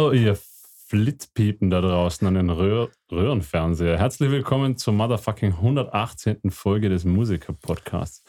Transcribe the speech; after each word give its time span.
Hallo, 0.00 0.12
ihr 0.12 0.34
Flitzpiepen 0.34 1.68
da 1.68 1.82
draußen 1.82 2.26
an 2.26 2.32
den 2.32 2.48
Röhr 2.48 2.88
Röhrenfernseher. 3.12 3.98
Herzlich 3.98 4.30
willkommen 4.30 4.78
zur 4.78 4.94
motherfucking 4.94 5.52
118. 5.52 6.50
Folge 6.50 6.88
des 6.88 7.04
Musiker-Podcasts. 7.04 8.24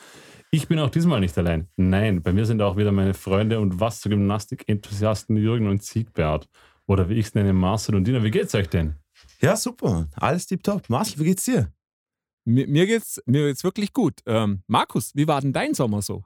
Ich 0.51 0.67
bin 0.67 0.79
auch 0.79 0.89
diesmal 0.89 1.21
nicht 1.21 1.37
allein. 1.37 1.69
Nein, 1.77 2.21
bei 2.21 2.33
mir 2.33 2.45
sind 2.45 2.61
auch 2.61 2.75
wieder 2.75 2.91
meine 2.91 3.13
Freunde 3.13 3.61
und 3.61 3.79
was 3.79 4.01
zur 4.01 4.09
Gymnastik-Enthusiasten 4.09 5.37
Jürgen 5.37 5.69
und 5.69 5.81
Siegbert. 5.81 6.49
Oder 6.87 7.07
wie 7.07 7.13
ich 7.13 7.27
es 7.27 7.35
nenne, 7.35 7.53
Marcel 7.53 7.95
und 7.95 8.03
Dina. 8.03 8.21
Wie 8.21 8.31
geht's 8.31 8.53
euch 8.53 8.67
denn? 8.67 8.95
Ja, 9.39 9.55
super. 9.55 10.09
Alles 10.15 10.47
tipptopp. 10.47 10.89
Marcel, 10.89 11.21
wie 11.21 11.29
geht's 11.29 11.45
dir? 11.45 11.71
Mir, 12.43 12.67
mir, 12.67 12.85
geht's, 12.85 13.23
mir 13.25 13.47
geht's 13.47 13.63
wirklich 13.63 13.93
gut. 13.93 14.19
Ähm, 14.25 14.61
Markus, 14.67 15.15
wie 15.15 15.25
war 15.25 15.39
denn 15.39 15.53
dein 15.53 15.73
Sommer 15.73 16.01
so? 16.01 16.25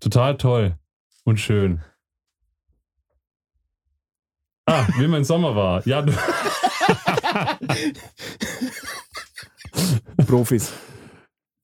Total 0.00 0.36
toll 0.36 0.76
und 1.22 1.38
schön. 1.38 1.84
Ah, 4.70 4.86
wie 4.98 5.08
mein 5.08 5.24
Sommer 5.24 5.56
war. 5.56 5.84
Ja, 5.84 6.00
du. 6.00 6.12
Profis. 10.28 10.72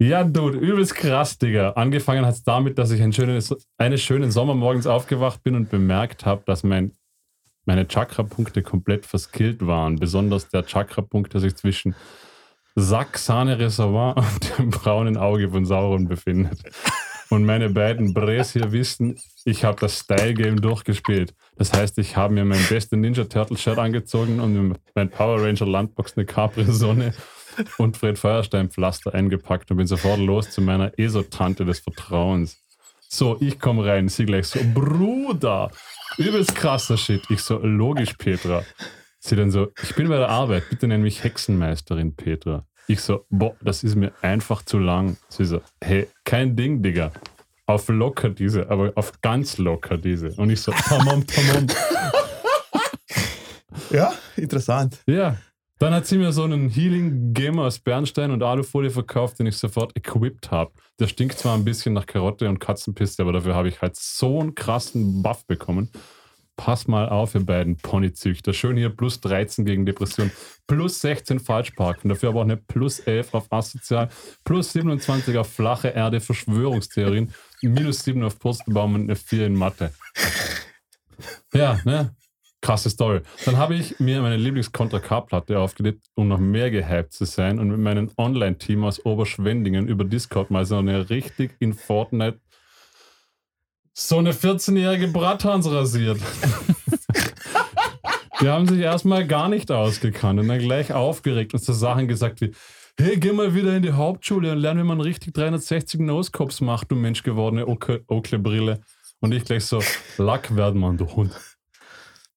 Ja, 0.01 0.25
Dude, 0.25 0.59
übelst 0.59 0.97
krass, 0.97 1.39
Digga. 1.39 1.71
Angefangen 1.71 2.27
hat 2.27 2.34
es 2.34 2.43
damit, 2.43 2.79
dass 2.79 2.91
ich 2.91 3.01
ein 3.01 3.12
schönes, 3.12 3.55
eines 3.79 4.03
schönen 4.03 4.33
Sommermorgens 4.33 4.89
aufgewacht 4.89 5.45
bin 5.45 5.55
und 5.55 5.71
bemerkt 5.71 6.27
habe, 6.27 6.43
dass 6.47 6.65
mein, 6.65 6.97
meine 7.65 7.87
Chakra-Punkte 7.87 8.62
komplett 8.62 9.07
verskillt 9.07 9.65
waren. 9.65 10.01
Besonders 10.01 10.49
der 10.49 10.67
Chakra-Punkt, 10.67 11.33
der 11.33 11.41
sich 11.41 11.55
zwischen 11.55 11.95
Sack, 12.75 13.19
Sahne, 13.19 13.61
Reservoir 13.61 14.17
und 14.17 14.59
dem 14.59 14.71
braunen 14.71 15.17
Auge 15.17 15.49
von 15.49 15.65
Sauron 15.65 16.09
befindet. 16.09 16.61
Und 17.29 17.45
meine 17.45 17.71
beiden 17.71 18.15
Bres 18.15 18.53
hier 18.53 18.71
wissen, 18.73 19.19
ich 19.45 19.65
habe 19.65 19.81
das 19.81 20.01
Style-Game 20.01 20.61
durchgespielt. 20.61 21.35
Das 21.57 21.73
heißt, 21.73 21.99
ich 21.99 22.17
habe 22.17 22.35
mir 22.35 22.45
mein 22.45 22.65
beste 22.69 22.97
Ninja 22.97 23.25
Turtle-Shirt 23.25 23.79
angezogen 23.79 24.39
und 24.41 24.77
mein 24.95 25.11
Power 25.11 25.43
Ranger 25.43 25.67
Landbox, 25.67 26.17
eine 26.17 26.27
Capri-Sonne 26.27 27.15
und 27.79 27.97
Fred 27.97 28.19
Feuerstein-Pflaster 28.19 29.15
eingepackt 29.15 29.71
und 29.71 29.79
bin 29.79 29.87
sofort 29.87 30.21
los 30.21 30.51
zu 30.51 30.61
meiner 30.61 30.97
ESO-Tante 30.99 31.65
des 31.65 31.81
Vertrauens. 31.81 32.59
So, 33.09 33.37
ich 33.41 33.59
komme 33.59 33.85
rein, 33.87 34.09
sie 34.09 34.27
gleich 34.27 34.47
so, 34.47 34.61
Bruder, 34.75 35.71
übelst 36.19 36.55
krasser 36.55 36.97
Shit. 36.97 37.23
Ich 37.31 37.41
so, 37.41 37.59
logisch, 37.59 38.15
Petra. 38.15 38.65
Sie 39.19 39.37
dann 39.37 39.51
so, 39.51 39.73
ich 39.83 39.95
bin 39.95 40.09
bei 40.09 40.19
der 40.19 40.29
Arbeit, 40.29 40.69
bitte 40.71 40.87
nenn 40.87 41.03
mich 41.03 41.25
Hexenmeisterin 41.25 42.15
Petra. 42.15 42.67
Ich 42.89 43.01
so, 43.01 43.27
boah, 43.31 43.56
das 43.62 43.83
ist 43.83 43.97
mir 43.97 44.12
einfach 44.23 44.62
zu 44.62 44.79
lang. 44.79 45.17
Sie 45.29 45.45
so, 45.45 45.61
hey, 45.83 46.09
kein 46.25 46.55
Ding, 46.55 46.83
Digga. 46.83 47.12
Auf 47.67 47.89
locker 47.89 48.31
diese, 48.31 48.70
aber 48.70 48.93
auf 48.95 49.20
ganz 49.23 49.59
locker 49.59 49.98
diese. 49.98 50.31
Und 50.33 50.51
ich 50.51 50.61
so, 50.61 50.73
tamam, 50.73 51.27
tamam. 51.27 51.67
Ja, 53.91 54.12
interessant. 54.37 54.98
Ja. 55.06 55.37
Dann 55.78 55.93
hat 55.93 56.06
sie 56.06 56.17
mir 56.17 56.33
so 56.33 56.43
einen 56.43 56.70
Healing 56.70 57.34
Gamer 57.34 57.65
aus 57.65 57.78
Bernstein 57.78 58.31
und 58.31 58.43
Alufolie 58.43 58.91
verkauft, 58.91 59.39
den 59.39 59.47
ich 59.47 59.59
sofort 59.59 59.94
equipped 59.94 60.50
habe. 60.50 60.72
Der 60.99 61.06
stinkt 61.06 61.38
zwar 61.38 61.55
ein 61.55 61.65
bisschen 61.65 61.93
nach 61.93 62.06
Karotte 62.06 62.49
und 62.49 62.59
Katzenpiste, 62.59 63.22
aber 63.22 63.32
dafür 63.32 63.55
habe 63.55 63.69
ich 63.69 63.82
halt 63.82 63.94
so 63.97 64.41
einen 64.41 64.55
krassen 64.55 65.22
Buff 65.22 65.47
bekommen. 65.47 65.91
Pass 66.56 66.89
mal 66.89 67.09
auf, 67.09 67.34
ihr 67.34 67.44
beiden 67.44 67.77
Ponyzüchter. 67.77 68.55
Schön 68.55 68.78
hier 68.78 68.89
plus 68.89 69.21
13 69.21 69.67
gegen 69.67 69.84
Depression, 69.84 70.31
plus 70.67 71.00
16 71.03 71.39
Falschparken, 71.39 72.09
dafür 72.09 72.31
aber 72.31 72.41
auch 72.41 72.44
eine 72.44 72.56
plus 72.56 72.99
11 73.00 73.34
auf 73.34 73.53
Asozial, 73.53 74.09
plus 74.43 74.72
27 74.72 75.37
auf 75.37 75.53
flache 75.53 75.89
Erde 75.89 76.21
Verschwörungstheorien, 76.21 77.34
minus 77.61 78.05
7 78.05 78.22
auf 78.25 78.39
Purzelbaum 78.39 78.94
und 78.94 79.03
eine 79.03 79.17
4 79.17 79.47
in 79.47 79.55
Mathe. 79.55 79.93
Ja, 81.53 81.78
ne? 81.84 82.15
Krasse 82.62 82.91
Story. 82.91 83.21
Dann 83.44 83.59
habe 83.59 83.77
ich 83.77 84.00
mir 84.00 84.23
meine 84.23 84.37
Lieblings-Contra 84.37 84.99
K-Platte 84.99 85.59
aufgelegt, 85.61 86.05
um 86.15 86.27
noch 86.27 86.41
mehr 86.41 86.71
gehypt 86.71 87.12
zu 87.12 87.25
sein 87.25 87.61
und 87.61 87.69
mit 87.69 87.78
meinem 87.78 88.11
Online-Team 88.17 88.83
aus 88.83 89.05
Oberschwendingen 89.05 89.87
über 89.87 90.05
Discord 90.05 90.50
mal 90.50 90.65
so 90.65 90.78
eine 90.78 91.09
richtig 91.09 91.55
in 91.61 91.75
Fortnite 91.75 92.41
so 93.99 94.19
eine 94.19 94.33
14-jährige 94.33 95.09
Bratthans 95.09 95.71
rasiert. 95.71 96.21
Die 98.41 98.49
haben 98.49 98.69
sich 98.69 98.81
erstmal 98.81 99.27
gar 99.27 99.49
nicht 99.49 99.71
ausgekannt 99.71 100.39
und 100.39 100.49
dann 100.49 100.59
gleich 100.59 100.93
aufgeregt 100.93 101.55
und 101.55 101.61
so 101.61 101.73
Sachen 101.73 102.06
gesagt 102.06 102.43
wie, 102.43 102.53
hey, 102.99 103.17
geh 103.17 103.33
mal 103.33 103.55
wieder 103.55 103.75
in 103.75 103.83
die 103.83 103.93
Hauptschule 103.93 104.53
und 104.53 104.59
lerne, 104.59 104.83
wie 104.83 104.87
man 104.87 105.01
richtig 105.01 105.33
360 105.33 106.01
Nosecopes 106.01 106.61
macht, 106.61 106.91
du 106.91 106.97
menschgewordene 106.97 107.67
Oakley-Brille. 107.67 108.81
Und 109.21 109.33
ich 109.33 109.47
gleich 109.47 109.65
so, 109.65 109.83
Lack 110.19 110.55
werden, 110.55 110.79
Mann, 110.79 110.99
du 110.99 111.06
Hund. 111.17 111.33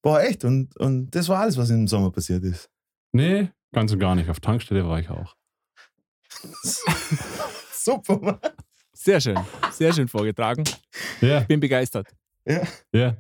Boah, 0.02 0.22
echt? 0.22 0.46
Und, 0.46 0.78
und 0.78 1.14
das 1.14 1.28
war 1.28 1.42
alles, 1.42 1.58
was 1.58 1.70
im 1.70 1.88
Sommer 1.88 2.10
passiert 2.10 2.46
ist. 2.46 2.70
Nee, 3.12 3.50
ganz 3.74 3.92
und 3.92 4.00
gar 4.00 4.16
nicht. 4.16 4.30
Auf 4.30 4.40
Tankstelle 4.40 4.88
war 4.88 5.02
ich 5.02 5.10
auch. 5.10 5.36
Super, 7.74 8.18
Mann. 8.20 8.40
Sehr 9.02 9.22
schön. 9.22 9.40
Sehr 9.72 9.94
schön 9.94 10.10
vorgetragen. 10.10 10.66
Ja, 11.22 11.40
Ich 11.42 11.48
bin 11.48 11.62
begeistert. 11.62 12.08
Ja. 12.46 12.64
ja. 12.92 13.18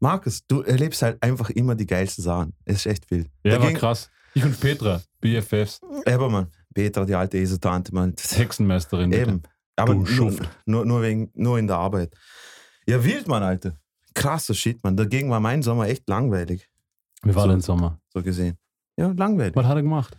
Markus, 0.00 0.44
du 0.48 0.62
erlebst 0.62 1.00
halt 1.02 1.22
einfach 1.22 1.48
immer 1.50 1.76
die 1.76 1.86
geilsten 1.86 2.24
Sachen. 2.24 2.54
Es 2.64 2.78
ist 2.78 2.86
echt 2.86 3.08
wild. 3.12 3.28
Ja, 3.44 3.52
war 3.52 3.58
Dagegen- 3.60 3.78
krass. 3.78 4.10
Ich 4.34 4.44
und 4.44 4.58
Petra, 4.60 5.00
BFFs, 5.20 5.80
Aber 6.04 6.28
Mann, 6.28 6.48
Petra, 6.74 7.04
die 7.04 7.14
alte 7.14 7.38
Esotante, 7.38 7.94
Mann. 7.94 8.14
das- 8.16 8.36
Hexenmeisterin. 8.36 9.10
bitte. 9.10 9.22
Eben. 9.22 9.42
Aber 9.76 9.92
Du 9.94 10.00
nur, 10.00 10.08
Schuft. 10.08 10.42
nur, 10.66 10.84
nur, 10.84 11.02
wegen, 11.02 11.30
nur 11.34 11.58
in 11.58 11.68
der 11.68 11.76
Arbeit. 11.76 12.12
Ja, 12.88 13.02
wild, 13.04 13.28
Mann, 13.28 13.42
Alter. 13.44 13.78
Krasser 14.12 14.54
Shit, 14.54 14.82
Mann. 14.82 14.96
Dagegen 14.96 15.30
war 15.30 15.38
mein 15.40 15.62
Sommer 15.62 15.86
echt 15.86 16.08
langweilig, 16.08 16.68
Wie 17.22 17.32
war 17.34 17.44
So. 17.44 17.48
dein 17.50 17.60
Sommer? 17.60 18.00
so 18.12 18.22
gesehen. 18.22 18.58
Ja, 18.96 19.12
langweilig. 19.16 19.54
Was 19.54 19.66
hat 19.66 19.76
er 19.76 19.82
gemacht? 19.82 20.16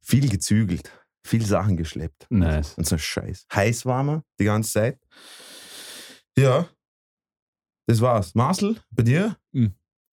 Viel 0.00 0.28
gezügelt. 0.28 0.90
Viel 1.24 1.44
Sachen 1.44 1.76
geschleppt. 1.76 2.26
Nice. 2.30 2.74
Und 2.76 2.86
so 2.86 2.96
ein 2.96 2.98
Scheiß. 2.98 3.46
Heiß 3.54 3.84
war 3.86 4.02
man 4.02 4.22
die 4.38 4.44
ganze 4.44 4.72
Zeit. 4.72 4.98
Ja. 6.36 6.68
Das 7.86 8.00
war's. 8.00 8.34
Marcel, 8.34 8.76
bei 8.90 9.02
dir? 9.02 9.36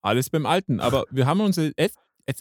Alles 0.01 0.29
beim 0.29 0.45
Alten. 0.45 0.79
Aber 0.79 1.06
wir 1.12 1.25
haben 1.25 1.41
uns 1.41 1.57
jetzt 1.57 1.97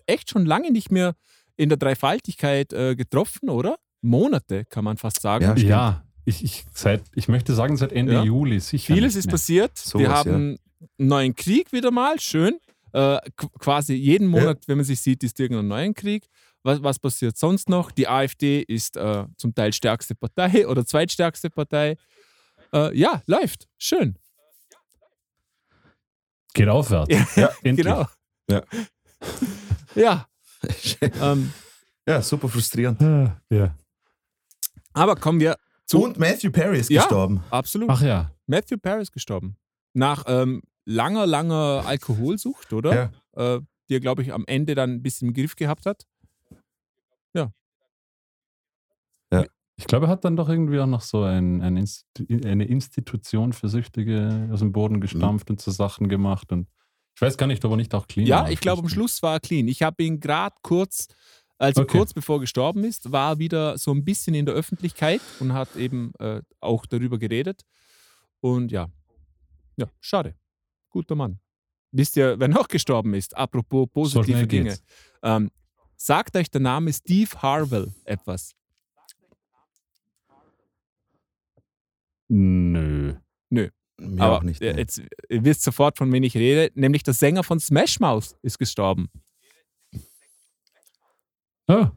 echt 0.06 0.30
schon 0.30 0.46
lange 0.46 0.70
nicht 0.72 0.90
mehr 0.90 1.14
in 1.56 1.68
der 1.68 1.78
Dreifaltigkeit 1.78 2.72
äh, 2.72 2.96
getroffen, 2.96 3.48
oder? 3.50 3.76
Monate, 4.02 4.64
kann 4.64 4.84
man 4.84 4.96
fast 4.96 5.20
sagen. 5.20 5.44
Ja. 5.44 5.54
Ja, 5.56 6.04
ich, 6.24 6.42
ich, 6.44 6.64
seit, 6.72 7.02
ich 7.14 7.28
möchte 7.28 7.54
sagen, 7.54 7.76
seit 7.76 7.92
Ende 7.92 8.14
Ja. 8.14 8.24
Juli 8.24 8.60
sicher. 8.60 8.94
Vieles 8.94 9.14
ist 9.16 9.28
passiert. 9.28 9.76
Sowas, 9.76 10.00
wir 10.02 10.10
haben 10.10 10.34
einen 10.34 10.58
neuen 10.98 11.34
Krieg 11.34 11.72
wieder 11.72 11.90
mal, 11.90 12.18
schön. 12.20 12.58
Äh, 12.92 13.18
qu- 13.36 13.50
quasi 13.58 13.94
jeden 13.94 14.26
Monat, 14.28 14.66
wenn 14.68 14.76
man 14.78 14.84
sich 14.84 15.00
sieht, 15.00 15.22
ist 15.22 15.38
irgendein 15.40 15.68
neuer 15.68 15.92
Krieg. 15.92 16.26
Was, 16.66 16.82
was 16.82 16.98
passiert 16.98 17.36
sonst 17.36 17.68
noch? 17.68 17.92
Die 17.92 18.08
AfD 18.08 18.60
ist 18.60 18.96
äh, 18.96 19.24
zum 19.36 19.54
Teil 19.54 19.72
stärkste 19.72 20.14
Partei 20.16 20.66
oder 20.68 20.84
zweitstärkste 20.84 21.48
Partei. 21.48 21.96
Äh, 22.72 22.96
ja, 22.98 23.22
läuft. 23.26 23.68
Schön. 23.78 24.18
Geht 26.54 26.68
aufwärts. 26.68 27.08
Ja, 27.10 27.26
Ja, 27.36 27.50
endlich. 27.62 27.86
genau. 27.86 28.06
Ja. 28.50 28.62
ja. 29.94 30.26
Ähm, 31.20 31.52
ja, 32.08 32.20
super 32.22 32.48
frustrierend. 32.48 33.00
Ja. 33.50 33.74
aber 34.92 35.16
kommen 35.16 35.38
wir 35.40 35.56
zu. 35.86 36.02
Und 36.02 36.18
Matthew 36.18 36.50
Perry 36.50 36.80
ist 36.80 36.90
Ja. 36.90 37.02
gestorben. 37.02 37.42
Absolut. 37.50 37.88
Ach 37.90 38.02
ja. 38.02 38.32
Matthew 38.46 38.78
Paris 38.78 39.12
gestorben. 39.12 39.56
Nach 39.92 40.24
ähm, 40.26 40.62
langer, 40.84 41.26
langer 41.26 41.84
Alkoholsucht, 41.86 42.72
oder? 42.72 43.12
Ja. 43.36 43.56
Äh, 43.56 43.60
die 43.88 43.94
er, 43.94 44.00
glaube 44.00 44.22
ich, 44.22 44.32
am 44.32 44.44
Ende 44.48 44.74
dann 44.74 44.94
ein 44.94 45.02
bisschen 45.02 45.28
im 45.28 45.34
Griff 45.34 45.54
gehabt 45.54 45.86
hat. 45.86 46.06
Ich 49.78 49.86
glaube, 49.86 50.06
er 50.06 50.08
hat 50.08 50.24
dann 50.24 50.36
doch 50.36 50.48
irgendwie 50.48 50.80
auch 50.80 50.86
noch 50.86 51.02
so 51.02 51.22
ein, 51.22 51.60
ein 51.60 51.76
Insti- 51.78 52.46
eine 52.46 52.64
Institution 52.64 53.52
für 53.52 53.68
Süchtige 53.68 54.48
aus 54.50 54.60
dem 54.60 54.72
Boden 54.72 55.00
gestampft 55.00 55.50
und 55.50 55.60
so 55.60 55.70
Sachen 55.70 56.08
gemacht. 56.08 56.50
Und 56.50 56.66
ich 57.14 57.20
weiß 57.20 57.36
gar 57.36 57.46
nicht, 57.46 57.62
ob 57.64 57.72
er 57.72 57.76
nicht 57.76 57.94
auch 57.94 58.06
clean 58.06 58.26
Ja, 58.26 58.42
war. 58.42 58.50
ich 58.50 58.60
glaube, 58.60 58.82
am 58.82 58.88
Schluss 58.88 59.22
war 59.22 59.34
er 59.34 59.40
clean. 59.40 59.68
Ich 59.68 59.82
habe 59.82 60.02
ihn 60.02 60.18
gerade 60.18 60.54
kurz, 60.62 61.08
also 61.58 61.82
Okay. 61.82 61.98
kurz 61.98 62.14
bevor 62.14 62.36
er 62.36 62.40
gestorben 62.40 62.84
ist, 62.84 63.12
war 63.12 63.32
er 63.32 63.38
wieder 63.38 63.76
so 63.76 63.92
ein 63.92 64.02
bisschen 64.04 64.34
in 64.34 64.46
der 64.46 64.54
Öffentlichkeit 64.54 65.20
und 65.40 65.52
hat 65.52 65.76
eben 65.76 66.12
äh, 66.20 66.40
auch 66.60 66.86
darüber 66.86 67.18
geredet. 67.18 67.60
Und 68.40 68.72
ja, 68.72 68.88
ja, 69.76 69.86
schade. 70.00 70.34
Guter 70.88 71.14
Mann. 71.16 71.38
Wisst 71.92 72.16
ihr, 72.16 72.38
wer 72.40 72.48
noch 72.48 72.68
gestorben 72.68 73.12
ist? 73.12 73.36
Apropos 73.36 73.86
So 74.10 74.20
positive 74.20 74.36
schnell 74.38 74.46
Dinge. 74.46 74.78
Ähm, 75.22 75.50
sagt 75.96 76.34
euch 76.36 76.50
der 76.50 76.60
Name 76.62 76.92
Steve 76.94 77.30
Harwell 77.42 77.92
etwas? 78.04 78.52
Nö. 82.28 83.14
Mir 83.98 84.22
Aber 84.22 84.38
auch 84.38 84.42
nicht. 84.42 84.60
äh, 84.60 84.74
nee. 84.74 84.80
jetzt, 84.80 85.00
ihr 85.30 85.44
wisst 85.44 85.62
sofort, 85.62 85.96
von 85.96 86.12
wem 86.12 86.22
ich 86.22 86.36
rede, 86.36 86.70
nämlich 86.78 87.02
der 87.02 87.14
Sänger 87.14 87.42
von 87.42 87.58
Smash 87.60 87.98
Mouth 87.98 88.36
ist 88.42 88.58
gestorben. 88.58 89.08
Ah, 91.66 91.90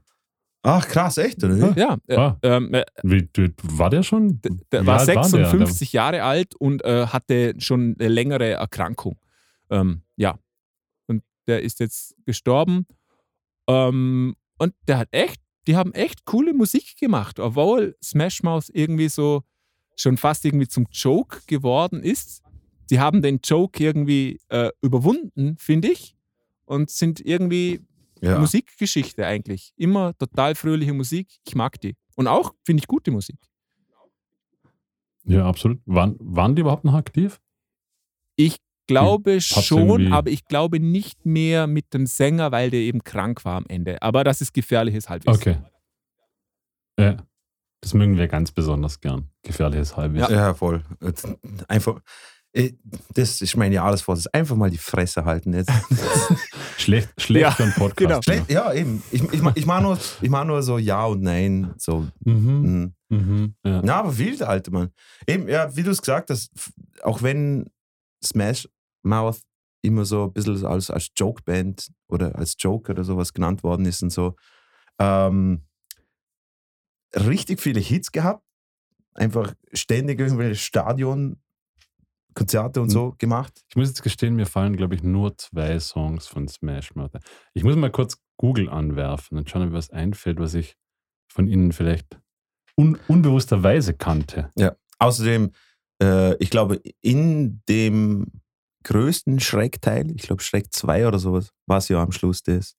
Ach, 0.62 0.86
krass, 0.88 1.18
echt, 1.18 1.42
oder? 1.44 1.76
wie? 1.76 1.80
Ja, 1.80 1.98
äh, 2.08 2.16
Ah. 2.18 2.38
ähm, 2.44 2.74
äh, 2.74 2.84
Wie, 3.04 3.30
war 3.64 3.90
der 3.90 4.04
schon? 4.04 4.42
der 4.72 4.82
Wie 4.84 4.88
war 4.88 5.00
alt 5.00 5.08
war 5.08 5.16
der? 5.16 5.24
56 5.50 5.94
Jahre 5.94 6.24
alt 6.24 6.54
und 6.56 6.84
äh, 6.84 7.08
hatte 7.08 7.56
schon 7.60 7.96
eine 7.98 8.10
längere 8.10 8.50
Erkrankung. 8.52 9.18
Ähm, 9.70 10.02
ja. 10.18 10.38
Und 11.08 11.24
der 11.48 11.62
ist 11.64 11.80
jetzt 11.80 12.14
gestorben. 12.26 12.88
Ähm, 13.70 14.36
und 14.58 14.74
der 14.88 14.98
hat 14.98 15.08
echt, 15.12 15.40
die 15.68 15.78
haben 15.78 15.94
echt 15.94 16.26
coole 16.26 16.54
Musik 16.54 16.98
gemacht, 16.98 17.40
obwohl 17.40 17.96
Smash 18.04 18.44
Mouth 18.44 18.70
irgendwie 18.74 19.08
so 19.08 19.44
schon 20.00 20.18
fast 20.18 20.46
irgendwie 20.46 20.68
zum 20.68 20.88
Joke 20.92 21.42
geworden 21.48 22.02
ist. 22.04 22.42
Die 22.90 23.00
haben 23.00 23.22
den 23.22 23.40
Joke 23.44 23.84
irgendwie 23.84 24.40
äh, 24.50 24.70
überwunden, 24.82 25.58
finde 25.58 25.90
ich, 25.92 26.16
und 26.66 26.90
sind 26.90 27.20
irgendwie 27.20 27.82
Ja. 28.22 28.40
Musikgeschichte 28.40 29.26
eigentlich. 29.26 29.74
Immer 29.78 30.18
total 30.18 30.56
fröhliche 30.56 30.94
Musik. 30.94 31.28
Ich 31.48 31.56
mag 31.56 31.80
die. 31.82 31.96
Und 32.16 32.28
auch 32.28 32.54
finde 32.66 32.82
ich 32.82 32.88
gute 32.88 33.12
Musik. 33.12 33.38
Ja, 35.26 35.46
absolut. 35.48 35.80
Waren, 35.86 36.16
waren 36.20 36.56
die 36.56 36.62
überhaupt 36.62 36.84
noch 36.86 36.96
aktiv? 36.96 37.40
Ich 38.36 38.58
glaube 38.88 39.34
Hm, 39.34 39.40
schon, 39.42 39.90
irgendwie- 39.90 40.12
aber 40.12 40.30
ich 40.32 40.46
glaube 40.46 40.80
nicht 40.80 41.26
mehr 41.26 41.68
mit 41.68 41.94
dem 41.94 42.08
Sänger, 42.08 42.52
weil 42.52 42.72
der 42.72 42.80
eben 42.80 43.04
krank 43.04 43.46
war 43.46 43.56
am 43.58 43.66
Ende. 43.68 44.02
Aber 44.02 44.24
das 44.24 44.42
ist 44.42 44.54
gefährliches 44.54 45.08
Halbwissen. 45.10 45.40
Okay. 45.40 45.58
Ja. 47.00 47.18
Das 47.82 47.94
mögen 47.94 48.18
wir 48.18 48.28
ganz 48.28 48.52
besonders 48.52 49.00
gern. 49.00 49.30
Gefährliches 49.44 49.96
Halbwissen. 49.96 50.34
Ja, 50.34 50.54
voll. 50.54 50.84
Jetzt 51.02 51.28
Einfach, 51.68 52.02
äh, 52.52 52.74
das 53.14 53.42
ist 53.42 53.56
mein 53.56 53.72
Jahresvorsatz. 53.72 54.28
Einfach 54.34 54.56
mal 54.56 54.70
die 54.70 54.78
Fresse 54.78 55.24
halten 55.26 55.54
jetzt. 55.54 55.72
Schlecht, 56.78 57.10
schlecht 57.22 57.44
Ja, 57.44 57.52
für 57.52 57.64
einen 57.64 57.74
Podcast. 57.74 57.98
genau. 57.98 58.22
Schlecht, 58.22 58.52
ja, 58.52 58.74
eben. 58.74 59.02
Ich, 59.12 59.22
ich, 59.24 59.42
ich 59.56 59.66
mache 59.66 59.82
nur, 59.84 59.98
ich 60.22 60.30
mach 60.30 60.44
nur 60.46 60.62
so 60.64 60.78
Ja 60.78 61.06
und 61.06 61.22
Nein. 61.22 61.74
So, 61.78 62.08
Mhm. 62.26 62.94
mhm. 63.10 63.18
Mhm. 63.18 63.56
Ja. 63.66 63.84
Ja, 63.84 63.96
aber 64.00 64.18
wild, 64.18 64.42
Alter, 64.44 64.72
Mann. 64.72 64.90
Eben, 65.28 65.48
ja, 65.48 65.76
wie 65.76 65.84
du 65.84 65.92
es 65.92 66.02
gesagt 66.02 66.30
hast, 66.30 66.52
auch 67.02 67.22
wenn 67.24 67.66
Smash 68.24 68.68
Mouth 69.04 69.40
immer 69.82 70.04
so 70.06 70.26
ein 70.26 70.34
bisschen 70.34 70.66
als, 70.66 70.92
als 70.92 71.08
Joke-Band 71.16 71.90
oder 72.10 72.36
als 72.36 72.56
Joke 72.60 72.92
oder 72.92 73.04
sowas 73.06 73.34
genannt 73.34 73.64
worden 73.64 73.86
ist 73.86 74.04
und 74.04 74.10
so, 74.12 74.36
ähm, 75.00 75.64
richtig 77.16 77.60
viele 77.60 77.80
Hits 77.80 78.12
gehabt. 78.12 78.44
Einfach 79.14 79.54
ständig 79.74 80.20
irgendwelche 80.20 80.56
Stadion, 80.56 81.42
Konzerte 82.34 82.82
und 82.82 82.90
so 82.90 83.16
gemacht. 83.18 83.54
Ich 83.70 83.76
muss 83.76 83.90
jetzt 83.90 84.04
gestehen, 84.04 84.36
mir 84.36 84.46
fallen, 84.46 84.78
glaube 84.78 84.96
ich, 84.96 85.04
nur 85.04 85.38
zwei 85.38 85.80
Songs 85.80 86.28
von 86.28 86.48
Smash 86.48 86.96
Mouth. 86.96 87.12
Ich 87.54 87.64
muss 87.64 87.76
mal 87.76 87.92
kurz 87.92 88.18
Google 88.38 88.70
anwerfen 88.70 89.38
und 89.38 89.50
schauen, 89.50 89.64
ob 89.64 89.70
mir 89.70 89.78
was 89.78 89.90
einfällt, 89.90 90.40
was 90.40 90.54
ich 90.54 90.78
von 91.28 91.48
Ihnen 91.48 91.74
vielleicht 91.74 92.20
un 92.78 92.98
unbewussterweise 93.08 93.94
kannte. 93.94 94.52
Außerdem, 95.00 95.52
äh, 96.02 96.36
ich 96.38 96.50
glaube, 96.50 96.82
in 97.02 97.62
dem 97.68 98.28
größten 98.84 99.40
Schreckteil, 99.40 100.12
ich 100.16 100.24
glaube 100.24 100.42
Schreck 100.42 100.72
2 100.74 101.08
oder 101.08 101.20
sowas, 101.20 101.52
war 101.66 101.80
es 101.80 101.90
ja 101.90 102.02
am 102.02 102.12
Schluss 102.12 102.42
das. 102.44 102.76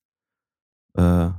Äh, 0.94 1.30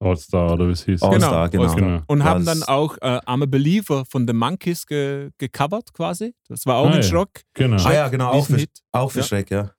All-Star 0.00 0.52
oder 0.54 0.66
wie 0.68 0.72
es 0.72 0.84
hieß. 0.84 1.02
All- 1.02 1.10
Genau. 1.10 1.26
All-Star, 1.26 1.48
genau. 1.50 1.74
Genau. 1.74 2.02
Und 2.06 2.24
haben 2.24 2.44
dann 2.44 2.62
auch 2.62 2.96
äh, 3.02 3.18
I'm 3.26 3.42
a 3.42 3.46
Believer 3.46 4.04
von 4.06 4.26
The 4.26 4.32
Monkeys 4.32 4.86
ge 4.86 5.30
gecovert 5.38 5.92
quasi. 5.92 6.34
Das 6.48 6.64
war 6.66 6.76
auch 6.76 6.86
Ah, 6.86 6.90
ein 6.90 6.96
ja. 6.96 7.02
Schrock. 7.02 7.30
Genau. 7.54 7.76
ah 7.84 7.92
ja, 7.92 8.08
genau, 8.08 8.30
auch 8.30 8.46
für, 8.46 8.64
auch 8.92 9.10
für 9.12 9.18
Ja. 9.20 9.24
Schreck, 9.24 9.50
ja. 9.50 9.72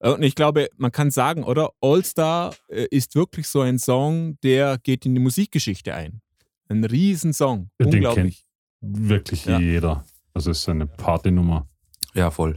Äh, 0.00 0.10
Und 0.12 0.22
ich 0.22 0.34
glaube, 0.34 0.68
man 0.78 0.90
kann 0.92 1.10
sagen, 1.10 1.44
oder? 1.44 1.70
All 1.82 2.02
Star 2.04 2.54
äh, 2.68 2.86
ist 2.90 3.14
wirklich 3.14 3.46
so 3.48 3.60
ein 3.60 3.78
Song, 3.78 4.38
der 4.42 4.78
geht 4.78 5.04
in 5.04 5.14
die 5.14 5.20
Musikgeschichte 5.20 5.94
ein. 5.94 6.22
Ein 6.68 6.84
Riesensong. 6.84 7.70
Den 7.78 7.88
Unglaublich. 7.88 8.46
Wirklich 8.80 9.44
Ja. 9.44 9.58
jeder. 9.58 10.04
Also 10.32 10.52
es 10.52 10.60
ist 10.60 10.68
eine 10.70 10.86
Partynummer. 10.86 11.68
Ja, 12.14 12.30
voll. 12.30 12.56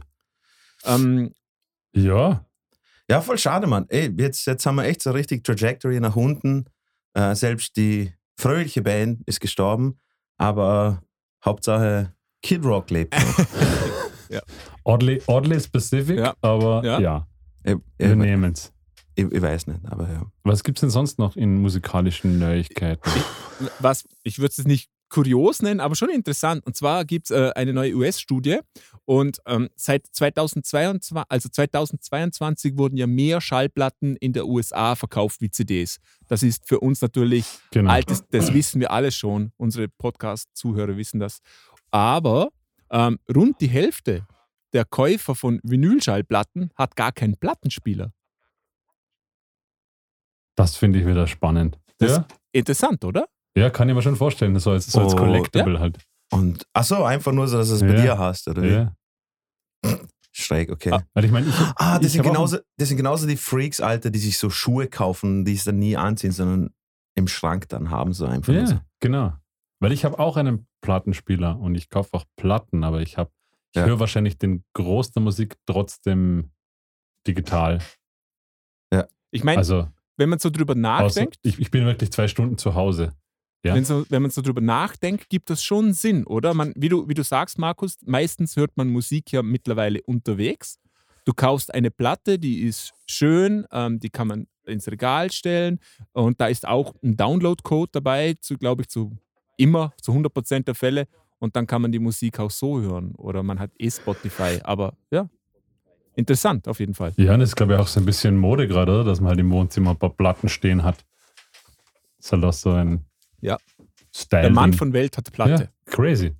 Ähm, 0.84 1.32
Ja, 1.94 2.44
Ja, 3.10 3.20
voll 3.20 3.36
schade, 3.36 3.66
Mann. 3.66 3.84
Ey, 3.88 4.10
jetzt, 4.16 4.46
jetzt 4.46 4.64
haben 4.64 4.76
wir 4.76 4.84
echt 4.84 5.02
so 5.02 5.10
richtig 5.10 5.44
Trajectory 5.44 6.00
nach 6.00 6.16
unten. 6.16 6.64
Äh, 7.14 7.34
selbst 7.34 7.76
die 7.76 8.12
fröhliche 8.38 8.82
Band 8.82 9.22
ist 9.26 9.40
gestorben, 9.40 10.00
aber 10.36 11.02
Hauptsache 11.44 12.12
Kid 12.42 12.64
Rock 12.64 12.90
lebt 12.90 13.14
noch. 13.14 13.46
oddly, 14.84 15.22
oddly 15.26 15.60
specific, 15.60 16.18
Ja. 16.18 16.34
aber 16.40 16.82
Ja. 16.84 16.98
ja, 17.00 17.26
ich, 17.64 17.76
wir 17.98 18.10
ich, 18.10 18.16
nehmen 18.16 18.52
es. 18.52 18.72
ich, 19.14 19.24
ich 19.30 19.42
weiß 19.42 19.66
nicht, 19.68 19.80
aber 19.86 20.08
ja. 20.10 20.22
Was 20.42 20.64
gibt 20.64 20.78
es 20.78 20.80
denn 20.80 20.90
sonst 20.90 21.18
noch 21.18 21.36
in 21.36 21.60
musikalischen 21.60 22.38
Neuigkeiten? 22.38 23.08
was, 23.78 24.04
ich 24.24 24.38
würde 24.38 24.54
es 24.58 24.64
nicht 24.66 24.90
kurios 25.08 25.62
nennen, 25.62 25.80
aber 25.80 25.94
schon 25.94 26.10
interessant. 26.10 26.64
Und 26.66 26.76
zwar 26.76 27.04
gibt 27.04 27.30
es 27.30 27.36
äh, 27.36 27.52
eine 27.54 27.72
neue 27.72 27.94
US-Studie 27.94 28.58
und 29.04 29.38
ähm, 29.46 29.68
seit 29.76 30.06
2022, 30.06 31.16
also 31.28 31.48
2022 31.48 32.76
wurden 32.76 32.96
ja 32.96 33.06
mehr 33.06 33.40
Schallplatten 33.40 34.16
in 34.16 34.32
der 34.32 34.46
USA 34.46 34.94
verkauft 34.96 35.40
wie 35.40 35.50
CDs. 35.50 35.98
Das 36.26 36.42
ist 36.42 36.66
für 36.66 36.80
uns 36.80 37.00
natürlich 37.00 37.46
Genau. 37.70 37.90
altes, 37.90 38.24
das 38.30 38.52
wissen 38.54 38.80
wir 38.80 38.90
alle 38.90 39.12
schon. 39.12 39.52
Unsere 39.56 39.88
Podcast-Zuhörer 39.88 40.96
wissen 40.96 41.20
das. 41.20 41.38
Aber 41.90 42.50
ähm, 42.90 43.18
rund 43.34 43.60
die 43.60 43.68
Hälfte 43.68 44.26
der 44.72 44.84
Käufer 44.84 45.34
von 45.36 45.60
Vinylschallplatten 45.62 46.70
hat 46.74 46.96
gar 46.96 47.12
keinen 47.12 47.36
Plattenspieler. 47.36 48.12
Das 50.56 50.76
finde 50.76 50.98
ich 51.00 51.06
wieder 51.06 51.26
spannend. 51.26 51.78
Das- 51.98 52.16
ja? 52.18 52.26
Interessant, 52.52 53.04
oder? 53.04 53.26
Ja, 53.56 53.70
kann 53.70 53.88
ich 53.88 53.94
mir 53.94 54.02
schon 54.02 54.16
vorstellen. 54.16 54.58
So 54.58 54.70
als, 54.72 54.86
so 54.86 55.00
als 55.00 55.14
Oh, 55.14 55.16
Collectible 55.16 55.78
halt. 55.78 55.98
Und 56.32 56.66
ach 56.72 56.84
so, 56.84 57.04
einfach 57.04 57.32
nur 57.32 57.46
so, 57.48 57.56
dass 57.58 57.68
du 57.68 57.74
es 57.74 57.80
bei 57.80 57.88
Ja. 57.94 58.02
dir 58.02 58.18
hast, 58.18 58.48
oder 58.48 58.62
wie? 58.62 58.68
Ja. 58.70 58.94
Schräg, 60.32 60.70
okay. 60.72 60.90
Ah, 60.92 61.02
Weil 61.14 61.24
ich 61.26 61.30
meine, 61.30 61.46
ich, 61.48 61.54
Ah, 61.76 61.96
das 61.98 62.06
ich 62.06 62.12
sind, 62.12 62.22
genauso, 62.24 62.58
das 62.76 62.88
sind 62.88 62.96
genauso 62.96 63.26
die 63.28 63.36
Freaks, 63.36 63.80
Alter, 63.80 64.10
die 64.10 64.18
sich 64.18 64.36
so 64.38 64.50
Schuhe 64.50 64.88
kaufen, 64.88 65.44
die 65.44 65.54
es 65.54 65.62
dann 65.64 65.78
nie 65.78 65.96
anziehen, 65.96 66.32
sondern 66.32 66.70
im 67.16 67.28
Schrank 67.28 67.68
dann 67.68 67.90
haben, 67.90 68.12
so 68.12 68.26
einfach. 68.26 68.52
nur 68.52 68.66
so. 68.66 68.74
Ja, 68.74 68.84
genau. 69.00 69.32
Weil 69.80 69.92
ich 69.92 70.04
habe 70.04 70.18
auch 70.18 70.36
einen 70.36 70.66
Plattenspieler 70.80 71.56
und 71.60 71.76
ich 71.76 71.88
kaufe 71.88 72.10
auch 72.14 72.24
Platten, 72.36 72.82
aber 72.82 73.00
ich 73.00 73.16
habe, 73.16 73.30
ich 73.72 73.80
Ja. 73.80 73.86
höre 73.86 74.00
wahrscheinlich 74.00 74.36
den 74.38 74.64
Groß 74.74 75.12
der 75.12 75.22
Musik 75.22 75.56
trotzdem 75.66 76.50
digital. 77.26 77.80
Ich 79.30 79.42
meine, 79.42 79.58
Also 79.58 79.88
wenn 80.16 80.28
man 80.28 80.38
so 80.38 80.48
drüber 80.48 80.74
außer, 80.74 80.78
nachdenkt, 80.80 81.38
ich, 81.42 81.58
ich 81.58 81.70
bin 81.72 81.84
wirklich 81.86 82.12
zwei 82.12 82.28
Stunden 82.28 82.56
zu 82.56 82.74
Hause. 82.76 83.14
Ja. 83.64 83.74
Wenn, 83.74 83.84
so, 83.86 84.04
wenn 84.10 84.20
man 84.20 84.30
so 84.30 84.42
drüber 84.42 84.60
nachdenkt, 84.60 85.30
gibt 85.30 85.48
das 85.48 85.64
schon 85.64 85.94
Sinn, 85.94 86.24
oder? 86.26 86.52
Man, 86.52 86.74
wie, 86.76 86.90
du, 86.90 87.08
wie 87.08 87.14
du 87.14 87.24
sagst, 87.24 87.58
Markus, 87.58 87.96
meistens 88.04 88.56
hört 88.56 88.76
man 88.76 88.88
Musik 88.88 89.32
ja 89.32 89.42
mittlerweile 89.42 90.02
unterwegs. 90.02 90.78
Du 91.24 91.32
kaufst 91.32 91.72
eine 91.72 91.90
Platte, 91.90 92.38
die 92.38 92.60
ist 92.60 92.92
schön, 93.06 93.66
ähm, 93.72 93.98
die 94.00 94.10
kann 94.10 94.28
man 94.28 94.46
ins 94.66 94.86
Regal 94.88 95.32
stellen 95.32 95.80
und 96.12 96.40
da 96.40 96.48
ist 96.48 96.68
auch 96.68 96.94
ein 97.02 97.16
Download-Code 97.16 97.90
dabei, 97.92 98.34
zu, 98.38 98.58
glaube 98.58 98.82
ich, 98.82 98.88
zu 98.88 99.16
immer, 99.56 99.94
zu 100.00 100.12
100% 100.12 100.64
der 100.64 100.74
Fälle 100.74 101.06
und 101.38 101.56
dann 101.56 101.66
kann 101.66 101.80
man 101.80 101.90
die 101.90 101.98
Musik 101.98 102.40
auch 102.40 102.50
so 102.50 102.80
hören 102.80 103.14
oder 103.14 103.42
man 103.42 103.58
hat 103.58 103.70
eh 103.78 103.90
Spotify, 103.90 104.60
aber 104.62 104.94
ja, 105.10 105.30
interessant 106.16 106.68
auf 106.68 106.80
jeden 106.80 106.94
Fall. 106.94 107.14
Ja, 107.16 107.32
und 107.32 107.40
das 107.40 107.50
ist, 107.50 107.56
glaube 107.56 107.74
ich, 107.74 107.78
auch 107.78 107.88
so 107.88 108.00
ein 108.00 108.06
bisschen 108.06 108.36
Mode 108.36 108.68
gerade? 108.68 109.04
Dass 109.04 109.20
man 109.20 109.30
halt 109.30 109.40
im 109.40 109.50
Wohnzimmer 109.50 109.92
ein 109.92 109.98
paar 109.98 110.10
Platten 110.10 110.50
stehen 110.50 110.82
hat. 110.82 111.04
Das 112.18 112.26
ist 112.26 112.32
halt 112.32 112.44
auch 112.44 112.52
so 112.52 112.70
ein 112.70 113.04
Ja. 113.44 113.58
Style. 114.14 114.42
Der 114.42 114.50
Mann 114.50 114.72
von 114.72 114.92
Welt 114.94 115.18
hat 115.18 115.30
Platte. 115.32 115.64
Ja, 115.64 115.92
crazy. 115.92 116.34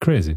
Crazy. 0.00 0.36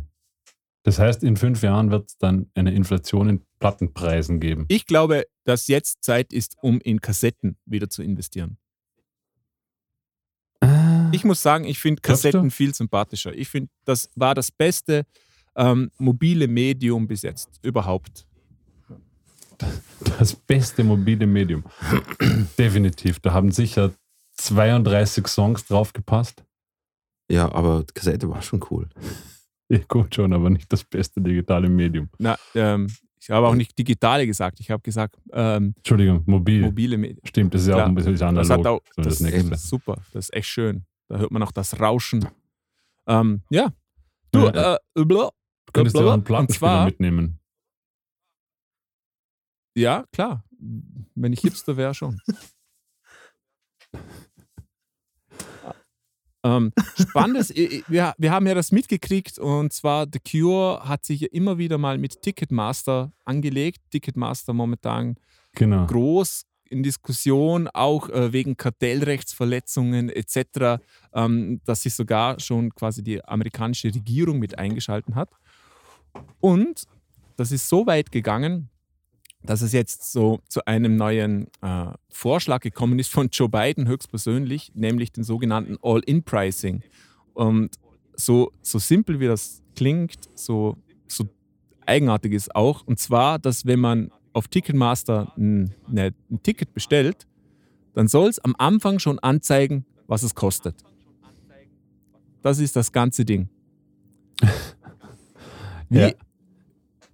Das 0.84 0.98
heißt, 0.98 1.24
in 1.24 1.38
fünf 1.38 1.62
Jahren 1.62 1.92
wird 1.92 2.10
es 2.10 2.18
dann 2.18 2.50
eine 2.56 2.74
Inflation 2.74 3.30
in 3.30 3.46
Plattenpreisen 3.60 4.40
geben. 4.40 4.66
Ich 4.70 4.88
glaube, 4.88 5.26
dass 5.44 5.68
jetzt 5.68 6.04
Zeit 6.04 6.34
ist, 6.34 6.58
um 6.62 6.82
in 6.82 7.00
Kassetten 7.00 7.58
wieder 7.66 7.90
zu 7.90 8.02
investieren. 8.02 8.58
Ich 11.12 11.24
muss 11.24 11.42
sagen, 11.42 11.66
ich 11.66 11.80
finde 11.80 12.02
Kassetten 12.02 12.50
viel 12.50 12.74
sympathischer. 12.74 13.34
Ich 13.36 13.50
finde, 13.50 13.70
das 13.86 14.10
war 14.16 14.34
das 14.34 14.52
beste 14.52 15.06
ähm, 15.56 15.92
mobile 15.98 16.48
Medium 16.48 17.08
bis 17.08 17.22
jetzt 17.22 17.60
überhaupt. 17.62 18.26
Das 20.18 20.34
beste 20.34 20.84
mobile 20.84 21.28
Medium. 21.28 21.64
Definitiv. 22.58 23.20
Da 23.20 23.34
haben 23.34 23.52
sicher 23.52 23.92
32 24.44 25.28
Songs 25.28 25.66
draufgepasst. 25.66 26.44
Ja, 27.32 27.52
aber 27.52 27.84
die 27.84 27.94
Kassette 27.94 28.30
war 28.30 28.42
schon 28.42 28.64
cool. 28.72 28.90
Ja, 29.70 29.80
gut 29.88 30.16
schon, 30.16 30.34
aber 30.34 30.50
nicht 30.50 30.72
das 30.74 30.84
beste 30.84 31.22
digitale 31.22 31.70
Medium. 31.70 32.10
Na, 32.18 32.38
ähm, 32.56 32.88
ich 33.22 33.30
habe 33.30 33.48
auch 33.48 33.54
nicht 33.54 33.78
digitale 33.78 34.26
gesagt. 34.26 34.60
Ich 34.60 34.72
habe 34.72 34.82
gesagt 34.82 35.16
ähm, 35.32 35.74
Entschuldigung, 35.78 36.24
mobil. 36.26 36.62
mobile 36.62 36.98
Medium. 36.98 37.20
Stimmt, 37.26 37.54
das 37.54 37.62
ist 37.62 37.68
ja 37.68 37.76
auch 37.76 37.86
ein 37.88 37.94
bisschen 37.94 38.20
analog. 38.22 38.38
Das 38.48 38.50
hat 38.50 38.66
auch 38.66 38.82
so 38.96 39.02
das, 39.04 39.20
das 39.20 39.32
nächste. 39.32 39.54
ist 39.54 39.70
super. 39.70 39.98
Das 40.14 40.26
ist 40.30 40.34
echt 40.34 40.48
schön. 40.48 40.86
Da 41.08 41.18
hört 41.20 41.30
man 41.32 41.44
auch 41.44 41.52
das 41.52 41.80
Rauschen. 41.80 42.28
Ähm, 43.08 43.44
ja. 43.52 43.72
Du, 44.32 44.46
Ja. 44.48 44.76
äh, 44.76 45.06
bla, 45.06 45.30
Du 45.66 45.72
könntest 45.74 45.96
ja 45.98 46.14
einen 46.14 46.24
Plattenspieler 46.24 46.86
mitnehmen. 46.86 47.40
ja, 49.76 50.06
klar. 50.12 50.44
Wenn 51.16 51.32
ich 51.34 51.42
Hipster 51.42 51.78
wäre, 51.78 51.94
schon. 51.94 52.20
Ähm, 56.44 56.72
spannendes, 56.98 57.54
wir, 57.54 58.14
wir 58.18 58.32
haben 58.32 58.48
ja 58.48 58.54
das 58.54 58.72
mitgekriegt 58.72 59.40
und 59.40 59.74
zwar 59.74 60.08
The 60.12 60.20
Cure 60.20 60.88
hat 60.88 61.04
sich 61.04 61.22
ja 61.22 61.28
immer 61.32 61.58
wieder 61.58 61.78
mal 61.78 61.98
mit 61.98 62.22
Ticketmaster 62.22 63.12
angelegt. 63.26 63.82
Ticketmaster 63.92 64.54
momentan 64.54 65.18
Genau. 65.56 65.86
groß 65.88 66.46
in 66.70 66.84
Diskussion, 66.84 67.68
auch 67.68 68.10
äh, 68.10 68.32
wegen 68.32 68.56
Kartellrechtsverletzungen 68.56 70.10
etc., 70.10 70.82
ähm, 71.14 71.62
dass 71.66 71.82
sich 71.82 71.96
sogar 71.96 72.40
schon 72.40 72.74
quasi 72.76 73.04
die 73.04 73.24
amerikanische 73.26 73.88
Regierung 73.88 74.40
mit 74.40 74.58
eingeschalten 74.58 75.16
hat. 75.16 75.30
Und 76.40 76.84
das 77.38 77.52
ist 77.52 77.68
so 77.68 77.88
weit 77.88 78.12
gegangen, 78.12 78.70
dass 79.44 79.62
es 79.62 79.72
jetzt 79.72 80.12
so 80.12 80.40
zu 80.48 80.66
einem 80.66 80.96
neuen 80.96 81.48
äh, 81.62 81.92
Vorschlag 82.10 82.62
gekommen 82.62 83.00
ist 83.00 83.12
von 83.12 83.30
Joe 83.30 83.50
Biden 83.50 83.88
höchstpersönlich, 83.88 84.72
nämlich 84.76 85.12
den 85.12 85.24
sogenannten 85.24 85.78
All-In-Pricing. 85.82 86.84
Und 87.34 87.76
so, 88.16 88.52
so 88.62 88.80
simpel 88.80 89.20
wie 89.20 89.28
das 89.28 89.62
klingt, 89.76 90.18
so, 90.36 90.78
so 91.08 91.26
eigenartig 91.86 92.34
ist 92.34 92.54
auch. 92.54 92.86
Und 92.86 93.00
zwar, 93.00 93.40
dass 93.40 93.66
wenn 93.66 93.80
man 93.80 94.12
auf 94.34 94.48
Ticketmaster 94.48 95.34
ein, 95.38 95.74
ne, 95.88 96.14
ein 96.30 96.44
Ticket 96.44 96.74
bestellt, 96.74 97.26
dann 97.94 98.08
soll 98.08 98.30
es 98.30 98.40
am 98.40 98.56
Anfang 98.58 99.00
schon 99.00 99.20
anzeigen, 99.20 99.86
was 100.08 100.24
es 100.24 100.36
kostet. 100.36 100.76
Das 102.42 102.60
ist 102.60 102.76
das 102.76 102.92
ganze 102.92 103.26
Ding. 103.26 103.50
Wie? 105.90 106.00
Ja. 106.00 106.12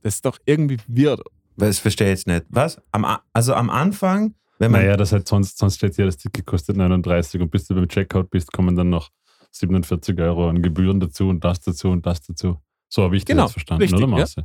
Das 0.01 0.15
ist 0.15 0.25
doch 0.25 0.37
irgendwie 0.45 0.77
weird. 0.87 1.21
Das 1.57 1.79
verstehe 1.79 2.07
ich 2.07 2.19
jetzt 2.19 2.27
nicht. 2.27 2.45
Was? 2.49 2.81
Am, 2.91 3.05
also 3.33 3.53
am 3.53 3.69
Anfang, 3.69 4.35
wenn 4.59 4.71
man. 4.71 4.81
Naja, 4.81 4.97
das 4.97 5.11
halt 5.11 5.27
sonst, 5.27 5.57
sonst 5.57 5.75
steht 5.75 5.97
ja, 5.97 6.05
das 6.05 6.17
Ticket 6.17 6.45
kostet 6.45 6.77
39 6.77 7.41
und 7.41 7.51
bis 7.51 7.67
du 7.67 7.75
beim 7.75 7.87
Checkout 7.87 8.29
bist, 8.29 8.51
kommen 8.51 8.75
dann 8.75 8.89
noch 8.89 9.09
47 9.51 10.19
Euro 10.19 10.49
an 10.49 10.61
Gebühren 10.61 10.99
dazu 10.99 11.29
und 11.29 11.43
das 11.43 11.61
dazu 11.61 11.89
und 11.89 12.05
das 12.05 12.21
dazu. 12.21 12.59
So 12.89 13.03
habe 13.03 13.17
ich 13.17 13.23
das 13.23 13.29
Genau, 13.29 13.43
jetzt 13.43 13.53
verstanden, 13.53 13.81
richtig, 13.81 13.99
oder 13.99 14.09
ja. 14.11 14.17
Marce? 14.17 14.35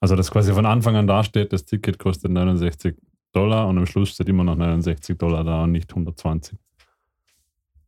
Also, 0.00 0.16
dass 0.16 0.30
quasi 0.30 0.52
von 0.52 0.66
Anfang 0.66 0.96
an 0.96 1.06
da 1.06 1.24
steht, 1.24 1.52
das 1.52 1.64
Ticket 1.64 1.98
kostet 1.98 2.30
69 2.30 2.94
Dollar 3.32 3.66
und 3.68 3.78
am 3.78 3.86
Schluss 3.86 4.10
steht 4.10 4.28
immer 4.28 4.44
noch 4.44 4.56
69 4.56 5.16
Dollar 5.16 5.44
da 5.44 5.64
und 5.64 5.72
nicht 5.72 5.90
120. 5.90 6.58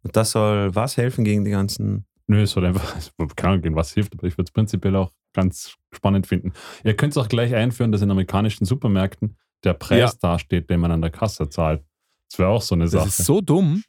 Und 0.02 0.16
das 0.16 0.30
soll 0.30 0.74
was 0.74 0.96
helfen 0.96 1.24
gegen 1.24 1.44
die 1.44 1.50
ganzen. 1.50 2.06
Nö, 2.26 2.42
es 2.42 2.52
soll 2.52 2.64
einfach, 2.64 2.94
kann 3.36 3.50
Ahnung, 3.50 3.62
gegen 3.62 3.76
was 3.76 3.92
hilft, 3.92 4.14
aber 4.14 4.26
ich 4.26 4.36
würde 4.36 4.48
es 4.48 4.52
prinzipiell 4.52 4.96
auch 4.96 5.12
ganz 5.36 5.76
spannend 5.94 6.26
finden. 6.26 6.52
Ihr 6.82 6.96
könnt 6.96 7.12
es 7.12 7.16
auch 7.16 7.28
gleich 7.28 7.54
einführen, 7.54 7.92
dass 7.92 8.02
in 8.02 8.10
amerikanischen 8.10 8.64
Supermärkten 8.64 9.36
der 9.64 9.74
Preis 9.74 9.98
Ja. 9.98 10.12
dasteht, 10.20 10.68
den 10.68 10.80
man 10.80 10.90
an 10.90 11.00
der 11.02 11.10
Kasse 11.10 11.48
zahlt. 11.48 11.84
Das 12.30 12.38
wäre 12.40 12.48
auch 12.48 12.62
so 12.62 12.74
eine 12.74 12.84
Das 12.84 12.92
Sache. 12.92 13.08
ist 13.08 13.18
so 13.24 13.40
dumm. 13.40 13.82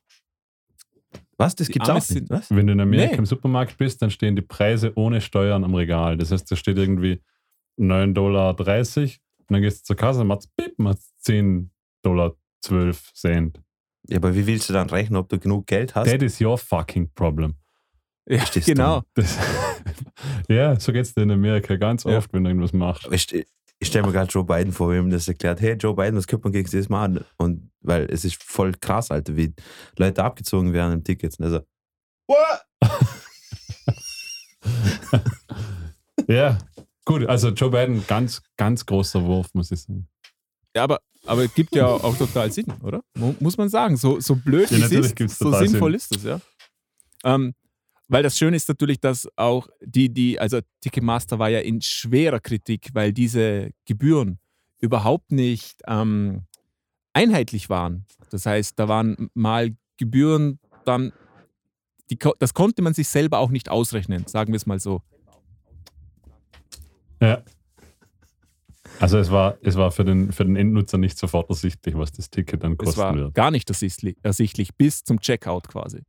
Was? 1.37 1.55
Das 1.55 1.67
Die 1.67 1.73
gibt's 1.73 1.89
auch 1.89 1.95
nicht. 2.09 2.29
Was? 2.29 2.49
Wenn 2.55 2.67
du 2.67 2.73
in 2.73 2.79
Amerika 2.81 3.13
Nee. 3.13 3.17
im 3.19 3.25
Supermarkt 3.25 3.77
bist, 3.77 4.01
dann 4.01 4.09
stehen 4.11 4.35
die 4.35 4.41
Preise 4.41 4.93
ohne 4.95 5.21
Steuern 5.21 5.63
am 5.63 5.73
Regal. 5.75 6.17
Das 6.17 6.31
heißt, 6.31 6.51
da 6.51 6.55
steht 6.55 6.77
irgendwie 6.77 7.21
9,30 7.79 8.13
Dollar 8.13 8.49
und 8.59 9.19
dann 9.49 9.61
gehst 9.61 9.81
du 9.81 9.83
zur 9.85 9.95
Kasse 9.95 10.21
und 10.21 10.27
machst 10.27 10.55
piep, 10.55 10.77
machst 10.79 11.13
10 11.23 11.71
Dollar 12.03 12.35
12 12.61 13.13
Cent. 13.13 13.61
Ja, 14.09 14.17
aber 14.17 14.35
wie 14.35 14.47
willst 14.47 14.69
du 14.69 14.73
dann 14.73 14.89
rechnen, 14.89 15.17
ob 15.17 15.29
du 15.29 15.37
genug 15.37 15.67
Geld 15.67 15.93
hast? 15.95 16.09
That 16.09 16.21
is 16.23 16.41
your 16.41 16.57
fucking 16.57 17.11
problem. 17.13 17.55
Ja, 18.29 18.39
Verstehst 18.39 18.67
genau. 18.67 19.03
Das 19.13 19.37
ja, 20.49 20.77
so 20.79 20.91
geht's 20.91 21.13
dir 21.13 21.23
in 21.23 21.31
Amerika 21.31 21.75
ganz 21.77 22.03
Ja. 22.03 22.17
oft, 22.17 22.31
wenn 22.33 22.43
du 22.43 22.49
irgendwas 22.49 22.73
machst. 22.73 23.05
Aber 23.05 23.15
Ich, 23.15 23.31
ich 23.79 23.87
stelle 23.87 24.05
mir 24.05 24.11
gerade 24.11 24.29
Joe 24.31 24.43
Biden 24.43 24.73
vor, 24.73 24.91
wie 24.91 24.97
ihm 24.97 25.09
das 25.09 25.27
erklärt. 25.27 25.61
Hey, 25.61 25.73
Joe 25.75 25.95
Biden, 25.95 26.17
was 26.17 26.27
könnte 26.27 26.43
man 26.45 26.51
gegen 26.51 26.69
das 26.69 26.89
machen? 26.89 27.23
Und 27.37 27.71
weil 27.81 28.05
es 28.11 28.25
ist 28.25 28.43
voll 28.43 28.73
krass, 28.73 29.11
Alter, 29.11 29.35
wie 29.37 29.53
Leute 29.97 30.23
abgezogen 30.23 30.73
werden 30.73 30.93
im 30.93 31.03
Tickets. 31.03 31.39
Und 31.39 31.45
also, 31.45 31.59
what? 32.27 32.65
Ja, 36.27 36.57
gut. 37.05 37.25
Also 37.27 37.49
Joe 37.49 37.69
Biden, 37.69 38.05
ganz, 38.07 38.41
ganz 38.57 38.85
großer 38.85 39.23
Wurf, 39.23 39.47
muss 39.53 39.71
ich 39.71 39.81
sagen. 39.81 40.07
Ja, 40.75 40.83
aber, 40.83 40.99
aber 41.25 41.45
es 41.45 41.53
gibt 41.53 41.75
ja 41.75 41.87
auch 42.03 42.17
total 42.17 42.51
Sinn, 42.51 42.65
oder? 42.83 43.01
Mu- 43.17 43.35
Muss 43.39 43.57
man 43.57 43.69
sagen. 43.69 43.97
So, 43.97 44.19
so 44.19 44.35
blöd 44.35 44.69
Ja, 44.71 44.85
es 44.85 44.91
ist, 44.91 45.39
so 45.39 45.51
sinnvoll 45.53 45.91
Sinn. 45.91 45.95
ist 45.95 46.15
es, 46.17 46.23
ja. 46.23 46.39
Ähm, 47.23 47.53
weil 48.07 48.23
das 48.23 48.37
Schöne 48.37 48.55
ist 48.55 48.69
natürlich, 48.69 48.99
dass 48.99 49.27
auch 49.35 49.67
die, 49.81 50.09
die, 50.13 50.39
also 50.39 50.59
Ticketmaster 50.81 51.39
war 51.39 51.49
ja 51.49 51.59
in 51.59 51.81
schwerer 51.81 52.39
Kritik, 52.39 52.89
weil 52.93 53.11
diese 53.13 53.71
Gebühren 53.85 54.39
überhaupt 54.79 55.31
nicht 55.31 55.81
ähm, 55.87 56.43
einheitlich 57.13 57.69
waren. 57.69 58.05
Das 58.29 58.45
heißt, 58.45 58.79
da 58.79 58.87
waren 58.87 59.29
mal 59.33 59.75
Gebühren, 59.97 60.59
dann, 60.85 61.11
die, 62.09 62.17
das 62.39 62.53
konnte 62.53 62.81
man 62.81 62.93
sich 62.93 63.07
selber 63.09 63.39
auch 63.39 63.49
nicht 63.49 63.69
ausrechnen, 63.69 64.25
sagen 64.27 64.53
wir 64.53 64.57
es 64.57 64.65
mal 64.65 64.79
so. 64.79 65.01
Ja. 67.21 67.43
Also 68.99 69.17
es 69.17 69.31
war, 69.31 69.57
es 69.61 69.75
war 69.75 69.91
für, 69.91 70.05
den, 70.05 70.31
für 70.31 70.45
den 70.45 70.55
Endnutzer 70.55 70.97
nicht 70.97 71.17
sofort 71.17 71.49
ersichtlich, 71.49 71.95
was 71.97 72.11
das 72.11 72.29
Ticket 72.29 72.63
dann 72.63 72.73
Es 72.73 72.77
kosten 72.77 72.99
war 73.01 73.15
wird. 73.15 73.33
gar 73.33 73.51
nicht 73.51 73.69
ersichtlich, 73.69 74.15
ersichtlich 74.23 74.75
bis 74.75 75.03
zum 75.03 75.19
Checkout 75.19 75.67
quasi. 75.67 76.03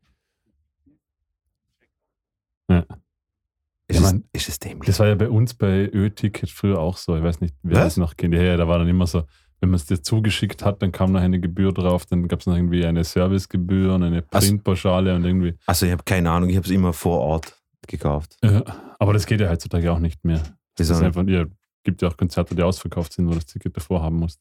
Ist, 3.88 3.88
Ja, 3.99 4.07
es, 4.07 4.13
Mann. 4.13 4.25
ist 4.33 4.49
es 4.49 4.59
dämlich? 4.59 4.87
Das 4.87 4.99
war 5.01 5.07
ja 5.09 5.15
bei 5.15 5.29
uns 5.29 5.55
bei 5.55 5.89
Ö-Ticket 5.93 6.51
früher 6.51 6.79
auch 6.79 6.97
so. 6.97 7.17
Ich 7.17 7.23
weiß 7.23 7.41
nicht, 7.41 7.55
wer 7.63 7.85
das 7.85 7.97
noch 7.97 8.17
kennt. 8.17 8.35
Ja, 8.35 8.43
ja, 8.43 8.57
da 8.57 8.69
war 8.69 8.79
dann 8.79 8.89
immer 8.89 9.07
so, 9.07 9.25
wenn 9.61 9.71
man 9.71 9.77
es 9.77 9.87
dir 9.87 10.01
zugeschickt 10.03 10.65
hat, 10.65 10.83
dann 10.83 10.93
kam 10.93 11.13
noch 11.13 11.21
eine 11.21 11.41
Gebühr 11.41 11.73
drauf, 11.73 12.07
dann 12.07 12.29
gab 12.29 12.41
es 12.41 12.47
noch 12.47 12.55
irgendwie 12.57 12.85
eine 12.85 13.05
Servicegebühr 13.05 13.95
und 13.95 14.03
eine. 14.05 14.23
Printpauschale 14.23 15.15
und 15.15 15.25
irgendwie. 15.25 15.55
Also, 15.67 15.87
ich 15.87 15.93
habe 15.93 16.03
keine 16.05 16.31
Ahnung, 16.31 16.49
ich 16.49 16.57
habe 16.57 16.67
es 16.67 16.71
immer 16.73 16.93
vor 16.93 17.21
Ort 17.21 17.57
gekauft. 17.87 18.37
Ja, 18.43 18.63
aber 18.99 19.13
das 19.13 19.27
geht 19.27 19.41
ja 19.41 19.49
heutzutage 19.51 19.91
auch 19.93 19.99
nicht 19.99 20.25
mehr. 20.25 20.43
Das 20.77 20.91
ist 20.91 21.03
einfach, 21.03 21.25
ihr 21.27 21.51
gibt 21.83 22.03
ja 22.03 22.09
auch 22.09 22.17
Konzerte, 22.17 22.55
die 22.55 22.63
ausverkauft 22.63 23.13
sind, 23.13 23.27
wo 23.27 23.31
du 23.31 23.37
das 23.37 23.47
Ticket 23.47 23.77
davor 23.77 24.03
haben 24.03 24.17
musst. 24.17 24.41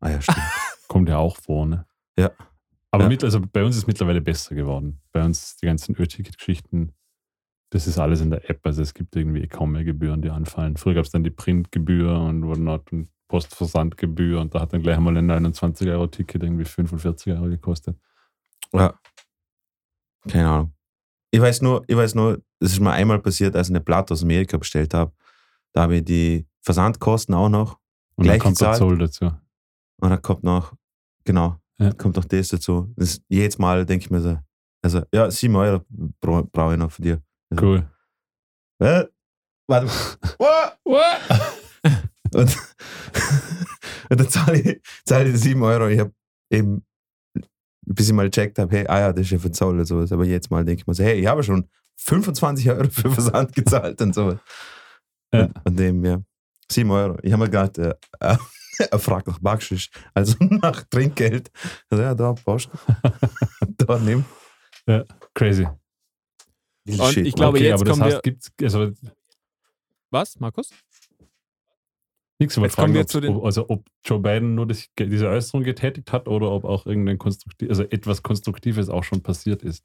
Ah 0.00 0.10
ja, 0.10 0.20
stimmt. 0.20 0.38
Kommt 0.88 1.08
ja 1.08 1.18
auch 1.18 1.36
vor, 1.36 1.66
ne? 1.66 1.86
Ja. 2.18 2.30
Aber 2.90 3.04
Ja. 3.04 3.08
Mit, 3.08 3.22
also 3.24 3.40
bei 3.40 3.62
uns 3.62 3.76
ist 3.76 3.82
es 3.82 3.86
mittlerweile 3.86 4.20
besser 4.20 4.54
geworden. 4.54 5.00
Bei 5.12 5.24
uns 5.24 5.56
die 5.56 5.66
ganzen 5.66 5.94
Ö-Ticket-Geschichten, 5.96 6.92
das 7.70 7.86
ist 7.86 7.98
alles 7.98 8.20
in 8.20 8.30
der 8.30 8.48
App. 8.48 8.60
Also 8.64 8.82
es 8.82 8.94
gibt 8.94 9.14
irgendwie 9.16 9.46
kaum 9.48 9.72
mehr 9.72 9.84
Gebühren, 9.84 10.22
die 10.22 10.30
anfallen. 10.30 10.76
Früher 10.76 10.94
gab 10.94 11.04
es 11.04 11.10
dann 11.10 11.24
die 11.24 11.30
Printgebühr 11.30 12.12
und 12.20 12.46
whatnot 12.46 12.92
und 12.92 13.08
Postversandgebühr 13.28 14.40
und 14.40 14.54
da 14.54 14.60
hat 14.60 14.72
dann 14.72 14.82
gleich 14.82 14.96
einmal 14.96 15.16
ein 15.16 15.28
29-Euro-Ticket 15.30 16.42
irgendwie 16.44 16.64
45 16.64 17.32
Euro 17.32 17.48
gekostet. 17.48 17.96
ja. 18.72 18.94
Keine 20.28 20.48
Ahnung. 20.48 20.72
Ich 21.30 21.40
weiß 21.40 21.62
nur, 21.62 21.84
ich 21.86 21.96
weiß 21.96 22.14
nur, 22.14 22.42
das 22.60 22.72
ist 22.72 22.80
mir 22.80 22.90
einmal 22.92 23.18
passiert, 23.20 23.54
als 23.54 23.68
ich 23.68 23.72
eine 23.72 23.80
Platte 23.80 24.12
aus 24.14 24.22
Amerika 24.22 24.56
bestellt 24.56 24.94
habe. 24.94 25.12
Da 25.72 25.82
habe 25.82 25.96
ich 25.96 26.04
die 26.04 26.46
Versandkosten 26.62 27.34
auch 27.34 27.48
noch 27.48 27.78
Und 28.16 28.24
Gleich 28.24 28.38
dann 28.38 28.54
kommt 28.54 28.60
der? 28.60 28.72
Zoll 28.74 28.98
dazu. 28.98 29.26
und 30.00 30.10
dann 30.10 30.22
kommt 30.22 30.42
noch, 30.42 30.72
genau, 31.24 31.60
Ja. 31.78 31.92
kommt 31.92 32.16
noch 32.16 32.24
das 32.24 32.48
dazu. 32.48 32.92
Das, 32.96 33.20
jedes 33.28 33.58
Mal 33.58 33.84
denke 33.86 34.04
ich 34.06 34.10
mir 34.10 34.20
so, 34.20 34.38
also, 34.82 35.02
ja, 35.12 35.30
7 35.30 35.54
Euro 35.56 35.84
bra- 36.20 36.42
brauche 36.50 36.72
ich 36.74 36.78
noch 36.78 36.90
für 36.90 37.02
dir. 37.02 37.22
Cool. 37.50 37.88
Äh, 38.78 39.04
warte. 39.66 39.86
What? 40.38 40.76
Und, 42.34 42.56
und 44.10 44.20
dann 44.20 44.28
zahle 44.28 44.60
ich, 44.60 44.80
zahle 45.04 45.26
ich 45.26 45.32
die 45.32 45.38
7 45.38 45.62
Euro. 45.62 45.88
Ich 45.88 46.00
habe 46.00 46.12
eben, 46.50 46.84
bis 47.82 48.08
ich 48.08 48.12
mal 48.12 48.28
gecheckt 48.28 48.58
habe, 48.58 48.76
hey, 48.76 48.86
ah 48.88 48.98
ja, 48.98 49.12
das 49.12 49.26
ist 49.26 49.30
ja 49.30 49.38
für 49.38 49.50
Zoll 49.50 49.78
und 49.78 49.86
sowas. 49.86 50.12
Aber 50.12 50.24
jetzt 50.24 50.50
mal 50.50 50.64
denke 50.64 50.80
ich 50.80 50.86
mir 50.86 50.94
so, 50.94 51.04
hey, 51.04 51.20
ich 51.20 51.26
habe 51.26 51.42
schon 51.42 51.68
25 51.98 52.70
Euro 52.70 52.88
für 52.90 53.10
Versand 53.10 53.54
gezahlt 53.54 54.00
und 54.02 54.14
sowas. 54.14 54.38
Ja. 55.32 55.44
Und, 55.44 55.66
und 55.66 55.78
dem, 55.78 56.04
ja, 56.04 56.20
7 56.70 56.90
Euro. 56.90 57.16
Ich 57.22 57.32
habe 57.32 57.44
mir 57.44 57.50
gerade 57.50 57.98
äh, 58.20 58.34
äh, 58.34 58.36
er 58.90 58.98
fragt 58.98 59.26
nach 59.26 59.38
Backschisch, 59.38 59.88
also 60.12 60.36
nach 60.40 60.82
Trinkgeld. 60.90 61.50
Also, 61.88 62.02
ja, 62.02 62.14
da, 62.14 62.34
passt. 62.34 62.68
da, 63.60 63.98
nimm. 63.98 64.24
Crazy. 65.32 65.66
Und 66.88 67.02
Shit, 67.12 67.26
ich 67.26 67.34
glaube, 67.34 67.58
okay, 67.58 67.66
jetzt 67.68 67.74
aber 67.74 67.84
das 67.84 67.92
kommen 67.92 68.02
heißt, 68.04 68.16
wir- 68.16 68.22
gibt's, 68.22 68.52
also 68.62 68.92
Was, 70.10 70.38
Markus? 70.40 70.70
nichts, 72.38 72.54
kommen 72.54 72.70
fragen, 72.70 72.94
wir 72.94 73.06
zu 73.06 73.20
den- 73.20 73.34
ob, 73.34 73.44
also 73.44 73.68
ob 73.68 73.84
Joe 74.04 74.20
Biden 74.20 74.54
nur 74.54 74.66
das, 74.66 74.86
diese 74.98 75.28
Äußerung 75.28 75.64
getätigt 75.64 76.12
hat 76.12 76.28
oder 76.28 76.50
ob 76.50 76.64
auch 76.64 76.86
irgendein 76.86 77.18
konstruktiv, 77.18 77.68
also 77.70 77.82
etwas 77.84 78.22
Konstruktives 78.22 78.88
auch 78.88 79.04
schon 79.04 79.22
passiert 79.22 79.62
ist. 79.62 79.84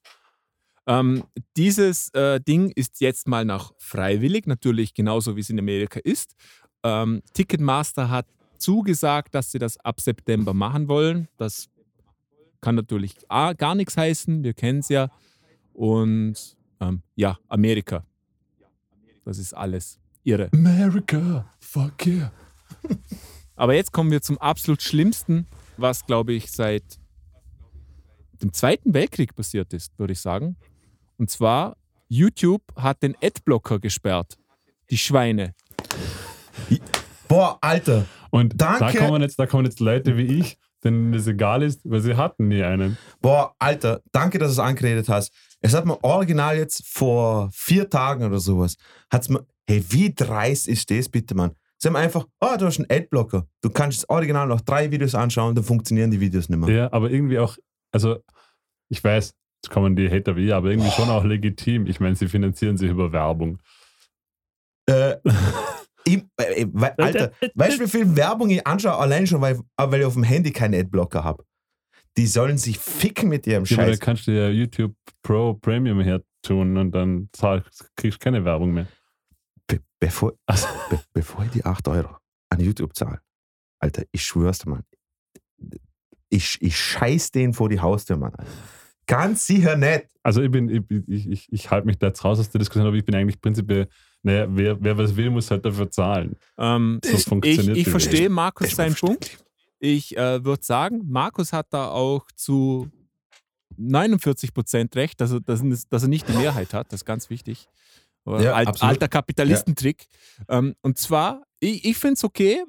Ähm, 0.88 1.24
dieses 1.56 2.10
äh, 2.14 2.40
Ding 2.42 2.72
ist 2.76 3.02
jetzt 3.02 3.28
mal 3.28 3.46
noch 3.46 3.74
freiwillig, 3.78 4.48
natürlich 4.48 4.94
genauso 4.94 5.36
wie 5.36 5.42
es 5.42 5.50
in 5.50 5.60
Amerika 5.60 6.00
ist. 6.04 6.34
Ähm, 6.84 7.22
Ticketmaster 7.34 8.10
hat 8.10 8.26
zugesagt, 8.58 9.34
dass 9.36 9.52
sie 9.52 9.60
das 9.60 9.78
ab 9.78 10.02
September 10.02 10.54
machen 10.54 10.88
wollen. 10.88 11.28
Das 11.38 11.70
kann 12.62 12.76
natürlich 12.76 13.16
gar 13.30 13.76
nichts 13.76 13.96
heißen, 13.98 14.44
wir 14.44 14.54
kennen 14.54 14.80
es 14.80 14.90
ja. 14.90 15.10
Und 15.74 16.58
ähm, 16.82 17.02
ja, 17.16 17.38
Amerika. 17.48 18.06
Das 19.24 19.38
ist 19.38 19.54
alles 19.54 20.00
irre. 20.24 20.50
America, 20.54 21.46
fuck 21.60 22.06
yeah. 22.06 22.32
Aber 23.56 23.76
jetzt 23.76 23.92
kommen 23.92 24.12
wir 24.12 24.22
zum 24.22 24.38
absolut 24.40 24.82
Schlimmsten, 24.82 25.46
was, 25.78 26.06
glaube 26.06 26.34
ich, 26.34 26.52
seit 26.52 26.84
dem 28.42 28.52
Zweiten 28.54 28.94
Weltkrieg 28.94 29.36
passiert 29.36 29.72
ist, 29.74 29.98
würde 30.00 30.14
ich 30.14 30.20
sagen. 30.20 30.58
Und 31.18 31.30
zwar, 31.30 31.78
YouTube 32.08 32.64
hat 32.76 33.04
den 33.04 33.16
Adblocker 33.22 33.80
gesperrt. 33.80 34.38
Die 34.90 34.98
Schweine. 34.98 35.54
Boah, 37.28 37.58
Alter. 37.62 38.06
Und 38.32 38.60
da 38.60 38.80
Danke. 38.80 38.98
kommen, 38.98 39.22
jetzt, 39.22 39.38
da 39.38 39.46
kommen 39.46 39.66
jetzt 39.66 39.80
Leute 39.80 40.18
wie 40.18 40.40
ich, 40.40 40.58
denen 40.84 41.12
das 41.12 41.28
egal 41.28 41.62
ist, 41.62 41.82
weil 41.84 42.02
sie 42.02 42.16
hatten 42.16 42.48
nie 42.48 42.64
einen. 42.64 42.98
Boah, 43.22 43.54
Alter, 43.60 44.02
danke, 44.12 44.40
dass 44.40 44.50
du 44.50 44.54
es 44.54 44.60
angeredet 44.60 45.08
hast. 45.08 45.32
Es 45.64 45.74
hat 45.74 45.86
mir 45.86 46.04
original 46.04 46.58
jetzt 46.58 46.86
vor 46.88 47.50
vier 47.54 47.90
Tagen 47.90 48.24
oder 48.24 48.40
sowas, 48.40 48.76
hat's 49.12 49.30
mir, 49.30 49.46
hey, 49.68 49.84
wie 49.90 50.14
dreist 50.14 50.68
ist 50.68 50.90
das 50.90 51.08
bitte, 51.10 51.36
Mann? 51.36 51.52
Sie 51.78 51.88
haben 51.88 51.96
einfach, 51.96 52.28
oh, 52.42 52.56
du 52.60 52.66
hast 52.66 52.80
einen 52.80 52.92
Adblocker. 52.92 53.48
Du 53.62 53.70
kannst 53.70 54.00
das 54.04 54.10
Original 54.10 54.48
noch 54.48 54.62
drei 54.62 54.92
Videos 54.92 55.16
anschauen, 55.16 55.56
dann 55.56 55.64
funktionieren 55.64 56.12
die 56.12 56.20
Videos 56.20 56.48
nicht 56.50 56.60
mehr. 56.60 56.70
Ja, 56.70 56.94
aber 56.94 57.10
irgendwie 57.10 57.40
auch, 57.40 57.58
also 57.92 58.20
ich 58.90 59.04
weiß, 59.04 59.34
jetzt 59.64 59.72
kommen 59.72 59.96
die 59.96 60.10
Hater 60.10 60.36
wie, 60.36 60.52
aber 60.52 60.70
irgendwie 60.70 60.92
schon 60.92 61.10
auch 61.10 61.24
legitim. 61.24 61.86
Ich 61.88 62.00
meine, 62.00 62.16
sie 62.16 62.28
finanzieren 62.28 62.78
sich 62.78 62.90
über 62.90 63.12
Werbung. 63.12 63.60
Äh, 64.88 65.16
ich, 66.06 66.24
äh, 66.38 66.66
we- 66.72 66.94
Alter, 67.00 67.32
weißt 67.56 67.80
du, 67.80 67.84
wie 67.86 67.88
viel 67.90 68.16
Werbung 68.16 68.50
ich 68.50 68.66
anschaue? 68.66 68.96
Allein 68.98 69.26
schon, 69.28 69.42
weil, 69.42 69.60
weil 69.78 70.00
ich 70.02 70.06
auf 70.06 70.14
dem 70.14 70.24
Handy 70.24 70.52
keinen 70.52 70.74
Adblocker 70.80 71.24
habe. 71.24 71.44
Die 72.18 72.28
sollen 72.28 72.58
sich 72.58 72.78
ficken 72.78 73.30
mit 73.30 73.48
ihrem 73.48 73.64
Ja, 73.66 73.78
aber 73.78 73.86
da 73.86 73.92
Scheiß. 73.94 74.00
kannst 74.00 74.28
du 74.28 74.32
ja 74.32 74.50
YouTube 74.50 74.94
Pro 75.24 75.54
Premium 75.54 76.02
her 76.02 76.22
tun 76.42 76.76
und 76.78 76.92
dann 76.92 77.30
kriegst 77.96 78.20
du 78.20 78.24
keine 78.24 78.44
Werbung 78.44 78.74
mehr. 78.74 78.88
Be 79.68 79.80
bevor, 80.00 80.34
be 80.90 81.00
bevor 81.14 81.46
ich 81.46 81.52
die 81.52 81.64
8 81.64 81.88
Euro 81.88 82.18
an 82.50 82.60
YouTube 82.60 82.96
zahle, 82.96 83.22
Alter, 83.80 84.04
ich 84.12 84.24
schwör's 84.24 84.60
dir, 84.60 84.72
Mann. 84.72 84.84
Ich, 86.30 86.58
ich 86.62 86.78
scheiß 86.78 87.32
den 87.32 87.54
vor 87.54 87.70
die 87.70 87.80
Haustür, 87.80 88.18
Mann. 88.18 88.34
Alter. 88.36 88.52
Ganz 89.08 89.46
sicher 89.48 89.76
nicht. 89.76 90.08
Also 90.24 90.42
ich 90.42 90.52
bin, 90.52 90.70
ich, 90.70 90.84
ich, 91.08 91.28
ich, 91.30 91.48
ich 91.52 91.72
halte 91.72 91.88
mich 91.88 91.98
da 91.98 92.08
jetzt 92.08 92.24
raus 92.24 92.40
aus 92.40 92.50
der 92.50 92.60
Diskussion, 92.60 92.88
aber 92.88 92.96
ich 92.96 93.04
bin 93.06 93.16
eigentlich 93.16 93.42
prinzipiell, 93.42 93.88
naja, 94.24 94.48
wer, 94.50 94.82
wer 94.82 94.98
was 94.98 95.16
will, 95.16 95.30
muss 95.30 95.50
halt 95.52 95.66
dafür 95.66 95.90
zahlen. 95.90 96.36
Ähm, 96.58 97.00
So 97.04 97.18
ich 97.18 97.24
funktioniert 97.26 97.78
ich 97.78 97.84
die 97.86 97.90
verstehe. 97.90 98.30
Markus 98.30 98.72
seinen 98.72 98.96
Punkt. 98.96 99.38
Ich 99.84 100.16
äh, 100.16 100.46
würde 100.46 100.64
sagen, 100.64 101.02
Markus 101.10 101.54
hat 101.54 101.68
da 101.72 101.90
auch 101.90 102.28
zu 102.36 102.88
49 103.78 104.54
Prozent 104.54 104.96
recht, 104.96 105.20
dass 105.20 105.32
er, 105.32 105.40
dass, 105.42 105.62
er- 106.04 106.08
nicht 106.08 106.28
die 106.30 106.34
Mehrheit 106.34 106.74
hat. 106.76 106.88
Das 106.94 107.02
ist 107.02 107.06
ganz 107.06 107.32
wichtig. 107.32 107.68
Aber 108.24 108.44
Ja, 108.44 108.54
alt, 108.54 108.68
absolut. 108.68 108.92
alter 108.92 109.08
Kapitalistentrick. 109.08 110.06
Ähm, 110.48 110.76
und 110.84 111.00
zwar, 111.00 111.44
ich, 111.60 111.84
ich 111.84 111.98
finde 111.98 112.14
es 112.14 112.24
okay, 112.24 112.64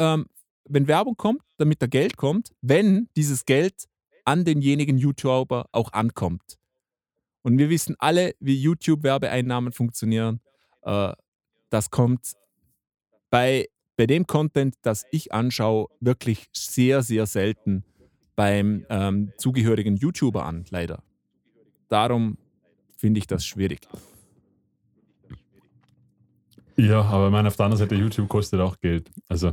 ähm, 0.00 0.26
wenn 0.64 0.88
Werbung 0.88 1.16
kommt, 1.16 1.42
damit 1.58 1.80
da 1.80 1.86
Geld 1.86 2.16
kommt, 2.16 2.50
wenn 2.60 3.08
dieses 3.16 3.44
Geld 3.44 3.84
an 4.24 4.44
denjenigen 4.44 4.98
YouTuber 4.98 5.66
auch 5.70 5.92
ankommt. 5.92 6.58
Und 7.42 7.56
wir 7.56 7.70
wissen 7.70 7.94
alle, 8.00 8.34
wie 8.40 8.60
YouTube-Werbeeinnahmen 8.60 9.72
funktionieren. 9.72 10.40
Äh, 10.82 11.12
das 11.70 11.90
kommt 11.90 12.32
bei, 13.30 13.68
bei 13.98 14.06
dem 14.06 14.28
Content, 14.28 14.76
das 14.82 15.04
ich 15.10 15.32
anschaue, 15.32 15.88
wirklich 16.00 16.46
sehr, 16.52 17.02
sehr 17.02 17.26
selten 17.26 17.84
beim 18.36 18.86
ähm, 18.88 19.32
zugehörigen 19.38 19.96
YouTuber 19.96 20.46
an, 20.46 20.64
leider. 20.70 21.02
Darum 21.88 22.38
finde 22.96 23.18
ich 23.18 23.26
das 23.26 23.44
schwierig. 23.44 23.80
Ja, 26.76 27.02
aber 27.02 27.26
ich 27.26 27.32
meine, 27.32 27.48
auf 27.48 27.56
der 27.56 27.66
anderen 27.66 27.78
Seite, 27.88 27.96
YouTube 27.96 28.28
kostet 28.28 28.60
auch 28.60 28.78
Geld. 28.78 29.10
Also 29.28 29.48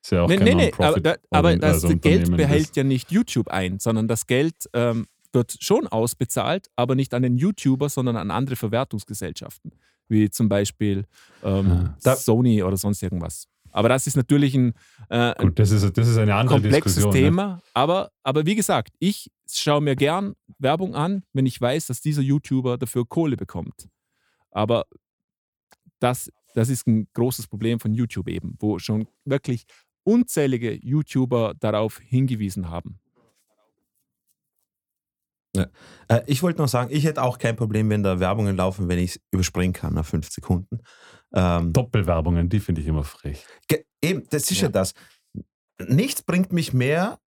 ist 0.00 0.12
ja 0.12 0.22
auch 0.22 0.28
Nee, 0.28 0.36
kein 0.36 0.44
nee, 0.44 0.54
nee, 0.54 0.72
aber, 0.78 1.00
da, 1.00 1.16
aber 1.30 1.56
das 1.56 1.82
also 1.84 1.96
Geld 1.98 2.30
behält 2.36 2.68
das- 2.70 2.76
ja 2.76 2.84
nicht 2.84 3.10
YouTube 3.10 3.48
ein, 3.48 3.80
sondern 3.80 4.06
das 4.06 4.28
Geld 4.28 4.54
ähm, 4.72 5.06
wird 5.32 5.56
schon 5.60 5.88
ausbezahlt, 5.88 6.68
aber 6.76 6.94
nicht 6.94 7.12
an 7.12 7.22
den 7.24 7.36
YouTuber, 7.36 7.88
sondern 7.88 8.16
an 8.16 8.30
andere 8.30 8.54
Verwertungsgesellschaften, 8.54 9.72
wie 10.08 10.30
zum 10.30 10.48
Beispiel 10.48 11.04
ähm, 11.42 11.90
Ah. 12.04 12.16
Sony 12.16 12.62
oder 12.62 12.76
sonst 12.76 13.02
irgendwas. 13.02 13.46
Aber 13.70 13.88
das 13.90 14.06
ist 14.06 14.16
natürlich 14.16 14.54
ein, 14.54 14.72
äh, 15.10 15.34
Gut, 15.38 15.58
das 15.58 15.70
ist, 15.70 15.96
das 15.96 16.08
ist 16.08 16.16
eine 16.16 16.34
andere 16.34 16.56
komplexes 16.56 16.94
Diskussion. 16.96 17.12
ne? 17.12 17.20
Thema. 17.28 17.62
Aber, 17.74 18.10
aber 18.22 18.46
wie 18.46 18.54
gesagt, 18.54 18.94
ich 18.98 19.30
schaue 19.50 19.82
mir 19.82 19.94
gern 19.94 20.34
Werbung 20.58 20.94
an, 20.94 21.22
wenn 21.34 21.44
ich 21.46 21.60
weiß, 21.60 21.86
dass 21.86 22.00
dieser 22.00 22.22
YouTuber 22.22 22.78
dafür 22.78 23.06
Kohle 23.06 23.36
bekommt. 23.36 23.88
Aber 24.50 24.86
das, 26.00 26.30
das 26.54 26.68
ist 26.70 26.86
ein 26.86 27.08
großes 27.12 27.46
Problem 27.46 27.78
von 27.78 27.92
YouTube 27.94 28.28
eben, 28.28 28.56
wo 28.58 28.78
schon 28.78 29.06
wirklich 29.24 29.64
unzählige 30.04 30.72
YouTuber 30.72 31.54
darauf 31.60 31.98
hingewiesen 32.00 32.70
haben. 32.70 32.98
Äh, 35.56 36.22
ich 36.26 36.42
wollte 36.42 36.60
noch 36.60 36.68
sagen, 36.68 36.90
ich 36.92 37.04
hätte 37.04 37.22
auch 37.22 37.38
kein 37.38 37.56
Problem, 37.56 37.88
wenn 37.90 38.02
da 38.02 38.20
Werbungen 38.20 38.56
laufen, 38.56 38.88
wenn 38.88 38.98
ich 38.98 39.16
es 39.16 39.20
überspringen 39.32 39.72
kann 39.72 39.94
nach 39.94 40.06
fünf 40.06 40.30
Sekunden. 40.30 40.80
Ähm, 41.34 41.72
Doppelwerbungen, 41.72 42.48
die 42.48 42.60
finde 42.60 42.80
ich 42.80 42.86
immer 42.86 43.04
frech. 43.04 43.44
Eben, 44.02 44.26
das 44.30 44.50
ist 44.50 44.60
ja. 44.60 44.66
Ja. 44.66 44.72
das. 44.72 44.92
Nichts 45.86 46.22
bringt 46.22 46.52
mich 46.52 46.72
mehr 46.72 47.18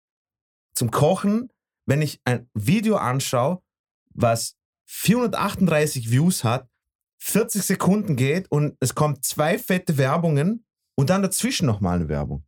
zum 0.75 0.91
Kochen, 0.91 1.51
wenn 1.87 2.03
ich 2.03 2.21
ein 2.25 2.49
Video 2.55 2.97
anschaue, 2.97 3.63
was 4.15 4.57
438 4.87 6.11
Views 6.11 6.45
hat, 6.45 6.69
40 7.23 7.63
Sekunden 7.63 8.17
geht 8.17 8.51
und 8.51 8.77
es 8.81 8.95
kommt 8.95 9.25
zwei 9.25 9.59
fette 9.59 9.99
Werbungen 9.99 10.65
und 10.97 11.11
dann 11.11 11.23
dazwischen 11.23 11.67
nochmal 11.67 11.97
eine 11.97 12.09
Werbung. 12.09 12.45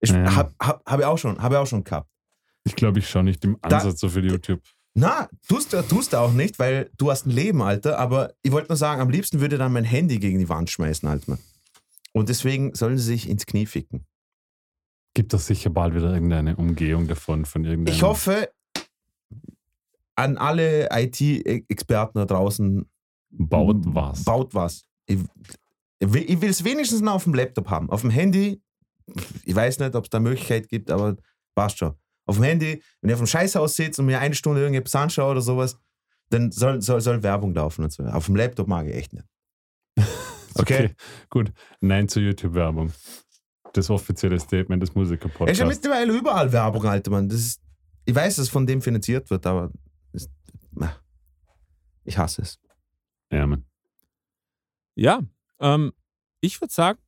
Ich 0.00 0.10
Ja. 0.10 0.34
habe 0.34 0.54
hab, 0.60 0.88
hab 0.88 1.00
ich 1.00 1.06
auch 1.06 1.18
schon, 1.18 1.40
habe 1.40 1.54
ich 1.54 1.58
auch 1.60 1.66
schon 1.66 1.84
gehabt. 1.84 2.10
Ich 2.64 2.74
glaube, 2.74 2.98
ich 2.98 3.08
schaue 3.08 3.24
nicht 3.24 3.44
im 3.44 3.58
Ansatz 3.62 4.00
so 4.00 4.08
für 4.08 4.20
YouTube. 4.20 4.62
Na, 4.98 5.28
tust 5.46 5.72
du 5.72 5.80
tust 5.82 6.12
du 6.12 6.16
auch 6.16 6.32
nicht, 6.32 6.58
weil 6.58 6.90
du 6.98 7.10
hast 7.10 7.24
ein 7.24 7.30
Leben, 7.30 7.62
Alter. 7.62 8.00
Aber 8.00 8.34
ich 8.42 8.50
wollte 8.50 8.68
nur 8.68 8.76
sagen, 8.76 9.00
am 9.00 9.10
liebsten 9.10 9.40
würde 9.40 9.56
dann 9.56 9.72
mein 9.72 9.84
Handy 9.84 10.18
gegen 10.18 10.40
die 10.40 10.48
Wand 10.48 10.70
schmeißen, 10.70 11.08
Alter. 11.08 11.38
Und 12.12 12.28
deswegen 12.28 12.74
sollen 12.74 12.98
sie 12.98 13.04
sich 13.04 13.28
ins 13.28 13.46
Knie 13.46 13.66
ficken. 13.66 14.04
Gibt 15.14 15.32
es 15.34 15.46
sicher 15.46 15.70
bald 15.70 15.94
wieder 15.94 16.12
irgendeine 16.12 16.56
Umgehung 16.56 17.06
davon, 17.06 17.44
von 17.44 17.64
irgendeinem. 17.64 17.94
Ich 17.94 18.02
hoffe, 18.02 18.50
an 20.16 20.36
alle 20.36 20.88
IT-Experten 20.90 22.18
da 22.18 22.24
draußen, 22.24 22.84
Baut 23.30 23.76
was. 23.84 24.24
baut 24.24 24.52
was. 24.54 24.84
Ich, 25.06 25.18
ich 26.00 26.40
will 26.40 26.50
es 26.50 26.64
wenigstens 26.64 27.02
noch 27.02 27.14
auf 27.14 27.24
dem 27.24 27.34
Laptop 27.34 27.70
haben. 27.70 27.88
Auf 27.88 28.00
dem 28.00 28.10
Handy, 28.10 28.60
ich 29.44 29.54
weiß 29.54 29.78
nicht, 29.78 29.94
ob 29.94 30.04
es 30.04 30.10
da 30.10 30.18
Möglichkeit 30.18 30.68
gibt, 30.68 30.90
aber 30.90 31.16
passt 31.54 31.78
schon. 31.78 31.94
Auf 32.28 32.36
dem 32.36 32.44
Handy, 32.44 32.82
wenn 33.00 33.08
ich 33.08 33.14
auf 33.14 33.20
dem 33.20 33.26
Scheißhaus 33.26 33.74
sitze 33.74 34.02
und 34.02 34.06
mir 34.06 34.20
eine 34.20 34.34
Stunde 34.34 34.60
irgendetwas 34.60 34.94
anschaue 34.94 35.30
oder 35.30 35.40
sowas, 35.40 35.78
dann 36.28 36.52
soll, 36.52 36.82
soll, 36.82 37.00
soll 37.00 37.22
Werbung 37.22 37.54
laufen 37.54 37.84
und 37.84 37.92
so. 37.92 38.04
Auf 38.04 38.26
dem 38.26 38.36
Laptop 38.36 38.68
mag 38.68 38.86
ich 38.86 38.94
echt 38.94 39.12
nicht. 39.14 39.26
Okay. 40.54 40.94
Gut. 41.30 41.52
Nein 41.80 42.08
zur 42.08 42.22
YouTube-Werbung. 42.22 42.92
Das 43.74 43.90
offizielle 43.90 44.40
Statement 44.40 44.82
des 44.82 44.88
Es 44.88 44.90
ist 44.90 44.96
ja 44.96 45.00
Musiker-Podcasts. 45.02 45.64
mittlerweile 45.64 46.12
überall 46.12 46.50
Werbung, 46.52 46.84
Alter, 46.84 47.12
Mann. 47.12 47.28
Das 47.28 47.38
ist, 47.38 47.60
ich 48.04 48.14
weiß, 48.14 48.36
dass 48.36 48.48
von 48.48 48.66
dem 48.66 48.82
finanziert 48.82 49.30
wird, 49.30 49.46
aber 49.46 49.70
das, 50.12 50.28
ich 52.02 52.18
hasse 52.18 52.42
es. 52.42 52.58
Ja, 53.30 53.46
Mann. 53.46 53.64
Ja, 54.96 55.20
ähm, 55.60 55.92
ich 56.40 56.60
würde 56.60 56.74
sagen, 56.74 56.98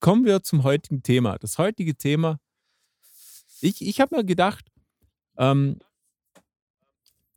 kommen 0.00 0.24
wir 0.24 0.42
zum 0.42 0.64
heutigen 0.64 1.04
Thema. 1.04 1.38
Das 1.38 1.58
heutige 1.58 1.94
Thema, 1.94 2.38
ich, 3.62 3.86
ich 3.86 4.00
habe 4.00 4.16
mir 4.16 4.24
gedacht, 4.24 4.66
ähm, 5.36 5.78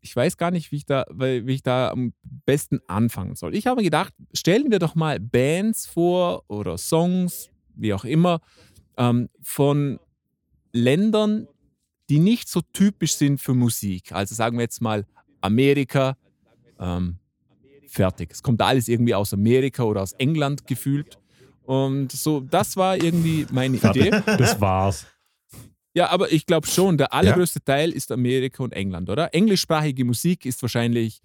ich 0.02 0.16
weiß 0.16 0.38
gar 0.38 0.52
nicht, 0.52 0.72
wie 0.72 0.78
ich, 0.78 0.86
da, 0.86 1.06
wie 1.10 1.54
ich 1.54 1.64
da 1.64 1.90
am 1.90 2.14
besten 2.46 2.80
anfangen 2.88 3.36
soll. 3.36 3.56
Ich 3.56 3.66
habe 3.66 3.78
mir 3.78 3.84
gedacht, 3.86 4.14
stellen 4.34 4.70
wir 4.70 4.78
doch 4.80 4.94
mal 4.94 5.20
Bands 5.20 5.88
vor 5.88 6.44
oder 6.48 6.78
Songs, 6.78 7.50
wie 7.76 7.94
auch 7.94 8.06
immer, 8.06 8.40
ähm, 8.98 9.30
von 9.42 10.00
Ländern, 10.74 11.48
die 12.10 12.20
nicht 12.20 12.50
so 12.50 12.62
typisch 12.72 13.16
sind 13.16 13.42
für 13.42 13.56
Musik. 13.56 14.12
Also 14.12 14.36
sagen 14.36 14.58
wir 14.58 14.62
jetzt 14.62 14.82
mal 14.82 15.06
Amerika, 15.42 16.18
ähm, 16.80 17.18
fertig. 17.88 18.32
Es 18.32 18.44
kommt 18.44 18.62
alles 18.62 18.88
irgendwie 18.88 19.16
aus 19.16 19.34
Amerika 19.34 19.84
oder 19.84 20.04
aus 20.04 20.14
England 20.14 20.68
gefühlt. 20.68 21.18
Und 21.64 22.12
so, 22.12 22.42
das 22.42 22.78
war 22.78 22.96
irgendwie 22.96 23.48
meine 23.52 23.78
Idee. 23.78 24.12
Das 24.26 24.62
war's. 24.62 25.08
Ja, 25.96 26.10
aber 26.10 26.32
ich 26.32 26.46
glaube 26.46 26.68
schon, 26.68 26.98
der 26.98 27.14
allergrößte 27.14 27.64
Teil 27.64 27.92
ist 27.92 28.12
Amerika 28.12 28.64
und 28.64 28.74
England, 28.74 29.10
oder? 29.10 29.34
Englischsprachige 29.34 30.04
Musik 30.04 30.46
ist 30.46 30.62
wahrscheinlich 30.62 31.22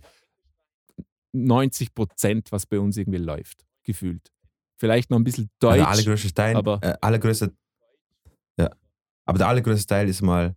90 1.33 1.95
Prozent, 1.95 2.53
was 2.53 2.67
bei 2.67 2.79
uns 2.79 2.97
irgendwie 2.97 3.19
läuft, 3.19 3.65
gefühlt. 3.85 4.33
Vielleicht 4.79 5.11
noch 5.11 5.19
ein 5.19 5.25
bisschen 5.25 5.51
Deutsch. 5.61 5.77
der 5.77 5.89
allergrößte 5.89 6.33
Teil, 6.33 6.57
aber- 6.57 6.79
äh, 6.83 6.95
allergrößte, 7.01 7.53
ja. 8.59 8.71
Aber 9.27 9.39
der 9.39 9.49
allergrößte 9.49 9.87
Teil 9.87 10.09
ist 10.09 10.23
mal 10.23 10.57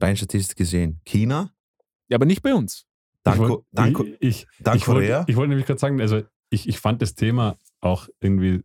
rein 0.00 0.16
statistisch 0.16 0.56
gesehen 0.56 1.00
China, 1.04 1.52
ja, 2.08 2.16
aber 2.16 2.26
nicht 2.26 2.42
bei 2.42 2.54
uns. 2.54 2.84
dann, 3.24 3.34
ich 3.34 3.40
wollt- 3.48 3.64
dann, 3.72 4.16
ich, 4.20 4.46
dann 4.60 4.76
ich 4.76 4.86
wollte, 4.88 5.00
Korea. 5.00 5.24
ich 5.28 5.36
wollte 5.36 5.48
nämlich 5.50 5.66
gerade 5.66 5.78
sagen, 5.80 6.00
also 6.00 6.22
ich, 6.50 6.68
ich 6.68 6.78
fand 6.78 7.02
das 7.02 7.14
Thema 7.14 7.58
auch 7.80 8.08
irgendwie 8.20 8.62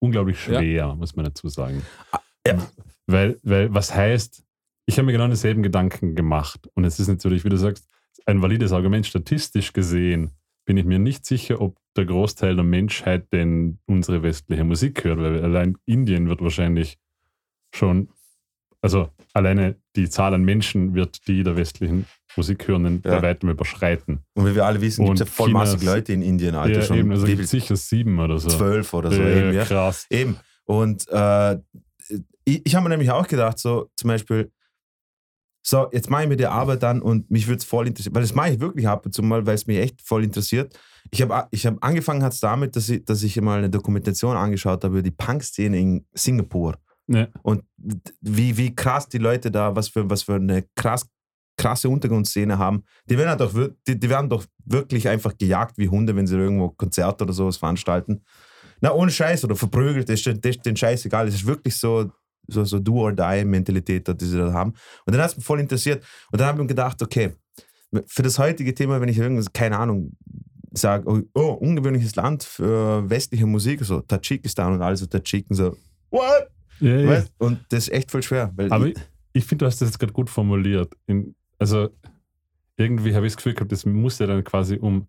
unglaublich 0.00 0.36
Ja. 0.46 0.60
schwer, 0.60 0.94
muss 0.94 1.14
man 1.14 1.26
dazu 1.26 1.48
sagen. 1.48 1.82
ja. 2.46 2.66
Weil, 3.06 3.38
weil, 3.42 3.72
was 3.72 3.94
heißt 3.94 4.46
ich 4.86 4.98
habe 4.98 5.06
mir 5.06 5.12
genau 5.12 5.26
dieselben 5.28 5.62
Gedanken 5.62 6.14
gemacht. 6.14 6.68
Und 6.74 6.84
es 6.84 7.00
ist 7.00 7.08
natürlich, 7.08 7.44
wie 7.44 7.48
du 7.48 7.58
sagst, 7.58 7.88
ein 8.24 8.40
valides 8.40 8.72
Argument. 8.72 9.04
Statistisch 9.04 9.72
gesehen 9.72 10.30
bin 10.64 10.76
ich 10.76 10.84
mir 10.84 10.98
nicht 10.98 11.26
sicher, 11.26 11.60
ob 11.60 11.76
der 11.96 12.06
Großteil 12.06 12.54
der 12.54 12.64
Menschheit 12.64 13.32
denn 13.32 13.78
unsere 13.86 14.22
westliche 14.22 14.64
Musik 14.64 15.04
hört, 15.04 15.18
weil 15.18 15.42
allein 15.42 15.76
Indien 15.86 16.28
wird 16.28 16.40
wahrscheinlich 16.40 16.98
schon, 17.74 18.08
also 18.80 19.08
alleine 19.32 19.76
die 19.96 20.08
Zahl 20.08 20.34
an 20.34 20.44
Menschen 20.44 20.94
wird 20.94 21.26
die 21.26 21.42
der 21.42 21.56
westlichen 21.56 22.06
Musikhörenden 22.36 23.02
Ja. 23.04 23.16
bei 23.16 23.22
weitem 23.22 23.48
überschreiten. 23.48 24.20
Und 24.34 24.46
wie 24.46 24.54
wir 24.54 24.66
alle 24.66 24.80
wissen, 24.80 25.04
gibt 25.04 25.20
es 25.20 25.26
ja 25.26 25.26
vollmassig 25.26 25.82
Leute 25.82 26.12
in 26.12 26.22
Indien, 26.22 26.54
Alter, 26.54 26.80
ja, 26.80 26.82
schon 26.82 26.98
eben, 26.98 27.10
also 27.10 27.26
sicher 27.26 27.76
sieben 27.76 28.18
oder 28.20 28.38
so. 28.38 28.50
zwölf 28.50 28.92
oder 28.92 29.10
so. 29.10 29.20
Ja, 29.22 29.28
eben, 29.28 29.52
ja. 29.54 29.64
Krass. 29.64 30.06
Eben. 30.10 30.36
Und 30.64 31.06
äh, 31.08 31.58
ich, 32.46 32.62
ich 32.64 32.74
habe 32.74 32.84
mir 32.84 32.90
nämlich 32.90 33.10
auch 33.10 33.26
gedacht, 33.26 33.58
so 33.58 33.90
zum 33.96 34.08
Beispiel, 34.08 34.50
so, 35.62 35.88
jetzt 35.92 36.08
mache 36.10 36.22
ich 36.22 36.28
mir 36.28 36.36
die 36.36 36.46
Arbeit 36.46 36.82
dann 36.84 37.02
und 37.02 37.28
mich 37.30 37.48
würde 37.48 37.58
es 37.58 37.64
voll 37.64 37.88
interessieren, 37.88 38.14
weil 38.14 38.22
das 38.22 38.34
mache 38.34 38.50
ich 38.52 38.60
wirklich 38.60 38.86
ab 38.86 39.04
und 39.04 39.12
zu 39.12 39.22
mal, 39.22 39.44
weil 39.46 39.56
es 39.56 39.66
mich 39.66 39.78
echt 39.78 40.00
voll 40.00 40.22
interessiert. 40.22 40.78
Ich 41.10 41.20
habe 41.22 41.48
ich 41.50 41.66
hab 41.66 41.82
angefangen 41.84 42.22
hat 42.22 42.32
es 42.34 42.40
damit, 42.40 42.76
dass 42.76 42.88
ich, 42.88 43.04
dass 43.04 43.22
ich 43.24 43.40
mal 43.40 43.58
eine 43.58 43.70
Dokumentation 43.70 44.36
angeschaut 44.36 44.84
habe 44.84 44.94
über 44.98 45.02
die 45.02 45.10
Punk-Szene 45.10 45.78
in 45.78 46.06
Singapur 46.14 46.76
Ja. 47.08 47.26
und 47.42 47.64
wie, 48.20 48.56
wie 48.56 48.74
krass 48.76 49.08
die 49.08 49.18
Leute 49.18 49.50
da, 49.50 49.74
was 49.74 49.88
für, 49.88 50.08
was 50.08 50.22
für 50.22 50.34
eine 50.36 50.64
krass, 50.76 51.08
krasse 51.56 51.88
Untergrundszene 51.88 52.58
haben. 52.58 52.84
Die 53.10 53.18
werden, 53.18 53.30
halt 53.30 53.40
doch, 53.40 53.54
wir- 53.54 53.74
die, 53.88 53.98
die 53.98 54.08
werden 54.08 54.30
doch 54.30 54.44
wirklich 54.64 55.08
einfach 55.08 55.36
gejagt 55.36 55.78
wie 55.78 55.88
Hunde, 55.88 56.14
wenn 56.14 56.26
sie 56.28 56.36
irgendwo 56.36 56.68
Konzerte 56.70 57.24
oder 57.24 57.32
sowas 57.32 57.56
veranstalten. 57.56 58.22
Na, 58.80 58.92
ohne 58.92 59.10
Scheiß 59.10 59.42
oder 59.44 59.56
verprügelt, 59.56 60.08
das 60.08 60.24
ist 60.24 60.64
den 60.66 60.76
Scheiß 60.76 61.06
egal. 61.06 61.26
Es 61.26 61.34
ist 61.34 61.46
wirklich 61.46 61.74
so, 61.76 62.10
so, 62.48 62.64
so 62.64 62.78
Do-or-Die-Mentalität, 62.78 64.08
die 64.20 64.24
sie 64.24 64.38
da 64.38 64.52
haben. 64.52 64.72
Und 65.04 65.14
dann 65.14 65.22
hat 65.22 65.30
es 65.30 65.36
mich 65.36 65.46
voll 65.46 65.60
interessiert. 65.60 66.04
Und 66.30 66.40
dann 66.40 66.48
habe 66.48 66.58
ich 66.58 66.62
mir 66.62 66.68
gedacht, 66.68 67.02
okay, 67.02 67.34
für 68.06 68.22
das 68.22 68.38
heutige 68.38 68.74
Thema, 68.74 69.00
wenn 69.00 69.08
ich 69.08 69.18
irgendwas, 69.18 69.52
keine 69.52 69.78
Ahnung, 69.78 70.16
sage, 70.72 71.08
oh, 71.08 71.22
oh, 71.34 71.52
ungewöhnliches 71.52 72.16
Land 72.16 72.44
für 72.44 73.08
westliche 73.08 73.46
Musik, 73.46 73.82
so 73.84 74.00
Tadschikistan 74.00 74.74
und 74.74 74.82
alles 74.82 75.00
so 75.00 75.06
Tadschiken, 75.06 75.54
so, 75.54 75.76
what? 76.10 76.48
Ja. 76.80 77.06
Weißt? 77.06 77.32
Und 77.38 77.60
das 77.70 77.84
ist 77.84 77.92
echt 77.92 78.10
voll 78.10 78.22
schwer. 78.22 78.52
Aber 78.68 78.86
ich, 78.86 78.96
ich, 78.96 79.02
ich 79.32 79.44
finde, 79.44 79.64
du 79.64 79.66
hast 79.66 79.80
das 79.80 79.88
jetzt 79.88 79.98
gerade 79.98 80.12
gut 80.12 80.28
formuliert. 80.28 80.94
In, 81.06 81.34
also 81.58 81.88
irgendwie 82.76 83.14
habe 83.14 83.26
ich 83.26 83.32
das 83.32 83.36
Gefühl 83.38 83.54
gehabt, 83.54 83.72
das 83.72 83.86
muss 83.86 84.18
ja 84.18 84.26
dann 84.26 84.44
quasi 84.44 84.76
um 84.76 85.06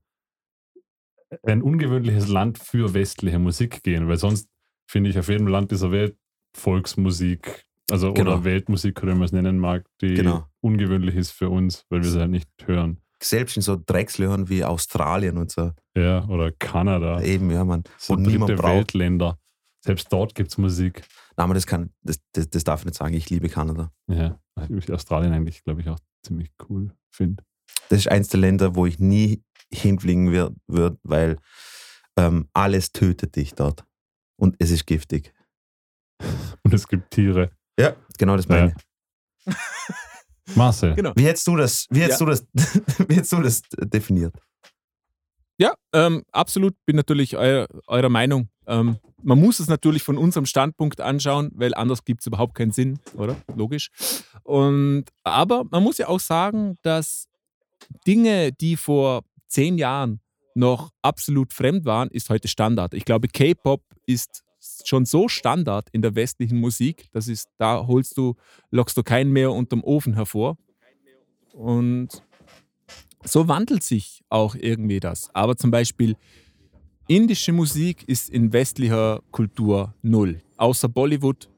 ein 1.43 1.61
ungewöhnliches 1.61 2.27
Land 2.29 2.57
für 2.57 2.93
westliche 2.93 3.39
Musik 3.39 3.83
gehen, 3.83 4.07
weil 4.07 4.17
sonst 4.17 4.47
finde 4.85 5.09
ich 5.09 5.19
auf 5.19 5.27
jedem 5.27 5.47
Land 5.47 5.71
dieser 5.71 5.91
Welt 5.91 6.15
Volksmusik, 6.57 7.65
also 7.89 8.13
Genau. 8.13 8.33
oder 8.33 8.43
Weltmusik, 8.43 9.01
oder 9.03 9.13
wie 9.13 9.17
man 9.17 9.25
es 9.25 9.31
nennen 9.31 9.57
mag, 9.59 9.85
die 10.01 10.13
Genau. 10.15 10.45
ungewöhnlich 10.61 11.15
ist 11.15 11.31
für 11.31 11.49
uns, 11.49 11.85
weil 11.89 12.03
wir 12.03 12.09
sie 12.09 12.19
halt 12.19 12.31
nicht 12.31 12.49
hören. 12.65 12.99
selbst 13.21 13.55
in 13.55 13.63
so 13.63 13.81
Dreckslöchern 13.83 14.47
wie 14.49 14.63
Australien 14.63 15.37
und 15.37 15.51
so, 15.51 15.71
Ja, 15.95 16.23
oder 16.27 16.51
Kanada, 16.51 17.19
eben, 17.21 17.49
ja, 17.49 17.63
man, 17.65 17.83
so 17.97 18.15
wo 18.15 18.19
niemand 18.19 18.55
braucht. 18.55 18.75
Weltländer. 18.75 19.39
Selbst 19.83 20.11
dort 20.13 20.35
gibt 20.35 20.51
es 20.51 20.57
Musik. 20.59 21.01
Nein, 21.35 21.45
aber 21.45 21.53
das, 21.55 21.65
kann, 21.65 21.91
das, 22.03 22.19
das, 22.33 22.49
das 22.49 22.63
darf 22.63 22.81
ich 22.81 22.85
nicht 22.85 22.95
sagen, 22.97 23.13
ich 23.15 23.29
liebe 23.29 23.49
Kanada. 23.49 23.91
Ja, 24.07 24.39
ich 24.69 24.91
Australien 24.91 25.33
eigentlich, 25.33 25.63
glaube 25.63 25.81
ich, 25.81 25.89
auch 25.89 25.97
ziemlich 26.23 26.51
cool 26.69 26.91
finde. 27.09 27.43
Das 27.89 27.99
ist 27.99 28.07
eins 28.09 28.27
der 28.27 28.39
Länder, 28.39 28.75
wo 28.75 28.85
ich 28.85 28.99
nie 28.99 29.41
hinfliegen 29.73 30.31
würde, 30.31 30.55
würd, 30.67 30.99
weil 31.03 31.37
ähm, 32.17 32.47
alles 32.53 32.91
tötet 32.91 33.35
dich 33.35 33.53
dort. 33.53 33.85
Und 34.35 34.55
es 34.59 34.69
ist 34.71 34.85
giftig. 34.85 35.33
Und 36.63 36.73
es 36.73 36.87
gibt 36.87 37.11
Tiere. 37.11 37.51
Ja, 37.79 37.95
genau 38.17 38.35
das 38.35 38.47
meine 38.47 38.69
Ja. 38.69 38.75
ich. 39.47 39.55
Marcel. 40.55 40.95
Genau. 40.95 41.11
Wie 41.15 41.25
hättest 41.25 41.47
du 41.47 41.55
das, 41.55 41.85
wie 41.89 42.01
hättest 42.01 42.19
Ja. 42.21 42.25
du 42.25 42.31
das, 42.31 42.45
wie 43.09 43.15
hättest 43.15 43.31
du 43.33 43.41
das 43.41 43.61
definiert? 43.83 44.33
Ja, 45.59 45.73
ähm, 45.93 46.23
absolut, 46.31 46.75
bin 46.85 46.95
natürlich 46.95 47.35
euer, 47.35 47.67
eurer 47.87 48.09
Meinung. 48.09 48.49
Ähm, 48.67 48.97
man 49.23 49.39
muss 49.39 49.59
es 49.59 49.67
natürlich 49.67 50.03
von 50.03 50.17
unserem 50.17 50.45
Standpunkt 50.45 51.01
anschauen, 51.01 51.51
weil 51.55 51.73
anders 51.73 52.05
gibt 52.05 52.21
es 52.21 52.27
überhaupt 52.27 52.53
keinen 52.53 52.71
Sinn, 52.71 52.99
oder? 53.15 53.35
Logisch. 53.55 53.89
Und, 54.43 55.05
aber 55.23 55.63
man 55.71 55.81
muss 55.81 55.97
ja 55.97 56.07
auch 56.09 56.19
sagen, 56.19 56.75
dass 56.83 57.27
Dinge, 58.05 58.51
die 58.53 58.75
vor 58.77 59.23
zehn 59.47 59.77
Jahren 59.79 60.21
noch 60.53 60.91
absolut 61.01 61.53
fremd 61.53 61.85
waren, 61.85 62.09
ist 62.09 62.29
heute 62.29 62.47
Standard. 62.47 62.93
Ich 62.93 63.05
glaube, 63.05 63.27
K-Pop 63.27 63.81
ist 64.05 64.43
schon 64.85 65.05
so 65.05 65.27
Standard 65.27 65.89
in 65.91 66.01
der 66.01 66.15
westlichen 66.15 66.59
Musik, 66.59 67.07
das 67.11 67.27
ist, 67.27 67.49
da 67.57 67.87
holst 67.87 68.17
du, 68.17 68.35
lockst 68.71 68.97
du 68.97 69.03
keinen 69.03 69.31
mehr 69.31 69.51
unterm 69.51 69.83
Ofen 69.83 70.13
hervor. 70.13 70.57
Und 71.53 72.21
so 73.23 73.47
wandelt 73.47 73.83
sich 73.83 74.23
auch 74.29 74.55
irgendwie 74.55 74.99
das. 74.99 75.33
Aber 75.33 75.55
zum 75.55 75.71
Beispiel 75.71 76.15
indische 77.07 77.53
Musik 77.53 78.07
ist 78.07 78.29
in 78.29 78.53
westlicher 78.53 79.21
Kultur 79.31 79.95
null. 80.01 80.41
Außer 80.57 80.89
Bollywood 80.89 81.49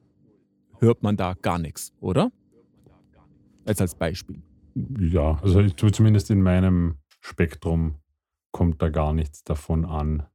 hört 0.79 1.03
man 1.03 1.17
da 1.17 1.34
gar 1.34 1.60
nichts, 1.60 1.93
oder? 1.99 2.32
Jetzt 3.65 3.82
als 3.82 3.95
Beispiel. 3.95 4.41
Ja, 4.99 5.39
also 5.41 5.60
ich 5.60 5.75
zumindest 5.75 6.29
in 6.29 6.41
meinem 6.41 6.97
Spektrum 7.19 7.95
kommt 8.51 8.82
da 8.82 8.89
gar 8.89 9.13
nichts 9.13 9.43
davon 9.43 9.86
an. 9.86 10.25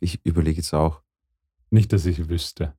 Ich 0.00 0.24
überlege 0.24 0.56
jetzt 0.58 0.72
auch. 0.74 1.02
Nicht, 1.70 1.92
dass 1.92 2.06
ich 2.06 2.28
wüsste. 2.28 2.74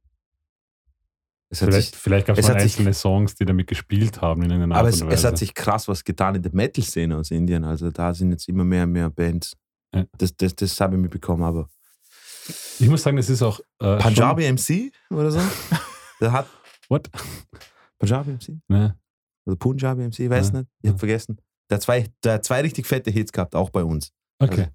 Es 1.49 1.59
Vielleicht, 1.59 1.91
sich, 1.93 2.01
vielleicht 2.01 2.27
gab 2.27 2.37
es 2.37 2.47
mal 2.47 2.53
hat 2.55 2.61
sich- 2.61 2.73
einzelne 2.73 2.93
Songs, 2.93 3.35
die 3.35 3.45
damit 3.45 3.67
gespielt 3.67 4.21
haben 4.21 4.41
in 4.43 4.51
irgendeiner 4.51 4.77
aber 4.79 4.89
es, 4.89 5.01
es 5.01 5.23
hat 5.25 5.37
sich 5.37 5.53
krass 5.53 5.87
was 5.87 6.03
getan 6.03 6.35
in 6.35 6.41
der 6.41 6.53
Metal-Szene 6.55 7.17
aus 7.17 7.29
Indien. 7.29 7.63
Also 7.65 7.91
da 7.91 8.13
sind 8.13 8.31
jetzt 8.31 8.47
immer 8.47 8.63
mehr 8.63 8.83
und 8.85 8.93
mehr 8.93 9.09
Bands. 9.09 9.55
Ja. 9.93 10.05
Das, 10.17 10.35
das, 10.37 10.55
das 10.55 10.79
habe 10.79 10.95
ich 10.95 11.01
mitbekommen, 11.01 11.43
aber 11.43 11.69
ich 12.79 12.87
muss 12.89 13.03
sagen, 13.03 13.17
es 13.17 13.29
ist 13.29 13.41
auch. 13.41 13.59
Äh, 13.79 13.97
Punjabi 13.97 14.51
MC 14.51 14.91
oder 15.09 15.29
so? 15.31 15.39
Der 16.21 16.31
hat 16.31 16.47
what? 16.87 17.09
Punjabi 17.99 18.31
MC? 18.31 18.57
Ne? 18.69 18.97
Oder 19.45 19.55
Punjabi 19.57 20.07
MC, 20.07 20.19
ich 20.19 20.29
weiß 20.29 20.51
Ja, 20.51 20.59
nicht. 20.59 20.69
Ich 20.81 20.87
habe 20.87 20.95
ja. 20.95 20.99
vergessen. 20.99 21.37
Der 21.69 21.75
hat, 21.75 21.81
zwei, 21.83 22.09
der 22.23 22.33
hat 22.33 22.45
zwei 22.45 22.61
richtig 22.61 22.87
fette 22.87 23.11
Hits 23.11 23.31
gehabt, 23.31 23.55
auch 23.55 23.69
bei 23.69 23.83
uns. 23.83 24.11
Okay. 24.39 24.69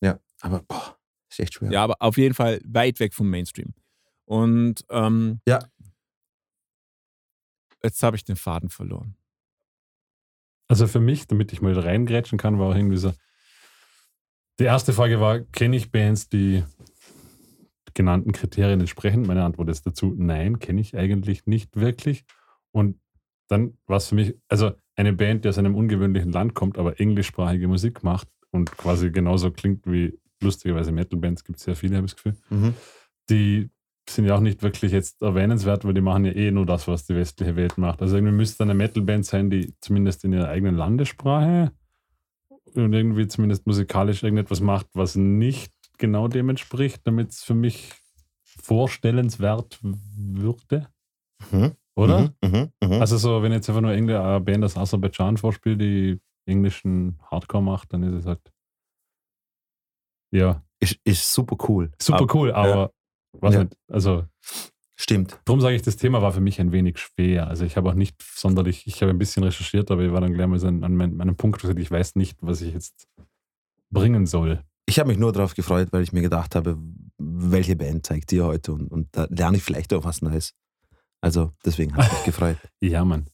Ja, 0.00 0.18
aber 0.40 0.60
boah, 0.66 0.95
ist 1.30 1.40
echt 1.40 1.54
schwer. 1.54 1.70
Ja, 1.70 1.82
aber 1.84 1.96
auf 2.00 2.16
jeden 2.16 2.34
Fall 2.34 2.60
weit 2.64 3.00
weg 3.00 3.14
vom 3.14 3.28
Mainstream. 3.30 3.74
Und 4.24 4.84
ähm, 4.90 5.40
Ja. 5.46 5.60
jetzt 7.82 8.02
habe 8.02 8.16
ich 8.16 8.24
den 8.24 8.36
Faden 8.36 8.70
verloren. 8.70 9.16
Also 10.68 10.86
für 10.88 11.00
mich, 11.00 11.26
damit 11.26 11.52
ich 11.52 11.60
mal 11.60 11.78
reingrätschen 11.78 12.38
kann, 12.38 12.58
war 12.58 12.70
auch 12.70 12.74
irgendwie 12.76 12.96
so. 12.96 13.12
Die 14.58 14.64
erste 14.64 14.92
Frage 14.92 15.20
war: 15.20 15.40
Kenne 15.40 15.76
ich 15.76 15.92
Bands, 15.92 16.28
die 16.28 16.64
genannten 17.94 18.32
Kriterien 18.32 18.80
entsprechen? 18.80 19.22
Meine 19.22 19.44
Antwort 19.44 19.68
ist 19.68 19.86
dazu: 19.86 20.14
Nein, 20.16 20.58
kenne 20.58 20.80
ich 20.80 20.96
eigentlich 20.96 21.46
nicht 21.46 21.76
wirklich. 21.76 22.24
Und 22.72 23.00
dann 23.48 23.78
war 23.86 23.98
es 23.98 24.08
für 24.08 24.16
mich, 24.16 24.34
also 24.48 24.72
eine 24.96 25.12
Band, 25.12 25.44
die 25.44 25.48
aus 25.50 25.58
einem 25.58 25.76
ungewöhnlichen 25.76 26.32
Land 26.32 26.54
kommt, 26.54 26.78
aber 26.78 26.98
englischsprachige 26.98 27.68
Musik 27.68 28.02
macht 28.02 28.28
und 28.50 28.72
quasi 28.76 29.10
genauso 29.10 29.52
klingt 29.52 29.86
wie 29.86 30.18
lustigerweise 30.42 30.92
Metal-Bands, 30.92 31.44
gibt 31.44 31.58
es 31.58 31.64
sehr 31.64 31.76
viele, 31.76 31.96
habe 31.96 32.06
ich 32.06 32.14
das 32.14 32.22
Gefühl. 32.22 32.40
Mhm. 32.50 32.74
Die 33.30 33.70
sind 34.08 34.24
ja 34.26 34.36
auch 34.36 34.40
nicht 34.40 34.62
wirklich 34.62 34.92
jetzt 34.92 35.22
erwähnenswert, 35.22 35.84
weil 35.84 35.94
die 35.94 36.00
machen 36.00 36.24
ja 36.24 36.32
eh 36.32 36.50
nur 36.50 36.66
das, 36.66 36.86
was 36.86 37.06
die 37.06 37.14
westliche 37.14 37.56
Welt 37.56 37.76
macht. 37.76 38.02
Also 38.02 38.16
irgendwie 38.16 38.34
müsste 38.34 38.62
eine 38.62 38.74
Metal-Band 38.74 39.26
sein, 39.26 39.50
die 39.50 39.74
zumindest 39.80 40.24
in 40.24 40.32
ihrer 40.32 40.48
eigenen 40.48 40.76
Landessprache 40.76 41.72
und 42.74 42.92
irgendwie 42.92 43.26
zumindest 43.26 43.66
musikalisch 43.66 44.22
irgendetwas 44.22 44.60
macht, 44.60 44.86
was 44.94 45.16
nicht 45.16 45.72
genau 45.98 46.28
dem 46.28 46.50
entspricht, 46.50 47.00
damit 47.04 47.30
es 47.30 47.42
für 47.42 47.54
mich 47.54 47.92
vorstellenswert 48.44 49.80
würde. 49.82 50.88
Mhm. 51.50 51.72
Oder? 51.94 52.34
Mhm. 52.42 52.48
Mhm. 52.50 52.72
Mhm. 52.82 53.00
Also 53.00 53.16
so, 53.16 53.42
wenn 53.42 53.52
jetzt 53.52 53.68
einfach 53.68 53.82
nur 53.82 53.92
irgendeine 53.92 54.40
Band 54.40 54.64
aus 54.64 54.76
Aserbaidschan 54.76 55.38
vorspielt, 55.38 55.80
die 55.80 56.20
englischen 56.44 57.18
Hardcore 57.30 57.62
macht, 57.62 57.92
dann 57.92 58.02
ist 58.02 58.14
es 58.14 58.26
halt 58.26 58.40
ja, 60.32 60.62
ist, 60.80 60.98
ist 61.04 61.32
super 61.32 61.56
cool. 61.68 61.90
super 62.00 62.18
Aber- 62.22 62.34
cool, 62.34 62.52
aber 62.52 62.90
was 63.32 63.54
Ja. 63.54 63.64
nicht, 63.64 63.76
also 63.88 64.24
Stimmt. 64.98 65.38
Darum 65.44 65.60
sage 65.60 65.76
ich, 65.76 65.82
das 65.82 65.98
Thema 65.98 66.22
war 66.22 66.32
für 66.32 66.40
mich 66.40 66.58
ein 66.58 66.72
wenig 66.72 66.98
schwer. 66.98 67.48
Also 67.48 67.66
ich 67.66 67.76
habe 67.76 67.90
auch 67.90 67.94
nicht 67.94 68.16
sonderlich, 68.22 68.86
ich 68.86 69.02
habe 69.02 69.10
ein 69.10 69.18
bisschen 69.18 69.44
recherchiert, 69.44 69.90
aber 69.90 70.02
ich 70.02 70.10
war 70.10 70.22
dann 70.22 70.32
gleich 70.32 70.46
mal 70.46 70.64
an, 70.66 70.84
an 70.84 70.96
mein- 70.96 71.14
meinem 71.14 71.36
Punkt, 71.36 71.62
also 71.62 71.76
ich 71.76 71.90
weiß 71.90 72.16
nicht, 72.16 72.38
was 72.40 72.62
ich 72.62 72.72
jetzt 72.72 73.06
bringen 73.90 74.24
soll. 74.26 74.62
Ich 74.86 74.98
habe 74.98 75.08
mich 75.08 75.18
nur 75.18 75.32
darauf 75.32 75.54
gefreut, 75.54 75.88
weil 75.92 76.02
ich 76.02 76.14
mir 76.14 76.22
gedacht 76.22 76.54
habe, 76.54 76.78
welche 77.18 77.76
Band 77.76 78.06
zeigt 78.06 78.32
ihr 78.32 78.46
heute 78.46 78.72
und, 78.72 78.90
und 78.90 79.08
da 79.12 79.26
lerne 79.28 79.58
ich 79.58 79.62
vielleicht 79.64 79.92
auch 79.92 80.04
was 80.04 80.22
Neues. 80.22 80.54
Also 81.20 81.52
deswegen 81.64 81.92
habe 81.94 82.06
ich 82.06 82.12
mich 82.12 82.24
gefreut. 82.24 82.56
Ja, 82.80 83.04
Mann. 83.04 83.26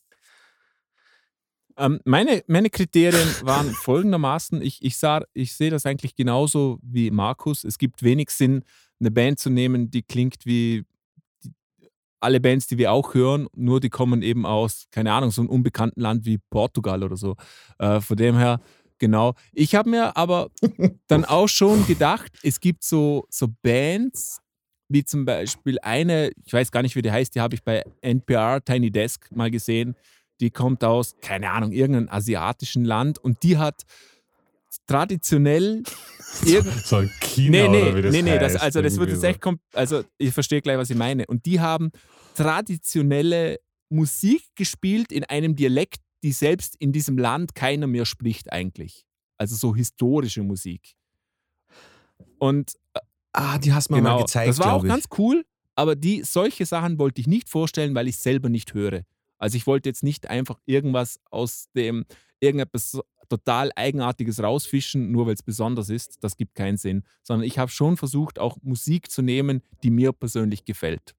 Ähm, 1.76 2.00
meine, 2.04 2.42
meine 2.46 2.70
Kriterien 2.70 3.28
waren 3.42 3.70
folgendermaßen: 3.72 4.60
ich, 4.62 4.82
ich, 4.82 4.96
sah, 4.96 5.22
ich 5.32 5.54
sehe 5.54 5.70
das 5.70 5.86
eigentlich 5.86 6.14
genauso 6.14 6.78
wie 6.82 7.10
Markus. 7.10 7.64
Es 7.64 7.78
gibt 7.78 8.02
wenig 8.02 8.30
Sinn, 8.30 8.64
eine 9.00 9.10
Band 9.10 9.38
zu 9.38 9.50
nehmen, 9.50 9.90
die 9.90 10.02
klingt 10.02 10.44
wie 10.44 10.84
die, 11.44 11.52
alle 12.20 12.40
Bands, 12.40 12.66
die 12.66 12.78
wir 12.78 12.92
auch 12.92 13.14
hören, 13.14 13.48
nur 13.54 13.80
die 13.80 13.90
kommen 13.90 14.22
eben 14.22 14.46
aus, 14.46 14.86
keine 14.90 15.12
Ahnung, 15.12 15.30
so 15.30 15.42
einem 15.42 15.50
unbekannten 15.50 16.00
Land 16.00 16.24
wie 16.24 16.38
Portugal 16.50 17.02
oder 17.02 17.16
so. 17.16 17.36
Äh, 17.78 18.00
von 18.00 18.16
dem 18.16 18.36
her, 18.36 18.60
genau. 18.98 19.34
Ich 19.52 19.74
habe 19.74 19.90
mir 19.90 20.16
aber 20.16 20.50
dann 21.08 21.24
auch 21.24 21.48
schon 21.48 21.86
gedacht, 21.86 22.32
es 22.42 22.60
gibt 22.60 22.84
so, 22.84 23.26
so 23.28 23.48
Bands, 23.62 24.40
wie 24.88 25.04
zum 25.04 25.24
Beispiel 25.24 25.78
eine, 25.80 26.30
ich 26.44 26.52
weiß 26.52 26.70
gar 26.70 26.82
nicht, 26.82 26.94
wie 26.96 27.02
die 27.02 27.10
heißt, 27.10 27.34
die 27.34 27.40
habe 27.40 27.54
ich 27.54 27.64
bei 27.64 27.82
NPR 28.02 28.62
Tiny 28.64 28.90
Desk 28.90 29.26
mal 29.32 29.50
gesehen. 29.50 29.96
Die 30.42 30.50
kommt 30.50 30.84
aus, 30.84 31.16
keine 31.22 31.50
Ahnung, 31.50 31.72
irgendeinem 31.72 32.08
asiatischen 32.10 32.84
Land 32.84 33.18
und 33.18 33.42
die 33.42 33.56
hat 33.56 33.82
traditionell 34.86 35.82
So 36.84 36.96
ein 36.96 37.10
China 37.20 37.50
nee, 37.50 37.68
nee, 37.68 37.82
oder 37.82 37.96
wie 37.96 38.02
das 38.02 38.12
nee, 38.12 38.22
nee, 38.22 38.38
das, 38.38 38.54
heißt, 38.54 38.62
also 38.62 38.82
das 38.82 38.98
wird 38.98 39.10
jetzt 39.10 39.22
echt 39.22 39.40
also 39.74 40.02
ich 40.18 40.32
verstehe 40.32 40.62
gleich, 40.62 40.78
was 40.78 40.90
ich 40.90 40.96
meine. 40.96 41.26
Und 41.26 41.46
die 41.46 41.60
haben 41.60 41.90
traditionelle 42.34 43.58
Musik 43.88 44.42
gespielt 44.54 45.12
in 45.12 45.24
einem 45.24 45.56
Dialekt, 45.56 46.00
die 46.22 46.32
selbst 46.32 46.76
in 46.78 46.92
diesem 46.92 47.18
Land 47.18 47.54
keiner 47.54 47.86
mehr 47.86 48.06
spricht 48.06 48.52
eigentlich. 48.52 49.04
Also 49.36 49.56
so 49.56 49.74
historische 49.74 50.42
Musik. 50.42 50.94
Und 52.38 52.72
Ah, 53.32 53.58
die 53.58 53.72
hast 53.72 53.88
du 53.88 53.94
mir 53.94 54.00
genau, 54.00 54.16
mal 54.16 54.22
gezeigt, 54.22 54.48
das 54.50 54.58
war 54.58 54.74
auch 54.74 54.84
ganz 54.84 55.06
cool, 55.16 55.44
aber 55.74 55.96
die 55.96 56.22
solche 56.22 56.66
Sachen 56.66 56.98
wollte 56.98 57.20
ich 57.20 57.26
nicht 57.26 57.48
vorstellen, 57.48 57.94
weil 57.94 58.08
ich 58.08 58.18
selber 58.18 58.48
nicht 58.48 58.74
höre. 58.74 59.02
Also 59.42 59.56
ich 59.56 59.66
wollte 59.66 59.88
jetzt 59.88 60.04
nicht 60.04 60.30
einfach 60.30 60.60
irgendwas 60.66 61.18
aus 61.32 61.68
dem 61.74 62.04
irgendetwas 62.38 63.00
total 63.28 63.72
eigenartiges 63.74 64.40
rausfischen, 64.40 65.10
nur 65.10 65.26
weil 65.26 65.34
es 65.34 65.42
besonders 65.42 65.88
ist. 65.88 66.22
Das 66.22 66.36
gibt 66.36 66.54
keinen 66.54 66.76
Sinn, 66.76 67.02
sondern 67.24 67.44
ich 67.44 67.58
habe 67.58 67.68
schon 67.68 67.96
versucht 67.96 68.38
auch 68.38 68.56
Musik 68.62 69.10
zu 69.10 69.20
nehmen, 69.20 69.62
die 69.82 69.90
mir 69.90 70.12
persönlich 70.12 70.64
gefällt. 70.64 71.16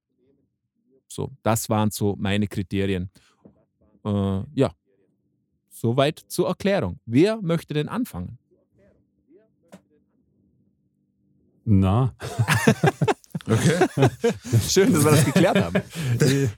So, 1.09 1.31
das 1.43 1.69
waren 1.69 1.91
so 1.91 2.15
meine 2.17 2.47
Kriterien. 2.47 3.09
Äh, 4.05 4.41
ja, 4.53 4.73
soweit 5.69 6.19
zur 6.19 6.47
Erklärung. 6.47 7.01
Wer 7.05 7.41
möchte 7.41 7.73
denn 7.73 7.89
anfangen? 7.89 8.37
Na, 11.65 12.15
Okay. 13.49 13.87
Schön, 14.67 14.93
dass 14.93 15.03
wir 15.03 15.11
das 15.11 15.25
geklärt 15.25 15.61
haben. 15.61 15.81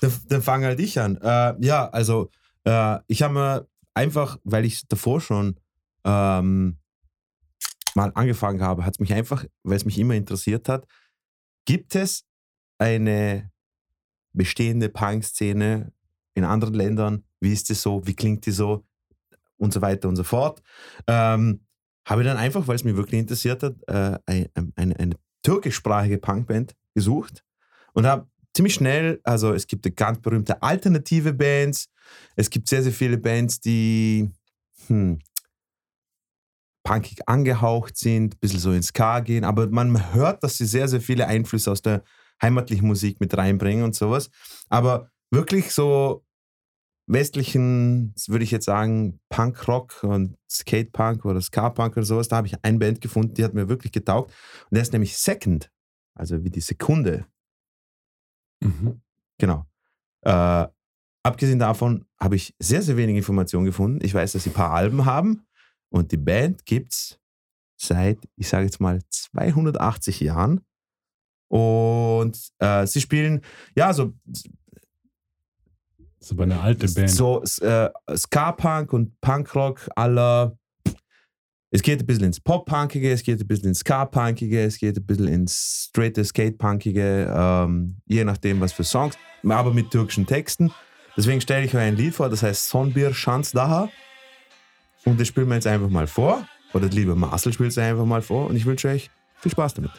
dann, 0.00 0.12
dann 0.28 0.42
fang 0.42 0.64
halt 0.64 0.80
ich 0.80 0.98
an. 0.98 1.16
Äh, 1.16 1.54
ja, 1.60 1.88
also 1.88 2.30
äh, 2.64 2.98
ich 3.06 3.22
habe 3.22 3.34
mir 3.34 3.68
einfach, 3.94 4.38
weil 4.44 4.64
ich 4.64 4.86
davor 4.88 5.20
schon 5.20 5.58
ähm, 6.04 6.78
mal 7.94 8.10
angefangen 8.14 8.62
habe, 8.62 8.84
hat 8.84 8.94
es 8.94 9.00
mich 9.00 9.12
einfach, 9.12 9.44
weil 9.62 9.76
es 9.76 9.84
mich 9.84 9.98
immer 9.98 10.14
interessiert 10.14 10.68
hat, 10.68 10.86
gibt 11.64 11.94
es 11.94 12.24
eine 12.78 13.50
bestehende 14.32 14.88
Punk-Szene 14.88 15.92
in 16.34 16.44
anderen 16.44 16.74
Ländern? 16.74 17.24
Wie 17.40 17.52
ist 17.52 17.70
das 17.70 17.82
so? 17.82 18.06
Wie 18.06 18.14
klingt 18.14 18.46
die 18.46 18.50
so? 18.50 18.84
Und 19.58 19.72
so 19.72 19.80
weiter 19.80 20.08
und 20.08 20.16
so 20.16 20.24
fort. 20.24 20.60
Ähm, 21.06 21.61
habe 22.04 22.22
ich 22.22 22.28
dann 22.28 22.36
einfach, 22.36 22.66
weil 22.66 22.76
es 22.76 22.84
mich 22.84 22.96
wirklich 22.96 23.20
interessiert 23.20 23.62
hat, 23.62 23.74
äh, 23.86 24.18
eine, 24.26 24.50
eine, 24.76 24.98
eine 24.98 25.16
türkischsprachige 25.42 26.18
Punkband 26.18 26.74
gesucht 26.94 27.44
und 27.92 28.06
habe 28.06 28.26
ziemlich 28.54 28.74
schnell, 28.74 29.20
also 29.24 29.52
es 29.52 29.66
gibt 29.66 29.94
ganz 29.96 30.20
berühmte 30.20 30.62
alternative 30.62 31.32
Bands, 31.32 31.88
es 32.36 32.50
gibt 32.50 32.68
sehr, 32.68 32.82
sehr 32.82 32.92
viele 32.92 33.18
Bands, 33.18 33.60
die 33.60 34.30
hm, 34.86 35.18
punkig 36.84 37.20
angehaucht 37.26 37.96
sind, 37.96 38.34
ein 38.34 38.38
bisschen 38.40 38.60
so 38.60 38.72
ins 38.72 38.88
Ska 38.88 39.20
gehen, 39.20 39.44
aber 39.44 39.68
man 39.68 40.12
hört, 40.12 40.42
dass 40.42 40.58
sie 40.58 40.66
sehr, 40.66 40.88
sehr 40.88 41.00
viele 41.00 41.26
Einflüsse 41.26 41.70
aus 41.70 41.82
der 41.82 42.02
heimatlichen 42.42 42.86
Musik 42.86 43.20
mit 43.20 43.36
reinbringen 43.36 43.84
und 43.84 43.94
sowas. 43.94 44.30
Aber 44.68 45.10
wirklich 45.30 45.72
so 45.72 46.24
westlichen, 47.06 48.14
würde 48.26 48.44
ich 48.44 48.50
jetzt 48.50 48.64
sagen, 48.64 49.20
Punkrock 49.28 50.02
und 50.04 50.36
Skatepunk 50.50 51.24
oder 51.24 51.40
Ska-Punk 51.40 51.96
oder 51.96 52.06
sowas, 52.06 52.28
da 52.28 52.36
habe 52.36 52.46
ich 52.46 52.64
eine 52.64 52.78
Band 52.78 53.00
gefunden, 53.00 53.34
die 53.34 53.44
hat 53.44 53.54
mir 53.54 53.68
wirklich 53.68 53.92
getaugt. 53.92 54.32
Und 54.70 54.74
der 54.76 54.82
ist 54.82 54.92
nämlich 54.92 55.16
Second, 55.16 55.70
also 56.14 56.44
wie 56.44 56.50
die 56.50 56.60
Sekunde. 56.60 57.26
mhm. 58.60 59.00
Genau. 59.38 59.66
Äh, 60.24 60.68
abgesehen 61.24 61.58
davon 61.58 62.06
habe 62.20 62.36
ich 62.36 62.54
sehr, 62.60 62.82
sehr 62.82 62.96
wenig 62.96 63.16
Informationen 63.16 63.64
gefunden. 63.64 64.04
Ich 64.04 64.14
weiß, 64.14 64.32
dass 64.32 64.44
sie 64.44 64.50
ein 64.50 64.54
paar 64.54 64.72
Alben 64.72 65.04
haben 65.04 65.46
und 65.90 66.12
die 66.12 66.16
Band 66.16 66.64
gibt 66.64 66.92
es 66.92 67.18
seit, 67.76 68.18
ich 68.36 68.48
sage 68.48 68.64
jetzt 68.64 68.80
mal, 68.80 69.00
280 69.10 70.20
Jahren. 70.20 70.60
Und 71.48 72.38
äh, 72.60 72.86
sie 72.86 73.00
spielen, 73.00 73.42
ja, 73.76 73.92
so, 73.92 74.14
Das 76.22 76.30
ist 76.30 76.36
aber 76.36 76.44
eine 76.44 76.60
alte 76.60 76.86
Band. 76.86 77.10
so 77.10 77.42
äh, 77.62 77.90
Ska-Punk 78.16 78.92
und 78.92 79.20
Punkrock 79.20 79.88
aller. 79.96 80.56
Es 81.72 81.82
geht 81.82 81.98
ein 81.98 82.06
bisschen 82.06 82.26
ins 82.26 82.38
Pop-Punkige, 82.38 83.10
es 83.10 83.24
geht 83.24 83.40
ein 83.40 83.46
bisschen 83.48 83.70
ins 83.70 83.80
Ska-Punkige, 83.80 84.62
es 84.62 84.78
geht 84.78 84.96
ein 84.96 85.04
bisschen 85.04 85.26
ins 85.26 85.88
straighte 85.88 86.24
Skate-Punkige, 86.24 87.34
ähm, 87.36 87.96
je 88.06 88.22
nachdem, 88.22 88.60
was 88.60 88.72
für 88.72 88.84
Songs, 88.84 89.18
aber 89.42 89.74
mit 89.74 89.90
türkischen 89.90 90.24
Texten. 90.24 90.70
Deswegen 91.16 91.40
stelle 91.40 91.64
ich 91.66 91.74
euch 91.74 91.80
ein 91.80 91.96
Lied 91.96 92.14
vor, 92.14 92.28
das 92.28 92.44
heißt 92.44 92.68
Sonbir 92.68 93.12
Şans 93.12 93.50
Daha. 93.50 93.88
Und 95.04 95.18
das 95.18 95.26
spielen 95.26 95.48
wir 95.48 95.56
jetzt 95.56 95.66
einfach 95.66 95.88
mal 95.88 96.06
vor. 96.06 96.46
Oder 96.72 96.86
lieber 96.86 97.16
Marcel 97.16 97.52
spielt 97.52 97.70
es 97.70 97.78
einfach 97.78 98.04
mal 98.04 98.22
vor. 98.22 98.46
Und 98.46 98.54
ich 98.54 98.64
wünsche 98.64 98.86
euch 98.86 99.10
viel 99.40 99.50
Spaß 99.50 99.74
damit. 99.74 99.90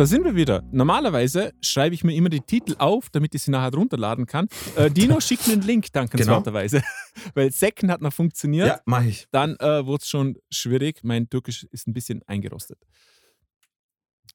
Da 0.00 0.06
sind 0.06 0.24
wir 0.24 0.34
wieder. 0.34 0.62
Normalerweise 0.72 1.52
schreibe 1.60 1.94
ich 1.94 2.04
mir 2.04 2.14
immer 2.14 2.30
die 2.30 2.40
Titel 2.40 2.74
auf, 2.78 3.10
damit 3.10 3.34
ich 3.34 3.42
sie 3.42 3.50
nachher 3.50 3.74
runterladen 3.74 4.24
kann. 4.24 4.48
Äh, 4.74 4.90
Dino, 4.90 5.20
schick 5.20 5.46
mir 5.46 5.52
einen 5.52 5.60
Link, 5.60 5.92
dankenswerterweise. 5.92 6.82
Weil 7.34 7.50
Second 7.52 7.92
hat 7.92 8.00
noch 8.00 8.10
funktioniert. 8.14 8.66
Ja, 8.66 8.80
mach 8.86 9.04
ich. 9.04 9.26
Dann 9.30 9.56
äh, 9.56 9.84
wurde 9.84 10.00
es 10.00 10.08
schon 10.08 10.38
schwierig. 10.50 11.00
Mein 11.02 11.28
Türkisch 11.28 11.64
ist 11.64 11.86
ein 11.86 11.92
bisschen 11.92 12.22
eingerostet. 12.26 12.78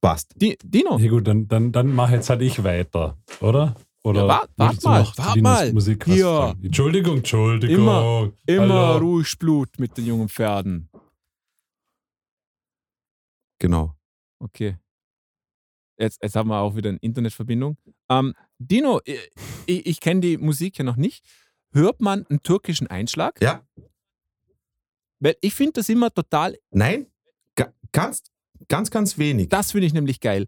Passt. 0.01 0.34
Di 0.39 0.56
Dino, 0.63 0.99
Ja 0.99 1.10
gut, 1.10 1.28
dann, 1.28 1.47
dann, 1.47 1.71
dann 1.71 1.88
mache 1.95 2.13
jetzt 2.13 2.30
halt 2.30 2.43
ich 2.43 2.63
weiter, 2.63 3.17
oder? 3.41 3.73
Oder 4.04 4.21
Ja, 4.21 4.28
wart- 4.28 4.49
wart 4.58 4.84
mal, 4.84 4.99
noch 5.01 5.15
zu 5.15 5.23
wart 5.23 5.36
Dinos 5.36 5.51
mal. 5.51 5.73
Musik 5.73 6.06
sagen? 6.06 6.63
Entschuldigung, 6.63 7.17
Entschuldigung. 7.17 7.75
Immer- 7.75 8.32
immer 8.45 8.88
Hallo. 8.89 8.97
ruhig 8.97 9.36
Blut 9.39 9.80
mit 9.80 9.97
den 9.97 10.06
jungen 10.06 10.30
Pferden. 10.30 10.89
Genau. 13.58 13.95
Okay. 14.38 14.78
Jetzt, 15.97 16.21
jetzt 16.21 16.36
haben 16.36 16.49
wir 16.49 16.60
auch 16.60 16.75
wieder 16.75 16.89
eine 16.89 16.99
Internetverbindung. 16.99 17.77
Ähm, 18.10 18.34
Dino, 18.60 19.01
ich, 19.05 19.86
ich, 19.86 19.99
kenne 19.99 20.21
die 20.21 20.38
Musik 20.38 20.77
ja 20.77 20.84
noch 20.84 20.95
nicht. 20.97 21.23
Hört 21.71 22.01
man 22.01 22.25
einen 22.27 22.41
türkischen 22.41 22.88
Einschlag? 22.88 23.41
Ja. 23.41 23.65
Weil 25.19 25.36
ich 25.41 25.53
finde 25.53 25.73
das 25.73 25.89
immer 25.89 26.13
total, 26.13 26.58
Nein, 26.71 27.08
ga- 27.55 27.73
ganz, 27.91 28.23
ganz, 28.67 28.91
ganz 28.91 29.17
wenig. 29.17 29.49
das 29.49 29.71
finde 29.71 29.88
ich 29.88 29.93
nämlich 29.93 30.19
geil. 30.19 30.45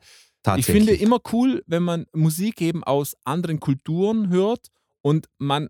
Ich 0.56 0.66
finde 0.66 0.94
immer 0.94 1.20
cool, 1.34 1.62
wenn 1.68 1.84
man 1.84 2.06
Musik 2.14 2.62
eben 2.62 2.84
aus 2.84 3.18
anderen 3.26 3.60
Kulturen 3.60 4.30
hört 4.30 4.68
und 5.02 5.28
man, 5.40 5.68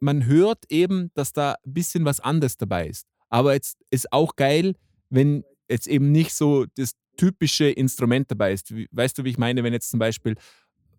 man 0.00 0.24
hört 0.24 0.64
eben, 0.70 1.10
dass 1.14 1.32
da 1.32 1.56
ein 1.64 1.74
bisschen 1.74 2.06
was 2.06 2.20
anderes 2.20 2.56
dabei 2.56 2.88
ist. 2.88 3.06
Aber 3.28 3.52
jetzt 3.52 3.78
ist 3.90 4.10
auch 4.12 4.36
geil, 4.36 4.76
wenn 5.10 5.44
jetzt 5.68 5.88
eben 5.88 6.10
nicht 6.10 6.34
so 6.34 6.64
das 6.76 6.92
typische 7.18 7.66
Instrument 7.68 8.30
dabei 8.30 8.52
ist. 8.54 8.72
Weißt 8.92 9.18
du, 9.18 9.24
wie 9.24 9.28
ich 9.30 9.36
meine, 9.38 9.62
wenn 9.62 9.74
jetzt 9.74 9.90
zum 9.90 9.98
Beispiel 9.98 10.36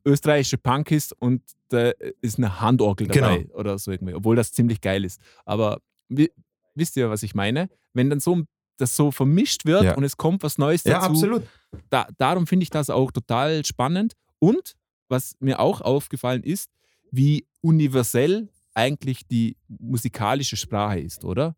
österreichische 0.06 0.58
Punk 0.60 0.92
ist 0.92 1.14
und 1.20 1.42
da 1.70 1.92
ist 2.22 2.38
eine 2.38 2.62
Handorgel 2.62 3.08
dabei 3.08 3.40
Genau. 3.40 3.56
oder 3.56 3.80
so 3.80 3.90
irgendwie, 3.92 4.14
obwohl 4.14 4.36
das 4.36 4.52
ziemlich 4.52 4.82
geil 4.82 5.04
ist. 5.04 5.20
Aber 5.46 5.82
wi- 6.10 6.32
wisst 6.76 6.96
ihr, 6.98 7.10
was 7.10 7.24
ich 7.24 7.34
meine? 7.34 7.70
Wenn 7.94 8.10
dann 8.12 8.20
so 8.20 8.44
das 8.78 8.96
so 8.96 9.12
vermischt 9.12 9.66
wird 9.66 9.84
Ja. 9.84 9.96
und 9.98 10.04
es 10.06 10.16
kommt 10.16 10.42
was 10.44 10.58
Neues 10.58 10.84
dazu 10.84 10.94
Ja, 10.94 11.02
absolut. 11.10 11.44
da, 11.90 12.08
darum 12.18 12.48
finde 12.48 12.64
ich 12.64 12.70
das 12.70 12.90
auch 12.90 13.12
total 13.12 13.66
spannend. 13.66 14.14
Und 14.40 14.76
was 15.10 15.36
mir 15.40 15.60
auch 15.60 15.82
aufgefallen 15.82 16.44
ist, 16.44 16.70
wie 17.12 17.46
universell 17.62 18.48
eigentlich 18.74 19.28
die 19.28 19.58
musikalische 19.68 20.56
Sprache 20.56 21.00
ist, 21.02 21.26
oder? 21.26 21.58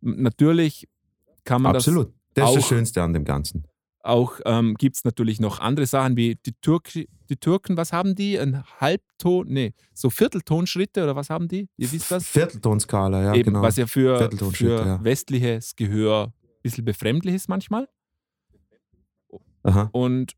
Natürlich 0.00 0.86
kann 1.44 1.62
man 1.62 1.74
Absolut. 1.74 2.12
Das 2.34 2.44
ist 2.44 2.50
auch- 2.50 2.54
das 2.56 2.68
Schönste 2.68 3.02
an 3.02 3.12
dem 3.12 3.24
Ganzen. 3.24 3.64
Auch, 4.04 4.40
ähm, 4.44 4.74
gibt 4.74 4.96
es 4.96 5.04
natürlich 5.04 5.40
noch 5.40 5.60
andere 5.60 5.86
Sachen 5.86 6.16
wie 6.16 6.36
die, 6.36 6.52
Türk 6.60 6.92
die 6.92 7.36
Türken, 7.36 7.76
was 7.76 7.92
haben 7.92 8.14
die? 8.14 8.38
Ein 8.38 8.64
Halbton, 8.80 9.46
nee, 9.48 9.72
so 9.94 10.10
Vierteltonschritte 10.10 11.02
oder 11.02 11.16
was 11.16 11.30
haben 11.30 11.48
die? 11.48 11.68
Ihr 11.76 11.90
wisst 11.90 12.10
das? 12.10 12.26
Vierteltonskala, 12.26 13.22
ja, 13.22 13.34
Eben, 13.34 13.52
genau. 13.52 13.62
was 13.62 13.76
ja 13.76 13.86
für, 13.86 14.30
für 14.52 14.86
ja. 14.86 15.04
westliches 15.04 15.74
Gehör 15.76 16.26
ein 16.26 16.62
bisschen 16.62 16.84
befremdlich 16.84 17.34
ist 17.34 17.48
manchmal. 17.48 17.88
Aha. 19.62 19.88
Und, 19.92 20.34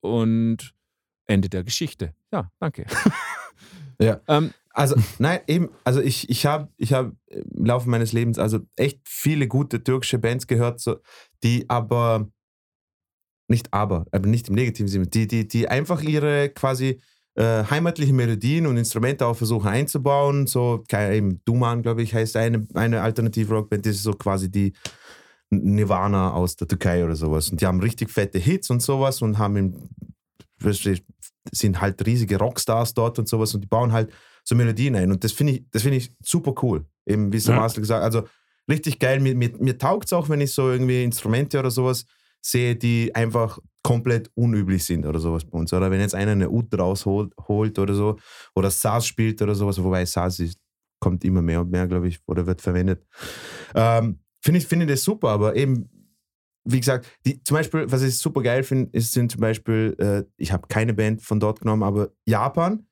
und 0.00 0.74
Ende 1.26 1.48
der 1.48 1.64
Geschichte. 1.64 2.14
Ja, 2.32 2.50
danke. 2.58 2.86
Ja. 3.98 4.20
Ähm, 4.28 4.52
Also, 4.76 4.94
nein, 5.18 5.40
eben, 5.46 5.70
also 5.84 6.02
ich, 6.02 6.28
ich 6.28 6.44
habe 6.44 6.68
ich 6.76 6.92
hab 6.92 7.12
im 7.30 7.64
Laufe 7.64 7.88
meines 7.88 8.12
Lebens 8.12 8.38
also 8.38 8.60
echt 8.76 9.00
viele 9.04 9.48
gute 9.48 9.82
türkische 9.82 10.18
Bands 10.18 10.46
gehört, 10.46 10.80
so, 10.80 10.98
die 11.42 11.64
aber, 11.70 12.28
nicht 13.48 13.72
aber, 13.72 14.04
aber 14.12 14.28
nicht 14.28 14.50
im 14.50 14.54
negativen 14.54 14.88
Sinne, 14.88 15.06
die, 15.06 15.26
die, 15.26 15.48
die 15.48 15.66
einfach 15.66 16.02
ihre 16.02 16.50
quasi 16.50 17.00
äh, 17.36 17.64
heimatlichen 17.64 18.16
Melodien 18.16 18.66
und 18.66 18.76
Instrumente 18.76 19.24
auch 19.26 19.38
versuchen 19.38 19.68
einzubauen. 19.68 20.46
So, 20.46 20.84
eben 20.92 21.40
Duman, 21.46 21.80
glaube 21.80 22.02
ich, 22.02 22.14
heißt 22.14 22.36
eine, 22.36 22.68
eine 22.74 23.00
Alternativ-Rockband, 23.00 23.86
das 23.86 23.96
ist 23.96 24.02
so 24.02 24.12
quasi 24.12 24.50
die 24.50 24.74
Nirvana 25.48 26.34
aus 26.34 26.56
der 26.56 26.68
Türkei 26.68 27.02
oder 27.02 27.16
sowas. 27.16 27.48
Und 27.48 27.62
die 27.62 27.66
haben 27.66 27.80
richtig 27.80 28.10
fette 28.10 28.38
Hits 28.38 28.68
und 28.68 28.82
sowas 28.82 29.22
und 29.22 29.38
haben 29.38 29.56
im, 29.56 29.88
sind 31.50 31.80
halt 31.80 32.04
riesige 32.04 32.38
Rockstars 32.38 32.92
dort 32.92 33.18
und 33.18 33.26
sowas 33.26 33.54
und 33.54 33.62
die 33.62 33.68
bauen 33.68 33.92
halt 33.92 34.12
so 34.46 34.54
Melodien 34.54 34.94
ein. 34.96 35.10
Und 35.10 35.24
das 35.24 35.32
finde 35.32 35.54
ich, 35.54 35.64
das 35.70 35.82
finde 35.82 35.98
ich 35.98 36.12
super 36.24 36.54
cool. 36.62 36.86
Eben, 37.06 37.32
wie 37.32 37.36
es 37.36 37.44
der 37.44 37.54
Ja. 37.54 37.60
Marcel 37.60 37.80
gesagt 37.80 38.04
hat. 38.04 38.14
Also 38.14 38.28
richtig 38.70 38.98
geil. 38.98 39.20
Mir, 39.20 39.34
mir, 39.34 39.52
mir 39.58 39.76
taugt 39.76 40.06
es 40.06 40.12
auch, 40.12 40.28
wenn 40.28 40.40
ich 40.40 40.52
so 40.52 40.70
irgendwie 40.70 41.02
Instrumente 41.02 41.58
oder 41.58 41.70
sowas 41.70 42.04
sehe, 42.40 42.76
die 42.76 43.14
einfach 43.14 43.58
komplett 43.82 44.30
unüblich 44.34 44.84
sind 44.84 45.04
oder 45.04 45.18
sowas 45.18 45.44
bei 45.44 45.58
uns. 45.58 45.72
Oder 45.72 45.90
wenn 45.90 46.00
jetzt 46.00 46.14
einer 46.14 46.32
eine 46.32 46.50
Ut 46.50 46.76
rausholt 46.76 47.32
holt 47.48 47.78
oder 47.78 47.94
so, 47.94 48.18
oder 48.54 48.70
Saz 48.70 49.06
spielt 49.06 49.42
oder 49.42 49.54
sowas, 49.54 49.82
wobei 49.82 50.04
Saz 50.04 50.38
ist, 50.38 50.58
kommt 51.00 51.24
immer 51.24 51.42
mehr 51.42 51.60
und 51.60 51.70
mehr, 51.70 51.86
glaube 51.86 52.08
ich, 52.08 52.20
oder 52.26 52.46
wird 52.46 52.62
verwendet. 52.62 53.04
Ähm, 53.74 54.20
finde 54.42 54.58
ich, 54.58 54.66
finde 54.66 54.86
ich 54.86 54.92
das 54.92 55.02
super, 55.02 55.28
aber 55.28 55.54
eben, 55.56 55.88
wie 56.64 56.80
gesagt, 56.80 57.06
die, 57.24 57.42
zum 57.44 57.56
Beispiel, 57.56 57.90
was 57.90 58.02
ich 58.02 58.18
super 58.18 58.42
geil 58.42 58.62
finde, 58.62 58.90
ist, 58.92 59.12
sind 59.12 59.30
zum 59.30 59.40
Beispiel, 59.40 59.94
äh, 59.98 60.24
ich 60.36 60.52
habe 60.52 60.66
keine 60.68 60.94
Band 60.94 61.22
von 61.22 61.38
dort 61.38 61.60
genommen, 61.60 61.82
aber 61.82 62.10
Japan, 62.24 62.86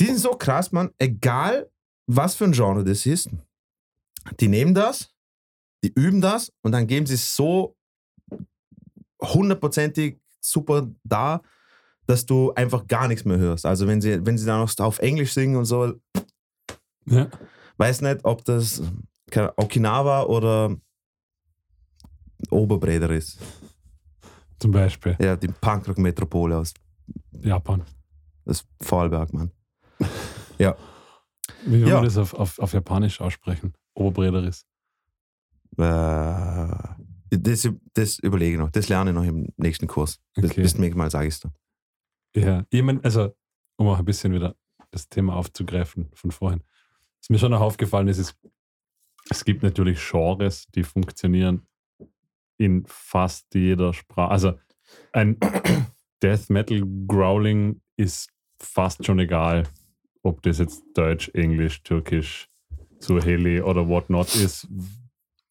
die 0.00 0.06
sind 0.06 0.18
so 0.18 0.30
krass, 0.32 0.72
man, 0.72 0.90
egal 0.98 1.70
was 2.06 2.34
für 2.34 2.44
ein 2.44 2.52
Genre 2.52 2.84
das 2.84 3.06
ist, 3.06 3.30
die 4.40 4.48
nehmen 4.48 4.74
das, 4.74 5.10
die 5.82 5.92
üben 5.94 6.20
das 6.20 6.52
und 6.62 6.72
dann 6.72 6.86
geben 6.86 7.06
sie 7.06 7.14
es 7.14 7.34
so 7.36 7.76
hundertprozentig 9.22 10.18
super 10.40 10.88
da, 11.04 11.40
dass 12.06 12.26
du 12.26 12.52
einfach 12.54 12.86
gar 12.86 13.08
nichts 13.08 13.24
mehr 13.24 13.38
hörst. 13.38 13.64
Also 13.64 13.86
wenn 13.86 14.00
sie, 14.00 14.24
wenn 14.26 14.36
sie 14.36 14.44
dann 14.46 14.60
noch 14.60 14.78
auf 14.78 14.98
Englisch 14.98 15.32
singen 15.32 15.56
und 15.56 15.64
so, 15.64 15.94
Ja. 17.06 17.28
weiß 17.78 18.02
nicht, 18.02 18.24
ob 18.24 18.44
das 18.44 18.82
Okinawa 19.56 20.24
oder 20.24 20.76
Oberbreder 22.50 23.10
ist. 23.10 23.38
Zum 24.58 24.70
Beispiel 24.70 25.16
Ja, 25.20 25.36
die 25.36 25.48
Punkrock-Metropole 25.48 26.56
aus, 26.58 26.74
Japan. 27.40 27.82
aus 28.44 28.64
Vorarlberg, 28.82 29.32
Mann. 29.32 29.50
Wie 31.66 31.80
will 31.82 31.88
Ja. 31.88 31.96
man 31.96 32.04
das 32.04 32.16
auf, 32.16 32.34
auf, 32.34 32.58
auf 32.58 32.72
Japanisch 32.72 33.20
aussprechen? 33.20 33.74
Oberbrederis. 33.94 34.66
Äh, 35.78 36.76
das, 37.30 37.68
das 37.94 38.18
überlege 38.20 38.52
ich 38.52 38.58
noch. 38.58 38.70
Das 38.70 38.88
lerne 38.88 39.10
ich 39.10 39.14
noch 39.16 39.24
im 39.24 39.48
nächsten 39.56 39.86
Kurs. 39.86 40.20
Das, 40.34 40.44
Okay. 40.50 40.62
Bis 40.62 40.78
nächstes 40.78 40.96
Mal 40.96 41.10
sage 41.10 41.28
ich 41.28 41.34
es 41.34 41.40
dir. 41.40 41.52
Ja, 42.36 42.64
ich 42.70 42.82
mein, 42.82 43.02
also, 43.04 43.34
um 43.76 43.88
auch 43.88 43.98
ein 43.98 44.04
bisschen 44.04 44.32
wieder 44.32 44.56
das 44.90 45.08
Thema 45.08 45.34
aufzugreifen 45.36 46.08
von 46.14 46.30
vorhin. 46.30 46.62
Was 47.20 47.30
mir 47.30 47.38
schon 47.38 47.50
noch 47.50 47.60
aufgefallen 47.60 48.08
ist, 48.08 48.18
ist, 48.18 48.36
es 49.30 49.44
gibt 49.44 49.62
natürlich 49.62 49.98
Genres, 50.10 50.66
die 50.74 50.82
funktionieren 50.82 51.66
in 52.58 52.84
fast 52.86 53.52
jeder 53.54 53.92
Sprache. 53.92 54.30
Also 54.30 54.58
ein 55.12 55.38
Death 56.22 56.50
Metal 56.50 56.82
Growling 57.06 57.80
ist 57.96 58.30
fast 58.58 59.04
schon 59.04 59.18
egal, 59.18 59.64
ob 60.24 60.42
das 60.42 60.58
jetzt 60.58 60.82
Deutsch, 60.94 61.28
Englisch, 61.34 61.82
Türkisch, 61.82 62.48
Suaheli 62.98 63.60
oder 63.60 63.86
whatnot 63.88 64.34
ist. 64.34 64.66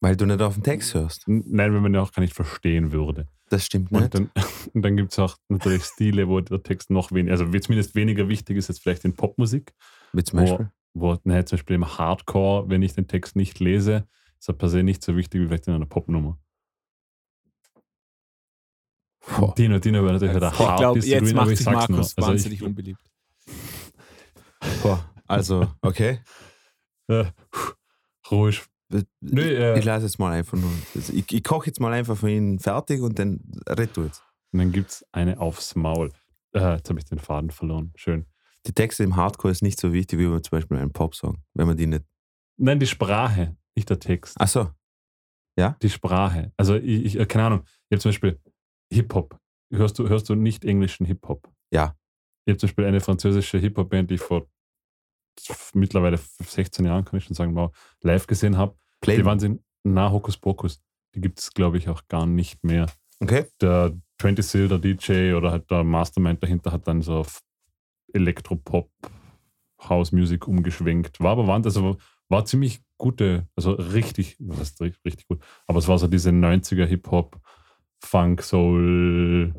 Weil 0.00 0.16
du 0.16 0.26
nicht 0.26 0.42
auf 0.42 0.54
den 0.54 0.62
Text 0.62 0.92
hörst. 0.94 1.24
Nein, 1.26 1.72
wenn 1.72 1.80
man 1.82 1.94
ja 1.94 2.02
auch 2.02 2.12
gar 2.12 2.20
nicht 2.20 2.34
verstehen 2.34 2.92
würde. 2.92 3.28
Das 3.48 3.64
stimmt 3.64 3.92
Und 3.92 4.00
nicht. 4.00 4.14
dann, 4.14 4.30
und 4.74 4.82
dann 4.84 4.96
gibt 4.96 5.12
es 5.12 5.18
auch 5.18 5.36
natürlich 5.48 5.84
Stile, 5.84 6.28
wo 6.28 6.40
der 6.40 6.62
Text 6.62 6.90
noch 6.90 7.12
weniger, 7.12 7.32
also 7.32 7.46
zumindest 7.58 7.94
weniger 7.94 8.28
wichtig 8.28 8.56
ist 8.56 8.68
als 8.68 8.78
vielleicht 8.80 9.04
in 9.04 9.14
Popmusik, 9.14 9.72
Wie 10.12 10.24
zum 10.24 10.40
wo, 10.40 10.44
Beispiel. 10.44 10.70
wo 10.94 11.16
ne, 11.24 11.44
zum 11.44 11.56
Beispiel 11.56 11.76
im 11.76 11.98
Hardcore, 11.98 12.68
wenn 12.68 12.82
ich 12.82 12.94
den 12.94 13.06
Text 13.06 13.36
nicht 13.36 13.60
lese, 13.60 14.06
ist 14.38 14.48
er 14.48 14.54
per 14.54 14.68
se 14.68 14.82
nicht 14.82 15.02
so 15.02 15.16
wichtig 15.16 15.40
wie 15.40 15.46
vielleicht 15.46 15.68
in 15.68 15.74
einer 15.74 15.86
Popnummer. 15.86 16.38
Boah. 19.38 19.54
Dino, 19.54 19.78
Dino 19.78 20.02
wäre 20.02 20.14
natürlich 20.14 20.38
der 20.38 20.48
ich 20.50 20.56
glaube, 20.56 20.82
Hard 20.82 21.04
jetzt 21.04 21.34
macht 21.34 21.50
ich 21.50 21.58
sich 21.58 21.64
sag's 21.64 21.88
nur. 21.88 21.98
Markus 21.98 22.18
Also 22.18 22.28
wahnsinnig 22.30 22.60
ich, 22.60 22.66
unbeliebt. 22.66 23.00
Boah. 24.82 25.10
Also, 25.26 25.66
okay. 25.82 26.20
äh, 27.08 27.24
ruhig. 28.30 28.62
Nö, 29.20 29.42
äh, 29.42 29.78
Ich 29.78 29.84
lasse 29.84 30.04
jetzt 30.06 30.18
mal 30.18 30.32
einfach 30.32 30.58
nur. 30.58 30.70
Also 30.94 31.12
ich, 31.12 31.32
ich 31.32 31.42
koche 31.42 31.66
jetzt 31.66 31.80
mal 31.80 31.92
einfach 31.92 32.16
für 32.16 32.30
ihn 32.30 32.58
fertig 32.58 33.00
und 33.00 33.18
dann 33.18 33.40
red 33.68 33.96
du 33.96 34.04
jetzt. 34.04 34.22
Und 34.52 34.58
dann 34.60 34.72
gibt 34.72 34.90
es 34.90 35.04
eine 35.12 35.40
aufs 35.40 35.74
Maul. 35.74 36.12
Äh, 36.54 36.76
jetzt 36.76 36.88
habe 36.88 36.98
ich 36.98 37.04
den 37.06 37.18
Faden 37.18 37.50
verloren. 37.50 37.92
Schön. 37.96 38.26
Die 38.66 38.72
Texte 38.72 39.02
im 39.02 39.16
Hardcore 39.16 39.52
ist 39.52 39.62
nicht 39.62 39.80
so 39.80 39.92
wichtig 39.92 40.18
wie 40.18 40.24
zum 40.24 40.50
Beispiel 40.50 40.78
ein 40.78 40.92
Popsong, 40.92 41.42
wenn 41.54 41.66
man 41.66 41.76
die 41.76 41.86
nicht. 41.86 42.04
Nein, 42.56 42.78
die 42.78 42.86
Sprache, 42.86 43.56
nicht 43.74 43.90
der 43.90 43.98
Text. 43.98 44.40
Achso, 44.40 44.70
Die 45.82 45.90
Sprache. 45.90 46.52
Also 46.56 46.76
ich, 46.76 47.04
ich 47.04 47.18
äh, 47.18 47.26
keine 47.26 47.46
Ahnung, 47.46 47.64
ich 47.88 47.96
habe 47.96 48.00
zum 48.00 48.10
Beispiel 48.10 48.40
Hip-Hop. 48.92 49.38
Hörst 49.72 49.98
du, 49.98 50.08
hörst 50.08 50.28
du 50.28 50.34
nicht 50.34 50.64
englischen 50.64 51.06
Hip-Hop? 51.06 51.50
Ja. 51.72 51.96
Ich 52.44 52.52
habe 52.52 52.58
zum 52.58 52.68
Beispiel 52.68 52.84
eine 52.84 53.00
französische 53.00 53.58
Hip-Hop-Band, 53.58 54.10
die 54.10 54.14
ich 54.14 54.20
vor 54.20 54.46
mittlerweile 55.74 56.18
16 56.18 56.84
Jahren, 56.86 57.04
kann 57.04 57.18
ich 57.18 57.24
schon 57.24 57.34
sagen, 57.34 57.56
live 58.02 58.26
gesehen 58.26 58.56
habe. 58.56 58.76
Die 59.04 59.24
waren 59.24 59.38
in 59.40 59.64
Na 59.82 60.10
Hokus 60.10 60.36
Pokus. 60.36 60.82
Die 61.14 61.20
gibt 61.20 61.38
es, 61.38 61.52
glaube 61.52 61.78
ich, 61.78 61.88
auch 61.88 62.02
gar 62.08 62.26
nicht 62.26 62.64
mehr. 62.64 62.86
Okay. 63.20 63.46
Der 63.60 63.92
20 64.20 64.44
Sil, 64.46 64.66
der 64.68 64.78
DJ 64.78 65.34
oder 65.34 65.50
halt 65.50 65.70
der 65.70 65.84
Mastermind 65.84 66.42
dahinter 66.42 66.72
hat 66.72 66.88
dann 66.88 67.02
so 67.02 67.18
auf 67.18 67.40
Elektropop, 68.12 68.90
House 69.88 70.12
Music 70.12 70.46
umgeschwenkt. 70.46 71.20
War 71.20 71.32
aber 71.32 71.46
Wand, 71.46 71.66
also 71.66 71.96
war 72.28 72.44
ziemlich 72.44 72.80
gute, 72.96 73.46
also 73.54 73.72
richtig, 73.72 74.36
was 74.38 74.58
heißt 74.60 74.80
ri- 74.80 74.94
richtig 75.04 75.26
gut, 75.28 75.42
aber 75.66 75.78
es 75.78 75.88
war 75.88 75.98
so 75.98 76.06
diese 76.06 76.30
90er 76.30 76.86
Hip-Hop, 76.86 77.38
Funk, 78.02 78.42
Soul 78.42 79.54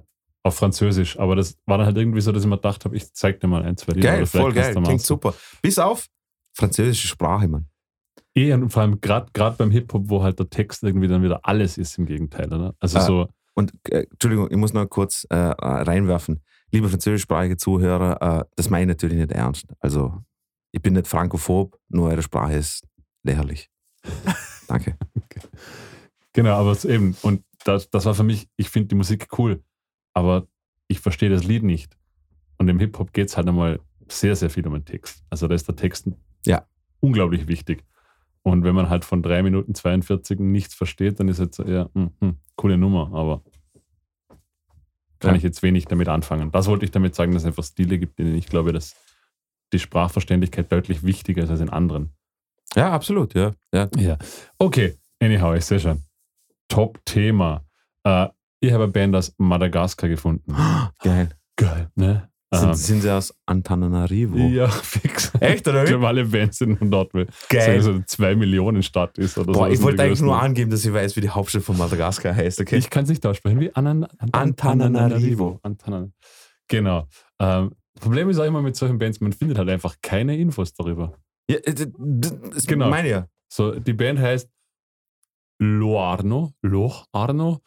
auf 0.45 0.55
Französisch, 0.55 1.17
aber 1.17 1.35
das 1.35 1.57
war 1.65 1.79
dann 1.79 1.87
halt 1.87 1.97
irgendwie 1.97 2.21
so, 2.21 2.31
dass 2.31 2.43
ich 2.43 2.49
mir 2.49 2.57
gedacht 2.57 2.85
habe, 2.85 2.95
ich 2.95 3.11
zeig 3.13 3.39
dir 3.39 3.47
mal 3.47 3.63
ein, 3.63 3.77
zwei 3.77 3.93
Lieder. 3.93 4.09
Geil, 4.11 4.25
voll 4.27 4.53
geil. 4.53 4.75
Klingt 4.75 5.01
super. 5.01 5.33
Bis 5.61 5.79
auf 5.79 6.05
französische 6.53 7.07
Sprache, 7.07 7.47
Mann. 7.47 7.65
Eh, 8.35 8.53
und 8.53 8.69
vor 8.69 8.83
allem 8.83 9.01
gerade 9.01 9.55
beim 9.57 9.71
Hip-Hop, 9.71 10.03
wo 10.05 10.21
halt 10.21 10.37
der 10.37 10.49
Text 10.49 10.83
irgendwie 10.83 11.07
dann 11.07 11.23
wieder 11.23 11.39
alles 11.43 11.77
ist 11.79 11.97
im 11.97 12.05
Gegenteil, 12.05 12.53
oder? 12.53 12.75
Also 12.79 12.97
Ah. 12.99 13.01
so, 13.01 13.27
Und 13.55 13.73
äh, 13.89 14.05
Entschuldigung, 14.11 14.49
ich 14.51 14.57
muss 14.57 14.73
noch 14.73 14.85
kurz 14.85 15.25
äh, 15.29 15.35
reinwerfen. 15.35 16.41
Liebe 16.71 16.89
französischsprachige 16.89 17.57
Zuhörer, 17.57 18.41
äh, 18.41 18.45
das 18.55 18.69
meine 18.69 18.83
ich 18.83 18.87
natürlich 18.89 19.17
nicht 19.17 19.31
ernst. 19.31 19.65
Also, 19.79 20.21
ich 20.71 20.81
bin 20.81 20.93
nicht 20.93 21.07
frankophob, 21.07 21.79
nur 21.89 22.09
eure 22.09 22.21
Sprache 22.21 22.53
ist 22.53 22.83
lächerlich. 23.23 23.69
Danke. 24.67 24.95
Genau, 26.33 26.55
aber 26.55 26.77
eben, 26.83 27.15
und 27.21 27.43
das, 27.63 27.89
das 27.89 28.03
war 28.05 28.13
für 28.13 28.23
mich, 28.23 28.49
ich 28.57 28.69
finde 28.69 28.89
die 28.89 28.95
Musik 28.95 29.27
cool, 29.37 29.63
aber 30.15 30.47
ich 30.87 30.99
verstehe 30.99 31.29
das 31.29 31.43
Lied 31.43 31.61
nicht. 31.63 31.95
Und 32.57 32.67
im 32.69 32.79
Hip-Hop 32.79 33.13
geht 33.13 33.27
es 33.27 33.37
halt 33.37 33.47
einmal 33.47 33.79
sehr, 34.09 34.35
sehr 34.35 34.49
viel 34.49 34.65
um 34.65 34.73
den 34.73 34.85
Text. 34.85 35.23
Also 35.29 35.47
da 35.47 35.53
ist 35.55 35.67
der 35.67 35.75
Text 35.75 36.07
Ja. 36.45 36.65
unglaublich 36.99 37.47
wichtig. 37.47 37.83
Und 38.43 38.63
wenn 38.63 38.75
man 38.75 38.89
halt 38.89 39.05
von 39.05 39.21
3 39.23 39.41
Minuten 39.43 39.73
42 39.75 40.39
nichts 40.39 40.73
versteht, 40.75 41.19
dann 41.19 41.27
ist 41.27 41.39
jetzt 41.39 41.59
ja, 41.59 41.89
hm, 41.93 42.11
hm, 42.21 42.37
coole 42.55 42.77
Nummer, 42.77 43.11
aber 43.13 43.43
kann 45.19 45.31
Ja. 45.31 45.37
ich 45.37 45.43
jetzt 45.43 45.63
wenig 45.63 45.85
damit 45.85 46.07
anfangen. 46.07 46.51
Das 46.51 46.67
wollte 46.67 46.85
ich 46.85 46.91
damit 46.91 47.15
sagen, 47.15 47.31
dass 47.33 47.43
es 47.43 47.47
einfach 47.47 47.63
Stile 47.63 47.97
gibt, 47.97 48.19
in 48.19 48.25
denen 48.27 48.37
ich 48.37 48.47
glaube, 48.47 48.71
dass 48.73 48.95
die 49.73 49.79
Sprachverständlichkeit 49.79 50.71
deutlich 50.71 51.03
wichtiger 51.03 51.43
ist 51.43 51.49
als 51.49 51.61
in 51.61 51.69
anderen. 51.69 52.11
Ja, 52.75 52.91
absolut, 52.91 53.33
ja. 53.33 53.53
ja. 53.73 53.89
Ja. 53.97 54.17
Okay, 54.59 54.95
anyhow, 55.19 55.55
ich 55.55 55.65
sehe 55.65 55.79
schon. 55.79 56.03
Top-Thema. 56.67 57.65
Äh, 58.03 58.27
ich 58.67 58.73
habe 58.73 58.83
eine 58.83 58.91
Band 58.93 59.15
aus 59.15 59.33
Madagaskar 59.37 60.09
gefunden. 60.09 60.55
Geil. 61.03 61.29
Geil, 61.57 61.89
ne? 61.95 62.29
Sind, 62.53 62.69
Ähm, 62.69 62.73
sind 62.75 63.01
sie 63.01 63.11
aus 63.13 63.33
Antananarivo? 63.47 64.37
ja, 64.37 64.67
fix. 64.69 65.31
Echt, 65.39 65.67
oder 65.67 65.83
Ich 65.83 65.89
glaube, 65.89 66.07
alle 66.07 66.25
Bands 66.25 66.59
sind 66.59 66.77
von 66.77 66.89
dort, 66.91 67.13
weil 67.13 67.27
Geil. 67.49 67.81
so 67.81 67.91
eine 67.91 68.05
2 68.05 68.35
Millionen 68.35 68.83
Stadt 68.83 69.17
ist. 69.17 69.37
Oder 69.37 69.51
Boah, 69.51 69.67
so. 69.67 69.73
ich 69.73 69.81
wollte 69.81 70.03
eigentlich 70.03 70.21
nur 70.21 70.35
an. 70.37 70.45
angeben, 70.47 70.69
dass 70.71 70.85
ich 70.85 70.93
weiß, 70.93 71.15
wie 71.15 71.21
die 71.21 71.29
Hauptstadt 71.29 71.63
von 71.63 71.77
Madagaskar 71.77 72.33
heißt, 72.35 72.61
okay? 72.61 72.77
Ich 72.77 72.89
kann 72.89 73.03
es 73.03 73.09
nicht 73.09 73.25
aussprechen. 73.25 73.59
Wie 73.59 73.75
Anan 73.75 74.05
Antananarivo. 74.31 75.59
Antanan 75.63 76.13
genau. 76.67 77.07
Ähm, 77.39 77.71
Problem 77.99 78.29
ist 78.29 78.39
auch 78.39 78.45
immer 78.45 78.61
mit 78.61 78.75
solchen 78.75 78.99
Bands, 78.99 79.19
man 79.21 79.33
findet 79.33 79.57
halt 79.57 79.69
einfach 79.69 79.95
keine 80.01 80.37
Infos 80.37 80.73
darüber. 80.73 81.13
ja, 81.49 81.57
äh, 81.57 81.73
das 81.97 82.65
Genau. 82.67 82.89
meine 82.89 83.09
ja. 83.09 83.27
So, 83.49 83.71
die 83.79 83.93
Band 83.93 84.19
heißt 84.19 84.49
Loarno. 85.59 86.53
Loarno? 86.61 87.61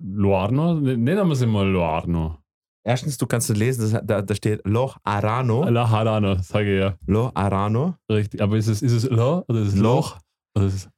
Loarno? 0.00 0.74
Nennen 0.74 1.28
wir 1.28 1.36
sie 1.36 1.46
mal 1.46 1.66
Loarno. 1.68 2.38
Erstens, 2.84 3.18
du 3.18 3.26
kannst 3.26 3.50
nicht 3.50 3.58
lesen, 3.58 3.90
das, 3.92 4.00
da, 4.06 4.22
da 4.22 4.34
steht 4.34 4.66
Loch 4.66 4.96
Arano. 5.02 5.68
La 5.68 5.88
Harano, 5.90 6.36
sage 6.36 6.74
ich 6.74 6.80
ja. 6.80 6.96
Loch 7.06 7.32
Arano. 7.34 7.96
Richtig. 8.10 8.40
Aber 8.40 8.56
ist 8.56 8.68
es, 8.68 8.80
ist 8.82 8.92
es 8.92 9.04
Lo 9.10 9.44
oder 9.48 9.60
ist 9.60 9.74
es 9.74 9.76
Loch? 9.76 10.18
Oder 10.56 10.66
ist 10.66 10.74
es 10.74 10.88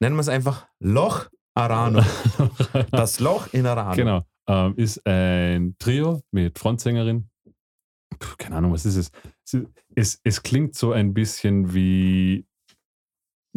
Nennen 0.00 0.16
wir 0.16 0.20
es 0.20 0.28
einfach 0.28 0.66
Loch 0.80 1.28
Arano. 1.54 2.02
Das 2.90 3.20
Loch 3.20 3.52
in 3.52 3.66
Arano. 3.66 3.94
genau. 3.94 4.22
Ähm, 4.48 4.74
ist 4.76 5.04
ein 5.06 5.76
Trio 5.78 6.22
mit 6.32 6.58
Frontsängerin. 6.58 7.28
Puh, 8.18 8.34
keine 8.38 8.56
Ahnung, 8.56 8.72
was 8.72 8.86
ist 8.86 8.96
es? 8.96 9.10
Es, 9.44 9.54
ist- 9.54 9.66
es, 9.94 10.20
es 10.24 10.42
klingt 10.42 10.74
so 10.74 10.92
ein 10.92 11.14
bisschen 11.14 11.72
wie. 11.74 12.46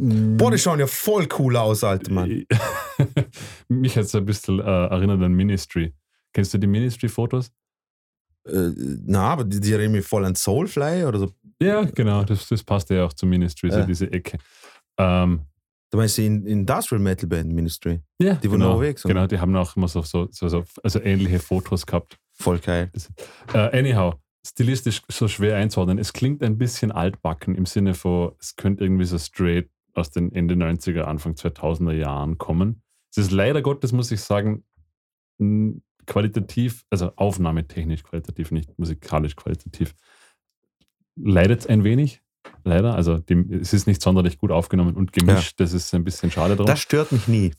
Boah, 0.03 0.49
die 0.51 0.57
schauen 0.57 0.79
ja 0.79 0.87
voll 0.87 1.27
cool 1.37 1.55
aus, 1.57 1.83
Alter 1.83 2.11
Mann. 2.11 2.43
Mich 3.67 3.95
hat 3.95 4.05
es 4.05 4.15
ein 4.15 4.25
bisschen 4.25 4.59
äh, 4.59 4.63
erinnert 4.63 5.21
an 5.21 5.33
Ministry. 5.33 5.93
Kennst 6.33 6.53
du 6.53 6.57
die 6.57 6.67
Ministry-Fotos? 6.67 7.51
Äh, 8.47 8.71
na, 9.05 9.25
aber 9.27 9.43
die, 9.43 9.59
die 9.59 9.71
erinnern 9.73 9.91
mich 9.91 10.05
voll 10.07 10.25
an 10.25 10.33
Soulfly 10.33 11.03
oder 11.05 11.19
so. 11.19 11.31
Ja, 11.61 11.83
genau. 11.83 12.23
Das, 12.23 12.47
das 12.47 12.63
passt 12.63 12.89
ja 12.89 13.05
auch 13.05 13.13
zu 13.13 13.25
Ministry, 13.27 13.69
so 13.69 13.79
Ja. 13.79 13.85
diese 13.85 14.11
Ecke. 14.11 14.39
Ähm, 14.97 15.41
Da 15.91 15.97
meinst 15.97 16.17
du 16.17 16.23
in 16.23 16.45
Industrial 16.47 16.99
Metal 17.01 17.27
Band 17.27 17.51
Ministry. 17.53 18.01
ja, 18.19 18.33
Die 18.35 18.49
waren 18.49 18.59
genau, 18.59 18.71
unterwegs, 18.77 19.05
oder? 19.05 19.13
Genau, 19.13 19.27
die 19.27 19.39
haben 19.39 19.55
auch 19.55 19.75
immer 19.75 19.87
so, 19.87 20.01
so, 20.01 20.27
so, 20.31 20.47
so 20.47 20.63
also 20.81 20.99
ähnliche 21.01 21.37
Fotos 21.39 21.85
gehabt. 21.85 22.17
Voll 22.33 22.57
geil. 22.59 22.89
Äh, 23.53 23.77
anyhow, 23.77 24.15
stilistisch 24.47 25.01
so 25.09 25.27
schwer 25.27 25.57
einzuordnen. 25.57 25.99
Es 25.99 26.11
klingt 26.13 26.41
ein 26.41 26.57
bisschen 26.57 26.91
altbacken 26.91 27.53
im 27.53 27.67
Sinne 27.67 27.93
von, 27.93 28.31
es 28.39 28.55
könnte 28.55 28.83
irgendwie 28.83 29.05
so 29.05 29.19
straight 29.19 29.69
aus 29.93 30.11
den 30.11 30.31
Ende 30.33 30.55
90er, 30.55 31.01
Anfang 31.01 31.33
2000er 31.33 31.93
Jahren 31.93 32.37
kommen. 32.37 32.81
Es 33.11 33.17
ist 33.17 33.31
leider 33.31 33.61
Gottes, 33.61 33.91
muss 33.91 34.11
ich 34.11 34.21
sagen, 34.21 34.63
qualitativ, 36.05 36.85
also 36.89 37.11
aufnahmetechnisch 37.15 38.03
qualitativ, 38.03 38.51
nicht 38.51 38.77
musikalisch 38.77 39.35
qualitativ, 39.35 39.93
leidet 41.15 41.67
ein 41.67 41.83
wenig. 41.83 42.21
Leider, 42.63 42.95
also 42.95 43.17
die, 43.19 43.33
es 43.61 43.73
ist 43.73 43.87
nicht 43.87 44.01
sonderlich 44.01 44.37
gut 44.37 44.51
aufgenommen 44.51 44.95
und 44.95 45.13
gemischt. 45.13 45.59
Das 45.59 45.73
ist 45.73 45.93
ein 45.93 46.03
bisschen 46.03 46.31
schade 46.31 46.55
drum. 46.55 46.65
Das 46.65 46.79
stört 46.79 47.11
mich 47.11 47.27
nie. 47.27 47.53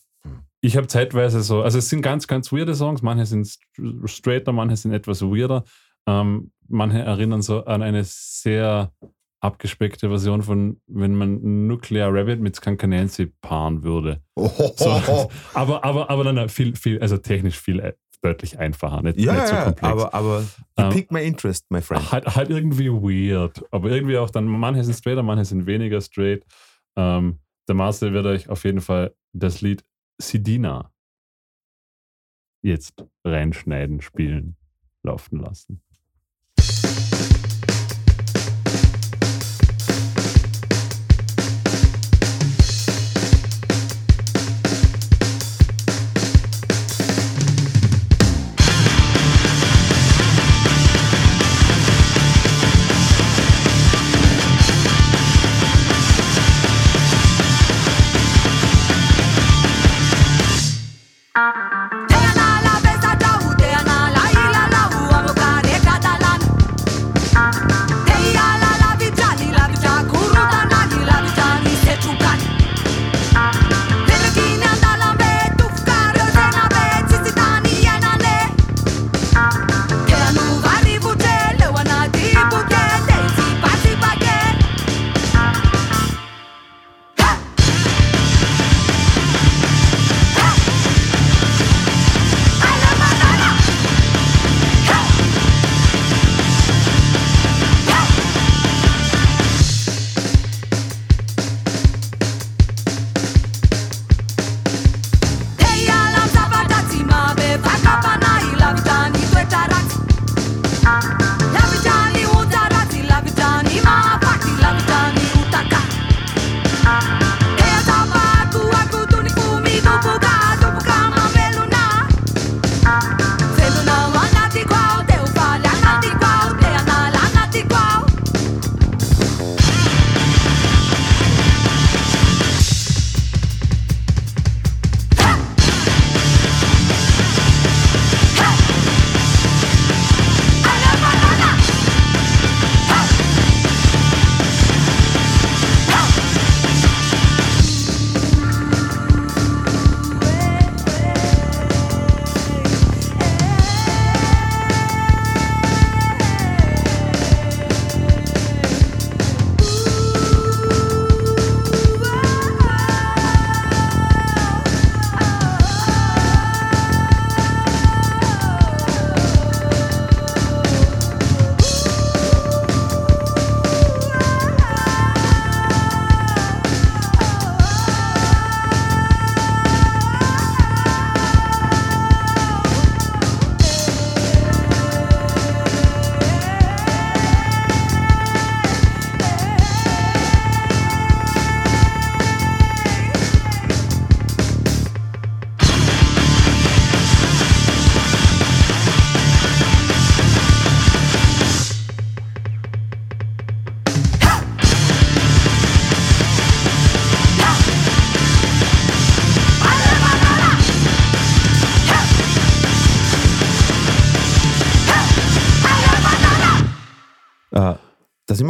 Ich 0.60 0.76
habe 0.76 0.86
zeitweise 0.86 1.42
so, 1.42 1.62
also 1.62 1.78
es 1.78 1.88
sind 1.88 2.02
ganz, 2.02 2.26
ganz 2.28 2.52
weirde 2.52 2.74
Songs, 2.74 3.02
manche 3.02 3.26
sind 3.26 3.46
st- 3.46 4.06
straighter, 4.08 4.52
manche 4.52 4.76
sind 4.76 4.92
etwas 4.92 5.22
weirder. 5.22 5.64
Ähm, 6.06 6.52
manche 6.68 7.00
erinnern 7.00 7.42
so 7.42 7.64
an 7.64 7.82
eine 7.82 8.02
sehr 8.04 8.92
abgespeckte 9.42 10.08
Version 10.08 10.42
von, 10.42 10.80
wenn 10.86 11.16
man 11.16 11.66
Nuclear 11.66 12.14
Rabbit 12.14 12.40
mit 12.40 12.56
Skunk 12.56 12.86
Nancy 12.86 13.26
paaren 13.26 13.82
würde. 13.82 14.22
So, 14.36 15.28
aber, 15.54 15.84
aber, 15.84 16.08
aber 16.10 16.24
dann 16.24 16.48
viel, 16.48 16.76
viel, 16.76 17.00
also 17.00 17.18
technisch 17.18 17.58
viel 17.58 17.80
äh, 17.80 17.92
deutlich 18.22 18.58
einfacher, 18.58 19.02
nicht, 19.02 19.18
ja, 19.18 19.32
nicht 19.32 19.48
so 19.48 19.54
komplex. 19.56 19.82
aber, 19.82 20.14
aber 20.14 20.40
you 20.78 20.84
Ähm, 20.84 20.90
pick 20.90 21.10
my 21.10 21.24
interest, 21.24 21.66
my 21.70 21.82
friend. 21.82 22.12
Halt, 22.12 22.36
halt 22.36 22.50
irgendwie 22.50 22.88
weird. 22.88 23.64
Aber 23.72 23.90
irgendwie 23.90 24.16
auch 24.16 24.30
dann, 24.30 24.44
manche 24.46 24.84
sind 24.84 24.94
straighter, 24.94 25.24
manche 25.24 25.44
sind 25.44 25.66
weniger 25.66 26.00
straight. 26.00 26.44
Ähm, 26.96 27.40
der 27.66 27.74
Marcel 27.74 28.12
wird 28.12 28.26
euch 28.26 28.48
auf 28.48 28.64
jeden 28.64 28.80
Fall 28.80 29.12
das 29.32 29.60
Lied 29.60 29.84
Sidina 30.20 30.92
jetzt 32.62 33.04
reinschneiden, 33.24 34.00
spielen, 34.02 34.56
laufen 35.02 35.40
lassen. 35.40 35.82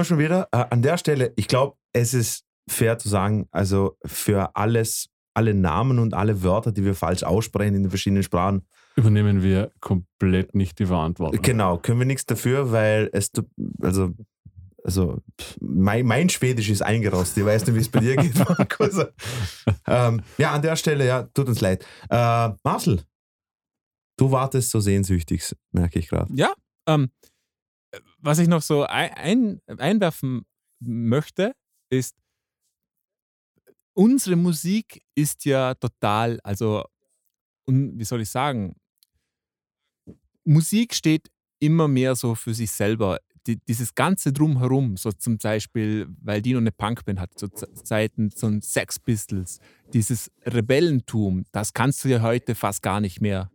Wir 0.02 0.04
schon 0.04 0.18
wieder. 0.18 0.48
Äh, 0.52 0.64
an 0.70 0.82
der 0.82 0.98
Stelle, 0.98 1.32
ich 1.36 1.48
glaube, 1.48 1.76
es 1.92 2.14
ist 2.14 2.44
fair 2.68 2.98
zu 2.98 3.08
sagen, 3.08 3.48
also 3.50 3.96
für 4.04 4.54
alles, 4.56 5.08
alle 5.34 5.54
Namen 5.54 5.98
und 5.98 6.14
alle 6.14 6.42
Wörter, 6.42 6.72
die 6.72 6.84
wir 6.84 6.94
falsch 6.94 7.22
aussprechen 7.22 7.74
in 7.74 7.82
den 7.84 7.90
verschiedenen 7.90 8.22
Sprachen, 8.22 8.66
Übernehmen 8.94 9.42
wir 9.42 9.72
komplett 9.80 10.54
nicht 10.54 10.78
die 10.78 10.84
Verantwortung. 10.84 11.40
genau, 11.40 11.78
können 11.78 11.98
wir 11.98 12.04
nichts 12.06 12.26
dafür, 12.26 12.72
weil 12.72 13.08
es, 13.14 13.30
tut- 13.32 13.48
also, 13.80 14.10
also 14.84 15.22
mein, 15.60 16.04
mein 16.04 16.28
Schwedisch 16.28 16.68
ist 16.68 16.82
eingerostet. 16.82 17.38
Ich 17.38 17.46
weiß 17.46 17.66
nicht, 17.66 17.74
wie 17.76 17.80
es 17.80 17.88
bei 17.88 18.00
dir 18.00 18.16
geht. 18.16 18.34
Also, 18.78 19.04
ähm, 19.86 20.20
ja, 20.36 20.50
an 20.52 20.60
der 20.60 20.76
Stelle, 20.76 21.06
ja, 21.06 21.22
tut 21.22 21.48
uns 21.48 21.62
leid. 21.62 21.86
Äh, 22.10 22.50
Marcel, 22.64 23.00
du 24.18 24.30
wartest 24.30 24.70
so 24.70 24.80
sehnsüchtig, 24.80 25.54
merke 25.72 25.98
ich 25.98 26.08
gerade. 26.08 26.30
Ja, 26.34 26.52
ähm, 26.86 27.10
was 28.22 28.38
ich 28.38 28.48
noch 28.48 28.62
so 28.62 28.84
ein, 28.84 29.10
ein, 29.14 29.60
einwerfen 29.78 30.44
möchte, 30.80 31.52
ist, 31.90 32.16
unsere 33.94 34.36
Musik 34.36 35.02
ist 35.14 35.44
ja 35.44 35.74
total, 35.74 36.40
also, 36.42 36.84
wie 37.66 38.04
soll 38.04 38.22
ich 38.22 38.30
sagen, 38.30 38.74
Musik 40.44 40.94
steht 40.94 41.30
immer 41.60 41.88
mehr 41.88 42.16
so 42.16 42.34
für 42.34 42.54
sich 42.54 42.70
selber. 42.72 43.18
Die, 43.46 43.56
dieses 43.56 43.94
ganze 43.94 44.32
Drumherum, 44.32 44.96
so 44.96 45.10
zum 45.10 45.36
Beispiel, 45.38 46.06
weil 46.20 46.42
Dino 46.42 46.58
eine 46.58 46.70
Punkband 46.72 47.18
hat, 47.18 47.36
zu 47.38 47.48
Ze- 47.48 47.72
Zeiten 47.74 48.30
von 48.30 48.62
Sex 48.62 49.00
Pistols, 49.00 49.58
dieses 49.92 50.30
Rebellentum, 50.46 51.44
das 51.50 51.72
kannst 51.72 52.04
du 52.04 52.08
ja 52.08 52.22
heute 52.22 52.54
fast 52.54 52.82
gar 52.82 53.00
nicht 53.00 53.20
mehr 53.20 53.50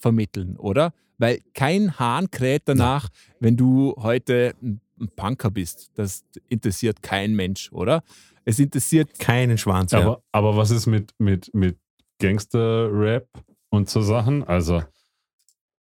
vermitteln, 0.00 0.56
oder? 0.56 0.92
Weil 1.18 1.40
kein 1.54 1.98
Hahn 1.98 2.30
kräht 2.30 2.62
danach, 2.66 3.08
wenn 3.40 3.56
du 3.56 3.94
heute 3.98 4.54
ein 4.62 4.80
Punker 5.16 5.50
bist. 5.50 5.90
Das 5.94 6.24
interessiert 6.48 7.02
kein 7.02 7.34
Mensch, 7.34 7.70
oder? 7.72 8.02
Es 8.44 8.58
interessiert 8.58 9.18
Keinen 9.18 9.58
Schwanz. 9.58 9.92
ja. 9.92 10.00
Aber, 10.00 10.22
aber 10.32 10.56
was 10.56 10.70
ist 10.70 10.86
mit, 10.86 11.12
mit, 11.18 11.52
mit 11.54 11.78
Gangster-Rap 12.20 13.28
und 13.70 13.88
so 13.88 14.02
Sachen? 14.02 14.44
Also, 14.44 14.82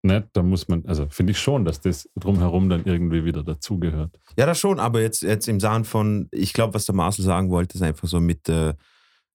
ne, 0.03 0.27
da 0.33 0.43
muss 0.43 0.67
man, 0.67 0.85
also 0.85 1.07
finde 1.09 1.31
ich 1.31 1.39
schon, 1.39 1.63
dass 1.63 1.79
das 1.79 2.09
drumherum 2.15 2.69
dann 2.69 2.83
irgendwie 2.85 3.23
wieder 3.23 3.43
dazugehört. 3.43 4.19
Ja, 4.37 4.45
das 4.45 4.59
schon, 4.59 4.79
aber 4.79 5.01
jetzt, 5.01 5.21
jetzt 5.21 5.47
im 5.47 5.59
Sachen 5.59 5.85
von, 5.85 6.27
ich 6.31 6.53
glaube, 6.53 6.73
was 6.73 6.85
der 6.85 6.95
Marcel 6.95 7.23
sagen 7.23 7.49
wollte, 7.49 7.75
ist 7.75 7.81
einfach 7.81 8.07
so 8.07 8.19
mit 8.19 8.49
äh, 8.49 8.73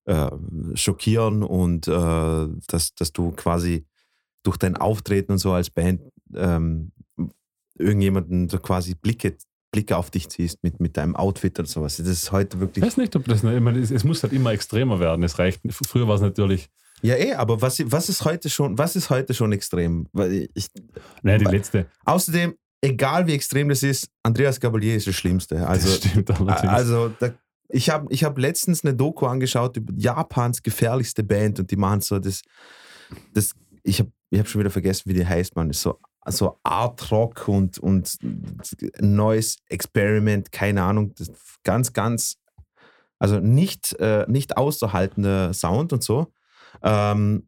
äh, 0.05 0.29
Schockieren 0.75 1.41
und 1.41 1.87
äh, 1.87 2.47
dass, 2.67 2.93
dass 2.93 3.11
du 3.11 3.31
quasi 3.31 3.85
durch 4.45 4.57
dein 4.57 4.77
Auftreten 4.77 5.33
und 5.33 5.37
so 5.39 5.51
als 5.53 5.69
Band 5.69 6.01
ähm, 6.35 6.91
irgendjemanden 7.77 8.49
so 8.49 8.59
quasi 8.59 8.95
Blicke, 8.95 9.35
Blicke 9.71 9.97
auf 9.97 10.09
dich 10.11 10.29
ziehst 10.29 10.63
mit, 10.63 10.79
mit 10.79 10.95
deinem 10.97 11.15
Outfit 11.15 11.59
und 11.59 11.67
sowas. 11.67 11.97
Das 11.97 12.07
ist 12.07 12.31
heute 12.31 12.57
Ich 12.57 12.61
wirklich. 12.61 12.85
weiß 12.85 12.97
nicht, 12.97 13.15
ob 13.15 13.25
das, 13.25 13.43
ich 13.43 13.59
meine, 13.59 13.79
es, 13.79 13.91
es 13.91 14.03
muss 14.03 14.23
halt 14.23 14.33
immer 14.33 14.51
extremer 14.51 14.99
werden. 14.99 15.23
Es 15.23 15.37
reicht, 15.37 15.61
früher 15.69 16.07
war 16.07 16.15
es 16.15 16.21
natürlich, 16.21 16.69
Ja, 17.01 17.15
eh, 17.15 17.33
aber 17.33 17.61
was, 17.61 17.79
was 17.91 18.07
ist 18.09 18.23
heute 18.23 18.49
schon, 18.49 18.77
was 18.77 18.95
ist 18.95 19.09
heute 19.09 19.33
schon 19.33 19.51
extrem? 19.51 20.07
Weil 20.13 20.47
ich, 20.53 20.67
ne, 21.23 21.37
die 21.37 21.45
Weil- 21.45 21.55
letzte, 21.55 21.87
außerdem, 22.05 22.55
egal 22.81 23.27
wie 23.27 23.33
extrem 23.33 23.67
das 23.69 23.83
ist, 23.83 24.07
Andreas 24.23 24.59
Gabalier 24.59 24.95
ist 24.95 25.07
das 25.07 25.15
Schlimmste. 25.15 25.67
Also, 25.67 25.87
das 25.89 25.97
stimmt 25.97 26.29
allerdings. 26.31 26.61
Also, 26.71 27.09
da, 27.19 27.33
ich 27.69 27.89
habe 27.89 28.05
ich 28.09 28.23
hab 28.23 28.37
letztens 28.37 28.85
eine 28.85 28.93
Doku 28.95 29.25
angeschaut 29.25 29.75
über 29.75 29.91
Japans 29.97 30.61
gefährlichste 30.63 31.23
Band 31.23 31.59
und 31.59 31.69
die 31.71 31.75
machen 31.75 31.99
so 32.01 32.19
das. 32.19 32.41
das 33.33 33.51
ich 33.83 33.99
habe 33.99 34.11
ich 34.29 34.39
hab 34.39 34.47
schon 34.47 34.59
wieder 34.59 34.71
vergessen, 34.71 35.03
wie 35.05 35.13
die 35.13 35.25
heißt, 35.25 35.55
man. 35.55 35.69
Ist 35.69 35.81
so, 35.81 35.99
so 36.27 36.59
Art 36.63 37.11
Rock 37.11 37.47
und, 37.47 37.77
und 37.79 38.17
neues 38.99 39.57
Experiment, 39.67 40.51
keine 40.51 40.83
Ahnung. 40.83 41.13
Ganz, 41.63 41.93
ganz. 41.93 42.37
Also 43.19 43.39
nicht, 43.39 43.93
äh, 43.99 44.25
nicht 44.27 44.57
auszuhaltender 44.57 45.53
Sound 45.53 45.93
und 45.93 46.03
so. 46.03 46.33
Ähm, 46.83 47.47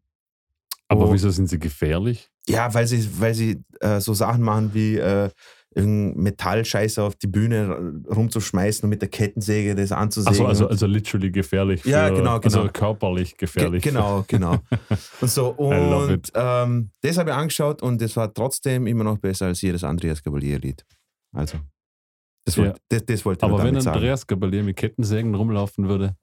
aber 0.89 1.11
wieso 1.13 1.29
sind 1.29 1.47
sie 1.49 1.59
gefährlich? 1.59 2.29
ja, 2.49 2.73
weil 2.73 2.87
sie, 2.87 3.07
weil 3.19 3.33
sie 3.33 3.61
äh, 3.81 3.99
so 3.99 4.13
Sachen 4.13 4.41
machen 4.43 4.73
wie 4.73 4.95
äh, 4.97 5.29
Metallscheiße 6.15 7.03
auf 7.03 7.15
die 7.15 7.27
Bühne 7.27 8.01
rumzuschmeißen 8.09 8.83
und 8.83 8.89
mit 8.89 9.01
der 9.01 9.09
Kettensäge 9.09 9.75
das 9.75 9.91
anzusägen. 9.91 10.33
Achso, 10.33 10.47
also, 10.47 10.67
also 10.67 10.87
literally 10.87 11.31
gefährlich. 11.31 11.83
Für, 11.83 11.89
Ja, 11.89 12.09
genau, 12.09 12.39
genau. 12.39 12.59
Also 12.61 12.69
körperlich 12.71 13.37
gefährlich. 13.37 13.83
Ge 13.83 13.91
genau, 13.91 14.23
genau. 14.27 14.57
Und 15.21 15.29
so, 15.29 15.49
und 15.49 16.31
ähm, 16.33 16.89
das 17.01 17.17
habe 17.17 17.29
ich 17.31 17.35
angeschaut 17.35 17.81
und 17.81 18.01
das 18.01 18.15
war 18.15 18.33
trotzdem 18.33 18.87
immer 18.87 19.03
noch 19.03 19.17
besser 19.19 19.47
als 19.47 19.61
jedes 19.61 19.83
Andreas 19.83 20.23
Gabalier-Lied. 20.23 20.83
Also, 21.35 21.57
das, 22.45 22.55
Ja. 22.55 22.63
wollte- 22.63 22.79
das, 22.89 23.05
das 23.05 23.25
wollte 23.25 23.45
ich 23.45 23.51
Aber 23.51 23.63
wenn. 23.63 23.75
Andreas 23.77 24.25
Gabalier 24.25 24.63
mit 24.63 24.77
Kettensägen 24.77 25.35
rumlaufen 25.35 25.87
würde, 25.87 26.15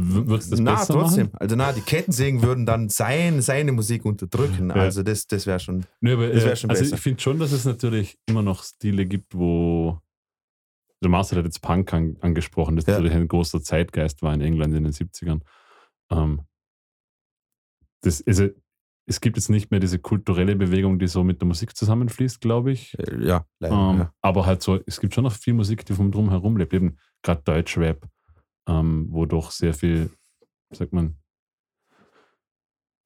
Die- 0.00 0.14
würde 0.26 0.36
es 0.36 0.48
das 0.50 0.58
na, 0.60 0.74
besser 0.74 0.94
trotzdem. 0.94 1.26
machen? 1.26 1.36
Also, 1.38 1.56
na, 1.56 1.72
die 1.72 1.80
Kettensägen 1.82 2.42
würden 2.42 2.64
dann 2.66 2.88
sein, 2.88 3.42
seine 3.42 3.72
Musik 3.72 4.04
unterdrücken. 4.04 4.70
Ja. 4.70 4.76
Also, 4.76 5.02
das, 5.02 5.26
das 5.26 5.46
wäre 5.46 5.60
schon. 5.60 5.84
Nö, 6.00 6.14
aber, 6.14 6.28
Das 6.28 6.44
wär 6.44 6.52
äh, 6.52 6.56
schon 6.56 6.70
also 6.70 6.82
besser. 6.82 6.94
ich 6.96 7.00
finde 7.02 7.20
schon, 7.20 7.38
dass 7.38 7.52
es 7.52 7.64
natürlich 7.64 8.18
immer 8.26 8.42
noch 8.42 8.62
Stile 8.64 9.04
gibt, 9.06 9.34
wo 9.34 9.98
der 11.02 11.10
Marcel 11.10 11.36
hat 11.38 11.44
jetzt 11.44 11.60
Punk 11.62 11.92
an, 11.92 12.16
angesprochen, 12.20 12.76
das 12.76 12.86
Ja. 12.86 12.92
natürlich 12.94 13.14
ein 13.14 13.26
großer 13.28 13.60
Zeitgeist 13.62 14.22
war 14.22 14.32
in 14.34 14.40
England 14.40 14.74
in 14.74 14.84
den 14.84 14.92
70ern. 14.92 15.40
Ähm, 16.10 16.42
das, 18.02 18.24
also, 18.26 18.48
es 19.06 19.20
gibt 19.20 19.36
jetzt 19.36 19.48
nicht 19.50 19.70
mehr 19.70 19.80
diese 19.80 19.98
kulturelle 19.98 20.54
Bewegung, 20.56 20.98
die 20.98 21.08
so 21.08 21.24
mit 21.24 21.40
der 21.40 21.48
Musik 21.48 21.76
zusammenfließt, 21.76 22.40
glaube 22.40 22.72
ich. 22.72 22.96
Äh, 22.98 23.24
ja, 23.26 23.44
leider. 23.58 23.74
Ähm, 23.74 23.98
ja. 23.98 24.12
Aber 24.22 24.46
halt 24.46 24.62
so, 24.62 24.78
es 24.86 25.00
gibt 25.00 25.12
schon 25.14 25.24
noch 25.24 25.32
viel 25.32 25.54
Musik, 25.54 25.84
die 25.84 25.92
vom 25.92 26.10
Drumherum 26.12 26.56
lebt. 26.56 26.72
Eben 26.72 26.96
gerade 27.22 27.42
Deutschrap, 27.42 28.06
ähm, 28.68 29.06
wo 29.10 29.26
doch 29.26 29.50
sehr 29.50 29.74
viel, 29.74 30.10
sagt 30.72 30.92
man, 30.92 31.16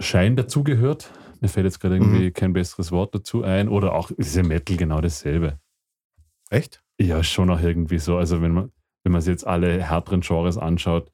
Schein 0.01 0.37
dazugehört. 0.37 1.11
Mir 1.41 1.49
fällt 1.49 1.65
jetzt 1.65 1.81
gerade 1.81 1.97
Mhm. 1.97 2.03
irgendwie 2.03 2.31
kein 2.31 2.53
besseres 2.53 2.93
Wort 2.93 3.15
dazu 3.15 3.43
ein. 3.43 3.69
Oder 3.69 3.95
auch 3.95 4.11
diese 4.17 4.43
Metal 4.43 4.77
genau 4.77 5.01
dasselbe. 5.01 5.59
Echt? 6.51 6.83
Ja, 7.01 7.23
schon 7.23 7.51
auch 7.51 7.61
irgendwie 7.61 7.99
so. 7.99 8.17
Also 8.17 8.43
wenn 8.43 8.53
man, 8.53 8.73
wenn 9.05 9.13
man 9.13 9.21
sich 9.21 9.33
jetzt 9.33 9.47
alle 9.47 9.83
härteren 9.83 10.21
Genres 10.21 10.59
anschaut, 10.59 11.11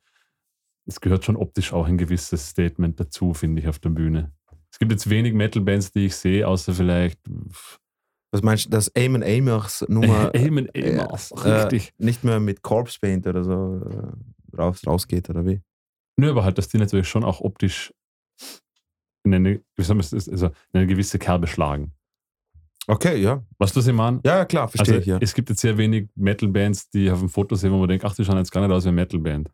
es 0.86 1.01
gehört 1.01 1.24
schon 1.24 1.36
optisch 1.36 1.72
auch 1.72 1.86
ein 1.86 1.97
gewisses 1.99 2.49
Statement 2.49 2.99
dazu, 2.99 3.34
finde 3.34 3.62
ich, 3.62 3.68
auf 3.68 3.78
der 3.78 3.90
Bühne. 3.90 4.32
Es 4.72 4.78
gibt 4.78 4.90
jetzt 4.90 5.09
wenig 5.09 5.32
Metal-Bands, 5.34 5.93
die 5.93 6.07
ich 6.07 6.16
sehe, 6.16 6.47
außer 6.49 6.74
vielleicht 6.74 7.20
Was 8.32 8.42
meinst 8.42 8.64
du, 8.66 8.70
dass 8.70 8.88
Eamon 8.94 9.22
Amers 9.22 9.84
Nummer 9.88 10.30
Eamon 10.34 10.68
Amers, 10.74 11.30
äh, 11.32 11.50
richtig. 11.50 11.92
nicht 11.98 12.24
mehr 12.24 12.40
mit 12.40 12.62
Corpse 12.62 12.98
Paint 12.98 13.26
oder 13.26 13.44
so 13.44 13.80
äh, 13.84 14.56
raus, 14.56 14.80
rausgeht 14.86 15.28
oder 15.30 15.44
wie? 15.46 15.60
Nö, 16.16 16.30
aber 16.30 16.44
halt, 16.44 16.58
dass 16.58 16.68
die 16.68 16.78
natürlich 16.78 17.08
schon 17.08 17.24
auch 17.24 17.40
optisch 17.40 17.92
in 19.24 19.34
eine, 19.34 19.62
also 19.78 19.94
in 19.94 20.50
eine 20.72 20.86
gewisse 20.86 21.18
Kerbe 21.18 21.46
schlagen. 21.46 21.92
Okay, 22.86 23.20
ja. 23.20 23.44
Weißt 23.58 23.76
du, 23.76 23.80
was 23.80 23.86
ich 23.86 23.94
meine? 23.94 24.20
Ja, 24.24 24.44
klar, 24.44 24.68
verstehe 24.68 24.94
Also, 24.96 25.02
ich, 25.02 25.06
ja. 25.06 25.18
es 25.20 25.34
gibt 25.34 25.50
jetzt 25.50 25.60
sehr 25.60 25.78
wenig 25.78 26.08
Metal-Bands, 26.16 26.90
die 26.90 27.10
auf 27.10 27.20
dem 27.20 27.28
Foto 27.28 27.54
sehen, 27.54 27.70
wo 27.72 27.78
man 27.78 27.88
denkt, 27.88 28.04
ach, 28.04 28.14
die 28.14 28.24
schauen 28.24 28.38
jetzt 28.38 28.50
gar 28.50 28.60
nicht 28.60 28.74
aus 28.74 28.84
wie 28.84 28.88
eine 28.88 28.96
Metal-Band. 28.96 29.50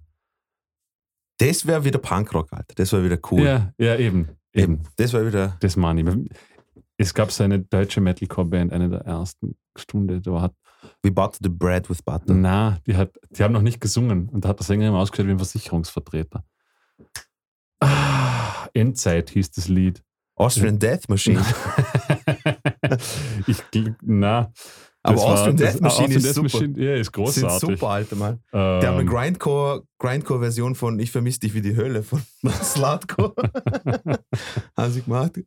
Das 1.39 1.67
wäre 1.67 1.85
wieder 1.85 1.99
Punkrock, 1.99 2.53
Alter. 2.53 2.75
Das 2.75 2.93
wäre 2.93 3.05
wieder 3.05 3.19
cool. 3.31 3.43
Ja, 3.43 3.73
ja, 3.79 3.97
eben. 3.97 4.29
Eben. 4.53 4.75
Eben. 4.75 4.83
Das 4.97 5.13
wäre 5.13 5.27
wieder. 5.27 5.57
Das 5.61 5.77
meine 5.77 6.01
ich. 6.01 6.31
Es 7.01 7.15
gab 7.15 7.31
so 7.31 7.45
eine 7.45 7.61
deutsche 7.61 8.01
Metalcore-Band, 8.01 8.73
eine 8.73 8.89
der 8.91 9.01
ersten 9.03 9.57
Stunde, 9.77 10.21
da 10.21 10.41
hat, 10.41 10.55
We 11.03 11.11
butter 11.11 11.39
the 11.43 11.49
bread 11.49 11.89
with 11.89 12.03
butter. 12.03 12.35
na, 12.35 12.79
die 12.87 12.97
hat, 12.97 13.13
die 13.31 13.43
haben 13.43 13.53
noch 13.53 13.63
nicht 13.63 13.81
gesungen 13.81 14.29
und 14.29 14.45
da 14.45 14.51
hat 14.51 14.59
der 14.59 14.67
Sänger 14.67 14.89
immer 14.89 14.99
ausgeschaut 14.99 15.27
wie 15.27 15.31
ein 15.33 15.39
Versicherungsvertreter. 15.39 16.45
Ah, 17.81 18.69
Endzeit 18.75 19.31
hieß 19.31 19.51
das 19.53 19.69
Lied. 19.69 20.03
Austrian 20.35 20.79
Death 20.79 21.09
Machine. 21.09 21.41
ich, 23.47 23.59
na. 24.03 24.53
Aber 25.03 25.23
Austrian 25.23 25.57
Death 25.57 25.81
Machine 25.81 26.15
ist 26.15 26.27
Death 26.27 26.35
super. 26.35 26.59
Machine, 26.59 26.85
ja, 26.85 26.95
ist 26.97 27.07
Sind 27.07 27.13
großartig. 27.15 27.61
super, 27.61 27.89
Alter, 27.89 28.17
Mann. 28.17 28.41
Ähm, 28.53 28.81
Die 28.81 28.87
haben 28.87 28.99
eine 28.99 29.05
Grindcore, 29.05 29.85
Grindcore-Version 29.99 30.75
von 30.75 30.99
Ich 31.01 31.11
vermisse 31.11 31.41
dich 31.41 31.55
wie 31.55 31.63
die 31.63 31.77
Hölle 31.77 32.03
von 32.03 32.23
Slutcore. 32.63 33.35
haben 34.77 34.93
sie 34.93 35.03
gemacht. 35.03 35.41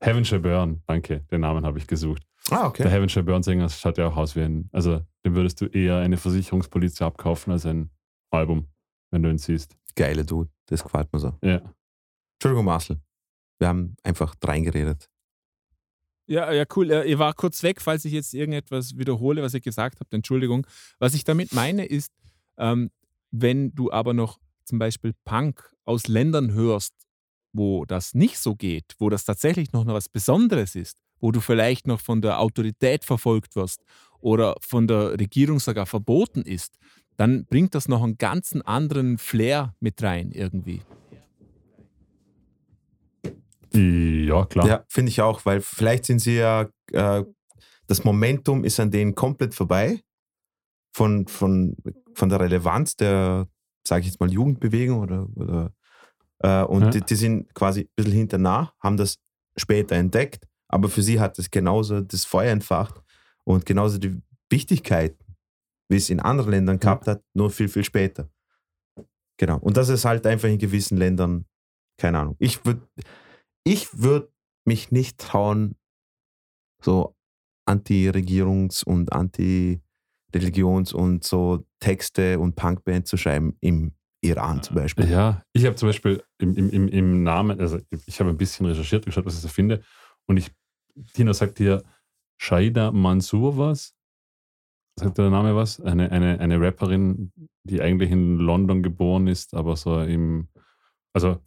Heaven 0.00 0.24
Shall 0.24 0.40
Burn, 0.40 0.82
danke, 0.86 1.20
den 1.30 1.42
Namen 1.42 1.64
habe 1.64 1.78
ich 1.78 1.86
gesucht. 1.86 2.22
Ah, 2.50 2.56
Der 2.56 2.66
okay. 2.66 2.88
Heaven 2.88 3.08
Shall 3.08 3.22
Burn 3.22 3.42
Sänger 3.42 3.68
schaut 3.68 3.98
ja 3.98 4.08
auch 4.08 4.16
aus 4.16 4.34
wie 4.34 4.40
ein, 4.40 4.68
also 4.72 5.04
dem 5.24 5.34
würdest 5.34 5.60
du 5.60 5.66
eher 5.66 5.98
eine 5.98 6.16
Versicherungspolizei 6.16 7.04
abkaufen 7.04 7.52
als 7.52 7.66
ein 7.66 7.90
Album, 8.30 8.66
wenn 9.10 9.22
du 9.22 9.28
ihn 9.28 9.38
siehst. 9.38 9.76
Geile 9.94 10.24
Dude. 10.24 10.50
Das 10.66 10.82
gefällt 10.82 11.12
mir 11.12 11.18
so. 11.18 11.34
Ja. 11.42 11.60
Entschuldigung, 12.38 12.64
Marcel. 12.64 13.00
Wir 13.58 13.68
haben 13.68 13.96
einfach 14.02 14.34
reingeredet. 14.42 15.10
Ja, 16.26 16.50
ja, 16.52 16.64
cool. 16.76 16.90
Ihr 16.90 17.18
war 17.18 17.34
kurz 17.34 17.62
weg, 17.62 17.80
falls 17.82 18.04
ich 18.04 18.12
jetzt 18.12 18.32
irgendetwas 18.32 18.96
wiederhole, 18.96 19.42
was 19.42 19.52
ihr 19.52 19.60
gesagt 19.60 20.00
habt. 20.00 20.14
Entschuldigung. 20.14 20.66
Was 20.98 21.12
ich 21.14 21.24
damit 21.24 21.52
meine 21.52 21.84
ist, 21.84 22.12
ähm, 22.56 22.90
wenn 23.32 23.74
du 23.74 23.90
aber 23.90 24.14
noch 24.14 24.38
zum 24.64 24.78
Beispiel 24.78 25.12
Punk 25.24 25.74
aus 25.84 26.06
Ländern 26.06 26.52
hörst, 26.52 26.94
wo 27.52 27.84
das 27.84 28.14
nicht 28.14 28.38
so 28.38 28.54
geht, 28.54 28.94
wo 28.98 29.08
das 29.08 29.24
tatsächlich 29.24 29.72
noch 29.72 29.86
was 29.86 30.08
Besonderes 30.08 30.74
ist, 30.74 30.98
wo 31.20 31.32
du 31.32 31.40
vielleicht 31.40 31.86
noch 31.86 32.00
von 32.00 32.22
der 32.22 32.40
Autorität 32.40 33.04
verfolgt 33.04 33.56
wirst 33.56 33.82
oder 34.20 34.56
von 34.60 34.86
der 34.86 35.18
Regierung 35.18 35.60
sogar 35.60 35.86
verboten 35.86 36.42
ist, 36.42 36.78
dann 37.16 37.44
bringt 37.44 37.74
das 37.74 37.88
noch 37.88 38.02
einen 38.02 38.16
ganzen 38.16 38.62
anderen 38.62 39.18
Flair 39.18 39.74
mit 39.80 40.02
rein 40.02 40.30
irgendwie. 40.32 40.80
Ja, 43.72 44.46
klar. 44.46 44.66
Ja, 44.66 44.84
finde 44.88 45.10
ich 45.10 45.20
auch, 45.20 45.44
weil 45.44 45.60
vielleicht 45.60 46.06
sind 46.06 46.20
sie 46.20 46.36
ja, 46.36 46.68
äh, 46.92 47.24
das 47.86 48.04
Momentum 48.04 48.64
ist 48.64 48.80
an 48.80 48.90
denen 48.90 49.14
komplett 49.14 49.54
vorbei 49.54 50.00
von, 50.92 51.26
von, 51.28 51.76
von 52.14 52.28
der 52.28 52.40
Relevanz 52.40 52.96
der, 52.96 53.48
sage 53.86 54.00
ich 54.00 54.06
jetzt 54.08 54.20
mal, 54.20 54.32
Jugendbewegung 54.32 55.00
oder, 55.00 55.28
oder 55.36 55.72
äh, 56.40 56.62
und 56.64 56.82
Ja. 56.82 56.90
die, 56.90 57.00
die 57.02 57.14
sind 57.14 57.54
quasi 57.54 57.82
ein 57.82 57.88
bisschen 57.96 58.12
hinternah, 58.12 58.72
haben 58.82 58.96
das 58.96 59.18
später 59.56 59.96
entdeckt, 59.96 60.46
aber 60.68 60.88
für 60.88 61.02
sie 61.02 61.20
hat 61.20 61.38
es 61.38 61.50
genauso 61.50 62.00
das 62.00 62.24
Feuer 62.24 62.52
entfacht 62.52 63.00
und 63.44 63.66
genauso 63.66 63.98
die 63.98 64.20
Wichtigkeit, 64.50 65.16
wie 65.88 65.96
es 65.96 66.10
in 66.10 66.20
anderen 66.20 66.50
Ländern 66.50 66.78
gehabt 66.78 67.06
hat, 67.08 67.22
nur 67.34 67.50
viel, 67.50 67.68
viel 67.68 67.84
später. 67.84 68.28
Genau. 69.38 69.58
Und 69.58 69.76
das 69.76 69.88
ist 69.88 70.04
halt 70.04 70.26
einfach 70.26 70.48
in 70.48 70.58
gewissen 70.58 70.96
Ländern, 70.98 71.46
keine 71.98 72.18
Ahnung. 72.18 72.36
Ich 72.38 72.64
würde 72.64 72.86
ich 73.64 73.88
würd 73.98 74.30
mich 74.66 74.90
nicht 74.90 75.18
trauen, 75.18 75.76
so 76.82 77.14
Anti-Regierungs- 77.68 78.84
und 78.84 79.12
Anti-Religions- 79.12 80.92
und 80.92 81.24
so 81.24 81.64
Texte 81.80 82.38
und 82.38 82.56
Punkband 82.56 83.06
zu 83.06 83.16
schreiben 83.16 83.56
im 83.60 83.92
Iran 84.22 84.62
zum 84.62 84.76
Beispiel. 84.76 85.08
Ja, 85.08 85.42
ich 85.52 85.64
habe 85.64 85.76
zum 85.76 85.88
Beispiel 85.88 86.22
im, 86.38 86.54
im, 86.54 86.88
im, 86.88 87.22
Namen, 87.22 87.58
also 87.60 87.78
ich 88.06 88.20
habe 88.20 88.30
ein 88.30 88.36
bisschen 88.36 88.66
recherchiert, 88.66 89.06
geschaut, 89.06 89.24
was 89.24 89.34
ich 89.34 89.40
so 89.40 89.48
finde. 89.48 89.82
Und 90.26 90.36
ich, 90.36 90.50
Tino 91.14 91.32
sagt 91.32 91.58
dir 91.58 91.82
Shaida 92.40 92.92
Mansour 92.92 93.56
was. 93.56 93.94
Sagt 94.98 95.16
der 95.18 95.30
Name 95.30 95.56
was? 95.56 95.80
Eine, 95.80 96.12
eine, 96.12 96.38
eine 96.40 96.60
Rapperin, 96.60 97.32
die 97.64 97.80
eigentlich 97.80 98.10
in 98.10 98.36
London 98.38 98.82
geboren 98.82 99.26
ist, 99.26 99.54
aber 99.54 99.76
so 99.76 100.00
im, 100.02 100.48
also 101.14 101.38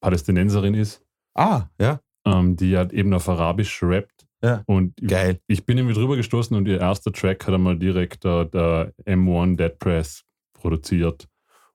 Palästinenserin 0.00 0.74
ist, 0.74 1.02
Ah, 1.34 1.68
ja. 1.80 2.00
ähm, 2.26 2.56
die 2.56 2.76
hat 2.76 2.92
eben 2.92 3.12
auf 3.12 3.28
Arabisch 3.28 3.82
rappt. 3.82 4.26
Ja. 4.42 4.62
Und 4.66 4.94
Geil. 4.96 5.40
ich 5.46 5.64
bin 5.64 5.78
irgendwie 5.78 5.94
drüber 5.94 6.16
gestoßen 6.16 6.56
und 6.56 6.68
ihr 6.68 6.78
erster 6.78 7.12
Track 7.12 7.46
hat 7.46 7.54
einmal 7.54 7.78
direkt 7.78 8.24
der, 8.24 8.44
der 8.44 8.92
M1 9.04 9.56
Dead 9.56 9.78
Press 9.78 10.24
produziert. 10.52 11.26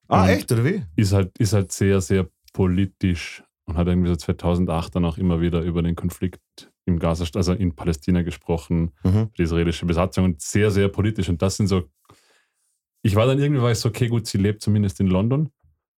Ah, 0.09 0.23
Und 0.23 0.29
echt, 0.29 0.51
oder 0.51 0.65
wie? 0.65 0.81
ist 0.95 1.13
halt, 1.13 1.37
ist 1.37 1.53
halt 1.53 1.71
sehr, 1.71 2.01
sehr 2.01 2.27
politisch 2.53 3.43
und 3.65 3.77
hat 3.77 3.87
irgendwie 3.87 4.09
so 4.09 4.15
2008 4.15 4.95
dann 4.95 5.05
auch 5.05 5.17
immer 5.17 5.39
wieder 5.39 5.61
über 5.61 5.81
den 5.83 5.95
Konflikt 5.95 6.41
im 6.85 6.97
Gaza, 6.99 7.25
also 7.35 7.53
in 7.53 7.75
Palästina 7.75 8.23
gesprochen, 8.23 8.91
Mhm. 9.03 9.29
die 9.37 9.43
israelische 9.43 9.85
Besatzung 9.85 10.25
und 10.25 10.41
sehr, 10.41 10.71
sehr 10.71 10.87
politisch. 10.89 11.29
Und 11.29 11.41
das 11.41 11.57
sind 11.57 11.67
so, 11.67 11.83
ich 13.03 13.15
war 13.15 13.27
dann 13.27 13.39
irgendwie, 13.39 13.61
weiß, 13.61 13.85
okay, 13.85 14.07
gut, 14.07 14.25
sie 14.27 14.37
lebt 14.39 14.61
zumindest 14.61 14.99
in 14.99 15.07
London, 15.07 15.51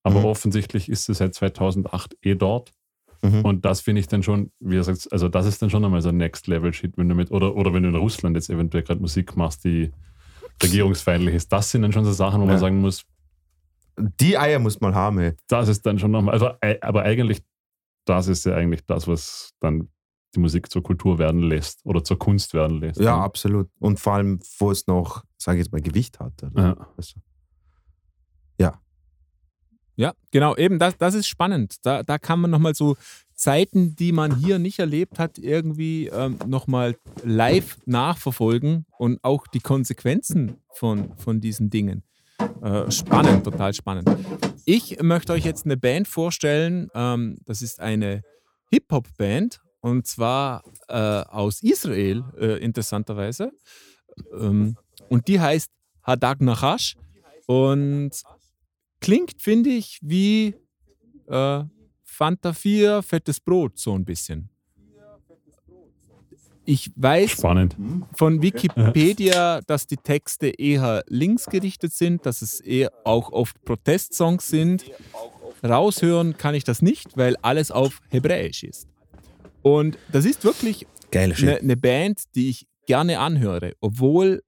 aber 0.04 0.20
Mhm. 0.22 0.26
offensichtlich 0.26 0.90
ist 0.90 1.06
sie 1.06 1.14
seit 1.14 1.34
2008 1.36 2.18
eh 2.24 2.36
dort. 2.36 2.74
Mhm. 3.22 3.46
Und 3.46 3.66
das 3.66 3.82
finde 3.82 4.00
ich 4.00 4.08
dann 4.08 4.24
schon, 4.24 4.52
wie 4.60 4.78
er 4.78 4.84
sagt, 4.84 5.12
also 5.12 5.28
das 5.30 5.46
ist 5.46 5.62
dann 5.62 5.70
schon 5.70 5.86
einmal 5.86 6.02
so 6.02 6.12
Next-Level-Shit, 6.12 6.94
wenn 6.98 7.10
du 7.10 7.16
mit, 7.16 7.32
oder, 7.32 7.56
oder 7.56 7.74
wenn 7.74 7.84
du 7.84 7.90
in 7.90 7.96
Russland 7.96 8.36
jetzt 8.36 8.50
eventuell 8.50 8.84
gerade 8.84 9.02
Musik 9.02 9.36
machst, 9.36 9.64
die 9.66 9.92
regierungsfeindlich 10.64 11.36
ist. 11.36 11.52
Das 11.54 11.70
sind 11.72 11.84
dann 11.84 11.92
schon 11.92 12.06
so 12.06 12.12
Sachen, 12.12 12.42
wo 12.42 12.46
man 12.46 12.56
Ja. 12.56 12.60
sagen 12.60 12.80
muss, 12.82 13.06
Die 14.20 14.38
Eier 14.38 14.60
muss 14.60 14.80
man 14.82 14.96
haben, 14.96 15.20
ey. 15.20 15.34
das 15.48 15.68
ist 15.68 15.86
dann 15.86 16.00
schon 16.00 16.12
nochmal, 16.12 16.34
also, 16.34 16.52
aber 16.82 17.04
eigentlich, 17.04 17.42
das 18.06 18.28
ist 18.28 18.46
ja 18.46 18.56
eigentlich 18.56 18.86
das, 18.86 19.08
was 19.08 19.52
dann 19.60 19.90
die 20.36 20.40
Musik 20.40 20.72
zur 20.72 20.84
Kultur 20.84 21.18
werden 21.18 21.42
lässt 21.42 21.86
oder 21.86 22.04
zur 22.04 22.20
Kunst 22.20 22.54
werden 22.54 22.80
lässt. 22.80 23.00
Ja, 23.00 23.20
absolut. 23.20 23.70
Und 23.80 24.00
vor 24.00 24.14
allem, 24.14 24.40
wo 24.60 24.72
es 24.72 24.88
noch, 24.88 25.24
sage 25.38 25.58
ich 25.58 25.66
jetzt 25.66 25.72
mal, 25.72 25.82
Gewicht 25.82 26.20
hat. 26.20 26.34
Ja. 26.56 26.88
Also, 26.96 27.20
Ja, 30.00 30.14
genau, 30.32 30.56
eben, 30.56 30.80
das, 30.80 30.98
das 30.98 31.14
ist 31.14 31.28
spannend. 31.28 31.76
Da, 31.84 32.04
da 32.04 32.18
kann 32.18 32.40
man 32.40 32.50
nochmal 32.50 32.74
so 32.74 32.96
Zeiten, 33.34 33.98
die 33.98 34.14
man 34.14 34.38
hier 34.38 34.58
nicht 34.58 34.80
erlebt 34.80 35.20
hat, 35.20 35.38
irgendwie 35.38 36.08
ähm, 36.08 36.38
nochmal 36.48 36.96
live 37.24 37.78
nachverfolgen 37.86 38.86
und 38.98 39.22
auch 39.24 39.46
die 39.48 39.60
Konsequenzen 39.60 40.56
von, 40.74 41.18
von 41.18 41.42
diesen 41.42 41.70
Dingen. 41.70 42.04
Äh, 42.62 42.92
spannend, 42.92 43.44
total 43.44 43.74
spannend. 43.74 44.10
Ich 44.66 45.02
möchte 45.02 45.34
euch 45.34 45.46
jetzt 45.46 45.66
eine 45.66 45.78
Band 45.78 46.08
vorstellen. 46.08 46.90
Ähm, 46.94 47.38
das 47.46 47.62
ist 47.62 47.80
eine 47.80 48.24
Hip-Hop-Band 48.72 49.62
und 49.82 50.06
zwar 50.08 50.64
äh, 50.88 50.94
aus 50.94 51.64
Israel, 51.64 52.24
äh, 52.38 52.64
interessanterweise. 52.64 53.52
Ähm, 54.34 54.78
und 55.10 55.28
die 55.28 55.40
heißt 55.40 55.72
Hadag 56.04 56.42
Nachash 56.42 56.96
und 57.48 58.12
klingt, 59.00 59.42
finde 59.42 59.70
ich, 59.70 60.00
wie 60.02 60.56
äh, 61.28 61.64
Fanta 62.04 62.54
4, 62.54 63.02
fettes 63.02 63.40
Brot, 63.40 63.80
so 63.80 63.96
ein 63.96 64.06
bisschen. 64.06 64.50
Ich 66.70 66.92
weiß 66.98 67.32
Spannend. 67.32 67.76
von 68.14 68.44
Wikipedia, 68.44 69.62
dass 69.66 69.88
die 69.88 69.98
Texte 69.98 70.50
eher 70.50 71.04
linksgerichtet 71.08 71.92
sind, 71.94 72.28
dass 72.28 72.44
es 72.44 72.60
eher 72.60 72.92
auch 73.06 73.32
oft 73.32 73.60
Protestsongs 73.66 74.48
sind. 74.48 74.86
Raushören 75.64 76.38
kann 76.38 76.54
ich 76.54 76.64
das 76.64 76.84
nicht, 76.84 77.18
weil 77.18 77.38
alles 77.38 77.72
auf 77.72 78.02
Hebräisch 78.10 78.62
ist. 78.62 78.88
Und 79.64 79.98
das 80.12 80.26
ist 80.26 80.44
wirklich 80.44 80.86
eine, 81.12 81.58
eine 81.58 81.76
Band, 81.76 82.22
die 82.36 82.52
ich 82.52 82.68
gerne 82.86 83.18
anhöre, 83.18 83.74
obwohl 83.82 84.44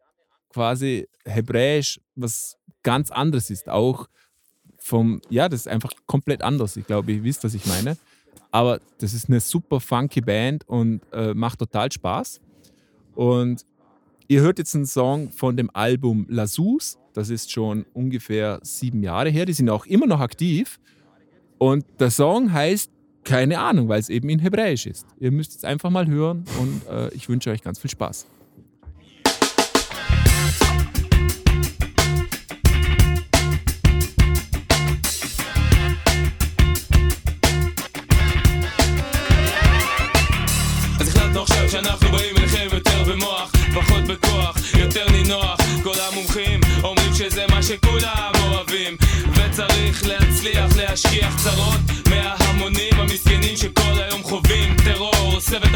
quasi 0.54 1.08
Hebräisch 1.26 2.00
was 2.14 2.56
ganz 2.84 3.10
anderes 3.10 3.50
ist. 3.50 3.68
Auch 3.68 4.06
vom, 4.78 5.22
ja, 5.32 5.50
das 5.50 5.62
ist 5.62 5.68
einfach 5.68 5.94
komplett 6.06 6.44
anders. 6.44 6.78
Ich 6.78 6.86
glaube, 6.86 7.14
ihr 7.14 7.24
wisst, 7.24 7.44
was 7.44 7.56
ich 7.56 7.66
meine. 7.66 7.98
Aber 8.52 8.80
das 8.98 9.14
ist 9.14 9.30
eine 9.30 9.40
super 9.40 9.80
funky 9.80 10.22
Band 10.22 10.68
und 10.68 11.02
äh, 11.14 11.34
macht 11.34 11.60
total 11.60 11.92
Spaß. 11.92 12.42
Und 13.16 13.66
ihr 14.28 14.42
hört 14.42 14.60
jetzt 14.60 14.76
einen 14.76 14.86
Song 14.86 15.32
von 15.32 15.56
dem 15.56 15.70
Album 15.74 16.26
Lasus. 16.30 16.98
Das 17.14 17.30
ist 17.30 17.52
schon 17.52 17.86
ungefähr 17.94 18.60
sieben 18.64 19.04
Jahre 19.04 19.30
her. 19.30 19.46
Die 19.46 19.54
sind 19.54 19.70
auch 19.70 19.86
immer 19.86 20.06
noch 20.08 20.20
aktiv. 20.20 20.80
Und 21.58 21.86
der 22.00 22.12
Song 22.12 22.52
heißt 22.52 22.92
keine 23.24 23.60
Ahnung, 23.60 23.88
weil 23.88 24.00
es 24.00 24.10
eben 24.10 24.30
in 24.30 24.40
Hebräisch 24.40 24.86
ist. 24.88 25.06
Ihr 25.20 25.32
müsst 25.32 25.56
es 25.56 25.64
einfach 25.64 25.90
mal 25.90 26.08
hören 26.08 26.44
und 26.60 26.88
äh, 26.90 27.14
ich 27.14 27.30
wünsche 27.30 27.52
euch 27.52 27.62
ganz 27.62 27.80
viel 27.80 27.90
Spaß. 27.90 28.26
שאנחנו 41.84 42.12
באים 42.12 42.38
אליכם 42.38 42.68
יותר 42.72 43.04
במוח, 43.04 43.52
פחות 43.74 44.04
בכוח, 44.04 44.58
יותר 44.80 45.06
נינוח. 45.12 45.58
כל 45.84 45.94
המומחים 46.12 46.60
אומרים 46.84 47.14
שזה 47.14 47.46
מה 47.50 47.64
שכולם 47.64 48.32
אוהבים 48.44 48.98
וצריך 49.34 50.06
להצליח 50.06 50.76
להשכיח 50.78 51.44
צרות 51.44 51.80
מההמונים 52.10 52.94
המסכנים 52.94 53.58
שכל 53.58 54.02
היום 54.10 54.24
חווים 54.24 54.76
טרור 54.86 55.34
עושה 55.34 55.58
את 55.58 55.76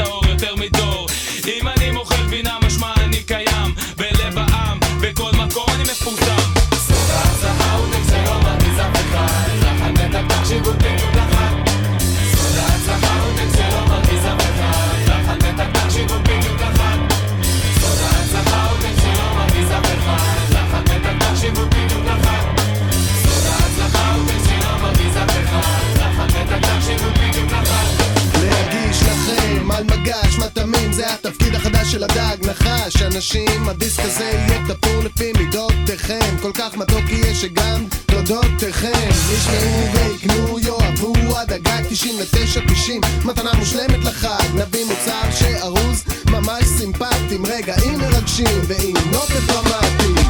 נחש 32.96 33.02
אנשים 33.02 33.70
הדיסק 33.70 34.00
הזה 34.04 34.24
יהיה 34.24 34.62
תפור 34.68 35.04
לפי 35.04 35.32
מידותיכם. 35.38 36.38
כל 36.42 36.52
כך 36.54 36.78
מתוק 36.78 37.04
יהיה 37.10 37.36
שגם 37.36 37.84
תודותיכם. 38.06 39.10
ישמעו 39.34 39.94
ויקנו 39.94 40.60
יאהבו 40.60 41.38
עד 41.38 41.54
הגג 41.54 41.84
99-90 41.92 43.26
מתנה 43.26 43.54
מושלמת 43.54 44.04
לחג 44.04 44.44
נביא 44.56 44.86
מוצר 44.86 45.32
שארוז 45.40 46.04
ממש 46.26 46.64
סימפטי 46.78 47.36
עם 47.36 47.46
רגעים 47.46 48.00
מרגשים 48.00 48.62
ועם 48.68 48.96
נופת 49.12 49.44
דרמטי 49.48 50.25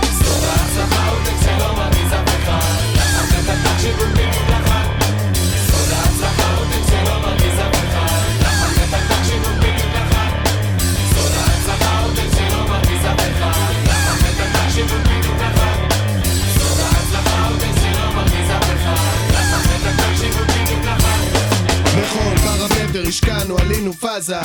השקענו, 23.02 23.58
עלינו 23.58 23.94
פאזה. 23.94 24.36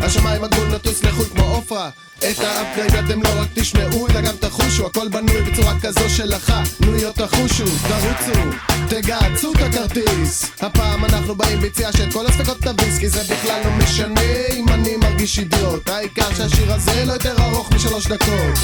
השמיים 0.00 0.44
הגבול 0.44 0.66
נטוס 0.66 1.02
לחו"ל 1.02 1.24
כמו 1.34 1.44
עופרה. 1.44 1.90
את 2.18 2.38
האפגרייד 2.38 2.94
אתם 2.94 3.22
לא 3.22 3.28
רק 3.40 3.48
תשמעו 3.54 4.08
אלא 4.08 4.20
גם 4.20 4.36
תחושו. 4.36 4.86
הכל 4.86 5.08
בנוי 5.08 5.42
בצורה 5.42 5.80
כזו 5.80 6.10
שלך. 6.10 6.52
נו 6.80 6.96
יא 6.96 7.10
תחושו, 7.10 7.64
תרוצו, 7.64 8.40
תגהצו 8.88 9.52
את 9.52 9.62
הכרטיס. 9.62 10.50
הפעם 10.60 11.04
אנחנו 11.04 11.34
באים 11.34 11.60
ביציאה 11.60 11.92
של 11.92 12.12
כל 12.12 12.26
הספקות 12.26 12.58
תביס 12.58 12.98
כי 12.98 13.08
זה 13.08 13.22
בכלל 13.22 13.60
לא 13.64 13.70
משנה 13.70 14.20
אם 14.56 14.68
אני 14.68 14.96
מרגיש 14.96 15.38
אידיוט. 15.38 15.88
העיקר 15.88 16.34
שהשיר 16.34 16.72
הזה 16.72 17.04
לא 17.04 17.12
יותר 17.12 17.34
ארוך 17.42 17.72
משלוש 17.72 18.06
דקות 18.06 18.58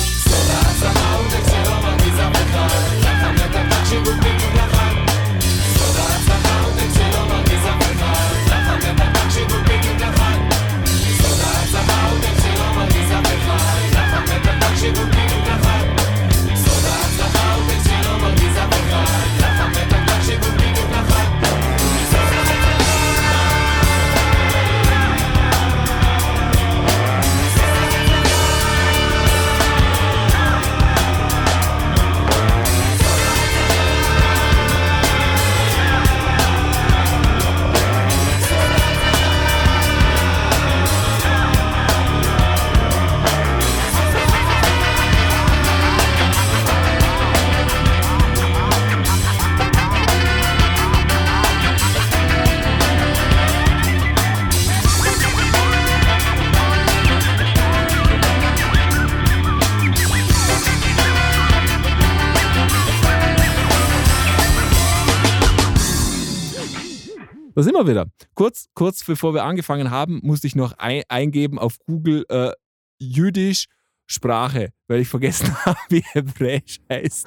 Da 67.58 67.64
sind 67.64 67.74
wir 67.74 67.88
wieder. 67.88 68.06
Kurz, 68.34 68.66
kurz 68.72 69.02
bevor 69.02 69.34
wir 69.34 69.42
angefangen 69.42 69.90
haben, 69.90 70.20
musste 70.22 70.46
ich 70.46 70.54
noch 70.54 70.74
ein, 70.78 71.02
eingeben 71.08 71.58
auf 71.58 71.76
Google 71.86 72.24
äh, 72.28 72.52
Jüdisch 73.00 73.64
Sprache, 74.06 74.68
weil 74.86 75.00
ich 75.00 75.08
vergessen 75.08 75.52
habe, 75.66 75.76
wie 75.88 76.04
Hebräisch 76.12 76.78
heißt. 76.88 77.26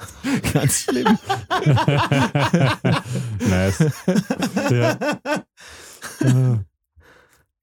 Ganz 0.54 0.84
schlimm. 0.84 1.06
nice. 3.40 3.92
Ja. 4.70 4.98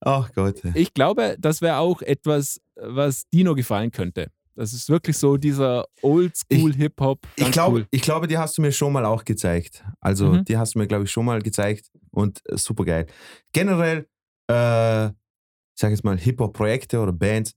Ach 0.02 0.32
Gott. 0.36 0.62
Ich 0.76 0.94
glaube, 0.94 1.38
das 1.40 1.64
wäre 1.64 1.78
auch 1.78 2.04
etwas, 2.04 2.62
was 2.76 3.28
Dino 3.34 3.56
gefallen 3.56 3.90
könnte. 3.90 4.28
Das 4.54 4.74
ist 4.74 4.90
wirklich 4.90 5.18
so 5.18 5.38
dieser 5.38 5.86
Oldschool-Hip-Hop. 6.04 7.20
Ich, 7.36 7.44
ganz 7.46 7.54
glaub, 7.54 7.74
cool. 7.74 7.88
ich 7.90 8.02
glaube, 8.04 8.28
die 8.28 8.38
hast 8.38 8.60
du 8.60 8.62
mir 8.62 8.72
schon 8.74 8.94
mal 8.94 9.06
auch 9.06 9.24
gezeigt. 9.26 9.84
Also, 10.02 10.34
Mhm. 10.34 10.46
die 10.46 10.58
hast 10.58 10.76
du 10.76 10.80
mir, 10.80 10.86
glaube 10.88 11.06
ich, 11.06 11.12
schon 11.12 11.26
mal 11.26 11.42
gezeigt 11.42 11.90
und 12.12 12.42
äh, 12.50 12.58
super 12.58 12.86
geil. 12.86 13.06
Generell, 13.54 14.08
äh, 14.50 15.08
ich 15.08 15.82
sage 15.82 15.94
jetzt 15.94 16.04
mal, 16.04 16.18
Hip-Hop-Projekte 16.18 17.00
oder 17.00 17.14
Bands, 17.14 17.56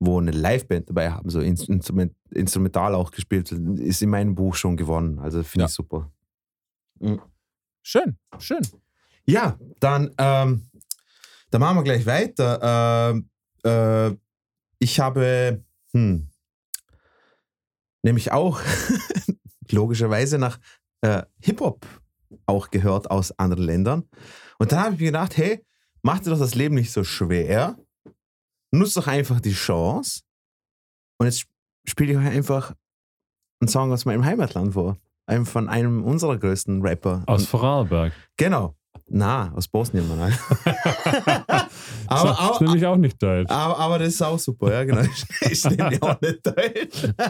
wo 0.00 0.18
eine 0.18 0.30
Liveband 0.30 0.88
dabei 0.88 1.10
haben, 1.10 1.28
so 1.30 1.40
ins- 1.40 1.68
Instrument, 1.68 2.14
instrumental 2.30 2.94
auch 2.94 3.10
gespielt, 3.10 3.52
ist 3.52 4.02
in 4.02 4.10
meinem 4.10 4.34
Buch 4.34 4.54
schon 4.54 4.76
gewonnen. 4.76 5.18
Also, 5.18 5.42
finde 5.42 5.64
Ja. 5.64 5.66
ich 5.68 5.72
super. 5.74 6.10
Schön, 7.82 8.16
schön. 8.38 8.66
Ja, 9.24 9.58
dann, 9.78 10.14
ähm, 10.18 10.70
dann 11.50 11.60
machen 11.60 11.76
wir 11.76 11.82
gleich 11.84 12.06
weiter. 12.06 13.10
Ähm, 13.12 13.30
äh, 13.64 14.16
ich 14.78 14.98
habe, 15.00 15.62
hm, 15.92 16.28
nämlich 18.02 18.32
auch 18.32 18.60
logischerweise 19.70 20.38
nach 20.38 20.58
äh, 21.02 21.22
Hip-Hop 21.42 21.86
auch 22.46 22.70
gehört 22.70 23.10
aus 23.10 23.38
anderen 23.38 23.64
Ländern. 23.64 24.08
Und 24.58 24.72
dann 24.72 24.80
habe 24.80 24.94
ich 24.94 25.00
mir 25.00 25.06
gedacht, 25.06 25.36
hey, 25.36 25.64
mach 26.02 26.20
dir 26.20 26.30
doch 26.30 26.38
das 26.38 26.54
Leben 26.54 26.74
nicht 26.74 26.92
so 26.92 27.04
schwer. 27.04 27.76
Nutz 28.72 28.94
doch 28.94 29.06
einfach 29.06 29.40
die 29.40 29.52
Chance. 29.52 30.22
Und 31.18 31.26
jetzt 31.26 31.46
spiele 31.86 32.12
ich 32.12 32.18
euch 32.18 32.26
einfach 32.26 32.74
einen 33.60 33.68
Song 33.68 33.92
aus 33.92 34.04
meinem 34.04 34.24
Heimatland 34.24 34.74
vor. 34.74 34.96
Einem 35.26 35.46
von 35.46 35.68
einem 35.68 36.04
unserer 36.04 36.38
größten 36.38 36.82
Rapper. 36.82 37.22
Aus 37.26 37.46
Vorarlberg. 37.46 38.12
Genau. 38.36 38.74
Na, 39.12 39.52
aus 39.54 39.66
Bosnien, 39.66 40.06
Mann. 40.08 40.32
Aber, 42.06 42.30
das 42.30 42.50
ist 42.52 42.60
nämlich 42.60 42.86
auch 42.86 42.96
nicht 42.96 43.20
deutsch. 43.22 43.50
aber, 43.50 43.78
aber 43.78 43.98
das 44.00 44.08
ist 44.08 44.22
auch 44.22 44.38
super, 44.38 44.72
ja, 44.72 44.84
genau. 44.84 45.02
Ich, 45.42 45.64
nehme 45.70 45.96
auch 46.00 46.20
nicht 46.20 46.46
deutsch. 46.46 47.12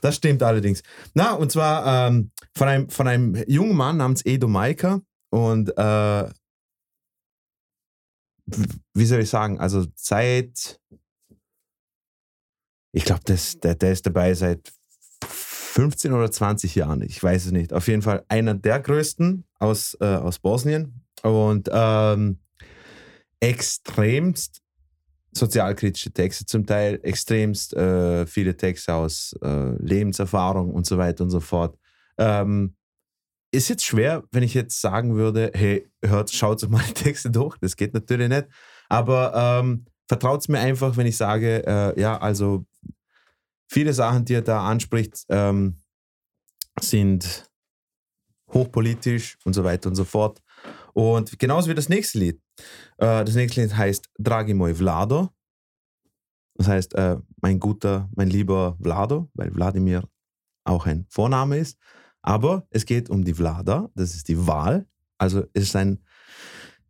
Das 0.00 0.16
stimmt 0.16 0.42
allerdings. 0.42 0.82
Na, 1.14 1.32
und 1.32 1.50
zwar 1.50 2.08
ähm, 2.08 2.30
von, 2.56 2.68
einem, 2.68 2.88
von 2.88 3.08
einem 3.08 3.42
jungen 3.46 3.76
Mann 3.76 3.96
namens 3.96 4.24
Edo 4.24 4.48
Maika. 4.48 5.00
Und 5.30 5.76
äh, 5.76 6.30
wie 8.94 9.06
soll 9.06 9.20
ich 9.20 9.30
sagen, 9.30 9.58
also 9.58 9.86
seit, 9.96 10.80
ich 12.92 13.04
glaube, 13.04 13.22
der, 13.26 13.74
der 13.74 13.92
ist 13.92 14.06
dabei 14.06 14.34
seit 14.34 14.72
15 15.26 16.12
oder 16.12 16.30
20 16.30 16.74
Jahren, 16.76 17.02
ich 17.02 17.20
weiß 17.20 17.46
es 17.46 17.52
nicht. 17.52 17.72
Auf 17.72 17.88
jeden 17.88 18.02
Fall 18.02 18.24
einer 18.28 18.54
der 18.54 18.78
größten 18.78 19.44
aus, 19.58 19.96
äh, 20.00 20.04
aus 20.04 20.38
Bosnien 20.38 21.04
und 21.22 21.68
ähm, 21.72 22.38
extremst 23.40 24.60
sozialkritische 25.32 26.12
Texte 26.12 26.46
zum 26.46 26.64
Teil, 26.64 27.00
extremst 27.02 27.74
äh, 27.74 28.24
viele 28.26 28.56
Texte 28.56 28.94
aus 28.94 29.34
äh, 29.42 29.74
Lebenserfahrung 29.82 30.72
und 30.72 30.86
so 30.86 30.96
weiter 30.96 31.24
und 31.24 31.30
so 31.30 31.40
fort. 31.40 31.76
Ähm, 32.18 32.76
ist 33.52 33.68
jetzt 33.68 33.84
schwer, 33.84 34.24
wenn 34.32 34.42
ich 34.42 34.54
jetzt 34.54 34.80
sagen 34.80 35.14
würde, 35.14 35.50
hey, 35.54 35.88
hört, 36.04 36.30
schaut 36.32 36.62
euch 36.62 36.68
mal 36.68 36.82
die 36.88 36.94
Texte 36.94 37.30
durch. 37.30 37.56
Das 37.58 37.76
geht 37.76 37.94
natürlich 37.94 38.28
nicht. 38.28 38.46
Aber 38.88 39.32
ähm, 39.34 39.86
vertraut 40.08 40.40
es 40.40 40.48
mir 40.48 40.58
einfach, 40.58 40.96
wenn 40.96 41.06
ich 41.06 41.16
sage, 41.16 41.64
äh, 41.66 42.00
ja, 42.00 42.18
also 42.18 42.66
viele 43.68 43.92
Sachen, 43.92 44.24
die 44.24 44.34
er 44.34 44.42
da 44.42 44.66
anspricht, 44.66 45.24
ähm, 45.28 45.78
sind 46.80 47.48
hochpolitisch 48.52 49.38
und 49.44 49.52
so 49.54 49.64
weiter 49.64 49.88
und 49.88 49.94
so 49.94 50.04
fort. 50.04 50.42
Und 50.92 51.38
genauso 51.38 51.68
wie 51.70 51.74
das 51.74 51.88
nächste 51.88 52.18
Lied. 52.18 52.40
Äh, 52.98 53.24
das 53.24 53.34
nächste 53.34 53.60
Lied 53.62 53.76
heißt 53.76 54.08
Dragi 54.18 54.54
moj 54.54 54.74
Vlado. 54.74 55.30
Das 56.56 56.68
heißt, 56.68 56.94
äh, 56.94 57.16
mein 57.40 57.58
guter, 57.58 58.08
mein 58.14 58.30
lieber 58.30 58.76
Vlado, 58.80 59.28
weil 59.34 59.54
Wladimir 59.54 60.08
auch 60.64 60.86
ein 60.86 61.06
Vorname 61.10 61.58
ist. 61.58 61.78
Aber 62.26 62.66
es 62.70 62.86
geht 62.86 63.10
um 63.10 63.22
die 63.22 63.34
Vlada, 63.34 63.90
das 63.94 64.14
ist 64.14 64.28
die 64.28 64.46
Wahl. 64.46 64.86
Also 65.18 65.44
es 65.52 65.64
ist 65.64 65.76
ein 65.76 66.02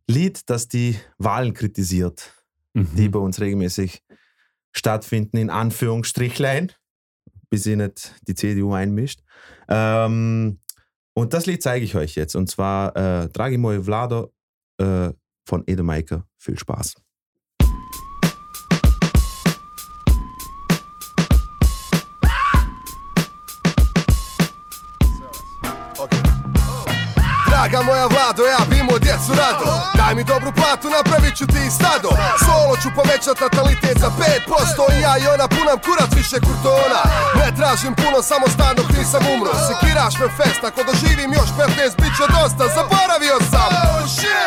Lied, 0.07 0.49
das 0.49 0.69
die 0.69 0.97
Wahlen 1.17 1.53
kritisiert, 1.53 2.31
Mhm. 2.73 2.95
die 2.95 3.09
bei 3.09 3.19
uns 3.19 3.39
regelmäßig 3.39 4.03
stattfinden, 4.73 5.37
in 5.37 5.49
Anführungsstrichlein, 5.49 6.71
bis 7.49 7.63
sie 7.63 7.75
nicht 7.75 8.13
die 8.27 8.35
CDU 8.35 8.73
einmischt. 8.73 9.21
Ähm, 9.69 10.59
und 11.13 11.33
das 11.33 11.45
Lied 11.45 11.63
zeige 11.63 11.85
ich 11.85 11.95
euch 11.95 12.15
jetzt. 12.15 12.35
Und 12.35 12.49
zwar 12.49 12.95
äh, 12.95 13.29
Dragi 13.29 13.57
moj 13.57 13.83
Vlado 13.83 14.33
äh, 14.77 15.11
von 15.45 15.63
Majka. 15.67 16.27
Viel 16.37 16.59
Spaß. 16.59 16.95
Lado 28.25 28.43
it. 28.45 28.74
Djecu 29.15 29.33
rado. 29.41 29.65
Daj 29.97 30.15
mi 30.15 30.23
dobru 30.23 30.51
platu, 30.59 30.87
napravit 30.97 31.35
ću 31.39 31.45
ti 31.47 31.59
i 31.67 31.71
stado. 31.77 32.09
Solo 32.45 32.73
ću 32.81 32.89
povećat 32.99 33.37
natalitet 33.45 33.97
za 34.03 34.09
5% 34.19 34.97
I 34.97 35.01
ja 35.05 35.13
i 35.17 35.27
ona 35.33 35.47
punam 35.55 35.77
kurac 35.85 36.11
više 36.19 36.37
kurtona. 36.45 37.01
Ne 37.39 37.47
tražim 37.57 37.93
puno, 38.01 38.17
samo 38.31 38.45
stan 38.55 38.73
dok 38.79 38.89
nisam 38.97 39.21
umro. 39.33 39.51
Sekiraš 39.67 40.13
me 40.21 40.27
fest, 40.37 40.61
ako 40.69 40.79
doživim 40.89 41.31
još 41.39 41.49
15 41.59 41.93
Bit 42.01 42.13
će 42.17 42.25
dosta, 42.35 42.63
zaboravio 42.77 43.37
sam. 43.51 43.71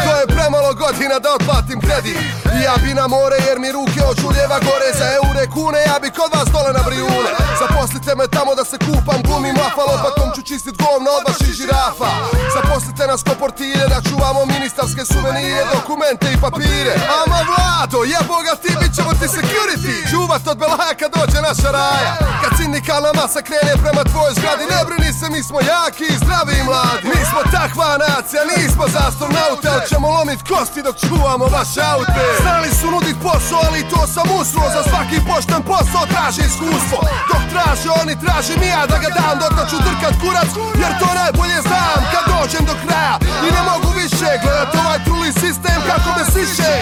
To 0.06 0.12
je 0.20 0.26
premalo 0.34 0.70
godina 0.82 1.16
da 1.24 1.28
otplatim 1.38 1.78
kredit. 1.84 2.18
I 2.56 2.58
ja 2.66 2.74
bi 2.82 2.90
na 3.00 3.06
more 3.14 3.38
jer 3.48 3.56
mi 3.62 3.68
ruke 3.78 4.00
oču 4.10 4.26
lijeva 4.34 4.58
gore. 4.68 4.88
Za 5.00 5.06
eure 5.18 5.44
kune, 5.54 5.80
ja 5.90 5.96
bi 6.02 6.08
kod 6.18 6.30
vas 6.36 6.48
dole 6.54 6.70
na 6.78 6.82
brijune. 6.88 7.30
Zaposlite 7.62 8.10
me 8.18 8.26
tamo 8.36 8.52
da 8.58 8.64
se 8.70 8.76
kupam, 8.86 9.18
glumim 9.26 9.56
lafa 9.62 9.82
Lopatom 9.90 10.28
ću 10.36 10.42
čistit 10.50 10.74
govna 10.84 11.10
od 11.18 11.22
vaših 11.28 11.52
žirafa. 11.58 12.10
Zaposlite 12.56 13.02
nas 13.10 13.20
ko 13.26 13.32
portire 13.42 13.84
da 13.92 13.98
čuvamo 14.08 14.40
ministarske 14.58 15.02
suvenire, 15.12 15.62
dokumente 15.74 16.26
i 16.34 16.36
papire. 16.44 16.94
Ama 17.20 17.40
Vlado, 17.48 17.98
jebo 18.14 18.34
ga 18.46 18.54
ti, 18.62 18.70
bit 18.80 18.92
ćemo 18.96 19.10
ti 19.20 19.26
security. 19.38 19.94
Čuvat 20.10 20.42
od 20.52 20.58
belaja 20.62 20.94
kad 21.00 21.10
dođe 21.16 21.38
naša 21.48 21.70
raja. 21.78 22.12
Kad 22.42 22.52
sindikalna 22.58 23.10
masa 23.20 23.40
krene 23.48 23.74
prema 23.82 24.02
tvojoj 24.10 24.32
zgradi 24.38 24.64
Ne 24.72 24.80
brini 24.86 25.10
se, 25.18 25.26
mi 25.34 25.40
smo 25.48 25.58
jaki 25.72 26.08
zdravi 26.20 26.54
i 26.58 26.64
mladi. 26.68 27.04
Mi 27.12 27.20
smo 27.30 27.40
takva 27.56 27.88
nacija, 28.06 28.42
nismo 28.52 28.84
za 28.94 29.00
astronaute 29.08 29.68
Ali 29.74 29.88
ćemo 29.90 30.06
lomit 30.16 30.40
kosti 30.50 30.80
dok 30.86 30.96
čuvamo 31.06 31.46
vaše 31.56 31.82
aute. 31.94 32.24
Znali 32.42 32.70
su 32.78 32.86
nudit 32.94 33.18
posao, 33.26 33.60
ali 33.68 33.88
to 33.92 34.00
sam 34.14 34.26
usro 34.40 34.64
Za 34.74 34.82
svaki 34.90 35.18
pošten 35.28 35.62
posao 35.70 36.04
traži 36.12 36.42
iskustvo. 36.50 36.98
Dok 37.30 37.42
traže 37.52 37.88
oni, 38.00 38.14
traži 38.22 38.54
mi 38.60 38.68
ja 38.76 38.82
da 38.90 38.96
ga 39.04 39.10
dam. 39.18 39.34
Dok 39.42 39.66
ću 39.70 39.76
drkat 39.86 40.14
kurac, 40.22 40.50
jer 40.82 40.92
to 41.00 41.08
najbolje 41.20 41.58
znam. 41.68 41.98
Kad 42.12 42.24
dođem 42.34 42.64
do 42.70 42.74
kraja 42.82 43.14
i 43.46 43.48
ne 43.56 43.62
mogu 43.70 43.88
više 44.02 44.30
Gledat 44.48 44.74
ovaj 44.74 44.98
truli 45.04 45.30
sistem 45.32 45.78
kako 45.90 46.08
me 46.16 46.24
siše. 46.34 46.72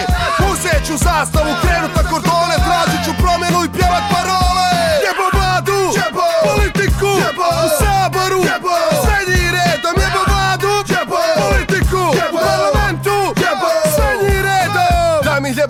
Uzet 0.51 0.81
ću 0.87 0.95
zastavu, 1.07 1.51
krenut 1.61 1.93
na 1.95 2.03
kordone 2.09 2.55
Tražit 2.65 3.01
ću 3.05 3.11
promjenu 3.23 3.59
i 3.65 3.69
pjevat 3.77 4.03
parole. 4.13 4.69
Jebo 5.07 5.25
vladu, 5.35 5.79
politiku 6.47 6.66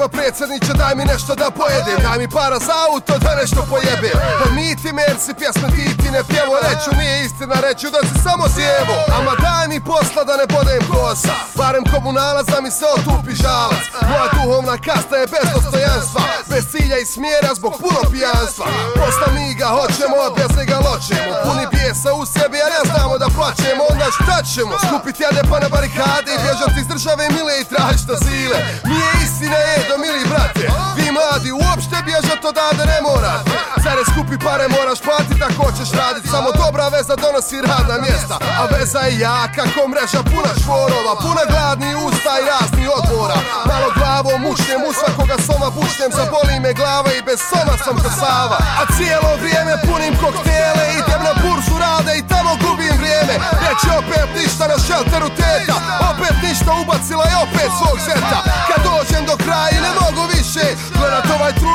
Hljeba 0.07 0.23
predsjedniče, 0.23 0.73
daj 0.73 0.95
mi 0.95 1.05
nešto 1.05 1.35
da 1.35 1.51
pojedem 1.51 1.99
Daj 2.03 2.17
mi 2.17 2.27
para 2.29 2.59
za 2.59 2.73
auto 2.87 3.17
da 3.17 3.35
nešto 3.35 3.65
pojebem 3.69 4.17
Pa 4.39 4.49
mi 4.51 4.75
ti 4.75 4.93
merci, 4.93 5.33
pjesme 5.33 5.67
ti 5.69 5.97
ti 5.97 6.11
ne 6.11 6.23
pjevo 6.23 6.53
Reću 6.67 6.91
nije 6.99 7.25
istina, 7.25 7.55
reću 7.67 7.87
da 7.89 7.99
si 8.07 8.23
samo 8.23 8.45
zjevo 8.55 8.95
Ama 9.17 9.33
daj 9.43 9.67
mi 9.67 9.79
posla 9.79 10.23
da 10.29 10.35
ne 10.41 10.45
bodem 10.55 10.83
kosa. 10.93 11.33
Barem 11.55 11.83
komunalac 11.93 12.45
da 12.53 12.61
mi 12.61 12.71
se 12.71 12.85
otupi 12.95 13.33
žalac. 13.43 13.83
Moja 14.09 14.27
duhovna 14.35 14.75
kasta 14.87 15.15
je 15.21 15.27
bez 15.33 15.45
dostojanstva. 15.53 16.21
Bez 16.51 16.63
cilja 16.71 16.97
i 16.99 17.05
smjera 17.13 17.51
zbog 17.59 17.73
puno 17.83 18.01
pijanstva. 18.11 18.65
Posla 18.99 19.27
mi 19.35 19.47
ga 19.59 19.67
hoćemo, 19.77 20.15
bez 20.37 20.51
njega 20.57 20.77
loćemo. 20.87 21.31
Puni 21.45 21.65
bijesa 21.73 22.11
u 22.19 22.25
sebi, 22.33 22.57
a 22.65 22.67
ne 22.75 22.81
znamo 22.89 23.15
da 23.23 23.27
plaćemo. 23.37 23.83
Onda 23.91 24.07
šta 24.17 24.37
ćemo? 24.51 24.73
Skupit 24.87 25.15
jade 25.23 25.41
pa 25.49 25.57
na 25.63 25.69
barikade 25.75 26.29
I 26.35 26.41
bježat 26.45 26.73
iz 26.81 26.87
države 26.93 27.23
mile 27.35 27.53
i 27.61 27.67
tražit 27.71 28.09
azile. 28.15 28.57
Nije 28.89 29.09
istina 29.25 29.59
je 29.67 29.77
do 29.89 29.96
mili 30.03 30.23
brate 30.31 30.65
Vi 30.97 31.07
mladi 31.15 31.51
uopšte 31.51 31.97
bježat 32.07 32.41
odavde 32.51 32.83
ne 32.91 32.99
morate 33.07 33.51
Zare 33.83 34.03
skupi 34.09 34.37
pare 34.45 34.65
moraš 34.75 34.99
platit 35.07 35.39
ako 35.47 35.57
hoćeš 35.63 35.89
radit. 35.99 36.23
Samo 36.33 36.49
dobra 36.61 36.85
veza 36.95 37.15
donosi 37.25 37.57
radna 37.67 37.95
mjesta 38.05 38.35
A 38.61 38.63
veza 38.73 39.01
je 39.07 39.13
jaka 39.25 39.63
ko 39.73 39.81
mreža 39.91 40.21
puna 40.31 40.51
čvorova 40.63 41.13
Puna 41.23 41.43
gladni 41.51 41.91
usta 42.05 42.31
i 42.41 42.47
razni 42.51 42.85
odbora. 42.97 43.37
Malo 43.69 43.89
glavom 43.97 44.39
mušnem 44.47 44.81
u 44.89 44.91
svakoga 44.99 45.37
soma 45.47 45.69
bušnem. 45.77 46.09
Zaboli 46.17 46.57
me 46.63 46.71
glava 46.79 47.09
i 47.13 47.21
bez 47.27 47.39
soma 47.49 47.75
sam 47.83 47.95
ko 48.03 48.09
Sava 48.21 48.57
A 48.79 48.83
cijelo 48.95 49.31
vrijeme 49.41 49.73
punim 49.87 50.13
koktele. 50.23 50.83
Idem 50.99 51.21
na 51.27 51.33
burzu 51.41 51.75
rade 51.83 52.11
i 52.19 52.27
tamo 52.31 52.51
gubim 52.63 52.95
vrijeme. 53.01 53.35
Neće 53.63 53.89
opet 53.99 54.27
ništa 54.37 54.63
na 54.71 54.77
šelteru 54.87 55.29
teta. 55.39 55.75
Opet 56.11 56.35
ništa 56.45 56.71
ubacila 56.81 57.25
i 57.31 57.35
opet 57.45 57.69
svog 57.79 57.97
zeta 58.07 58.39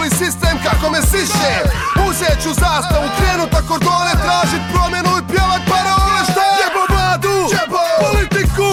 truli 0.03 0.11
sistem 0.11 0.59
kako 0.64 0.90
me 0.90 1.00
siše. 1.03 1.53
Uzet 2.09 2.36
ću 2.42 2.50
zastavu, 2.64 3.09
krenut 3.18 3.53
na 3.53 3.62
kordone 3.68 4.12
Tražit 4.24 4.62
promjenu 4.72 5.11
i 5.20 5.22
pjevat 5.30 5.62
parole 5.72 6.20
Šta? 6.30 6.46
Jebo 6.62 6.82
vladu, 6.92 7.36
politiku 8.05 8.66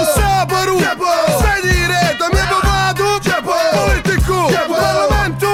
U 0.00 0.04
saboru, 0.16 0.76
srednji 1.40 1.82
redom 1.92 2.32
Jebo 2.40 2.56
vladu, 2.66 3.08
politiku 3.78 4.38
U 4.70 4.74
parlamentu, 4.82 5.52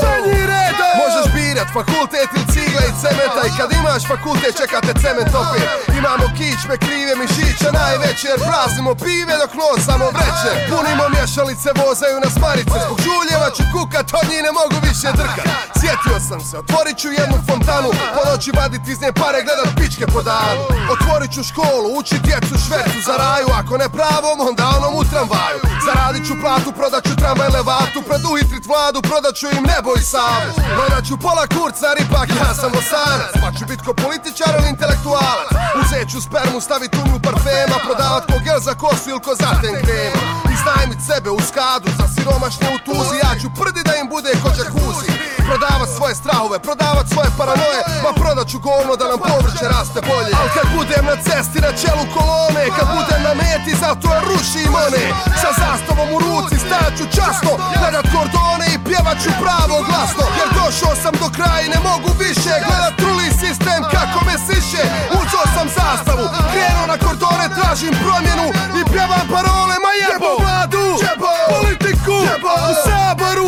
srednji 0.00 0.40
redom 0.52 0.92
Možeš 1.02 1.26
birat 1.34 1.68
fakultet 1.78 2.28
ili 2.36 2.46
cigle 2.52 2.82
i 2.90 2.92
cementa 3.00 3.42
I 3.48 3.50
kad 3.58 3.68
imaš 3.80 4.02
fakultet 4.12 4.52
čekate 4.60 4.92
cement 5.02 5.32
opet. 5.42 5.68
Imamo 6.00 6.26
kičme, 6.38 6.74
krive 6.84 7.12
mišiće 7.22 7.59
Jer 8.30 8.38
praznimo 8.50 8.92
pive 8.94 9.34
dok 9.42 9.52
nosamo 9.62 10.06
vreće. 10.16 10.50
Punimo 10.70 11.04
mješalice, 11.16 11.68
vozaju 11.80 12.16
nas 12.24 12.36
marice. 12.44 12.78
Zbog 12.84 12.98
žuljeva 13.06 13.48
ću 13.56 13.62
kukat, 13.74 14.06
od 14.18 14.24
njih 14.30 14.42
ne 14.46 14.52
mogu 14.58 14.76
više 14.88 15.08
drkat. 15.20 15.46
Sjetio 15.80 16.18
sam 16.28 16.40
se, 16.48 16.54
otvorit 16.62 16.96
ću 17.02 17.08
jednu 17.20 17.36
fontanu. 17.48 17.88
Po 18.14 18.20
noći 18.28 18.50
vadit 18.58 18.84
iz 18.92 18.98
nje 19.02 19.12
pare, 19.20 19.38
gledat 19.46 19.70
pičke 19.78 20.06
po 20.14 20.20
danu. 20.30 20.62
Otvorit 20.94 21.30
ću 21.34 21.42
školu, 21.50 21.88
učit 22.00 22.20
djecu 22.28 22.54
švercu 22.64 22.98
za 23.08 23.14
raju. 23.22 23.48
Ako 23.60 23.74
ne 23.82 23.88
pravom, 23.96 24.38
onda 24.48 24.64
onom 24.76 24.92
u 25.00 25.04
tramvaju. 25.10 25.60
Zaradit 25.86 26.22
ću 26.28 26.34
platu, 26.42 26.70
prodat 26.78 27.02
ću 27.08 27.14
tramvaj 27.20 27.50
levatu. 27.56 27.98
Preduhitrit 28.08 28.64
vladu, 28.70 28.98
prodat 29.10 29.34
ću 29.40 29.46
im 29.56 29.64
nebo 29.72 29.90
i 30.00 30.04
savu 30.12 30.52
Prodat 30.76 31.02
ću 31.08 31.14
pola 31.24 31.44
kurca, 31.54 31.84
jer 31.90 31.98
ipak 32.04 32.28
ja 32.40 32.50
sam 32.60 32.70
osanac 32.80 33.32
Pa 33.42 33.48
ću 33.56 33.62
bit 33.70 33.80
ko 33.86 33.92
političar 34.04 34.52
ili 34.58 34.68
intelektualac. 34.74 35.48
Uzet 35.80 36.06
ću 36.12 36.18
spermu, 36.26 36.58
stavit 36.66 36.92
u 36.94 37.02
nju 37.08 37.18
parfema 37.26 37.76
Prodavat 37.84 38.24
ko 38.26 38.38
gel 38.44 38.60
za 38.60 38.74
kosu 38.74 39.10
ili 39.10 39.20
ko 39.20 39.34
zaten 39.34 39.74
krema. 39.84 40.22
Iznajmit 40.54 41.00
sebe 41.08 41.30
u 41.30 41.40
skadu 41.48 41.88
za 41.98 42.06
siromašne 42.14 42.66
u 42.74 42.78
tuzi 42.86 43.16
Ja 43.24 43.32
ću 43.40 43.48
prdi 43.58 43.82
da 43.88 43.92
im 43.96 44.08
bude 44.08 44.30
ko 44.42 44.48
džakuzi 44.56 45.09
Prodavat 45.50 45.90
svoje 45.98 46.14
strahove, 46.22 46.56
prodavat 46.68 47.06
svoje 47.14 47.30
paranoje. 47.38 47.80
Ma 48.04 48.10
prodat 48.22 48.46
ću 48.52 48.58
govno 48.68 48.92
da 49.00 49.04
nam 49.12 49.20
povrće 49.30 49.66
raste 49.74 50.00
bolje. 50.10 50.32
Al 50.40 50.48
kad 50.56 50.66
budem 50.76 51.04
na 51.10 51.16
cesti 51.26 51.58
na 51.66 51.70
čelu 51.80 52.04
kolone 52.16 52.64
Kad 52.76 52.86
budem 52.96 53.20
na 53.28 53.32
meti 53.42 53.72
zato 53.82 54.06
je 54.14 54.20
rušim 54.30 54.70
one 54.86 55.04
Sa 55.42 55.50
zastavom 55.62 56.08
u 56.16 56.18
ruci 56.24 56.56
stajat 56.64 56.92
ću 56.98 57.04
časno 57.16 57.52
Gledat 57.78 58.06
kordone 58.14 58.66
i 58.74 58.82
pjevat 58.88 59.18
ću 59.24 59.30
pravo 59.42 59.76
glasno. 59.88 60.24
Jer 60.38 60.48
došao 60.60 60.94
sam 61.02 61.14
do 61.22 61.28
kraja 61.36 61.60
i 61.64 61.72
ne 61.74 61.80
mogu 61.88 62.10
više 62.24 62.52
Gledat 62.66 62.94
truli 63.00 63.28
sistem 63.42 63.80
kako 63.94 64.18
me 64.28 64.34
siše. 64.48 64.82
Uzeo 65.20 65.46
sam 65.56 65.66
zastavu, 65.78 66.24
krenuo 66.52 66.86
na 66.92 66.96
kordone 67.04 67.46
Tražim 67.56 67.94
promjenu 68.04 68.46
i 68.80 68.82
pjevam 68.92 69.24
parole 69.34 69.74
Ma 69.84 69.92
jebo! 70.02 70.30
Vladu, 70.44 70.86
politiku! 71.52 72.16
U 72.70 72.72
saboru, 72.84 73.46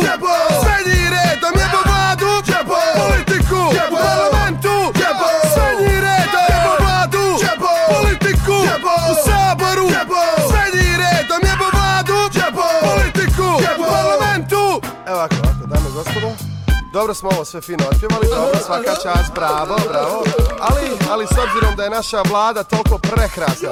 dobro 16.93 17.13
smo 17.13 17.29
ovo 17.29 17.45
sve 17.45 17.61
fino 17.61 17.83
otpjevali, 17.91 18.27
dobro, 18.29 18.59
svaka 18.65 18.95
čast, 19.03 19.33
bravo, 19.35 19.75
bravo. 19.89 20.23
Ali, 20.59 20.85
ali 21.11 21.25
s 21.27 21.37
obzirom 21.45 21.75
da 21.75 21.83
je 21.83 21.89
naša 21.89 22.21
vlada 22.21 22.63
toliko 22.63 22.97
prekrasna, 22.97 23.69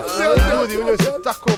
ljudi 0.51 0.81
u 0.81 0.85
njoj 0.85 0.97
su 0.97 1.23
tako 1.23 1.49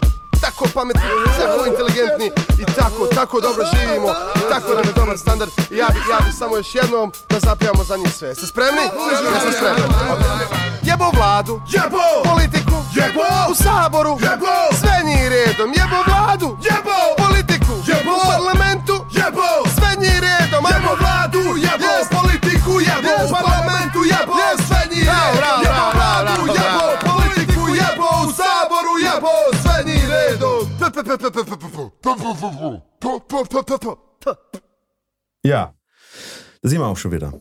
tako 0.46 0.66
pametni, 0.74 1.02
tako 1.40 1.66
inteligentni 1.66 2.28
i 2.60 2.66
tako, 2.66 3.08
tako 3.16 3.42
dobro 3.42 3.64
živimo 3.74 4.10
i 4.36 4.44
tako 4.52 4.70
nam 4.74 4.86
je 4.88 4.94
dobar 4.96 5.18
standard. 5.18 5.52
I 5.72 5.78
ja 5.78 5.88
bi, 5.94 6.00
ja 6.12 6.20
bi 6.26 6.32
samo 6.32 6.58
još 6.58 6.76
jednom 6.76 7.12
da 7.30 7.40
zapijamo 7.40 7.84
za 7.84 7.98
njih 7.98 8.16
sve. 8.18 8.28
Jeste 8.28 8.48
spremni? 8.48 8.86
Jeste. 9.12 9.58
Spremni? 9.58 9.84
Jebo 10.90 11.06
vladu, 11.18 11.62
jebo! 11.76 12.04
Politiku, 12.32 12.78
jebo! 13.00 13.26
U 13.52 13.56
saboru, 13.56 14.18
jebo! 14.22 14.54
Sve 14.80 14.96
njih 15.06 15.24
redom, 15.30 15.70
jebo 15.80 15.98
vladu, 16.08 16.58
jebo 16.70 16.96
jebo 23.14 23.26
u 23.26 23.32
parlamentu, 23.32 24.00
jebo 24.14 24.34
njih 24.92 25.08
redom, 25.10 25.60
jebo 25.66 26.84
jebo 27.38 27.68
jebo 27.82 28.06
u 28.26 28.32
saboru, 28.38 28.94
jebo 29.08 29.32
sve 29.62 29.84
njih 29.86 30.04
redom. 30.10 30.64
Ja, 35.44 35.74
da 36.62 36.70
sind 36.70 36.80
wir 36.80 36.88
auch 36.88 36.98
schon 36.98 37.12
wieder. 37.12 37.34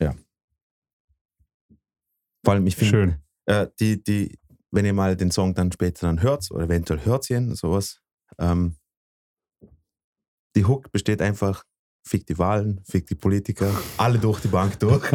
Ja. 0.00 0.14
Vor 2.42 2.54
allem, 2.54 2.66
ich 2.66 2.76
finde, 2.76 2.90
Schön. 2.90 3.22
äh, 3.46 3.66
die, 3.80 4.02
die, 4.02 4.38
wenn 4.70 4.84
ihr 4.86 4.92
mal 4.94 5.16
den 5.16 5.30
Song 5.30 5.54
dann 5.54 5.72
später 5.72 6.06
dann 6.06 6.22
hört, 6.22 6.50
oder 6.50 6.64
eventuell 6.64 7.04
hört 7.04 7.28
ihr 7.30 7.38
ihn, 7.38 7.54
sowas, 7.54 8.00
ähm, 8.38 8.76
die 10.56 10.64
Hook 10.64 10.90
besteht 10.92 11.20
einfach, 11.20 11.64
fick 12.06 12.26
die 12.26 12.38
Wahlen, 12.38 12.80
fick 12.84 13.06
die 13.06 13.14
Politiker, 13.14 13.70
alle 13.96 14.18
durch 14.18 14.40
die 14.40 14.48
Bank 14.48 14.78
durch. 14.78 15.02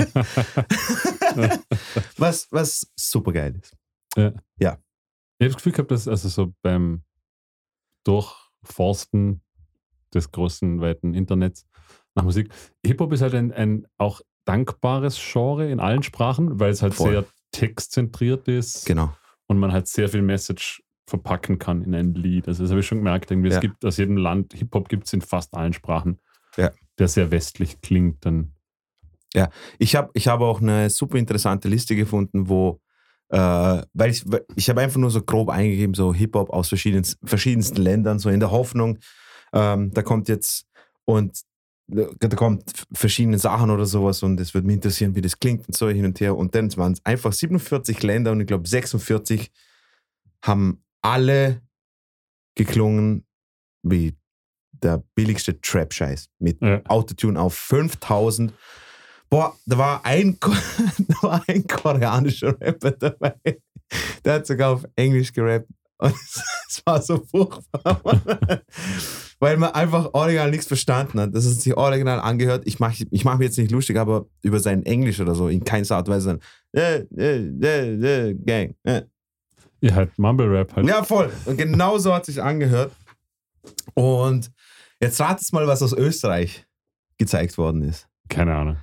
was, 2.17 2.47
was 2.51 2.91
super 2.95 3.31
geil 3.31 3.59
ist. 3.61 3.75
Ich 4.15 4.23
habe 4.65 4.79
das 5.39 5.55
Gefühl 5.55 5.71
gehabt, 5.71 5.91
dass 5.91 6.07
also 6.07 6.29
so 6.29 6.53
beim 6.61 7.03
Durchforsten 8.03 9.41
des 10.13 10.31
großen, 10.31 10.81
weiten 10.81 11.13
Internets 11.13 11.65
nach 12.15 12.23
Musik, 12.23 12.49
Hip-Hop 12.85 13.13
ist 13.13 13.21
halt 13.21 13.35
ein, 13.35 13.51
ein 13.53 13.85
auch 13.97 14.21
dankbares 14.45 15.17
Genre 15.21 15.69
in 15.69 15.79
allen 15.79 16.03
Sprachen, 16.03 16.59
weil 16.59 16.71
es 16.71 16.81
halt 16.81 16.95
Voll. 16.95 17.11
sehr 17.11 17.25
textzentriert 17.51 18.47
ist 18.47 18.85
Genau. 18.85 19.13
und 19.47 19.59
man 19.59 19.71
halt 19.71 19.87
sehr 19.87 20.09
viel 20.09 20.21
Message 20.23 20.83
verpacken 21.07 21.59
kann 21.59 21.83
in 21.83 21.93
ein 21.95 22.13
Lied. 22.13 22.47
Also 22.47 22.63
das 22.63 22.71
habe 22.71 22.81
ich 22.81 22.87
schon 22.87 22.99
gemerkt. 22.99 23.31
Irgendwie, 23.31 23.49
Ja. 23.49 23.55
Es 23.55 23.61
gibt 23.61 23.83
aus 23.85 23.97
jedem 23.97 24.17
Land, 24.17 24.53
Hip-Hop 24.53 24.89
gibt 24.89 25.05
es 25.07 25.13
in 25.13 25.21
fast 25.21 25.53
allen 25.53 25.73
Sprachen, 25.73 26.19
Ja. 26.59 26.71
der 26.97 27.07
sehr 27.07 27.31
westlich 27.31 27.81
klingt. 27.81 28.25
Dann 28.25 28.53
Ich 29.77 29.95
habe 29.95 30.09
ich 30.13 30.27
hab 30.27 30.41
auch 30.41 30.61
eine 30.61 30.89
super 30.89 31.17
interessante 31.17 31.69
Liste 31.69 31.95
gefunden, 31.95 32.49
wo, 32.49 32.81
äh, 33.29 33.37
weil 33.93 34.11
ich, 34.11 34.25
ich 34.55 34.69
habe 34.69 34.81
einfach 34.81 34.99
nur 34.99 35.11
so 35.11 35.21
grob 35.21 35.49
eingegeben, 35.49 35.93
so 35.93 36.13
Hip-Hop 36.13 36.49
aus 36.49 36.69
verschiedensten 36.69 37.81
Ländern, 37.81 38.19
so 38.19 38.29
in 38.29 38.39
der 38.39 38.51
Hoffnung, 38.51 38.99
ähm, 39.53 39.91
da 39.93 40.01
kommt 40.01 40.27
jetzt 40.29 40.65
und 41.05 41.41
da 41.91 42.29
kommt 42.35 42.85
verschiedene 42.93 43.39
Sachen 43.39 43.71
oder 43.71 43.85
sowas 43.85 44.21
und 44.21 44.39
es 44.39 44.53
würde 44.53 44.67
mich 44.67 44.75
interessieren, 44.75 45.15
wie 45.15 45.21
das 45.21 45.39
klingt 45.39 45.67
und 45.67 45.75
so 45.75 45.89
hin 45.89 46.05
und 46.05 46.19
her. 46.19 46.37
Und 46.37 46.53
dann 46.53 46.75
waren 46.77 46.93
es 46.93 47.03
einfach 47.03 47.33
47 47.33 48.03
Länder 48.03 48.31
und 48.31 48.41
ich 48.41 48.47
glaube 48.47 48.67
46 48.67 49.51
haben 50.43 50.83
alle 51.01 51.61
geklungen 52.55 53.25
wie 53.81 54.18
der 54.83 55.03
billigste 55.15 55.59
Trap-Scheiß 55.59 56.29
mit 56.39 56.61
Ja. 56.61 56.81
Autotune 56.87 57.39
auf 57.39 57.53
5000. 57.55 58.53
Boah, 59.29 59.55
da 59.65 59.77
war 59.77 60.05
ein, 60.05 60.37
da 60.41 61.15
war 61.21 61.43
ein 61.47 61.65
koreanischer 61.67 62.59
Rapper 62.59 62.91
dabei. 62.91 63.35
Der 64.23 64.33
hat 64.33 64.47
sogar 64.47 64.71
auf 64.71 64.85
Englisch 64.95 65.31
gerappt. 65.33 65.67
Und 66.01 66.13
es, 66.67 66.81
war 66.85 67.01
so 67.01 67.17
furchtbar. 67.17 68.01
Weil 69.39 69.57
man 69.57 69.71
einfach 69.71 70.13
original 70.13 70.49
nichts 70.49 70.65
verstanden 70.65 71.19
hat. 71.19 71.35
Das 71.35 71.45
ist 71.45 71.61
sich 71.61 71.75
original 71.75 72.19
angehört. 72.19 72.63
Ich 72.65 72.79
mache 72.79 73.05
ich 73.09 73.25
mach 73.25 73.37
mich 73.37 73.47
jetzt 73.47 73.57
nicht 73.57 73.71
lustig, 73.71 73.97
aber 73.97 74.25
über 74.41 74.59
sein 74.59 74.83
Englisch 74.83 75.19
oder 75.19 75.35
so 75.35 75.49
in 75.49 75.63
keiner 75.63 75.91
Art 75.91 76.07
und 76.07 76.15
Weise. 76.15 76.39
Äh, 76.71 77.03
äh, 77.17 77.49
äh, 77.61 78.29
äh, 78.29 78.33
Gang. 78.33 78.75
Ja, 79.81 79.95
halt 79.95 80.17
Mumble 80.17 80.47
Rap 80.49 80.75
halt. 80.75 80.87
Ja, 80.87 81.03
voll. 81.03 81.31
Und 81.45 81.57
genau 81.57 81.97
so 81.97 82.13
hat 82.13 82.25
sich 82.25 82.41
angehört. 82.41 82.91
Und 83.93 84.51
jetzt 85.01 85.19
ratet 85.19 85.51
mal, 85.53 85.67
was 85.67 85.81
aus 85.81 85.93
Österreich 85.93 86.65
gezeigt 87.17 87.57
worden 87.57 87.83
ist. 87.83 88.07
Keine 88.29 88.55
Ahnung. 88.55 88.77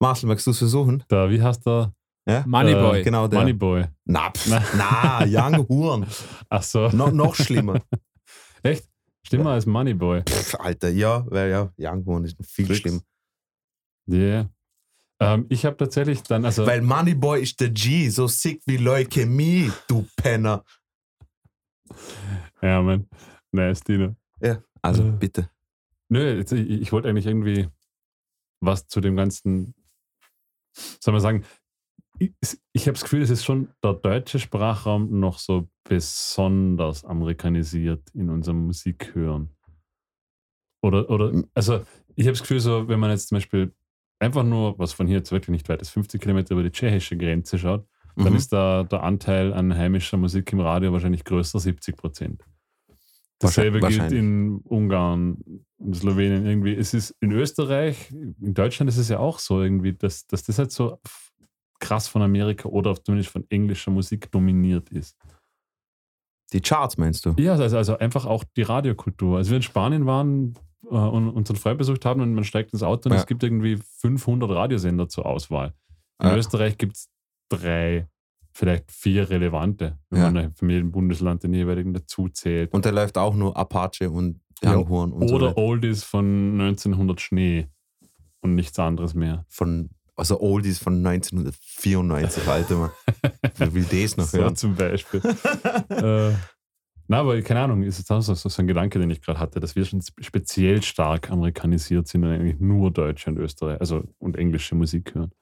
Marcel, 0.00 0.28
magst 0.28 0.46
du 0.46 0.50
es 0.50 0.58
versuchen? 0.58 1.04
Da, 1.08 1.30
wie 1.30 1.40
heißt 1.42 1.64
der? 1.66 1.94
Ja? 2.26 2.44
Moneyboy. 2.46 3.00
Äh, 3.00 3.02
Genau 3.04 3.26
der. 3.28 3.40
Moneyboy. 3.40 3.84
Na, 4.04 4.32
na, 4.76 5.24
Young 5.26 5.68
Huren. 5.68 6.06
Ach 6.48 6.62
so. 6.62 6.88
No, 6.90 7.08
noch 7.10 7.34
schlimmer. 7.34 7.80
Echt? 8.62 8.88
Stimmt 9.24 9.44
mal 9.44 9.54
als 9.54 9.66
Moneyboy. 9.66 10.22
Pff, 10.28 10.54
Alter, 10.56 10.88
ja, 10.88 11.24
weil 11.30 11.50
ja, 11.50 11.72
Young 11.78 12.04
Huren 12.04 12.24
ist 12.24 12.36
viel 12.44 12.66
Tricks. 12.66 12.80
schlimmer. 12.80 13.00
Yeah. 14.08 14.50
Ähm, 15.20 15.46
ich 15.48 15.64
habe 15.64 15.76
tatsächlich 15.76 16.22
dann, 16.22 16.44
also 16.44 16.66
Weil 16.66 16.82
Moneyboy 16.82 17.40
ist 17.42 17.60
der 17.60 17.70
G, 17.70 18.08
so 18.08 18.26
sick 18.26 18.60
wie 18.66 18.76
Leukämie, 18.76 19.70
du 19.86 20.06
Penner. 20.16 20.64
ja, 22.60 22.82
man. 22.82 23.08
Nice, 23.52 23.80
Dino. 23.82 24.16
Ja, 24.40 24.60
also 24.82 25.02
Äh. 25.04 25.12
bitte. 25.12 25.50
Nö, 26.08 26.36
jetzt, 26.36 26.52
ich, 26.52 26.68
ich 26.68 26.92
wollte 26.92 27.08
eigentlich 27.08 27.26
irgendwie 27.26 27.68
was 28.60 28.86
zu 28.86 29.00
dem 29.00 29.16
ganzen, 29.16 29.74
soll 30.74 31.12
man 31.12 31.20
sagen, 31.20 31.44
ich, 32.18 32.30
ich 32.72 32.82
habe 32.86 32.92
das 32.92 33.02
Gefühl, 33.02 33.22
es 33.22 33.30
ist 33.30 33.44
schon 33.44 33.68
der 33.82 33.94
deutsche 33.94 34.38
Sprachraum 34.38 35.18
noch 35.18 35.38
so 35.38 35.68
besonders 35.84 37.04
amerikanisiert 37.04 38.10
in 38.14 38.28
unserem 38.30 38.66
Musikhören. 38.66 39.48
Oder, 40.82 41.08
oder, 41.10 41.32
Mhm. 41.32 41.48
also 41.54 41.84
ich 42.14 42.26
habe 42.26 42.32
das 42.32 42.42
Gefühl, 42.42 42.60
so, 42.60 42.88
wenn 42.88 43.00
man 43.00 43.10
jetzt 43.10 43.28
zum 43.28 43.36
Beispiel 43.36 43.74
einfach 44.20 44.44
nur, 44.44 44.78
was 44.78 44.92
von 44.92 45.06
hier 45.06 45.16
jetzt 45.18 45.32
wirklich 45.32 45.48
nicht 45.50 45.68
weit 45.68 45.80
ist, 45.82 45.90
50 45.90 46.20
Kilometer 46.20 46.52
über 46.52 46.62
die 46.62 46.70
tschechische 46.70 47.16
Grenze 47.16 47.58
schaut, 47.58 47.86
dann 48.16 48.30
Mhm. 48.32 48.36
ist 48.36 48.52
da 48.52 48.84
der 48.84 49.02
Anteil 49.02 49.52
an 49.54 49.74
heimischer 49.74 50.18
Musik 50.18 50.52
im 50.52 50.60
Radio 50.60 50.92
wahrscheinlich 50.92 51.24
größer, 51.24 51.58
70 51.58 51.96
Prozent. 51.96 52.44
Dasselbe 53.42 53.80
gilt 53.80 54.12
in 54.12 54.58
Ungarn, 54.64 55.64
in 55.78 55.94
Slowenien 55.94 56.46
irgendwie. 56.46 56.74
Es 56.74 56.94
ist 56.94 57.14
in 57.20 57.32
Österreich, 57.32 58.10
in 58.10 58.54
Deutschland 58.54 58.88
ist 58.88 58.98
es 58.98 59.08
ja 59.08 59.18
auch 59.18 59.38
so 59.38 59.62
irgendwie, 59.62 59.92
dass, 59.92 60.26
dass 60.26 60.42
das 60.44 60.58
halt 60.58 60.70
so 60.72 60.98
krass 61.80 62.08
von 62.08 62.22
Amerika 62.22 62.68
oder 62.68 62.94
zumindest 63.02 63.30
von 63.30 63.44
englischer 63.50 63.90
Musik 63.90 64.30
dominiert 64.30 64.88
ist. 64.90 65.16
Die 66.52 66.60
Charts 66.60 66.98
meinst 66.98 67.24
du? 67.26 67.34
Ja, 67.38 67.54
also, 67.54 67.76
also 67.76 67.98
einfach 67.98 68.26
auch 68.26 68.44
die 68.56 68.62
Radiokultur. 68.62 69.38
Als 69.38 69.48
wir 69.48 69.56
in 69.56 69.62
Spanien 69.62 70.06
waren 70.06 70.54
äh, 70.84 70.94
und 70.94 71.30
unseren 71.30 71.56
Freund 71.56 71.78
besucht 71.78 72.04
haben 72.04 72.20
und 72.20 72.34
man 72.34 72.44
steigt 72.44 72.72
ins 72.72 72.82
Auto 72.82 73.08
und 73.08 73.14
Ja. 73.14 73.20
es 73.20 73.26
gibt 73.26 73.42
irgendwie 73.42 73.78
500 74.00 74.50
Radiosender 74.50 75.08
zur 75.08 75.26
Auswahl. 75.26 75.72
In 76.22 76.28
Ja. 76.28 76.36
Österreich 76.36 76.76
gibt 76.78 76.96
es 76.96 77.08
drei, 77.50 78.06
vielleicht 78.52 78.90
vier 78.92 79.30
relevante, 79.30 79.98
wenn 80.10 80.20
Ja. 80.22 80.30
man 80.30 80.54
für 80.54 80.70
jeden 80.70 80.92
Bundesland 80.92 81.42
den 81.42 81.54
jeweiligen 81.54 81.92
dazu 81.94 82.28
zählt. 82.28 82.72
Und 82.72 82.84
da 82.86 82.90
läuft 82.90 83.16
auch 83.18 83.34
nur 83.34 83.56
Apache 83.56 84.10
und 84.10 84.40
Ja, 84.62 84.76
Young 84.76 84.88
Huren 84.88 85.12
und 85.12 85.28
so 85.28 85.34
Oder 85.36 85.46
weiter. 85.48 85.58
Oldies 85.58 86.04
von 86.04 86.60
1900 86.60 87.20
Schnee 87.20 87.66
und 88.40 88.54
nichts 88.54 88.78
anderes 88.78 89.14
mehr. 89.14 89.44
von, 89.48 89.90
also 90.16 90.40
Oldies 90.40 90.78
von 90.78 91.04
1994, 91.04 92.46
Alter. 92.46 92.92
Wer 93.56 93.74
will 93.74 93.84
das 93.90 94.16
noch 94.16 94.24
So 94.26 94.38
hören? 94.38 94.54
zum 94.56 94.74
Beispiel. 94.76 95.20
äh, 95.88 96.32
na, 97.08 97.18
aber 97.18 97.42
keine 97.42 97.60
Ahnung, 97.60 97.82
ist 97.82 97.98
jetzt 97.98 98.10
auch 98.12 98.20
so, 98.20 98.34
so 98.34 98.62
ein 98.62 98.66
Gedanke, 98.68 98.98
den 98.98 99.10
ich 99.10 99.20
gerade 99.20 99.38
hatte, 99.40 99.58
dass 99.58 99.74
wir 99.74 99.84
schon 99.84 100.00
spe- 100.00 100.22
speziell 100.22 100.82
stark 100.82 101.30
amerikanisiert 101.30 102.06
sind 102.06 102.24
und 102.24 102.30
eigentlich 102.30 102.60
nur 102.60 102.90
Deutsche 102.92 103.30
und 103.30 103.38
Österreich, 103.38 103.80
also 103.80 104.04
und 104.18 104.36
englische 104.36 104.74
Musik 104.76 105.14
hören. 105.14 105.32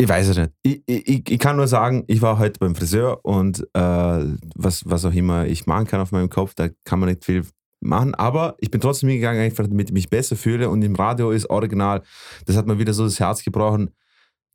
Ich 0.00 0.08
weiß 0.08 0.28
es 0.28 0.38
nicht. 0.38 0.50
Ich, 0.62 0.82
ich, 0.86 1.30
ich 1.30 1.38
kann 1.38 1.56
nur 1.56 1.68
sagen, 1.68 2.04
ich 2.06 2.22
war 2.22 2.38
heute 2.38 2.58
beim 2.58 2.74
Friseur 2.74 3.22
und 3.22 3.60
äh, 3.74 4.24
was, 4.54 4.82
was 4.86 5.04
auch 5.04 5.12
immer 5.12 5.44
ich 5.44 5.66
machen 5.66 5.86
kann 5.86 6.00
auf 6.00 6.10
meinem 6.10 6.30
Kopf, 6.30 6.54
da 6.54 6.70
kann 6.86 7.00
man 7.00 7.10
nicht 7.10 7.22
viel 7.22 7.44
machen, 7.80 8.14
aber 8.14 8.56
ich 8.60 8.70
bin 8.70 8.80
trotzdem 8.80 9.10
hingegangen, 9.10 9.42
einfach 9.42 9.66
damit 9.66 9.90
ich 9.90 9.92
mich 9.92 10.08
besser 10.08 10.36
fühle 10.36 10.70
und 10.70 10.80
im 10.80 10.94
Radio 10.94 11.32
ist 11.32 11.50
original, 11.50 12.02
das 12.46 12.56
hat 12.56 12.66
mir 12.66 12.78
wieder 12.78 12.94
so 12.94 13.04
das 13.04 13.20
Herz 13.20 13.44
gebrochen. 13.44 13.90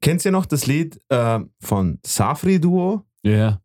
Kennt 0.02 0.26
ihr 0.26 0.32
noch 0.32 0.48
das 0.48 0.66
Lied 0.66 1.00
äh, 1.10 1.40
von 1.60 2.00
Safri 2.04 2.60
Duo? 2.60 3.04
Ja, 3.22 3.60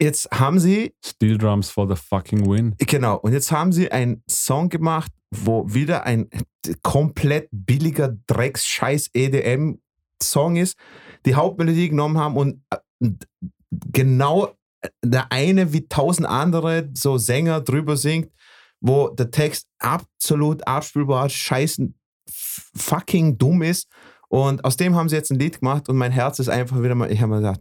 Jetzt 0.00 0.28
haben 0.32 0.58
sie 0.58 0.92
Steel 1.04 1.38
Drums 1.38 1.70
for 1.70 1.88
the 1.88 2.00
fucking 2.00 2.48
win. 2.48 2.74
Genau, 2.78 3.16
und 3.16 3.32
jetzt 3.32 3.52
haben 3.52 3.72
sie 3.72 3.90
einen 3.90 4.22
Song 4.28 4.68
gemacht, 4.68 5.12
wo 5.30 5.72
wieder 5.72 6.04
ein 6.04 6.28
komplett 6.82 7.48
billiger 7.50 8.16
Drecks-Scheiß-EDM-Song 10.20 10.56
ist, 10.56 10.76
die 11.26 11.34
Hauptmelodie 11.34 11.88
genommen 11.88 12.18
haben 12.18 12.36
und 12.36 12.60
äh, 12.70 13.10
genau 13.92 14.54
der 15.02 15.32
eine 15.32 15.72
wie 15.72 15.88
tausend 15.88 16.26
andere 16.28 16.90
so 16.94 17.16
Sänger 17.16 17.60
drüber 17.60 17.96
singt, 17.96 18.30
wo 18.80 19.08
der 19.08 19.30
Text 19.30 19.66
absolut 19.78 20.66
abspielbar, 20.66 21.28
scheißen 21.30 21.98
fucking 22.76 23.38
dumm 23.38 23.62
ist. 23.62 23.88
Und 24.28 24.64
aus 24.64 24.76
dem 24.76 24.94
haben 24.94 25.08
sie 25.08 25.16
jetzt 25.16 25.30
ein 25.30 25.38
Lied 25.38 25.60
gemacht 25.60 25.88
und 25.88 25.96
mein 25.96 26.12
Herz 26.12 26.38
ist 26.38 26.48
einfach 26.48 26.82
wieder 26.82 26.94
mal, 26.94 27.10
ich 27.10 27.20
habe 27.20 27.30
mir 27.30 27.36
gedacht, 27.40 27.60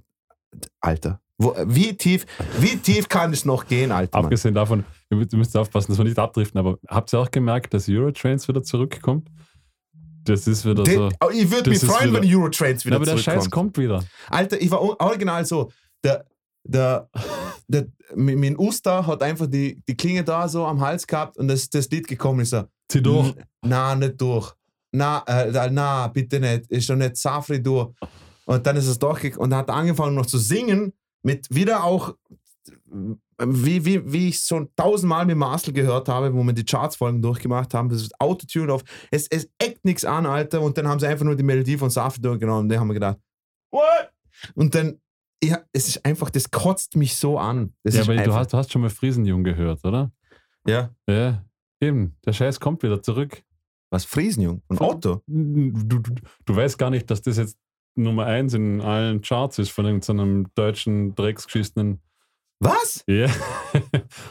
Alter, 0.81 1.21
wo, 1.37 1.55
wie 1.65 1.95
tief, 1.95 2.25
wie 2.59 2.75
tief 2.77 3.07
kann 3.07 3.31
es 3.31 3.45
noch 3.45 3.67
gehen, 3.67 3.91
Alter? 3.91 4.17
Mann? 4.17 4.25
Abgesehen 4.25 4.53
davon, 4.53 4.83
ihr 5.09 5.17
müsst- 5.17 5.33
ihr 5.33 5.37
müsst 5.39 5.55
aufpassen, 5.55 5.91
dass 5.91 5.97
wir 5.97 6.05
nicht 6.05 6.19
abdriften, 6.19 6.59
aber 6.59 6.77
habt 6.87 7.13
ihr 7.13 7.19
auch 7.19 7.31
gemerkt, 7.31 7.73
dass 7.73 7.87
Eurotrains 7.87 8.47
wieder 8.47 8.63
zurückkommt? 8.63 9.29
Das 10.25 10.47
ist 10.47 10.63
wieder 10.65 10.85
so. 10.85 11.09
Den, 11.09 11.17
oh, 11.23 11.29
ich 11.31 11.49
würde 11.51 11.69
mich 11.69 11.79
freuen, 11.79 12.11
wieder- 12.11 12.21
wenn 12.21 12.35
Eurotrains 12.35 12.85
wieder 12.85 12.95
aber 12.97 13.05
der 13.05 13.15
zurückkommt. 13.17 13.43
Scheiß 13.43 13.51
kommt 13.51 13.77
wieder. 13.77 14.03
Alter, 14.29 14.61
ich 14.61 14.71
war 14.71 14.81
original 14.81 15.45
so. 15.45 15.71
Der, 16.03 16.25
der, 16.63 17.09
der, 17.67 17.87
mein 18.15 18.57
Uster 18.57 19.05
hat 19.05 19.21
einfach 19.23 19.47
die, 19.47 19.81
die 19.87 19.95
Klinge 19.97 20.23
da 20.23 20.47
so 20.47 20.65
am 20.65 20.79
Hals 20.81 21.05
gehabt 21.07 21.37
und 21.37 21.47
das, 21.47 21.69
das 21.69 21.89
Lied 21.89 22.07
gekommen 22.07 22.41
ist 22.41 22.51
so. 22.51 22.63
Zieh 22.89 23.01
durch. 23.01 23.27
"N- 23.35 23.43
Na, 23.65 23.95
nicht 23.95 24.19
durch. 24.21 24.53
Na, 24.91 25.23
äh, 25.27 25.69
na, 25.71 26.07
bitte 26.07 26.39
nicht. 26.39 26.67
Ist 26.69 26.85
schon 26.85 26.99
nicht 26.99 27.17
Safri 27.17 27.61
durch. 27.61 27.89
Und 28.45 28.65
dann 28.67 28.75
ist 28.77 28.87
es 28.87 28.99
doch 28.99 29.19
und 29.37 29.49
dann 29.49 29.59
hat 29.59 29.69
er 29.69 29.75
angefangen 29.75 30.15
noch 30.15 30.25
zu 30.25 30.37
singen 30.37 30.93
mit 31.23 31.47
wieder 31.49 31.83
auch 31.83 32.13
wie, 33.39 33.85
wie, 33.85 34.13
wie 34.13 34.29
ich 34.29 34.37
schon 34.39 34.69
tausendmal 34.75 35.25
mit 35.25 35.37
Marcel 35.37 35.73
gehört 35.73 36.07
habe, 36.09 36.33
wo 36.33 36.43
wir 36.43 36.53
die 36.53 36.63
Charts-Folgen 36.63 37.21
durchgemacht 37.21 37.73
haben, 37.73 37.89
das 37.89 38.01
ist 38.01 38.19
Autotune 38.19 38.71
auf. 38.71 38.83
Es, 39.11 39.27
es 39.27 39.49
eckt 39.57 39.83
nichts 39.83 40.05
an, 40.05 40.25
Alter. 40.25 40.61
Und 40.61 40.77
dann 40.77 40.87
haben 40.87 40.99
sie 40.99 41.07
einfach 41.07 41.25
nur 41.25 41.35
die 41.35 41.43
Melodie 41.43 41.77
von 41.77 41.89
Safri 41.89 42.21
durchgenommen 42.21 42.61
und 42.63 42.69
dann 42.69 42.79
haben 42.79 42.87
wir 42.87 42.93
gedacht, 42.93 43.17
what? 43.71 44.11
Und 44.55 44.75
dann, 44.75 44.99
ja, 45.43 45.59
es 45.73 45.87
ist 45.87 46.05
einfach, 46.05 46.29
das 46.29 46.49
kotzt 46.51 46.95
mich 46.95 47.15
so 47.15 47.37
an. 47.37 47.73
Das 47.83 47.95
Ja, 47.95 48.01
ist 48.01 48.07
aber 48.07 48.15
du 48.15 48.21
einfach, 48.23 48.35
hast, 48.37 48.53
du 48.53 48.57
hast 48.57 48.71
schon 48.71 48.81
mal 48.81 48.89
Friesenjung 48.89 49.43
gehört, 49.43 49.83
oder? 49.83 50.11
ja. 50.67 50.89
Ja, 51.09 51.43
eben. 51.81 52.15
Der 52.25 52.33
Scheiß 52.33 52.59
kommt 52.59 52.83
wieder 52.83 53.01
zurück. 53.01 53.43
Was 53.91 54.05
Friesenjung? 54.05 54.61
Ein 54.69 54.77
Auto? 54.79 55.21
Du, 55.27 55.99
du, 55.99 56.15
du 56.45 56.55
weißt 56.55 56.77
gar 56.77 56.89
nicht, 56.89 57.11
dass 57.11 57.21
das 57.21 57.37
jetzt 57.37 57.57
Nummer 57.95 58.25
eins 58.25 58.53
in 58.55 58.81
allen 58.81 59.21
Charts 59.21 59.59
ist 59.59 59.69
von 59.69 59.85
irgendeinem 59.85 60.47
deutschen 60.55 61.13
drecksgeschissenen. 61.13 62.01
Was? 62.63 63.03
Ja. 63.07 63.27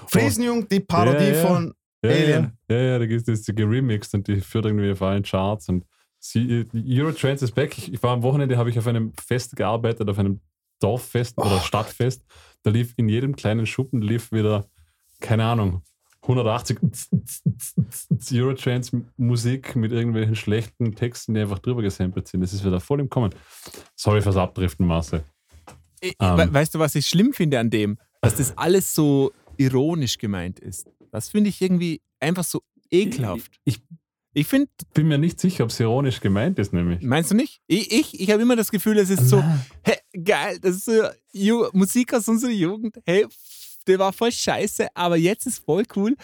Friesenjung, 0.08 0.68
die 0.68 0.80
Parodie 0.80 1.24
Ja, 1.24 1.32
ja. 1.34 1.46
von 1.46 1.74
ja, 2.04 2.10
Alien. 2.10 2.58
Ja, 2.68 2.76
ja, 2.76 2.82
ja 2.82 2.98
da 2.98 3.06
gibt 3.06 3.28
es 3.28 3.42
die 3.42 3.54
geremixed 3.54 4.14
und 4.14 4.26
die 4.28 4.40
führt 4.40 4.66
irgendwie 4.66 4.90
auf 4.92 5.02
allen 5.02 5.22
Charts. 5.22 5.68
Und 5.68 5.84
sie, 6.18 6.66
Eurotrains 6.74 7.42
ist 7.42 7.54
back. 7.54 7.76
Ich, 7.78 7.92
ich 7.92 8.02
war 8.02 8.12
am 8.12 8.22
Wochenende, 8.22 8.56
habe 8.56 8.70
ich 8.70 8.78
auf 8.78 8.86
einem 8.86 9.12
Fest 9.24 9.56
gearbeitet, 9.56 10.08
auf 10.08 10.18
einem 10.18 10.40
Dorffest 10.80 11.38
oder 11.38 11.60
Stadtfest. 11.60 12.24
Da 12.62 12.70
lief 12.70 12.94
in 12.96 13.08
jedem 13.08 13.36
kleinen 13.36 13.66
Schuppen 13.66 14.02
lief 14.02 14.32
wieder, 14.32 14.66
keine 15.20 15.44
Ahnung, 15.44 15.82
180 16.22 16.78
Eurotrance 18.32 19.02
Musik 19.16 19.74
mit 19.76 19.92
irgendwelchen 19.92 20.36
schlechten 20.36 20.94
Texten, 20.94 21.34
die 21.34 21.40
einfach 21.40 21.58
drüber 21.58 21.82
gesampelt 21.82 22.28
sind. 22.28 22.40
Das 22.40 22.52
ist 22.52 22.64
wieder 22.64 22.80
voll 22.80 23.00
im 23.00 23.08
Kommen. 23.08 23.34
Sorry 23.96 24.20
fürs 24.22 24.36
Abdriften, 24.36 24.86
Marcel. 24.86 25.24
Ich- 26.00 26.14
Ähm. 26.20 26.36
we- 26.38 26.52
weißt 26.54 26.74
du, 26.74 26.78
was 26.78 26.94
ich 26.94 27.06
schlimm 27.06 27.32
finde 27.32 27.58
an 27.58 27.70
dem? 27.70 27.98
Dass 28.22 28.36
das 28.36 28.56
alles 28.56 28.94
so 28.94 29.32
ironisch 29.58 30.16
gemeint 30.16 30.58
ist. 30.60 30.86
Das 31.10 31.28
finde 31.28 31.50
ich 31.50 31.60
irgendwie 31.60 32.00
einfach 32.20 32.44
so 32.44 32.62
ekelhaft. 32.90 33.52
Ich 33.64 33.82
Ich 34.34 34.46
finde, 34.46 34.70
bin 34.94 35.08
mir 35.08 35.18
nicht 35.18 35.38
sicher, 35.38 35.64
ob 35.64 35.70
es 35.70 35.78
ironisch 35.80 36.20
gemeint 36.20 36.58
ist, 36.58 36.72
nämlich. 36.72 37.02
meinst 37.02 37.30
du 37.30 37.34
nicht? 37.34 37.60
Ich, 37.66 37.92
ich, 37.92 38.18
ich 38.20 38.30
habe 38.30 38.40
immer 38.40 38.56
das 38.56 38.70
Gefühl, 38.70 38.96
es 38.98 39.10
ist 39.10 39.28
so, 39.28 39.42
hey, 39.82 39.98
geil, 40.24 40.58
das 40.60 40.76
ist 40.76 40.84
so 40.86 40.92
Ju 41.32 41.68
Musik 41.74 42.14
aus 42.14 42.28
unserer 42.28 42.50
Jugend. 42.52 42.96
Hey, 43.04 43.26
der 43.86 43.98
war 43.98 44.12
voll 44.12 44.32
scheiße, 44.32 44.86
aber 44.94 45.16
jetzt 45.16 45.46
ist 45.46 45.58
voll 45.58 45.84
cool. 45.96 46.16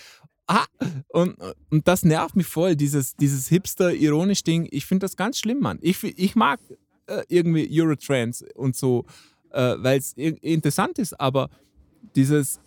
Ah, 0.46 0.64
und, 1.08 1.36
und 1.70 1.86
das 1.86 2.04
nervt 2.04 2.34
mich 2.34 2.46
voll, 2.46 2.76
dieses, 2.76 3.14
dieses 3.16 3.48
Hipster-ironisch-Ding. 3.48 4.68
Ich 4.70 4.86
finde 4.86 5.04
das 5.04 5.16
ganz 5.16 5.38
schlimm, 5.38 5.60
Mann. 5.60 5.78
Ich, 5.82 6.02
ich 6.02 6.34
mag 6.36 6.60
äh, 7.06 7.24
irgendwie 7.28 7.68
Eurotrance 7.70 8.46
und 8.54 8.74
so, 8.74 9.04
äh, 9.50 9.74
weil 9.78 9.98
es 9.98 10.12
interessant 10.14 10.98
ist, 10.98 11.20
aber 11.20 11.50
dieses. 12.16 12.60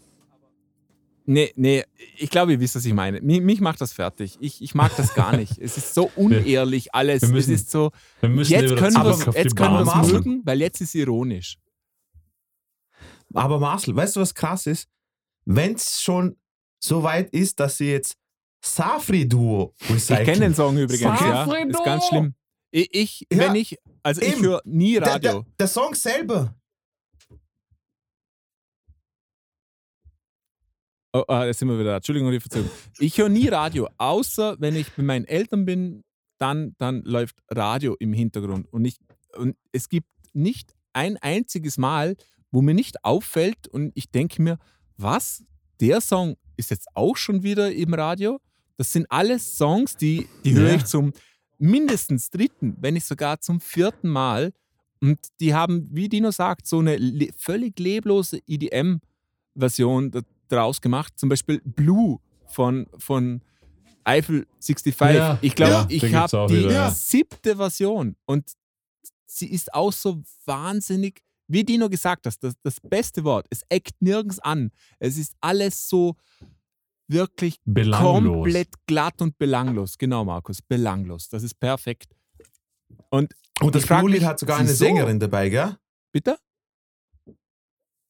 Nee, 1.25 1.53
nee, 1.55 1.83
ich 2.17 2.29
glaube, 2.29 2.51
ihr 2.53 2.59
wisst, 2.59 2.75
was 2.75 2.83
ich 2.85 2.93
meine. 2.93 3.21
Mich, 3.21 3.41
mich 3.41 3.61
macht 3.61 3.79
das 3.79 3.93
fertig. 3.93 4.37
Ich, 4.41 4.61
ich 4.61 4.73
mag 4.75 4.91
das 4.97 5.13
gar 5.13 5.37
nicht. 5.37 5.57
Es 5.59 5.77
ist 5.77 5.93
so 5.93 6.09
unehrlich 6.15 6.93
alles. 6.95 7.21
wir 7.21 7.29
müssen- 7.29 7.53
es 7.53 7.61
ist 7.61 7.71
so, 7.71 7.91
Wir 8.21 8.29
müssen 8.29 8.51
jetzt 8.53 8.75
können 8.75 8.95
wir 8.95 9.33
jetzt 9.35 9.55
können 9.55 9.85
mögen, 10.11 10.41
weil 10.45 10.59
jetzt 10.59 10.81
ist 10.81 10.95
ironisch. 10.95 11.57
Aber 13.33 13.59
Marcel, 13.59 13.95
weißt 13.95 14.15
du, 14.15 14.19
was 14.19 14.33
krass 14.33 14.65
ist? 14.67 14.89
Wenn 15.45 15.75
es 15.75 16.01
schon 16.01 16.35
so 16.83 17.03
weit 17.03 17.29
ist, 17.31 17.59
dass 17.59 17.77
sie 17.77 17.91
jetzt 17.91 18.17
Safri-Duo 18.63 19.73
Ich 19.79 19.89
recyceln. 19.91 20.25
kenne 20.25 20.39
den 20.41 20.55
Song 20.55 20.77
übrigens, 20.77 21.01
ja. 21.01 21.17
Safredo! 21.45 21.69
Ist 21.79 21.85
ganz 21.85 22.07
schlimm. 22.07 22.35
Ich, 22.71 22.89
ich 22.93 23.27
Ja, 23.31 23.37
wenn 23.39 23.55
ich, 23.55 23.77
also 24.03 24.21
ich 24.21 24.33
eben. 24.33 24.43
höre 24.43 24.61
nie 24.65 24.93
Der, 24.93 25.03
Radio. 25.07 25.31
der, 25.31 25.45
der 25.59 25.67
Song 25.67 25.93
selber. 25.95 26.55
Oh, 31.13 31.23
ah, 31.27 31.45
da 31.45 31.53
sind 31.53 31.67
wir 31.67 31.77
wieder. 31.77 31.95
Entschuldigung, 31.95 32.31
die 32.31 32.39
Verzögerung. 32.39 32.71
Ich 32.99 33.17
höre 33.17 33.29
nie 33.29 33.47
Radio, 33.49 33.89
außer 33.97 34.55
wenn 34.59 34.75
ich 34.75 34.89
bei 34.93 35.03
meinen 35.03 35.25
Eltern 35.25 35.65
bin, 35.65 36.03
dann, 36.37 36.73
dann 36.77 37.01
läuft 37.03 37.35
Radio 37.49 37.95
im 37.99 38.13
Hintergrund. 38.13 38.71
Und, 38.71 38.85
ich, 38.85 38.97
und 39.35 39.55
es 39.71 39.89
gibt 39.89 40.07
nicht 40.33 40.73
ein 40.93 41.17
einziges 41.17 41.77
Mal, 41.77 42.15
wo 42.51 42.61
mir 42.61 42.73
nicht 42.73 43.03
auffällt 43.03 43.67
und 43.67 43.91
ich 43.95 44.09
denke 44.11 44.41
mir, 44.41 44.57
was? 44.97 45.43
Der 45.79 45.99
Song 45.99 46.37
ist 46.57 46.69
jetzt 46.69 46.87
auch 46.95 47.17
schon 47.17 47.43
wieder 47.43 47.71
im 47.71 47.93
Radio? 47.93 48.39
Das 48.77 48.91
sind 48.93 49.05
alles 49.09 49.57
Songs, 49.57 49.97
die, 49.97 50.27
die 50.45 50.53
höre 50.53 50.69
Ja. 50.69 50.75
ich 50.75 50.85
zum 50.85 51.11
mindestens 51.57 52.29
dritten, 52.29 52.75
wenn 52.79 52.93
nicht 52.95 53.05
sogar 53.05 53.39
zum 53.39 53.59
vierten 53.59 54.09
Mal. 54.09 54.53
Und 54.99 55.19
die 55.39 55.53
haben, 55.53 55.87
wie 55.91 56.09
Dino 56.09 56.31
sagt, 56.31 56.67
so 56.67 56.79
eine 56.79 56.97
le 56.97 57.29
völlig 57.37 57.77
leblose 57.79 58.39
EDM-Version 58.47 60.11
daraus 60.51 60.81
gemacht. 60.81 61.13
Zum 61.17 61.29
Beispiel 61.29 61.61
Blue 61.63 62.19
von, 62.47 62.87
von 62.97 63.41
Eiffel 64.03 64.47
65. 64.59 64.95
Ja, 64.99 65.37
ich 65.41 65.55
glaube, 65.55 65.71
ja, 65.71 65.85
ich 65.89 66.13
habe 66.13 66.47
die 66.47 66.59
wieder, 66.59 66.71
ja. 66.71 66.91
siebte 66.91 67.55
Version 67.55 68.15
und 68.25 68.51
sie 69.25 69.47
ist 69.47 69.73
auch 69.73 69.93
so 69.93 70.21
wahnsinnig, 70.45 71.21
wie 71.47 71.63
Dino 71.63 71.89
gesagt 71.89 72.25
hat, 72.25 72.35
das, 72.41 72.53
das 72.63 72.79
beste 72.79 73.23
Wort. 73.23 73.45
Es 73.49 73.61
eckt 73.69 74.01
nirgends 74.01 74.39
an. 74.39 74.71
Es 74.99 75.17
ist 75.17 75.33
alles 75.41 75.87
so 75.87 76.15
wirklich 77.07 77.59
Belanglos. 77.65 78.33
komplett 78.43 78.69
glatt 78.87 79.21
und 79.21 79.37
belanglos. 79.37 79.97
Genau, 79.97 80.25
Markus, 80.25 80.61
belanglos. 80.61 81.29
Das 81.29 81.43
ist 81.43 81.59
perfekt. 81.59 82.13
Und 83.09 83.33
Und 83.61 83.75
das 83.75 83.85
Blue-Lied 83.85 84.23
hat 84.23 84.39
sogar 84.39 84.57
eine 84.57 84.69
wieso? 84.69 84.85
Sängerin 84.85 85.19
dabei, 85.19 85.49
gell? 85.49 85.77
bitte? 86.11 86.37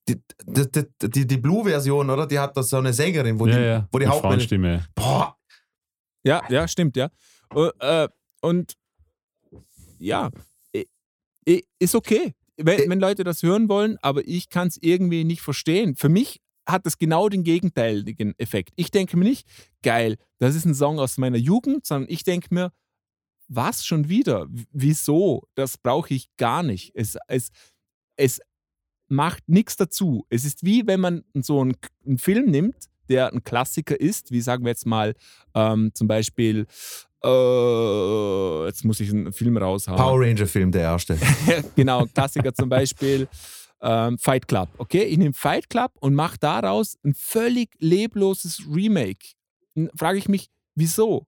Die, 0.08 0.22
die, 0.46 0.86
die, 1.04 1.28
die, 1.28 1.38
Blue-Version, 1.38 2.10
oder? 2.10 2.26
Die 2.26 2.40
hat 2.40 2.58
da 2.58 2.64
so 2.64 2.78
eine 2.78 2.92
Sängerin, 2.92 3.40
wo 3.40 3.46
ja, 3.46 3.58
die, 3.58 3.64
ja. 3.64 3.88
wo 3.92 4.00
die. 4.00 4.06
Frauenstimme. 4.06 4.86
Boah, 4.96 5.38
Ja, 6.24 6.42
ja, 6.50 6.68
stimmt, 6.68 6.98
ja. 6.98 7.10
Äh, 7.54 7.70
äh, 7.80 8.08
und 8.42 8.74
ja, 10.00 10.32
ist 11.80 11.96
okay, 11.96 12.34
wenn, 12.58 12.90
wenn 12.90 13.00
Leute 13.00 13.24
das 13.24 13.44
hören 13.44 13.70
wollen, 13.70 13.98
aber 14.02 14.28
ich 14.28 14.50
kann 14.50 14.68
es 14.68 14.78
irgendwie 14.82 15.24
nicht 15.24 15.42
verstehen. 15.42 15.96
Für 15.96 16.10
mich 16.10 16.42
hat 16.68 16.86
das 16.86 16.98
genau 16.98 17.30
den 17.30 17.44
gegenteiligen 17.44 18.38
Effekt. 18.38 18.74
Ich 18.76 18.92
denke 18.92 19.18
mir 19.18 19.26
nicht, 19.26 19.48
geil, 19.82 20.18
das 20.38 20.56
ist 20.56 20.66
ein 20.66 20.76
Song 20.76 21.00
aus 21.00 21.18
meiner 21.18 21.38
Jugend, 21.38 21.86
sondern 21.86 22.12
ich 22.12 22.24
denke 22.24 22.54
mir, 22.54 22.72
was 23.48 23.86
schon 23.86 24.08
wieder? 24.08 24.48
Wieso? 24.72 25.44
Das 25.56 25.78
brauche 25.78 26.14
ich 26.14 26.30
gar 26.38 26.64
nicht. 26.64 26.92
Es, 26.96 27.18
es, 27.28 27.50
es 28.16 28.40
macht 29.12 29.48
nichts 29.48 29.76
dazu. 29.76 30.26
Es 30.30 30.46
ist 30.46 30.64
wie 30.66 30.88
wenn 30.88 31.00
man 31.00 31.24
so 31.34 31.62
einen, 31.62 31.76
einen 32.06 32.18
Film 32.18 32.46
nimmt, 32.50 32.76
der 33.10 33.32
ein 33.34 33.44
Klassiker 33.44 34.00
ist, 34.00 34.32
wie 34.32 34.42
sagen 34.42 34.64
wir 34.64 34.70
jetzt 34.70 34.86
mal 34.86 35.14
ähm, 35.54 35.92
zum 35.94 36.08
Beispiel, 36.08 36.66
äh, 37.24 38.66
jetzt 38.66 38.84
muss 38.86 39.00
ich 39.00 39.10
einen 39.12 39.34
Film 39.34 39.58
raushauen. 39.58 39.98
Power 39.98 40.20
Ranger-Film, 40.22 40.72
der 40.72 40.82
erste. 40.82 41.18
genau, 41.76 42.06
Klassiker 42.14 42.54
zum 42.54 42.70
Beispiel 42.70 43.28
ähm, 43.82 44.18
Fight 44.18 44.48
Club. 44.48 44.70
Okay, 44.78 45.04
ich 45.04 45.18
nehme 45.18 45.34
Fight 45.34 45.70
Club 45.70 45.92
und 46.00 46.14
mache 46.16 46.38
daraus 46.40 46.98
ein 47.04 47.14
völlig 47.14 47.70
lebloses 47.80 48.62
Remake. 48.74 49.34
Dann 49.76 49.90
frage 49.96 50.18
ich 50.20 50.28
mich, 50.30 50.50
wieso? 50.76 51.26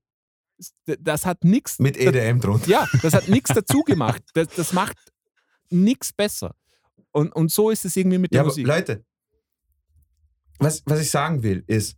Das- 0.86 0.98
Das 1.00 1.26
hat 1.26 1.44
nichts. 1.44 1.80
Mit 1.80 1.98
EDM 1.98 2.40
drunter. 2.40 2.70
Ja, 2.70 2.88
das 3.02 3.14
hat 3.14 3.28
nichts 3.28 3.52
dazu 3.54 3.82
gemacht. 3.84 4.22
Das, 4.34 4.48
das 4.56 4.74
macht 4.74 4.98
nichts 5.70 6.14
besser. 6.14 6.56
Und, 7.14 7.34
und 7.36 7.52
so 7.52 7.70
ist 7.70 7.86
es 7.86 7.96
irgendwie 7.96 8.18
mit 8.18 8.34
der 8.34 8.42
Ja, 8.42 8.44
Musik. 8.46 8.68
Leute, 8.68 9.06
was, 10.60 10.84
was 10.86 11.00
ich 11.00 11.10
sagen 11.10 11.44
will, 11.44 11.64
ist, 11.68 11.98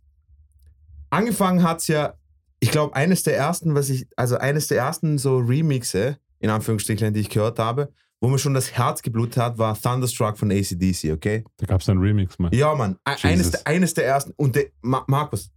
angefangen 1.10 1.62
hat 1.62 1.80
es 1.80 1.88
ja, 1.88 2.14
ich 2.60 2.70
glaube, 2.70 2.94
eines 2.94 3.22
der 3.22 3.36
ersten, 3.36 3.74
was 3.74 3.90
ich, 3.90 4.06
also 4.16 4.36
eines 4.38 4.68
der 4.68 4.78
ersten 4.78 5.18
so 5.18 5.38
Remixe, 5.38 6.18
in 6.38 6.50
Anführungsstrichen, 6.50 7.12
die 7.14 7.20
ich 7.20 7.30
gehört 7.30 7.58
habe, 7.58 7.92
wo 8.20 8.28
mir 8.28 8.38
schon 8.38 8.54
das 8.54 8.72
Herz 8.72 9.02
geblutet 9.02 9.36
hat, 9.36 9.58
war 9.58 9.78
Thunderstruck 9.80 10.38
von 10.38 10.50
ACDC, 10.50 11.12
okay? 11.12 11.44
Da 11.58 11.66
gab 11.66 11.80
es 11.80 11.88
einen 11.88 12.00
Remix, 12.00 12.38
Mann. 12.38 12.52
Ja, 12.52 12.74
Mann, 12.74 12.98
e- 13.06 13.26
eines, 13.26 13.66
eines 13.66 13.94
der 13.94 14.06
ersten. 14.06 14.32
Und 14.36 14.56
der, 14.56 14.66
Ma 14.80 15.04
Markus, 15.06 15.50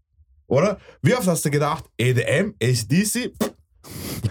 oder? 0.47 0.79
Wie 1.01 1.13
oft 1.15 1.27
hast 1.27 1.45
du 1.45 1.51
gedacht, 1.51 1.85
EDM, 1.97 2.53
ACDC, 2.61 3.33
pff, 3.41 3.48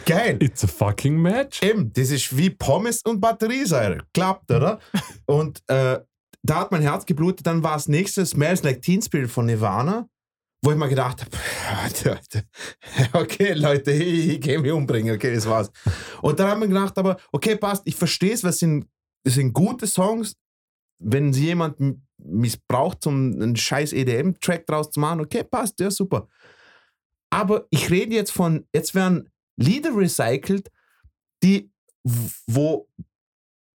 geil. 0.05 0.39
It's 0.41 0.65
a 0.65 0.67
fucking 0.67 1.21
match. 1.21 1.63
Eben, 1.63 1.93
das 1.93 2.11
ist 2.11 2.37
wie 2.37 2.51
Pommes 2.51 3.03
und 3.03 3.21
Batteriesäure. 3.21 3.99
Klappt, 4.13 4.51
oder? 4.51 4.79
und 5.27 5.63
äh, 5.69 5.99
da 6.43 6.55
hat 6.55 6.73
mein 6.73 6.83
Herz 6.83 7.07
geblutet. 7.07 7.47
Dann 7.47 7.63
war 7.63 7.75
das 7.75 7.89
nächste 7.89 8.25
Smells 8.25 8.63
Like 8.63 8.83
Teen 8.83 9.03
Spirit 9.03 9.31
von 9.31 9.47
Nirvana, 9.47 10.09
wo 10.63 10.71
ich 10.71 10.77
mir 10.77 10.89
gedacht 10.89 11.25
habe, 11.25 12.19
okay, 13.13 13.53
Leute, 13.53 13.93
ich, 13.93 14.29
ich 14.29 14.41
gehe 14.41 14.59
mich 14.59 14.73
umbringen, 14.73 15.15
okay, 15.15 15.35
das 15.35 15.49
war's. 15.49 15.71
Und 16.23 16.39
dann 16.41 16.49
haben 16.49 16.61
wir 16.61 16.69
gedacht, 16.69 16.97
aber 16.99 17.19
okay, 17.33 17.57
passt, 17.57 17.83
ich 17.87 17.97
verstehe 17.97 18.33
es, 18.33 18.45
was 18.45 18.59
sind, 18.59 18.87
das 19.25 19.35
sind 19.35 19.53
gute 19.53 19.87
Songs. 19.87 20.37
Wenn 21.01 21.33
sie 21.33 21.47
jemand 21.47 21.77
missbraucht, 22.19 23.07
um 23.07 23.41
einen 23.41 23.55
scheiß 23.55 23.93
EDM-Track 23.93 24.67
draus 24.67 24.91
zu 24.91 24.99
machen, 24.99 25.21
okay, 25.21 25.45
passt, 25.45 25.79
ja, 25.79 25.91
super. 25.91 26.27
Aber 27.31 27.67
ich 27.71 27.91
rede 27.91 28.15
jetzt 28.15 28.33
von, 28.33 28.67
jetzt 28.73 28.95
werden 28.95 29.29
Lieder 29.59 29.95
recycelt, 29.95 30.71
die, 31.43 31.71
wo 32.47 32.89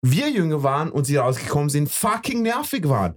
wir 0.02 0.30
jünger 0.30 0.64
waren 0.64 0.92
und 0.92 1.06
sie 1.06 1.18
rausgekommen 1.18 1.70
sind, 1.70 1.90
fucking 1.90 2.42
nervig 2.42 2.88
waren. 2.88 3.16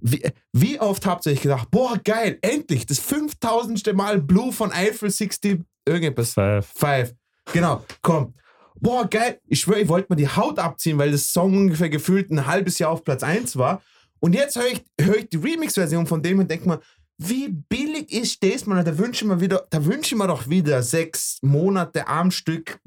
Wie, 0.00 0.22
wie 0.52 0.80
oft 0.80 1.06
habt 1.06 1.26
ihr 1.26 1.32
euch 1.32 1.42
gedacht, 1.42 1.70
boah, 1.70 1.98
geil, 2.02 2.38
endlich, 2.42 2.86
das 2.86 2.98
5000. 2.98 3.94
Mal 3.94 4.20
Blue 4.20 4.52
von 4.52 4.72
Eiffel 4.72 5.10
60, 5.10 5.60
irgendetwas, 5.84 6.34
Five. 6.34 6.66
Five. 6.74 7.14
Genau, 7.52 7.84
kommt. 8.02 8.34
Boah, 8.80 9.08
geil, 9.08 9.40
ich 9.46 9.60
schwöre, 9.60 9.80
ich 9.80 9.88
wollte 9.88 10.08
mir 10.10 10.16
die 10.16 10.28
Haut 10.28 10.58
abziehen, 10.58 10.98
weil 10.98 11.12
das 11.12 11.32
Song 11.32 11.56
ungefähr 11.56 11.88
gefühlt 11.88 12.30
ein 12.30 12.46
halbes 12.46 12.78
Jahr 12.78 12.90
auf 12.90 13.04
Platz 13.04 13.22
1 13.22 13.56
war. 13.56 13.80
Und 14.18 14.34
jetzt 14.34 14.56
höre 14.56 14.68
ich, 14.68 14.84
hör 15.00 15.16
ich 15.16 15.28
die 15.28 15.36
Remix-Version 15.36 16.06
von 16.06 16.22
dem 16.22 16.40
und 16.40 16.50
denke 16.50 16.68
mir, 16.68 16.80
wie 17.28 17.48
billig 17.48 18.12
ist 18.12 18.42
das, 18.42 18.66
man? 18.66 18.84
Da 18.84 18.96
wünsche 18.98 19.24
ich 19.24 19.28
mir 19.28 19.40
wieder, 19.40 19.66
da 19.70 19.84
wünsche 19.84 20.14
ich 20.14 20.18
mir 20.18 20.26
doch 20.26 20.48
wieder 20.48 20.82
sechs 20.82 21.38
Monate 21.42 22.06
am 22.06 22.30
Stück 22.30 22.80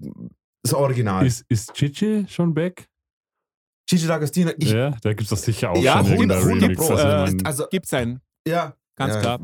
das 0.64 0.74
Original. 0.74 1.26
Ist, 1.26 1.46
ist 1.50 1.74
Chichi 1.74 2.26
schon 2.28 2.54
back? 2.54 2.88
Gigi 3.88 4.08
D'Agostino, 4.08 4.52
ich, 4.58 4.72
ja, 4.72 4.78
ja, 4.90 4.98
da 5.02 5.10
gibt 5.10 5.22
es 5.22 5.30
doch 5.30 5.38
sicher 5.38 5.70
auch 5.72 5.78
Ja, 5.78 6.00
schon 6.00 6.14
irgendein 6.14 6.40
100 6.40 6.64
Remix. 6.64 6.88
Pro. 6.88 6.96
Also, 6.96 7.38
Äh, 7.38 7.44
also, 7.44 7.68
Gibt 7.70 7.86
es 7.86 7.94
einen, 7.94 8.20
ja. 8.48 8.76
ganz 8.96 9.14
ja, 9.14 9.20
klar. 9.22 9.40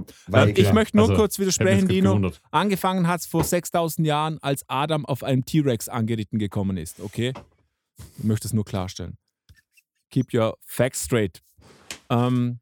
eh 0.47 0.49
ich 0.49 0.55
klar. 0.55 0.73
möchte 0.73 0.97
nur 0.97 1.09
Also, 1.09 1.15
kurz 1.21 1.37
widersprechen, 1.37 1.87
Dino. 1.87 2.09
gewundert. 2.09 2.41
Angefangen 2.49 3.07
hat 3.07 3.19
es 3.19 3.27
vor 3.27 3.43
6000 3.43 4.07
Jahren, 4.07 4.39
als 4.41 4.67
Adam 4.67 5.05
auf 5.05 5.23
einem 5.23 5.45
T-Rex 5.45 5.89
angeritten 5.89 6.39
gekommen 6.39 6.77
ist, 6.77 6.99
okay? 7.01 7.33
Ich 8.17 8.23
möchte 8.23 8.47
es 8.47 8.53
nur 8.53 8.65
klarstellen. 8.65 9.17
keep 10.09 10.33
your 10.33 10.57
facts 10.65 11.05
straight. 11.05 11.43
Ähm, 12.09 12.59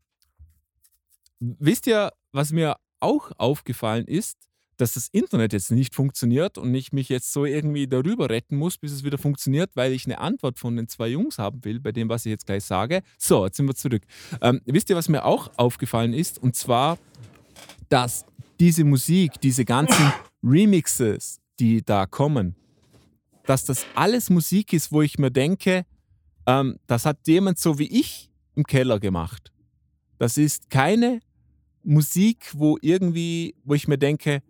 wisst 1.39 1.87
ihr, 1.87 2.11
was 2.31 2.51
mir 2.51 2.77
auch 2.99 3.31
aufgefallen 3.37 4.05
ist, 4.05 4.37
dass 4.79 4.93
das 4.93 5.09
Internet 5.09 5.51
jetzt 5.53 5.71
nicht 5.71 5.93
funktioniert 5.93 6.57
und 6.57 6.73
ich 6.73 6.93
mich 6.93 7.09
jetzt 7.09 7.33
so 7.33 7.43
irgendwie 7.45 7.87
darüber 7.87 8.29
retten 8.29 8.55
muss, 8.55 8.77
bis 8.77 8.91
es 8.91 9.03
wieder 9.03 9.17
funktioniert, 9.17 9.71
weil 9.75 9.91
ich 9.91 10.05
eine 10.05 10.19
Antwort 10.19 10.57
von 10.57 10.75
den 10.77 10.87
zwei 10.87 11.09
Jungs 11.09 11.37
haben 11.37 11.63
will, 11.65 11.79
bei 11.79 11.91
dem, 11.91 12.07
was 12.07 12.25
ich 12.25 12.29
jetzt 12.29 12.45
gleich 12.45 12.63
sage. 12.63 13.01
So, 13.17 13.45
jetzt 13.45 13.57
sind 13.57 13.67
wir 13.67 13.75
zurück. 13.75 14.03
Ähm, 14.41 14.61
wisst 14.65 14.89
ihr, 14.89 14.95
was 14.95 15.09
mir 15.09 15.25
auch 15.25 15.51
aufgefallen 15.57 16.13
ist? 16.13 16.41
Und 16.41 16.55
zwar, 16.55 16.97
dass 17.89 18.25
diese 18.59 18.85
Musik, 18.85 19.41
diese 19.41 19.65
ganzen 19.65 20.13
Remixes, 20.43 21.41
die 21.59 21.83
da 21.83 22.05
kommen, 22.05 22.55
dass 23.45 23.65
das 23.65 23.85
alles 23.95 24.29
Musik 24.29 24.71
ist, 24.73 24.91
wo 24.91 25.01
ich 25.01 25.17
mir 25.17 25.31
denke, 25.31 25.85
ähm, 26.45 26.77
das 26.87 27.05
hat 27.05 27.27
jemand 27.27 27.59
so 27.59 27.79
wie 27.79 27.99
ich 27.99 28.31
im 28.55 28.63
Keller 28.63 28.99
gemacht. 28.99 29.51
Das 30.19 30.37
ist 30.37 30.69
keine 30.69 31.19
Musik, 31.83 32.51
wo 32.55 32.77
irgendwie, 32.81 33.55
wo 33.63 33.73
ich 33.73 33.87
mir 33.87 33.97
denke, 33.97 34.41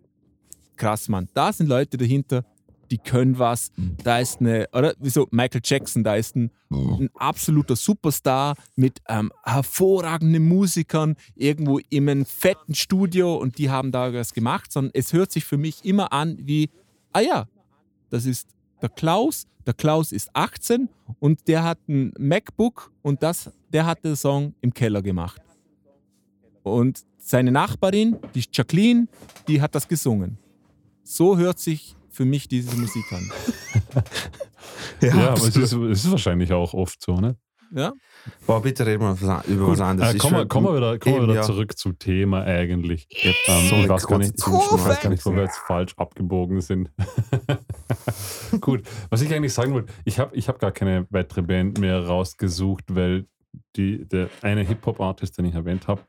krass, 0.76 1.08
Mann, 1.08 1.28
da 1.34 1.52
sind 1.52 1.68
Leute 1.68 1.96
dahinter, 1.96 2.44
die 2.90 2.98
können 2.98 3.38
was. 3.38 3.70
Da 4.02 4.18
ist 4.18 4.40
eine, 4.40 4.66
oder? 4.72 4.94
Wieso? 4.98 5.28
Michael 5.30 5.60
Jackson, 5.64 6.02
da 6.02 6.16
ist 6.16 6.34
ein, 6.36 6.50
ein 6.70 7.10
absoluter 7.14 7.76
Superstar 7.76 8.56
mit 8.74 9.00
ähm, 9.08 9.30
hervorragenden 9.44 10.48
Musikern 10.48 11.16
irgendwo 11.36 11.78
in 11.88 12.08
einem 12.08 12.24
fetten 12.24 12.74
Studio 12.74 13.36
und 13.36 13.58
die 13.58 13.70
haben 13.70 13.92
da 13.92 14.12
was 14.12 14.32
gemacht, 14.32 14.72
sondern 14.72 14.90
es 14.94 15.12
hört 15.12 15.30
sich 15.30 15.44
für 15.44 15.58
mich 15.58 15.84
immer 15.84 16.12
an 16.12 16.36
wie, 16.40 16.70
ah 17.12 17.20
ja, 17.20 17.48
das 18.10 18.26
ist 18.26 18.48
der 18.82 18.88
Klaus, 18.88 19.46
der 19.66 19.74
Klaus 19.74 20.10
ist 20.10 20.30
18 20.34 20.88
und 21.20 21.46
der 21.46 21.62
hat 21.62 21.78
ein 21.88 22.12
MacBook 22.18 22.90
und 23.02 23.22
das, 23.22 23.52
der 23.72 23.86
hat 23.86 24.04
den 24.04 24.16
Song 24.16 24.54
im 24.60 24.74
Keller 24.74 25.02
gemacht. 25.02 25.40
Und 26.62 27.04
seine 27.20 27.52
Nachbarin, 27.52 28.16
die 28.34 28.44
Jacqueline, 28.52 29.06
die 29.46 29.60
hat 29.60 29.74
das 29.74 29.86
gesungen. 29.86 30.38
So 31.04 31.36
hört 31.38 31.58
sich 31.58 31.94
für 32.10 32.24
mich 32.24 32.48
diese 32.48 32.76
Musik 32.76 33.04
an. 33.12 33.30
Ja, 35.00 35.30
aber 35.30 35.34
es 35.34 35.56
ist, 35.56 35.72
es 35.72 36.04
ist 36.04 36.10
wahrscheinlich 36.10 36.52
auch 36.52 36.74
oft 36.74 37.00
so, 37.00 37.16
ne? 37.16 37.36
Ja? 37.72 37.92
Boah, 38.46 38.60
bitte 38.60 38.84
reden 38.84 39.00
wir 39.00 39.44
über 39.46 39.68
was 39.68 39.80
anderes. 39.80 40.14
Äh, 40.14 40.18
kommen, 40.18 40.34
wir, 40.34 40.76
wieder, 40.76 40.98
kommen 40.98 41.14
wir 41.14 41.22
eben, 41.22 41.22
wieder 41.30 41.34
ja. 41.36 41.42
zurück 41.42 41.78
zum 41.78 41.98
Thema 41.98 42.42
eigentlich. 42.42 43.06
Ähm, 43.22 43.68
so 43.68 43.76
ich, 43.76 43.88
weiß 43.88 44.06
gar 44.06 44.18
nicht, 44.18 44.34
ich 44.36 44.46
weiß 44.46 45.00
gar 45.00 45.10
nicht, 45.10 45.24
wo 45.24 45.34
wir 45.34 45.44
jetzt 45.44 45.58
falsch 45.58 45.94
abgebogen 45.96 46.60
sind. 46.60 46.90
Gut, 48.60 48.82
was 49.08 49.22
ich 49.22 49.32
eigentlich 49.32 49.54
sagen 49.54 49.72
wollte, 49.72 49.92
ich 50.04 50.18
habe 50.18 50.34
ich 50.36 50.48
hab 50.48 50.58
gar 50.58 50.72
keine 50.72 51.06
weitere 51.10 51.42
Band 51.42 51.78
mehr 51.78 52.04
rausgesucht, 52.04 52.84
weil 52.88 53.26
die, 53.76 54.06
der 54.06 54.28
eine 54.42 54.62
Hip-Hop-Artist, 54.62 55.38
den 55.38 55.46
ich 55.46 55.54
erwähnt 55.54 55.86
habe, 55.86 56.02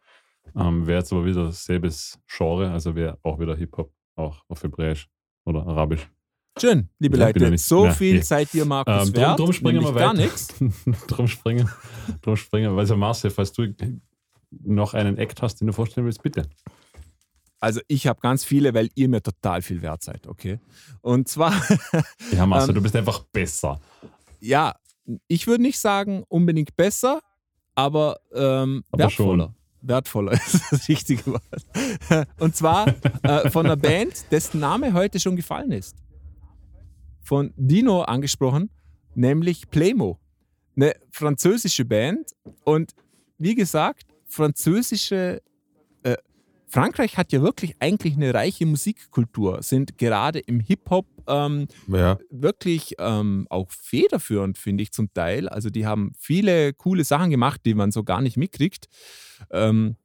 ähm, 0.55 0.85
wäre 0.87 0.99
jetzt 0.99 1.11
aber 1.11 1.25
wieder 1.25 1.51
selbes 1.51 2.19
Genre, 2.27 2.71
also 2.71 2.95
wäre 2.95 3.17
auch 3.23 3.39
wieder 3.39 3.55
Hip-Hop, 3.55 3.91
auch 4.15 4.43
auf 4.47 4.63
Hebräisch 4.63 5.07
oder 5.45 5.65
Arabisch. 5.65 6.09
Schön, 6.59 6.89
liebe 6.99 7.17
Ja, 7.17 7.29
ja 7.29 7.33
Leute. 7.47 7.57
so 7.57 7.85
ja, 7.85 7.93
viel 7.93 8.17
eh. 8.17 8.21
seid 8.21 8.53
ihr, 8.53 8.65
Markus, 8.65 9.07
Ähm, 9.07 9.13
drum, 9.13 9.23
wert. 9.23 9.39
drum 9.39 9.53
springen 9.53 9.81
wir 9.81 9.87
nämlich 9.87 9.97
gar 9.97 10.11
weiter. 10.13 10.21
nichts. 10.21 11.07
drum 11.07 11.27
springen, 11.27 11.69
drum 12.21 12.35
springen. 12.35 12.77
Also 12.77 12.97
Marcel, 12.97 13.31
falls 13.31 13.53
du 13.53 13.73
noch 14.51 14.93
einen 14.93 15.17
Act 15.17 15.41
hast, 15.41 15.61
den 15.61 15.67
du 15.67 15.73
vorstellen 15.73 16.05
willst, 16.05 16.21
bitte. 16.21 16.43
Also 17.61 17.79
ich 17.87 18.07
habe 18.07 18.19
ganz 18.19 18.43
viele, 18.43 18.73
weil 18.73 18.89
ihr 18.95 19.07
mir 19.07 19.21
total 19.21 19.61
viel 19.61 19.81
wert 19.81 20.03
seid, 20.03 20.27
okay? 20.27 20.59
Und 21.01 21.27
zwar, 21.29 21.53
Ja, 22.35 22.45
Marcel, 22.45 22.69
Ähm, 22.71 22.75
du 22.75 22.81
bist 22.81 22.95
einfach 22.97 23.19
besser. 23.31 23.79
ja, 24.39 24.75
ich 25.27 25.47
würde 25.47 25.61
nicht 25.63 25.79
sagen 25.79 26.23
unbedingt 26.27 26.75
besser, 26.75 27.21
aber, 27.75 28.19
ähm, 28.33 28.83
Aber 28.91 29.03
wertvoller. 29.03 29.53
Wertvoller 29.81 30.33
ist 30.45 30.61
das 30.71 30.87
richtige 30.87 31.25
Wort. 31.25 32.27
Und 32.39 32.55
zwar 32.55 32.87
äh, 33.23 33.49
von 33.49 33.65
einer 33.65 33.77
Band, 33.77 34.31
dessen 34.31 34.59
Name 34.59 34.93
heute 34.93 35.19
schon 35.19 35.35
gefallen 35.35 35.71
ist. 35.71 35.95
Von 37.21 37.53
Dino 37.55 38.01
angesprochen, 38.01 38.69
nämlich 39.15 39.69
Playmo. 39.69 40.19
Eine 40.75 40.95
französische 41.11 41.85
Band. 41.85 42.31
Und 42.63 42.93
wie 43.37 43.55
gesagt, 43.55 44.05
französische. 44.25 45.41
Frankreich 46.71 47.17
hat 47.17 47.33
ja 47.33 47.41
wirklich 47.41 47.75
eigentlich 47.79 48.15
eine 48.15 48.33
reiche 48.33 48.65
Musikkultur, 48.65 49.61
sind 49.61 49.97
gerade 49.97 50.39
im 50.39 50.59
Hip-Hop 50.61 51.05
ähm, 51.27 51.67
Ja. 51.87 52.17
wirklich 52.29 52.95
ähm, 52.97 53.45
auch 53.49 53.69
federführend, 53.71 54.57
finde 54.57 54.83
ich 54.83 54.91
zum 54.93 55.13
Teil. 55.13 55.49
Also 55.49 55.69
die 55.69 55.85
haben 55.85 56.13
viele 56.17 56.73
coole 56.73 57.03
Sachen 57.03 57.29
gemacht, 57.29 57.61
die 57.65 57.73
man 57.73 57.91
so 57.91 58.03
gar 58.03 58.21
nicht 58.21 58.37
mitkriegt. 58.37 58.87
Ähm, 59.51 59.97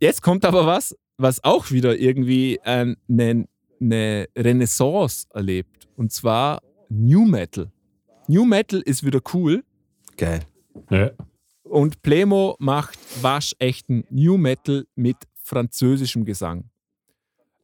jetzt 0.00 0.22
kommt 0.22 0.44
aber 0.44 0.66
was, 0.66 0.94
was 1.18 1.42
auch 1.42 1.70
wieder 1.72 1.98
irgendwie 1.98 2.60
eine 2.62 2.96
ähm, 3.08 3.48
ne 3.80 4.28
Renaissance 4.36 5.26
erlebt. 5.34 5.88
Und 5.96 6.12
zwar 6.12 6.62
New 6.88 7.24
Metal. 7.26 7.72
New 8.28 8.44
Metal 8.44 8.80
ist 8.80 9.04
wieder 9.04 9.20
cool 9.34 9.64
Geil. 10.16 10.40
Ja. 10.90 11.10
und 11.64 12.02
Playmo 12.02 12.56
macht 12.58 12.98
waschechten 13.22 14.04
New 14.10 14.36
Metal 14.36 14.86
mit 14.94 15.16
französischem 15.46 16.24
Gesang. 16.24 16.64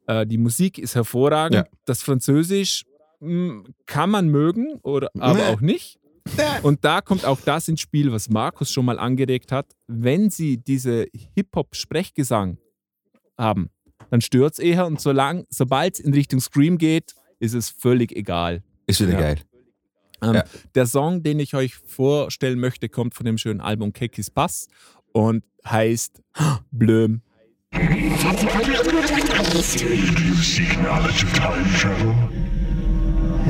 Äh, 0.06 0.26
die 0.26 0.38
Musik 0.38 0.78
ist 0.78 0.94
hervorragend. 0.94 1.54
Ja. 1.56 1.78
Das 1.84 2.02
Französisch 2.02 2.84
mh, 3.20 3.64
kann 3.86 4.10
man 4.10 4.28
mögen, 4.28 4.74
oder, 4.82 5.10
aber 5.18 5.48
auch 5.48 5.60
nicht. 5.60 5.98
Und 6.62 6.84
da 6.84 7.00
kommt 7.00 7.24
auch 7.24 7.40
das 7.40 7.66
ins 7.66 7.80
Spiel, 7.80 8.12
was 8.12 8.28
Markus 8.28 8.70
schon 8.70 8.84
mal 8.84 8.98
angeregt 9.00 9.50
hat. 9.50 9.66
Wenn 9.88 10.30
sie 10.30 10.56
diese 10.58 11.06
Hip-Hop-Sprechgesang 11.34 12.58
haben, 13.36 13.70
dann 14.10 14.20
stört 14.20 14.52
es 14.52 14.58
eher 14.60 14.86
und 14.86 15.00
solang, 15.00 15.44
sobald 15.50 15.94
es 15.94 16.00
in 16.00 16.14
Richtung 16.14 16.40
Scream 16.40 16.78
geht, 16.78 17.14
ist 17.40 17.54
es 17.54 17.70
völlig 17.70 18.14
egal. 18.14 18.62
Ist 18.86 19.00
wieder 19.00 19.14
Ja. 19.14 19.20
geil. 19.20 19.40
Ähm, 20.22 20.34
Ja. 20.34 20.44
Der 20.76 20.86
Song, 20.86 21.24
den 21.24 21.40
ich 21.40 21.54
euch 21.56 21.74
vorstellen 21.74 22.60
möchte, 22.60 22.88
kommt 22.88 23.14
von 23.14 23.26
dem 23.26 23.36
schönen 23.38 23.60
Album 23.60 23.92
Kekis 23.92 24.30
Pass 24.30 24.68
und 25.10 25.42
heißt 25.66 26.22
Blöm. 26.70 27.22
Do 27.72 27.80
you 29.94 30.34
seek 30.36 30.78
knowledge 30.80 31.22
of 31.22 31.32
time 31.32 31.64
travel? 31.74 32.14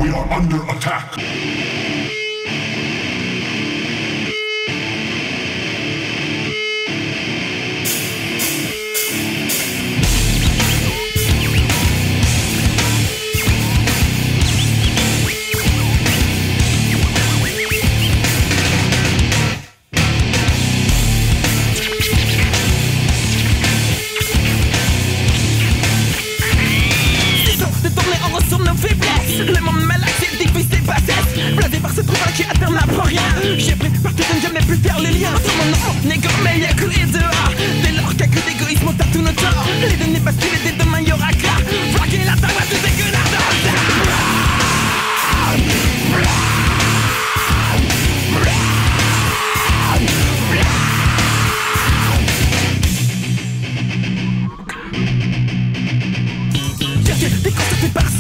We 0.01 0.11
are 0.11 0.33
under 0.33 0.63
attack. 0.71 1.72
Le 29.39 29.61
monde 29.61 29.81
malaxé 29.87 30.29
diffuse 30.39 30.69
des 30.69 30.79
bassesses 30.79 31.55
Blasé 31.57 31.79
par 31.79 31.91
ce 31.93 32.03
trou 32.03 32.15
qui 32.37 32.43
atteint 32.45 32.71
n'apprend 32.71 33.05
rien 33.05 33.23
J'ai 33.57 33.75
pris 33.75 33.89
parti 33.89 34.23
de 34.23 34.37
ne 34.37 34.43
jamais 34.43 34.61
plus 34.61 34.77
faire 34.77 34.99
les 35.01 35.11
liens 35.11 35.33
Sur 35.43 35.55
mon 35.57 35.71
nom, 35.71 35.95
négo, 36.05 36.29
mais 36.45 36.59
y'a 36.61 36.73
que 36.75 36.85
les 36.85 37.07
dehors 37.07 37.53
Dès 37.83 37.93
lors 37.93 38.11
qu'il 38.11 38.21
y 38.21 38.23
a 38.25 38.27
que 38.27 38.41
d'égoïsme, 38.47 38.89
on 38.89 38.93
tape 38.93 39.11
tous 39.13 39.23
nos 39.23 39.33
torts. 39.33 39.65
Les 39.81 39.97
données 39.97 40.21
basculent 40.21 40.61
dès 40.65 40.73
demain 40.73 41.01
y'aura 41.01 41.29
qu'à 41.33 41.57
Flaquer 41.95 42.25
la. 42.25 42.33
Taille 42.37 42.59
à 42.59 42.65
tous 42.69 43.12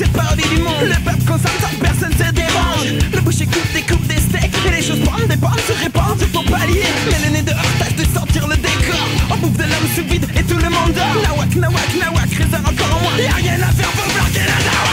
parodie 0.08 0.48
du 0.48 0.62
monde. 0.62 0.86
Le 0.88 0.98
peuple 1.04 1.24
consomme 1.24 1.58
sans 1.60 1.76
personne 1.80 2.12
se 2.12 2.32
dérange. 2.32 2.88
Le 3.12 3.20
boucher 3.20 3.46
coupe, 3.46 3.72
découpe 3.72 4.06
des 4.06 4.20
steaks 4.20 4.50
Et 4.66 4.70
les 4.70 4.82
choses 4.82 5.00
prennent 5.00 5.28
des 5.28 5.36
pommes 5.36 5.62
se 5.66 5.72
répandent 5.82 6.18
sur 6.18 6.30
ton 6.32 6.44
palier. 6.44 6.84
Mais 7.06 7.20
le 7.26 7.32
nez 7.34 7.42
dehors 7.42 7.72
tâche 7.78 7.96
de 7.96 8.04
sortir 8.14 8.48
le 8.48 8.56
décor. 8.56 9.06
On 9.30 9.36
bouffe 9.36 9.56
de 9.56 9.64
l'homme 9.64 9.88
sous 9.94 10.04
vide 10.04 10.26
et 10.36 10.42
tout 10.42 10.58
le 10.58 10.70
monde 10.70 10.92
dort. 10.94 11.16
Nawak, 11.22 11.54
nawak, 11.56 11.90
nawak, 12.00 12.30
résonne 12.30 12.66
encore 12.66 12.96
en 12.96 13.00
moi. 13.02 13.12
Y'a 13.18 13.34
rien 13.34 13.54
à 13.62 13.72
faire, 13.72 13.90
faut 13.90 14.10
bloquer 14.10 14.46
la 14.46 14.58
nawak 14.64 14.91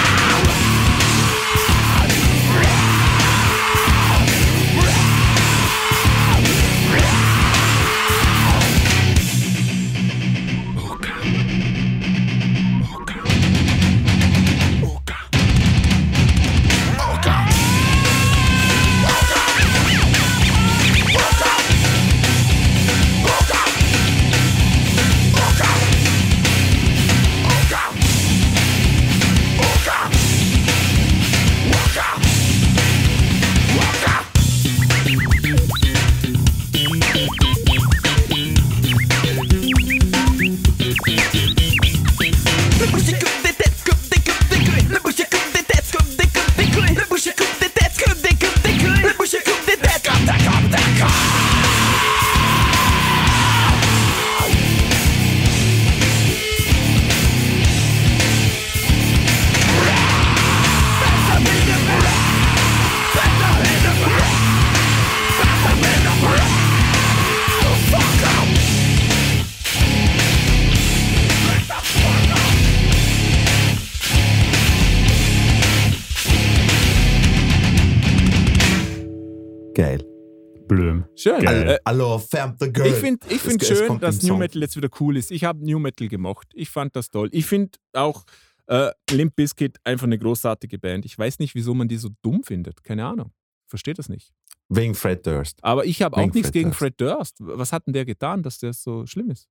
Schön. 81.19 81.41
Geil. 81.41 81.79
Hallo, 81.85 82.17
fam 82.19 82.55
the 82.59 82.71
girl. 82.71 82.87
ich 82.87 82.93
finde 82.95 83.25
ich 83.27 83.35
Es- 83.37 83.41
find 83.41 83.61
es 83.61 83.67
schön, 83.67 83.99
dass 83.99 84.21
New 84.21 84.29
Song. 84.29 84.39
Metal 84.39 84.61
jetzt 84.61 84.75
wieder 84.77 84.89
cool 84.99 85.17
ist. 85.17 85.31
Ich 85.31 85.43
habe 85.43 85.63
New 85.65 85.79
Metal 85.79 86.07
gemocht. 86.07 86.47
Ich 86.53 86.69
fand 86.69 86.95
das 86.95 87.09
toll. 87.09 87.29
Ich 87.31 87.45
finde 87.45 87.77
auch 87.93 88.23
äh, 88.67 88.91
Limp 89.11 89.35
Bizkit 89.35 89.77
einfach 89.83 90.05
eine 90.05 90.17
großartige 90.17 90.77
Band. 90.79 91.05
Ich 91.05 91.17
weiß 91.17 91.39
nicht, 91.39 91.55
wieso 91.55 91.73
man 91.73 91.87
die 91.87 91.97
so 91.97 92.09
dumm 92.21 92.43
findet. 92.43 92.83
Keine 92.83 93.05
Ahnung. 93.05 93.31
Verstehe 93.67 93.93
das 93.93 94.07
nicht. 94.09 94.31
Wegen 94.69 94.93
Fred 94.95 95.25
Durst. 95.25 95.63
Aber 95.63 95.85
ich 95.85 96.01
habe 96.03 96.15
auch 96.17 96.21
nichts 96.21 96.41
Fred 96.41 96.53
gegen 96.53 96.69
Durst. 96.69 96.79
Fred 96.79 97.01
Durst. 97.01 97.35
Was 97.39 97.71
hat 97.73 97.87
denn 97.87 97.93
der 97.93 98.05
getan, 98.05 98.43
dass 98.43 98.59
der 98.59 98.73
so 98.73 99.05
schlimm 99.07 99.31
ist? 99.31 99.47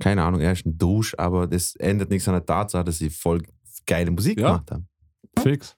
Keine 0.00 0.22
Ahnung, 0.24 0.40
er 0.40 0.52
ist 0.52 0.66
ein 0.66 0.76
Douche, 0.76 1.18
aber 1.18 1.46
das 1.46 1.74
ändert 1.76 2.10
nichts 2.10 2.28
an 2.28 2.34
der 2.34 2.44
Tatsache, 2.44 2.84
dass 2.84 2.98
sie 2.98 3.08
voll 3.08 3.42
geile 3.86 4.10
Musik 4.10 4.38
Ja. 4.40 4.48
gemacht 4.48 4.70
haben. 4.72 4.88
Fix. 5.42 5.75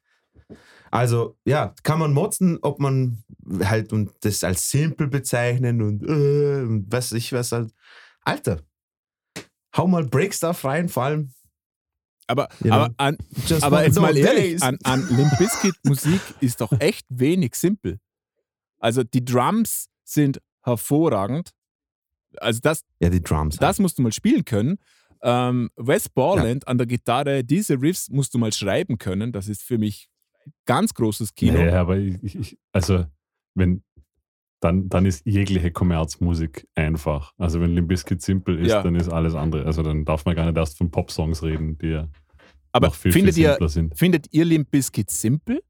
Also, 0.91 1.37
ja, 1.45 1.75
kann 1.83 1.99
man 1.99 2.13
motzen, 2.13 2.59
ob 2.63 2.81
man 2.81 3.23
halt 3.63 3.93
und 3.93 4.11
das 4.21 4.43
als 4.45 4.71
simpel 4.71 5.09
bezeichnen 5.09 5.83
und, 5.83 6.03
äh, 6.03 6.63
und 6.63 6.87
was 6.91 7.13
ich 7.13 7.33
was 7.33 7.53
halt. 7.53 7.73
Alter, 8.23 8.61
hau 9.77 9.87
mal 9.87 10.05
Breakstuff 10.05 10.65
rein, 10.65 10.89
vor 10.89 11.05
allem. 11.05 11.33
Aber, 12.27 12.49
You 12.61 12.67
know, 12.67 12.75
aber, 12.75 12.95
an, 12.99 13.17
just 13.47 13.63
aber 13.65 13.85
jetzt 13.85 13.99
mal 13.99 14.15
ehrlich, 14.17 14.61
days. 14.61 14.63
an, 14.63 14.79
an 14.85 15.09
Limp 15.17 15.39
Bizkit 15.39 15.75
Musik 15.85 16.21
ist 16.41 16.61
doch 16.61 16.73
echt 16.79 17.07
wenig 17.09 17.55
simpel. 17.55 17.99
Also 18.79 19.03
die 19.03 19.25
Drums 19.25 19.89
sind 20.05 20.41
hervorragend. 20.63 21.51
Also 22.37 22.61
das, 22.63 22.83
Ja, 23.01 23.09
die 23.09 23.23
Drums. 23.23 23.57
das 23.57 23.79
musst 23.79 23.99
du 23.99 24.03
mal 24.03 24.13
spielen 24.13 24.45
können. 24.45 24.79
Ähm, 25.23 25.71
Wes 25.77 26.09
Borland 26.11 26.69
an 26.69 26.77
der 26.77 26.87
Gitarre, 26.87 27.43
diese 27.45 27.81
Riffs 27.81 28.11
musst 28.11 28.35
du 28.35 28.39
mal 28.39 28.53
schreiben 28.53 28.99
können. 28.99 29.33
Das 29.33 29.49
ist 29.49 29.63
für 29.63 29.79
mich 29.79 30.09
ganz 30.67 30.95
großes 30.95 31.35
Kino. 31.35 31.59
Nee, 31.59 31.71
aber 31.71 31.97
ich, 31.97 32.35
ich- 32.35 32.59
also, 32.73 33.05
wenn, 33.55 33.83
dann, 34.61 34.89
dann 34.89 35.07
ist 35.07 35.25
jegliche 35.27 35.71
Kommerzmusik 35.71 36.67
einfach. 36.75 37.33
Also, 37.39 37.61
wenn 37.61 37.75
Limp 37.75 37.89
Bizkit 37.89 38.21
simpel 38.23 38.59
ist, 38.59 38.71
Ja. 38.71 38.83
dann 38.83 38.95
ist 38.97 39.09
alles 39.09 39.35
andere. 39.35 39.65
Also, 39.67 39.83
dann 39.83 40.05
darf 40.05 40.25
man 40.25 40.35
gar 40.37 40.47
nicht 40.47 40.57
erst 40.57 40.79
von 40.79 40.91
Popsongs 40.91 41.43
reden, 41.43 41.79
die 41.79 41.89
ja 41.89 42.09
aber 42.73 42.89
noch 42.89 42.95
viel, 42.95 43.13
findet, 43.13 43.35
viel 43.35 43.45
ihr, 43.45 43.51
simpler 43.51 43.69
sind. 43.69 43.97
findet 43.99 44.27
ihr 44.33 44.45
Limp 44.45 44.71
Bizkit 44.71 45.11
simpel? 45.11 45.63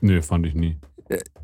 Nö, 0.00 0.22
fand 0.22 0.46
ich 0.46 0.54
nie. 0.54 0.78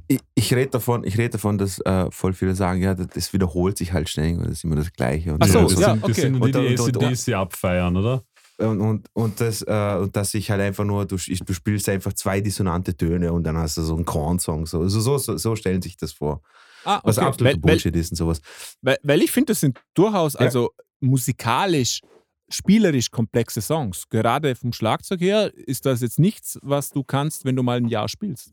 ich, 0.08 0.20
ich 0.34 0.54
rede 0.54 0.70
davon, 0.70 1.04
ich 1.04 1.18
red 1.18 1.34
davon, 1.34 1.58
dass 1.58 1.78
äh, 1.80 2.10
voll 2.10 2.32
viele 2.32 2.54
sagen, 2.54 2.80
ja, 2.82 2.94
das, 2.94 3.08
das 3.08 3.32
wiederholt 3.32 3.76
sich 3.76 3.92
halt 3.92 4.08
ständig 4.08 4.38
und 4.38 4.44
das 4.44 4.52
ist 4.52 4.64
immer 4.64 4.76
das 4.76 4.92
Gleiche. 4.92 5.34
Und, 5.34 5.42
Ach 5.42 5.48
so, 5.48 5.62
das 5.62 5.78
ja, 5.80 5.90
sind, 5.90 6.02
das 6.04 6.10
okay. 6.10 6.20
sind 6.22 6.34
die, 6.36 6.40
Und- 6.40 6.54
die 6.54 6.58
und- 6.82 6.96
und- 6.96 7.04
ACDC 7.04 7.34
abfeiern, 7.34 7.96
oder? 7.96 8.22
Und, 8.58 8.80
und, 8.80 9.08
und, 9.12 9.40
das, 9.40 9.62
äh, 9.62 9.98
und 10.00 10.16
dass 10.16 10.32
ich 10.34 10.50
halt 10.50 10.60
einfach 10.62 10.84
nur, 10.84 11.04
du, 11.04 11.16
du 11.16 11.52
spielst 11.52 11.88
einfach 11.88 12.12
zwei 12.14 12.40
dissonante 12.40 12.96
Töne 12.96 13.32
und 13.32 13.44
dann 13.44 13.56
hast 13.56 13.76
du 13.76 13.82
so 13.82 13.94
einen 13.94 14.04
Korn-Song. 14.04 14.66
So, 14.66 14.80
also 14.80 15.00
so, 15.00 15.18
so, 15.18 15.36
so 15.36 15.56
stellen 15.56 15.82
sich 15.82 15.96
das 15.96 16.12
vor. 16.12 16.42
Ah, 16.84 17.00
Was 17.04 17.18
okay. 17.18 17.26
absoluter 17.26 17.56
weil, 17.56 17.62
weil, 17.62 17.70
Bullshit 17.72 17.96
ist 17.96 18.12
und 18.12 18.16
sowas. 18.16 18.40
weil, 18.80 18.96
weil 19.02 19.20
ich 19.22 19.30
finde, 19.32 19.52
das 19.52 19.60
sind 19.60 19.78
durchaus 19.94 20.34
Ja. 20.34 20.40
also 20.40 20.70
musikalisch, 21.00 22.00
spielerisch 22.48 23.10
komplexe 23.10 23.60
Songs. 23.60 24.08
Gerade 24.08 24.54
vom 24.54 24.72
Schlagzeug 24.72 25.20
her 25.20 25.52
ist 25.54 25.84
das 25.84 26.00
jetzt 26.00 26.18
nichts, 26.18 26.58
was 26.62 26.90
du 26.90 27.02
kannst, 27.04 27.44
wenn 27.44 27.56
du 27.56 27.62
mal 27.62 27.76
ein 27.78 27.88
Jahr 27.88 28.08
spielst. 28.08 28.52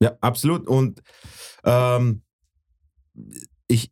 Ja, 0.00 0.16
absolut. 0.20 0.66
Und 0.66 1.00
ähm, 1.64 2.22
ich, 3.68 3.90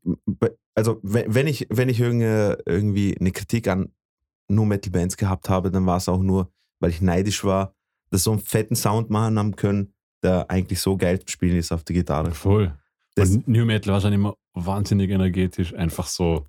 also 0.74 0.98
wenn 1.02 1.34
wenn 1.34 1.46
ich, 1.46 1.66
wenn 1.70 1.88
ich 1.88 2.00
irgendwie, 2.00 2.62
irgendwie 2.66 3.16
eine 3.18 3.30
Kritik 3.32 3.68
an 3.68 3.92
nur 4.48 4.66
Metal 4.66 4.90
Bands 4.90 5.16
gehabt 5.16 5.48
habe, 5.48 5.70
dann 5.70 5.86
war 5.86 5.96
es 5.98 6.08
auch 6.08 6.22
nur, 6.22 6.50
weil 6.80 6.90
ich 6.90 7.00
neidisch 7.00 7.44
war, 7.44 7.74
dass 8.10 8.24
so 8.24 8.32
einen 8.32 8.40
fetten 8.40 8.76
Sound 8.76 9.08
machen 9.10 9.38
haben 9.38 9.56
können, 9.56 9.94
der 10.22 10.50
eigentlich 10.50 10.80
so 10.80 10.96
geil 10.96 11.18
zu 11.20 11.28
spielen 11.28 11.56
ist 11.56 11.72
auf 11.72 11.84
der 11.84 11.94
Gitarre. 11.94 12.32
Voll. 12.32 12.76
Das- 13.14 13.30
Und 13.30 13.48
New 13.48 13.64
Metal 13.64 13.92
war 13.92 14.00
schon 14.00 14.12
immer 14.12 14.36
wahnsinnig 14.54 15.10
energetisch, 15.10 15.74
einfach 15.74 16.06
so. 16.06 16.46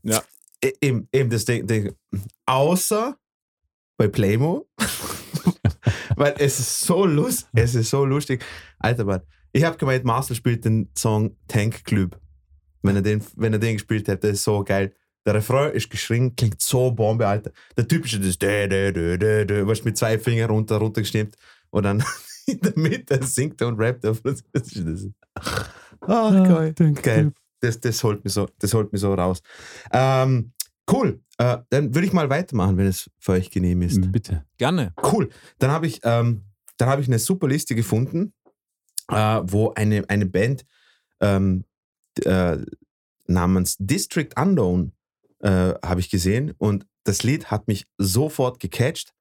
E- 0.62 0.74
Eben, 0.82 1.08
eben 1.14 1.30
das 1.30 1.45
Ding, 1.45 1.68
Ding. 1.68 1.94
Außer 2.45 3.18
bei 3.98 4.08
Playmo. 4.08 4.68
Weil 6.16 6.36
es 6.38 6.60
ist 6.60 6.82
so 6.82 7.06
lustig. 7.06 7.50
Es 7.54 7.76
ist 7.76 7.90
so 7.90 8.06
lustig. 8.06 8.44
Alter 8.80 9.06
Mann. 9.06 9.22
Ich 9.52 9.64
habe 9.64 9.78
gemeint, 9.78 10.04
Marcel 10.06 10.36
spielt 10.36 10.66
den 10.66 10.90
Song 10.98 11.36
Tank 11.48 11.84
Club. 11.84 12.20
Wenn 12.84 12.98
er 12.98 13.02
den, 13.02 13.24
wenn 13.36 13.54
er 13.54 13.60
den 13.60 13.74
gespielt 13.74 14.08
hätte, 14.08 14.28
ist 14.28 14.44
so 14.44 14.64
geil. 14.64 14.94
Der 15.26 15.36
Refrain 15.36 15.72
ist 15.72 15.90
geschrien, 15.90 16.36
klingt 16.36 16.62
so 16.62 16.92
Bombe, 16.92 17.26
Alter. 17.26 17.52
Der 17.78 17.88
typische, 17.88 18.20
das 18.20 18.38
dä, 18.38 18.68
dä, 18.68 18.92
dä, 18.92 19.18
dä, 19.18 19.46
dä, 19.46 19.66
was 19.66 19.84
mit 19.86 19.98
zwei 19.98 20.20
Fingern 20.20 20.50
runter, 20.50 20.76
runtergestimmt. 20.78 21.36
Und 21.70 21.84
dann 21.84 22.04
in 22.46 22.60
der 22.60 22.74
Mitte 22.76 23.26
singt 23.26 23.62
er 23.62 23.68
und 23.70 23.80
rappt 23.80 24.04
er. 24.04 24.12
auf 24.12 24.22
Französisch. 24.22 25.14
Ach, 26.02 26.48
geil. 26.48 26.74
Geil. 27.02 27.32
Das, 27.62 27.80
das, 27.80 28.04
holt 28.04 28.24
mich 28.26 28.34
so, 28.34 28.50
das 28.60 28.74
holt 28.74 28.92
mich 28.92 29.02
so 29.02 29.14
raus. 29.14 29.42
Ähm, 29.94 30.52
cool. 30.92 31.22
Äh, 31.38 31.60
dann 31.70 31.96
würde 31.96 32.06
ich 32.06 32.14
mal 32.14 32.30
weitermachen, 32.30 32.76
wenn 32.78 32.88
es 32.88 33.10
für 33.18 33.32
euch 33.32 33.50
genehm 33.50 33.82
ist. 33.82 34.12
Bitte. 34.12 34.46
Gerne. 34.58 34.94
Cool. 35.02 35.30
Dann 35.60 35.72
habe 35.72 35.88
ich, 35.88 36.02
ähm, 36.04 36.44
dann 36.78 36.90
habe 36.90 37.02
ich 37.02 37.08
eine 37.08 37.20
super 37.20 37.48
Liste 37.48 37.76
gefunden, 37.76 38.34
äh, 39.10 39.40
wo 39.44 39.72
eine, 39.74 40.04
eine 40.10 40.26
Band 40.26 40.66
ähm, 41.22 41.64
äh, 42.26 42.57
namens 43.26 43.77
District 43.80 44.30
Unknown 44.38 44.94
äh, 45.40 45.73
habe 45.84 45.99
ich 45.99 46.10
gesehen 46.10 46.53
und 46.57 46.85
das 47.03 47.23
Lied 47.23 47.52
hat 47.52 47.68
mich 47.68 47.85
sofort 47.98 48.60
gecatcht. 48.60 49.14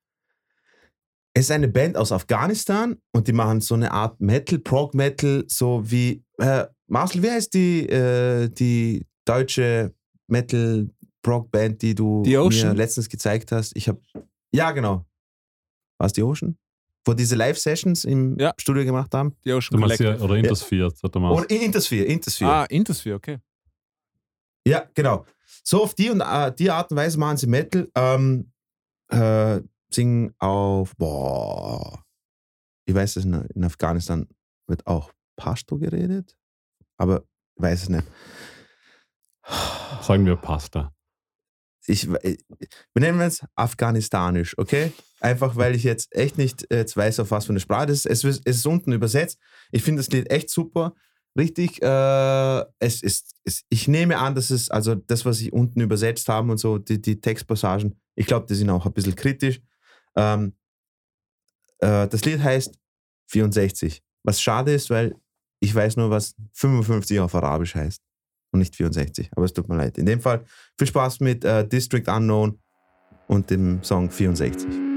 Es 1.34 1.46
ist 1.46 1.50
eine 1.50 1.68
Band 1.68 1.96
aus 1.96 2.12
Afghanistan 2.12 3.00
und 3.12 3.26
die 3.26 3.32
machen 3.32 3.60
so 3.60 3.74
eine 3.74 3.92
Art 3.92 4.20
Metal, 4.20 4.58
Prog 4.58 4.94
Metal, 4.94 5.44
so 5.48 5.82
wie 5.90 6.22
äh, 6.38 6.66
Marcel, 6.86 7.22
wie 7.22 7.30
heißt 7.30 7.54
die, 7.54 7.88
äh, 7.88 8.48
die 8.50 9.06
deutsche 9.24 9.94
Metal 10.26 10.90
Prog 11.22 11.50
Band, 11.50 11.80
die 11.82 11.94
du 11.94 12.22
mir 12.22 12.74
letztens 12.74 13.08
gezeigt 13.08 13.50
hast? 13.52 13.74
Ich 13.76 13.88
habe 13.88 14.00
ja 14.52 14.70
genau. 14.72 15.06
War 15.98 16.06
es 16.06 16.12
die 16.12 16.22
Ocean? 16.22 16.58
Wo 17.04 17.14
diese 17.14 17.34
Live-Sessions 17.34 18.04
im 18.04 18.38
Ja. 18.38 18.52
Studio 18.58 18.84
gemacht 18.84 19.12
haben? 19.14 19.34
Die 19.44 19.52
auch 19.52 19.56
Du 19.56 19.60
schon 19.62 19.80
ja, 19.80 19.86
Collective. 19.86 20.18
oder 20.22 20.36
Intersphere, 20.36 20.92
hat 21.02 21.14
er 21.16 21.20
mal. 21.20 21.32
Oder 21.32 21.50
Intersphere, 21.50 22.04
Intersphere. 22.04 22.50
Ah, 22.50 22.64
Intersphere, 22.66 23.16
okay. 23.16 23.38
Ja, 24.66 24.88
genau. 24.94 25.26
So 25.64 25.82
auf 25.82 25.94
die 25.94 26.10
und 26.10 26.20
äh, 26.20 26.52
die 26.54 26.70
Art 26.70 26.90
und 26.92 26.96
Weise 26.96 27.18
machen 27.18 27.36
sie 27.36 27.46
Metal. 27.48 27.88
Ähm, 27.96 28.52
äh, 29.08 29.60
singen 29.90 30.32
auf, 30.38 30.94
boah, 30.96 32.04
ich 32.86 32.94
weiß 32.94 33.16
es 33.16 33.24
nicht, 33.24 33.50
in 33.54 33.64
Afghanistan 33.64 34.26
wird 34.66 34.86
auch 34.86 35.12
Pashto 35.36 35.76
geredet, 35.78 36.36
aber 36.96 37.24
ich 37.56 37.62
weiß 37.62 37.82
es 37.82 37.88
nicht. 37.88 38.06
Sagen 40.02 40.24
wir 40.24 40.36
Pasta. 40.36 40.94
Ich, 41.86 42.08
ich, 42.22 42.38
wir 42.94 43.00
nennen 43.00 43.20
es 43.20 43.44
afghanistanisch, 43.56 44.56
okay? 44.58 44.92
Einfach 45.20 45.56
weil 45.56 45.74
ich 45.74 45.82
jetzt 45.84 46.14
echt 46.14 46.38
nicht 46.38 46.70
äh, 46.70 46.78
jetzt 46.78 46.96
weiß, 46.96 47.20
auf 47.20 47.30
was 47.30 47.46
für 47.46 47.50
eine 47.52 47.60
Sprache 47.60 47.86
das 47.86 48.04
ist. 48.04 48.06
Es, 48.06 48.24
ist- 48.24 48.42
es 48.44 48.56
ist 48.56 48.66
unten 48.66 48.92
übersetzt. 48.92 49.38
Ich 49.70 49.82
finde 49.82 50.00
das 50.00 50.10
Lied 50.10 50.30
echt 50.30 50.50
super. 50.50 50.94
Richtig, 51.38 51.80
äh, 51.82 52.64
es 52.78 53.02
ist, 53.02 53.34
es, 53.44 53.64
ich 53.70 53.88
nehme 53.88 54.18
an, 54.18 54.34
dass 54.34 54.50
es, 54.50 54.70
also 54.70 54.94
das, 54.94 55.24
was 55.24 55.38
sie 55.38 55.50
unten 55.50 55.80
übersetzt 55.80 56.28
haben 56.28 56.50
und 56.50 56.58
so, 56.58 56.76
die, 56.78 57.00
die 57.00 57.20
Textpassagen, 57.20 57.98
ich 58.14 58.26
glaube, 58.26 58.46
die 58.46 58.54
sind 58.54 58.68
auch 58.68 58.84
ein 58.84 58.92
bisschen 58.92 59.16
kritisch. 59.16 59.60
Ähm, 60.14 60.54
äh, 61.78 62.06
das 62.08 62.24
Lied 62.24 62.40
heißt 62.40 62.74
64. 63.28 64.02
Was 64.24 64.40
schade 64.40 64.74
ist, 64.74 64.90
weil 64.90 65.14
ich 65.60 65.74
weiß 65.74 65.96
nur, 65.96 66.10
was 66.10 66.34
55 66.52 67.18
auf 67.20 67.34
Arabisch 67.34 67.74
heißt 67.74 68.00
und 68.52 68.60
nicht 68.60 68.76
64. 68.76 69.30
Aber 69.34 69.44
es 69.44 69.52
tut 69.52 69.68
mir 69.68 69.76
leid. 69.76 69.98
In 69.98 70.06
dem 70.06 70.20
Fall 70.20 70.44
viel 70.78 70.86
Spaß 70.86 71.20
mit 71.20 71.44
äh, 71.44 71.66
District 71.66 72.08
Unknown 72.08 72.58
und 73.26 73.50
dem 73.50 73.82
Song 73.82 74.10
64. 74.10 74.91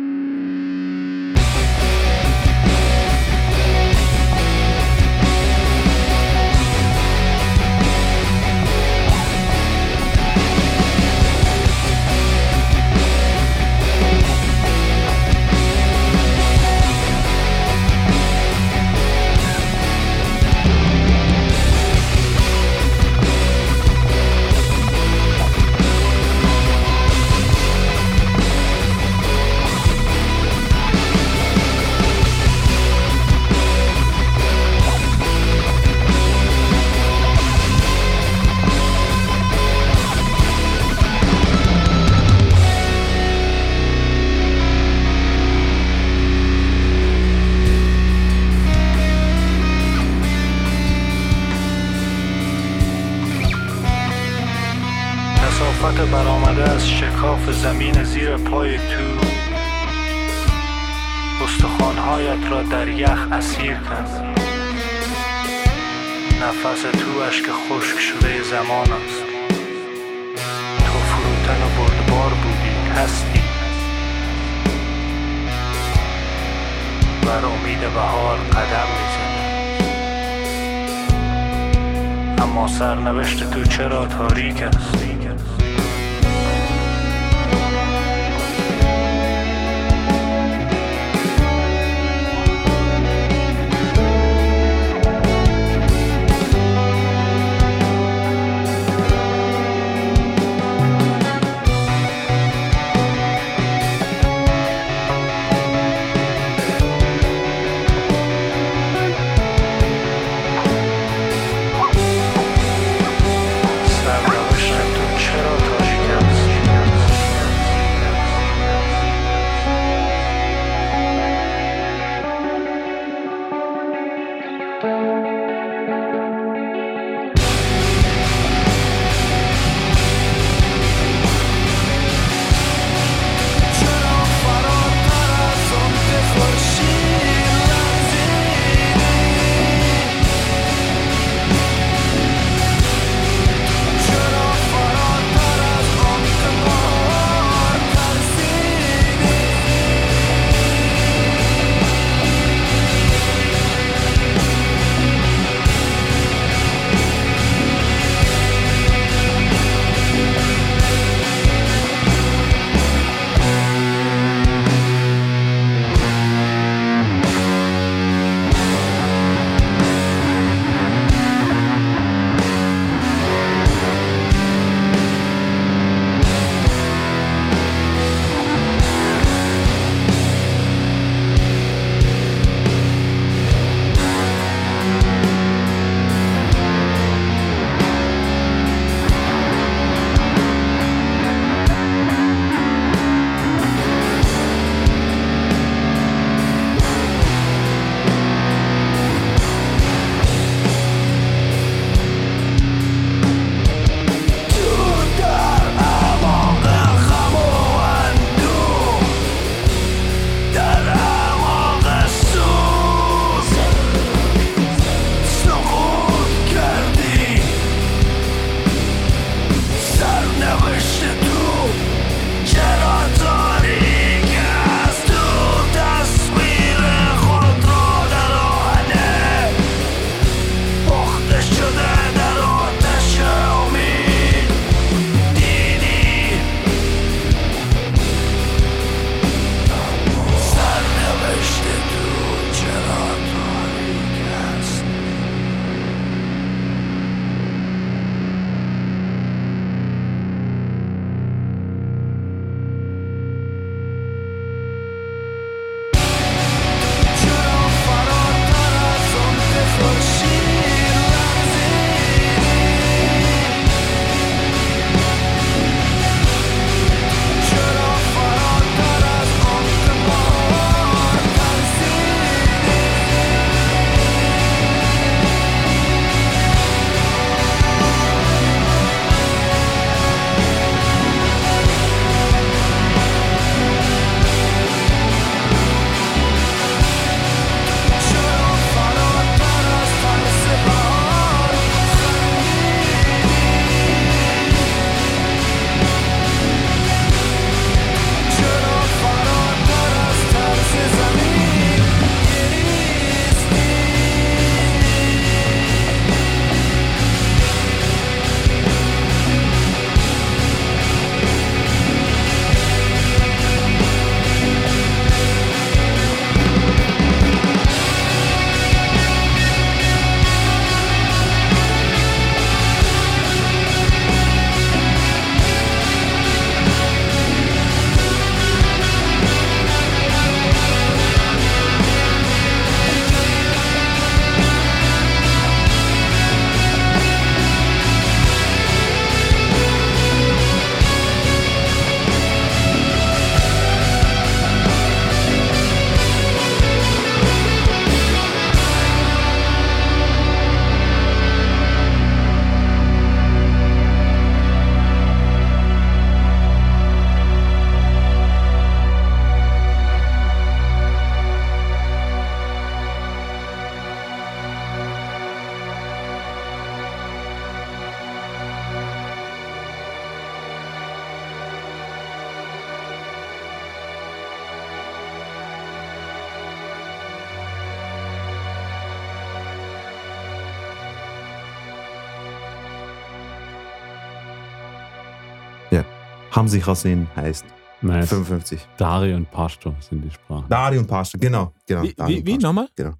Sich 386.47 386.65
Rasin 386.67 387.07
heißt. 387.15 387.45
Nice. 387.81 388.09
55. 388.09 388.67
Dari 388.77 389.13
und 389.13 389.29
Pashto 389.29 389.75
sind 389.79 390.01
die 390.03 390.09
Sprachen. 390.11 390.49
Dari 390.49 390.77
und 390.77 390.87
Pashto, 390.87 391.17
genau. 391.19 391.53
genau 391.67 391.83
Wie, 391.83 391.93
Dari 391.93 392.15
wie, 392.17 392.25
wie 392.25 392.37
nochmal? 392.37 392.67
Dari, 392.75 392.95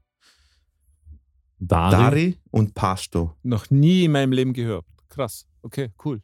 Dari 1.60 2.38
und 2.52 2.74
Pashto. 2.76 3.36
Noch 3.44 3.70
nie 3.70 4.06
in 4.06 4.12
meinem 4.12 4.32
Leben 4.32 4.54
gehört. 4.54 4.86
Krass. 5.10 5.46
Okay, 5.64 5.92
cool. 6.04 6.22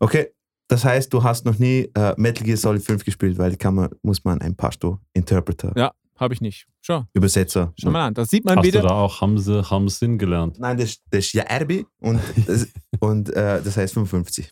Okay, 0.00 0.28
das 0.66 0.84
heißt, 0.84 1.12
du 1.12 1.22
hast 1.22 1.44
noch 1.44 1.58
nie 1.58 1.90
äh, 1.94 2.14
Metal 2.16 2.44
Gear 2.44 2.56
Solid 2.56 2.82
5 2.82 3.04
gespielt, 3.04 3.38
weil 3.38 3.50
die 3.50 3.56
kann 3.56 3.74
man, 3.74 3.90
muss 4.02 4.24
man 4.24 4.40
einen 4.40 4.56
Pashto-Interpreter, 4.56 5.72
Ja, 5.76 5.92
habe 6.16 6.34
ich 6.34 6.40
nicht. 6.40 6.66
Schau, 6.80 7.04
Übersetzer. 7.12 7.72
schau 7.78 7.90
mal 7.90 8.06
an. 8.06 8.14
Da 8.14 8.24
sieht 8.24 8.44
man 8.44 8.56
Hast 8.56 8.64
du 8.64 8.68
wieder. 8.68 8.82
da 8.82 8.88
auch 8.94 9.20
Hamse, 9.20 9.70
Hamsin 9.70 10.18
gelernt? 10.18 10.58
Nein, 10.58 10.78
das, 10.78 10.98
das 11.10 11.26
ist 11.26 11.32
ja 11.34 11.42
Erbi 11.44 11.86
und, 12.00 12.18
das, 12.46 12.66
und 13.00 13.28
äh, 13.30 13.62
das 13.62 13.76
heißt 13.76 13.94
55. 13.94 14.50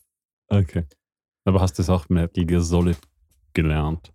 Okay. 0.48 0.84
Aber 1.47 1.60
hast 1.60 1.74
du 1.78 1.82
das 1.82 1.89
auch 1.90 2.09
Metal 2.09 2.44
Gear 2.44 2.60
Solid 2.60 2.98
gelernt? 3.55 4.12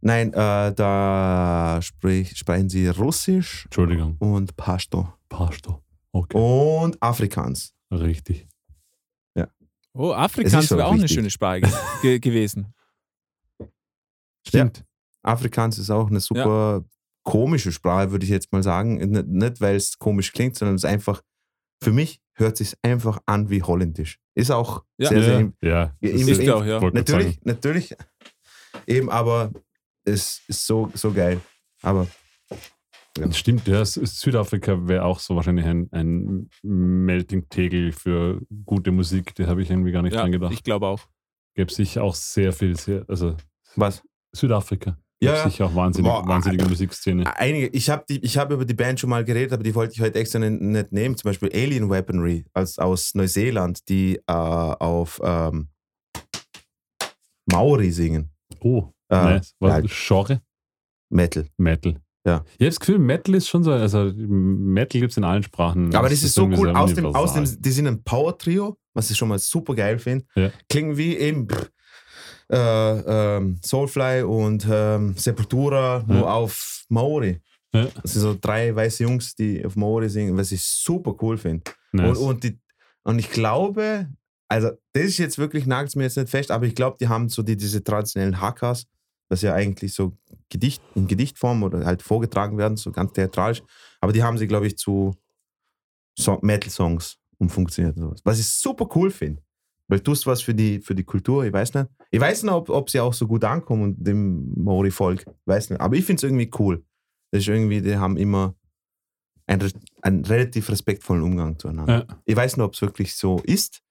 Nein, 0.00 0.32
äh, 0.32 0.72
da 0.72 1.78
sprich, 1.82 2.36
sprechen 2.36 2.68
sie 2.68 2.86
Russisch 2.88 3.64
Entschuldigung. 3.66 4.16
und 4.20 4.56
Pashto 4.56 5.12
Pashto. 5.28 5.82
Okay. 6.12 6.38
und 6.38 7.02
Afrikaans. 7.02 7.74
Richtig. 7.90 8.46
Oh, 9.98 10.10
Es 10.12 10.16
Afrikaans 10.18 10.70
wäre 10.72 10.84
auch 10.84 10.92
eine 10.92 11.04
richtig. 11.04 11.16
schöne 11.16 11.30
Sprache 11.30 11.60
ge 11.60 11.70
ge 12.02 12.18
gewesen. 12.18 12.74
Stimmt. 14.46 14.84
Afrikaans 15.22 15.78
ist 15.78 15.88
auch 15.90 16.08
eine 16.10 16.20
super 16.20 16.84
komische 17.24 17.72
Sprache, 17.72 18.10
würde 18.10 18.24
ich 18.24 18.30
jetzt 18.30 18.52
mal 18.52 18.62
sagen. 18.62 18.96
Nicht, 18.96 19.26
nicht 19.26 19.60
weil 19.62 19.74
es 19.74 19.98
komisch 19.98 20.32
klingt, 20.32 20.56
sondern 20.56 20.76
es 20.76 20.84
ist 20.84 20.90
einfach, 20.90 21.22
für 21.82 21.92
mich 21.92 22.20
hört 22.34 22.60
es 22.60 22.70
sich 22.70 22.78
einfach 22.82 23.18
an 23.26 23.48
wie 23.50 23.62
Holländisch. 23.62 24.18
Ist 24.34 24.50
auch 24.50 24.84
Ja. 24.98 25.08
sehr, 25.08 25.22
sehr 25.22 25.40
ja. 25.62 25.70
Ja, 25.70 25.92
das 26.00 26.10
im- 26.20 26.28
Ist 26.28 26.40
im- 26.40 26.46
ja 26.46 26.54
auch, 26.54 26.64
ja. 26.64 26.80
Natürlich, 26.90 27.40
natürlich. 27.44 27.94
Eben, 28.86 29.08
aber 29.10 29.52
es 30.04 30.42
ist 30.48 30.66
so, 30.66 30.90
so 30.94 31.12
geil. 31.12 31.40
Aber 31.82 32.06
sagen. 33.16 33.32
Stimmt, 33.32 33.66
ja. 33.66 33.84
Südafrika 33.84 34.86
wäre 34.86 35.04
auch 35.04 35.18
so 35.18 35.34
wahrscheinlich 35.36 35.64
ein, 35.66 35.88
ein 35.92 36.50
Melting-Tegel 36.62 37.92
für 37.92 38.40
gute 38.64 38.92
Musik. 38.92 39.34
Da 39.34 39.46
habe 39.46 39.62
ich 39.62 39.70
irgendwie 39.70 39.92
gar 39.92 40.02
nicht 40.02 40.14
Ja, 40.14 40.20
dran 40.20 40.32
gedacht. 40.32 40.52
ich 40.52 40.62
glaube 40.62 40.86
auch. 40.86 41.00
Gäbe 41.54 41.72
sicher 41.72 42.02
auch 42.02 42.14
sehr 42.14 42.52
viel, 42.52 42.76
sehr, 42.76 43.04
also 43.08 43.34
was? 43.76 44.02
Südafrika. 44.34 44.98
Ja, 45.18 45.48
sicher 45.48 45.66
auch 45.66 45.74
wahnsinnig, 45.74 46.10
Boah, 46.10 46.26
wahnsinnige 46.26 46.66
Musikszene. 46.66 47.24
Einige, 47.38 47.68
ich 47.68 47.88
habe 47.88 48.04
hab 48.12 48.52
über 48.52 48.64
die 48.66 48.74
Band 48.74 49.00
schon 49.00 49.08
mal 49.10 49.24
geredet, 49.24 49.52
aber 49.54 49.62
die 49.62 49.74
wollte 49.74 49.94
ich 49.94 50.00
heute 50.00 50.18
extra 50.18 50.38
nicht, 50.38 50.92
nehmen. 50.92 51.16
Zum 51.16 51.28
Beispiel 51.30 51.50
Alien 51.54 51.88
Weaponry 51.88 52.44
als, 52.52 52.78
aus 52.78 53.14
Neuseeland, 53.14 53.88
die 53.88 54.16
äh, 54.16 54.32
auf 54.32 55.20
ähm, 55.24 55.68
Maori 57.50 57.90
singen. 57.92 58.30
Oh, 58.60 58.92
Äh, 59.08 59.14
nice. 59.16 59.54
Was, 59.60 59.82
ja, 59.82 59.88
Genre? 59.88 60.40
Metal. 61.10 61.46
Metal. 61.56 61.96
Ja. 62.26 62.44
Ich 62.46 62.52
habe 62.54 62.66
das 62.66 62.80
Gefühl, 62.80 62.98
Metal 62.98 63.34
ist 63.36 63.48
schon 63.48 63.62
so, 63.62 63.70
also 63.70 64.12
Metal 64.16 65.00
gibt 65.00 65.12
es 65.12 65.16
in 65.16 65.22
allen 65.24 65.44
Sprachen. 65.44 65.94
Aber 65.94 66.08
das 66.08 66.24
ist 66.24 66.34
so 66.34 66.46
cool. 66.48 66.70
Aus 66.70 66.92
dem, 66.92 67.06
aus 67.06 67.34
dem, 67.34 67.44
die 67.62 67.70
sind 67.70 67.86
ein 67.86 68.02
Power-Trio, 68.02 68.76
was 68.94 69.10
ich 69.10 69.16
schon 69.16 69.28
mal 69.28 69.38
super 69.38 69.76
geil 69.76 69.98
finde. 70.00 70.26
Ja. 70.34 70.50
Klingen 70.68 70.96
wie 70.96 71.16
eben 71.16 71.48
pff, 71.48 71.70
äh, 72.50 72.56
ähm, 73.36 73.58
Soulfly 73.64 74.22
und 74.22 74.66
ähm, 74.70 75.14
Sepultura, 75.16 76.04
nur 76.06 76.18
Ja. 76.22 76.34
auf 76.34 76.84
Maori. 76.88 77.40
Ja. 77.74 77.88
Das 78.02 78.12
sind 78.12 78.22
so 78.22 78.36
drei 78.40 78.74
weiße 78.74 79.02
Jungs, 79.02 79.34
die 79.34 79.64
auf 79.64 79.76
Maori 79.76 80.08
singen, 80.08 80.36
was 80.36 80.52
ich 80.52 80.62
super 80.62 81.14
cool 81.20 81.36
finde. 81.38 81.64
Nice. 81.92 82.18
Und, 82.18 82.26
und, 82.26 82.44
die, 82.44 82.58
und 83.02 83.18
ich 83.18 83.30
glaube, 83.30 84.08
also 84.48 84.70
das 84.92 85.04
ist 85.04 85.18
jetzt 85.18 85.38
wirklich, 85.38 85.66
nagelt 85.66 85.94
mir 85.96 86.04
jetzt 86.04 86.16
nicht 86.16 86.30
fest, 86.30 86.50
aber 86.50 86.66
ich 86.66 86.74
glaube, 86.74 86.96
die 87.00 87.08
haben 87.08 87.28
so 87.28 87.42
die, 87.42 87.56
diese 87.56 87.82
traditionellen 87.82 88.40
Hackers, 88.40 88.86
was 89.28 89.42
ja 89.42 89.52
eigentlich 89.54 89.92
so 89.92 90.16
Gedicht, 90.48 90.80
in 90.94 91.08
Gedichtform 91.08 91.64
oder 91.64 91.84
halt 91.84 92.00
vorgetragen 92.02 92.56
werden, 92.58 92.76
so 92.76 92.92
ganz 92.92 93.12
theatralisch. 93.12 93.62
Aber 94.00 94.12
die 94.12 94.22
haben 94.22 94.38
sie, 94.38 94.46
glaube 94.46 94.68
ich, 94.68 94.78
zu 94.78 95.14
so 96.18 96.38
Metal-Songs 96.42 97.16
umfunktioniert 97.38 97.96
und 97.96 98.02
sowas. 98.04 98.20
Was 98.24 98.38
ich 98.38 98.46
super 98.48 98.88
cool 98.94 99.10
finde. 99.10 99.42
Weil 99.88 100.00
tust 100.00 100.26
was 100.26 100.42
für 100.42 100.54
die, 100.54 100.80
für 100.80 100.94
die 100.94 101.04
Kultur, 101.04 101.44
ich 101.44 101.52
weiß 101.52 101.74
nicht. 101.74 101.86
Ich 102.10 102.20
weiß 102.20 102.42
nicht, 102.42 102.52
ob, 102.52 102.68
ob 102.70 102.90
sie 102.90 102.98
auch 103.00 103.14
so 103.14 103.26
gut 103.26 103.44
ankommen 103.44 103.82
und 103.82 104.04
dem 104.06 104.52
Maori-Volk. 104.56 105.20
Ich 105.20 105.46
weiß 105.46 105.70
nicht. 105.70 105.80
Aber 105.80 105.94
ich 105.94 106.04
finde 106.04 106.18
es 106.20 106.22
irgendwie 106.24 106.50
cool. 106.58 106.84
Das 107.30 107.42
ist 107.42 107.48
irgendwie, 107.48 107.80
die 107.80 107.96
haben 107.96 108.16
immer 108.16 108.54
einen, 109.46 109.72
einen 110.02 110.24
relativ 110.24 110.70
respektvollen 110.70 111.22
Umgang 111.22 111.58
zueinander. 111.58 112.06
Ja. 112.08 112.16
Ich 112.24 112.34
weiß 112.34 112.56
nicht, 112.56 112.64
ob 112.64 112.74
es 112.74 112.82
wirklich 112.82 113.14
so 113.14 113.40
ist, 113.44 113.82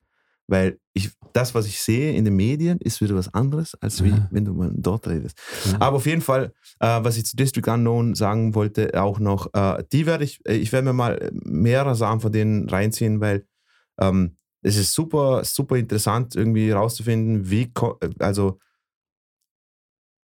weil 0.47 0.79
ich, 0.93 1.11
das, 1.33 1.55
was 1.55 1.65
ich 1.65 1.81
sehe 1.81 2.13
in 2.13 2.25
den 2.25 2.35
Medien, 2.35 2.77
ist 2.79 2.99
wieder 3.01 3.15
was 3.15 3.33
anderes, 3.33 3.73
als 3.81 4.03
wie 4.03 4.09
Ja. 4.09 4.27
wenn 4.31 4.45
du 4.45 4.53
mal 4.53 4.71
dort 4.75 5.07
redest. 5.07 5.37
Ja. 5.71 5.81
Aber 5.81 5.97
auf 5.97 6.05
jeden 6.05 6.21
Fall, 6.21 6.53
äh, 6.79 6.99
was 7.03 7.17
ich 7.17 7.25
zu 7.25 7.35
District 7.37 7.67
Unknown 7.71 8.15
sagen 8.15 8.53
wollte, 8.53 9.01
auch 9.01 9.19
noch, 9.19 9.53
äh, 9.53 9.83
die 9.91 10.05
werde 10.05 10.25
ich, 10.25 10.39
äh, 10.45 10.55
ich 10.55 10.71
werde 10.73 10.85
mir 10.87 10.93
mal 10.93 11.31
mehrere 11.31 11.95
Sachen 11.95 12.19
von 12.19 12.31
denen 12.31 12.69
reinziehen, 12.69 13.21
weil 13.21 13.47
ähm, 13.99 14.37
es 14.65 14.77
ist 14.77 14.93
super, 14.93 15.43
super 15.45 15.75
interessant, 15.75 16.35
irgendwie 16.35 16.71
rauszufinden, 16.71 17.51
wie, 17.51 17.71
also 18.17 18.59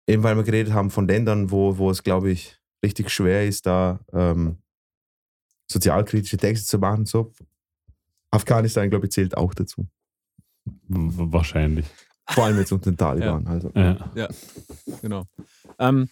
eben 0.08 0.24
weil 0.24 0.38
wir 0.38 0.44
geredet 0.44 0.74
haben 0.74 0.90
von 0.92 1.08
Ländern, 1.08 1.52
wo, 1.52 1.78
wo 1.78 1.92
es, 1.92 2.04
glaube 2.04 2.32
ich, 2.32 2.58
richtig 2.82 3.10
schwer 3.10 3.46
ist, 3.46 3.66
da 3.66 4.00
ähm, 4.14 4.58
sozialkritische 5.70 6.38
Texte 6.38 6.66
zu 6.66 6.80
machen. 6.80 7.06
So. 7.06 7.34
Afghanistan, 8.32 8.90
glaube 8.90 9.08
ich, 9.08 9.12
zählt 9.12 9.36
auch 9.36 9.54
dazu. 9.54 9.90
Wahrscheinlich. 10.88 11.86
Vor 12.30 12.46
allem 12.46 12.60
jetzt 12.60 12.72
unter 12.72 12.92
den 12.92 12.98
Taliban. 12.98 13.46
Also. 13.46 13.72
Ja. 13.76 14.30
Genau. 15.02 15.26
Ähm, 15.80 16.10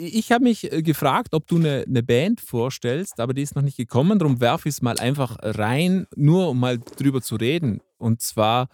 ich 0.00 0.32
habe 0.32 0.44
mich 0.44 0.72
äh, 0.72 0.82
gefragt, 0.82 1.34
ob 1.34 1.46
du 1.46 1.56
eine, 1.56 1.84
eine 1.86 2.02
Band 2.02 2.40
vorstellst, 2.40 3.20
aber 3.20 3.34
die 3.34 3.42
ist 3.42 3.54
noch 3.54 3.62
nicht 3.62 3.76
gekommen. 3.76 4.18
Darum 4.18 4.40
werfe 4.40 4.68
ich 4.68 4.76
es 4.76 4.82
mal 4.82 4.98
einfach 4.98 5.36
rein, 5.40 6.06
nur 6.16 6.48
um 6.50 6.58
mal 6.60 6.78
drüber 6.78 7.20
zu 7.20 7.36
reden. 7.36 7.80
Und 7.98 8.22
zwar 8.22 8.68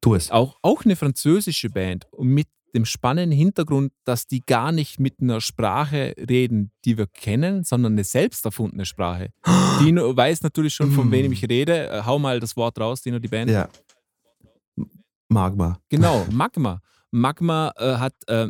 Tu 0.00 0.14
es. 0.14 0.30
auch, 0.30 0.58
auch 0.62 0.84
eine 0.84 0.96
französische 0.96 1.70
Band 1.70 2.06
und 2.10 2.28
mit 2.28 2.48
dem 2.74 2.86
spannenden 2.86 3.36
Hintergrund, 3.36 3.92
dass 4.04 4.26
die 4.26 4.40
gar 4.40 4.72
nicht 4.72 4.98
mit 4.98 5.20
einer 5.20 5.42
Sprache 5.42 6.14
reden, 6.18 6.72
die 6.86 6.96
wir 6.96 7.06
kennen, 7.06 7.64
sondern 7.64 7.92
eine 7.92 8.04
selbst 8.04 8.44
erfundene 8.46 8.86
Sprache. 8.86 9.28
Dino 9.80 10.16
weiß 10.16 10.42
natürlich 10.42 10.74
schon, 10.74 10.90
von 10.90 11.10
wem 11.10 11.30
ich 11.32 11.46
rede. 11.48 11.90
Äh, 11.90 12.02
Hau 12.06 12.18
mal 12.18 12.40
das 12.40 12.56
Wort 12.56 12.80
raus, 12.80 13.02
Dino, 13.02 13.18
die 13.18 13.28
Band. 13.28 13.50
Ja. 13.50 13.68
Magma. 15.28 15.78
Genau, 15.90 16.26
Magma. 16.30 16.80
Magma 17.10 17.72
äh, 17.76 17.96
hat, 17.96 18.14
äh, 18.26 18.48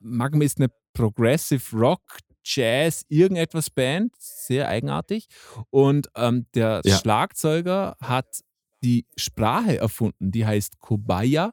Magma 0.00 0.42
ist 0.42 0.58
eine 0.58 0.70
Progressive 0.94 1.76
Rock, 1.76 2.00
Jazz, 2.44 3.04
irgendetwas 3.08 3.70
Band, 3.70 4.14
sehr 4.18 4.68
eigenartig. 4.68 5.26
Und 5.70 6.08
ähm, 6.14 6.46
der 6.54 6.80
Ja. 6.84 6.96
Schlagzeuger 6.98 7.96
hat 8.00 8.40
die 8.82 9.06
Sprache 9.16 9.78
erfunden, 9.78 10.30
die 10.30 10.46
heißt 10.46 10.78
Kobaya. 10.78 11.52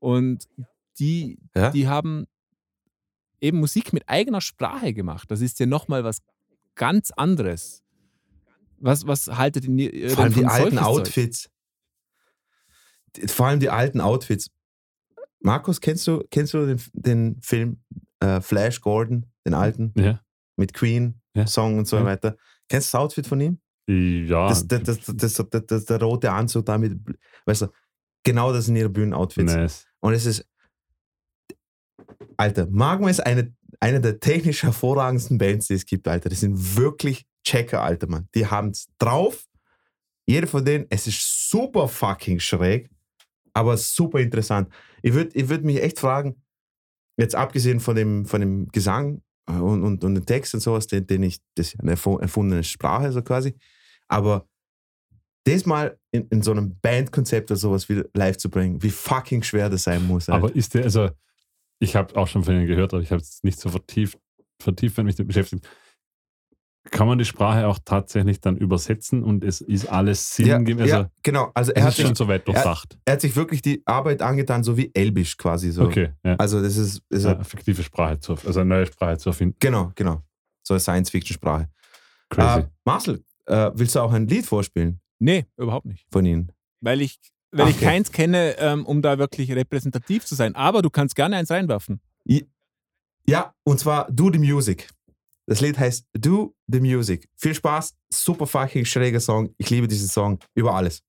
Und 0.00 0.46
die, 0.98 1.38
Ja? 1.54 1.70
die 1.70 1.88
haben 1.88 2.26
eben 3.40 3.58
Musik 3.60 3.92
mit 3.92 4.08
eigener 4.08 4.40
Sprache 4.40 4.94
gemacht. 4.94 5.30
Das 5.30 5.40
ist 5.40 5.58
ja 5.60 5.66
nochmal 5.66 6.04
was 6.04 6.22
ganz 6.74 7.10
anderes. 7.10 7.82
Was, 8.78 9.06
was 9.06 9.26
haltet 9.28 9.64
ihr 9.66 10.10
Vor 10.10 10.24
allem 10.24 10.34
die 10.34 10.44
alten 10.46 10.76
Zeug? 10.76 10.84
Outfits. 10.86 11.50
Vor 13.28 13.46
allem 13.46 13.60
die 13.60 13.70
alten 13.70 14.00
Outfits. 14.00 14.50
Markus, 15.40 15.80
kennst 15.80 16.06
du, 16.06 16.22
kennst 16.30 16.54
du 16.54 16.66
den, 16.66 16.80
den 16.92 17.40
Film 17.42 17.80
äh, 18.26 18.40
Flash 18.40 18.80
Gordon, 18.80 19.26
den 19.46 19.54
alten, 19.54 19.92
Ja. 19.96 20.20
mit 20.56 20.72
Queen, 20.74 21.20
Ja. 21.34 21.46
Song 21.46 21.78
und 21.78 21.86
so 21.86 22.02
weiter? 22.04 22.36
Kennst 22.68 22.92
du 22.92 22.96
das 22.98 23.00
Outfit 23.02 23.26
von 23.26 23.40
ihm? 23.40 23.60
Ja. 23.88 24.48
Das, 24.48 24.66
das, 24.66 24.82
das, 24.82 25.00
das, 25.04 25.34
das, 25.50 25.66
das, 25.66 25.84
der 25.84 26.00
rote 26.02 26.32
Anzug 26.32 26.66
damit, 26.66 26.98
weißt 27.44 27.62
du, 27.62 27.66
genau 28.24 28.52
das 28.52 28.64
sind 28.66 28.76
ihre 28.76 28.88
Bühnenoutfits. 28.88 29.54
nice. 29.54 29.86
Und 30.00 30.12
es 30.14 30.26
ist, 30.26 30.44
Alter, 32.36 32.66
Magma 32.70 33.08
ist 33.10 33.20
eine, 33.24 33.54
eine 33.80 34.00
der 34.00 34.20
technisch 34.20 34.62
hervorragendsten 34.62 35.38
Bands, 35.38 35.68
die 35.68 35.74
es 35.74 35.86
gibt, 35.86 36.06
Alter. 36.08 36.28
Die 36.28 36.34
sind 36.36 36.76
wirklich 36.76 37.26
Checker, 37.44 37.82
Alter, 37.82 38.08
Mann. 38.08 38.28
Die 38.34 38.46
haben 38.46 38.70
es 38.70 38.88
drauf. 38.98 39.46
Jeder 40.26 40.46
von 40.48 40.64
denen, 40.64 40.86
es 40.90 41.06
ist 41.06 41.48
super 41.50 41.86
fucking 41.88 42.40
schräg, 42.40 42.90
aber 43.52 43.76
super 43.76 44.18
interessant. 44.18 44.68
Ich 45.02 45.14
würde 45.14 45.30
ich 45.34 45.48
würd 45.48 45.64
mich 45.64 45.80
echt 45.80 46.00
fragen, 46.00 46.42
jetzt 47.16 47.34
abgesehen 47.34 47.80
von 47.80 47.96
dem, 47.96 48.26
von 48.26 48.40
dem 48.40 48.68
Gesang 48.68 49.22
äh, 49.48 49.52
und, 49.52 49.82
und, 49.82 50.04
und 50.04 50.14
dem 50.14 50.26
Text 50.26 50.54
und 50.54 50.60
sowas, 50.60 50.86
den, 50.86 51.06
den 51.06 51.22
ich, 51.22 51.40
das 51.54 51.68
ist 51.68 51.80
eine 51.80 51.94
erfu- 51.94 52.20
erfundene 52.20 52.64
Sprache 52.64 53.12
so 53.12 53.22
quasi, 53.22 53.54
aber 54.08 54.48
das 55.44 55.64
mal 55.64 55.96
in, 56.10 56.26
in 56.28 56.42
so 56.42 56.50
einem 56.50 56.76
Bandkonzept 56.80 57.50
oder 57.50 57.58
sowas 57.58 57.88
wieder 57.88 58.04
live 58.14 58.36
zu 58.36 58.50
bringen, 58.50 58.82
wie 58.82 58.90
fucking 58.90 59.42
schwer 59.44 59.70
das 59.70 59.84
sein 59.84 60.04
muss. 60.06 60.28
Alter. 60.28 60.44
Aber 60.44 60.56
ist 60.56 60.74
der, 60.74 60.84
also, 60.84 61.10
ich 61.78 61.94
habe 61.94 62.16
auch 62.16 62.26
schon 62.26 62.42
von 62.42 62.54
Ihnen 62.56 62.66
gehört, 62.66 62.92
aber 62.92 63.02
ich 63.02 63.12
habe 63.12 63.20
es 63.20 63.42
nicht 63.44 63.60
so 63.60 63.68
vertieft, 63.68 64.18
vertieft 64.60 64.96
mit 64.96 65.06
mich 65.06 65.14
damit 65.14 65.28
beschäftigt. 65.28 65.68
Kann 66.90 67.06
man 67.06 67.18
die 67.18 67.24
Sprache 67.24 67.66
auch 67.66 67.78
tatsächlich 67.84 68.40
dann 68.40 68.56
übersetzen 68.56 69.22
und 69.22 69.44
es 69.44 69.60
ist 69.60 69.86
alles 69.86 70.36
Ja, 70.38 70.56
sinngemäß. 70.56 70.82
Also, 70.92 70.96
ja, 71.04 71.10
genau. 71.22 71.50
Also 71.54 71.72
er 71.72 71.78
es 71.78 71.84
hat, 71.84 71.90
ist 71.92 71.96
schon 72.00 72.06
sich, 72.08 72.18
so 72.18 72.28
weit 72.28 72.46
durchdacht. 72.48 72.98
er 73.04 73.12
hat 73.14 73.20
sich 73.20 73.34
wirklich 73.36 73.62
die 73.62 73.82
Arbeit 73.86 74.22
angetan, 74.22 74.62
so 74.64 74.76
wie 74.76 74.90
Elbisch 74.94 75.36
quasi 75.36 75.70
so. 75.70 75.82
Okay, 75.84 76.12
ja. 76.24 76.36
Also 76.36 76.62
das 76.62 76.76
ist, 76.76 77.02
ist 77.10 77.24
ja, 77.24 77.36
ein- 77.36 77.44
fiktive 77.44 77.82
Sprache 77.82 78.18
zu, 78.20 78.32
also 78.46 78.60
eine 78.60 78.68
neue 78.68 78.86
Sprache 78.86 79.18
zu 79.18 79.30
erfinden. 79.30 79.56
genau, 79.60 79.92
genau. 79.94 80.22
So 80.62 80.74
eine 80.74 80.80
Science-Fiction-Sprache. 80.80 81.68
Crazy. 82.30 82.60
Äh, 82.60 82.66
Marcel, 82.84 83.24
äh, 83.46 83.70
willst 83.74 83.94
du 83.94 84.00
auch 84.00 84.12
ein 84.12 84.26
Lied 84.26 84.46
vorspielen 84.46 85.00
Nee, 85.18 85.46
überhaupt 85.56 85.86
nicht. 85.86 86.06
von 86.10 86.26
ihnen? 86.26 86.50
Weil 86.80 87.00
ich, 87.02 87.18
weil 87.52 87.68
ich 87.68 87.76
Okay. 87.76 87.84
keins 87.84 88.10
kenne, 88.12 88.56
ähm, 88.58 88.84
um 88.84 89.00
da 89.00 89.18
wirklich 89.18 89.50
repräsentativ 89.52 90.24
zu 90.24 90.34
sein. 90.34 90.54
Aber 90.56 90.82
du 90.82 90.90
kannst 90.90 91.14
gerne 91.16 91.36
eins 91.36 91.50
reinwerfen. 91.50 92.00
Ja, 93.28 93.54
und 93.64 93.80
zwar 93.80 94.10
Do 94.10 94.30
the 94.32 94.38
Music. 94.38 94.88
Das 95.46 95.60
Lied 95.60 95.78
heißt 95.78 96.06
Do 96.12 96.54
the 96.66 96.80
Music. 96.80 97.28
Viel 97.36 97.54
Spaß, 97.54 97.94
super 98.12 98.46
fucking 98.46 98.84
schräger 98.84 99.20
Song. 99.20 99.54
Ich 99.58 99.70
liebe 99.70 99.86
diesen 99.86 100.08
Song 100.08 100.38
über 100.54 100.74
alles. 100.74 101.02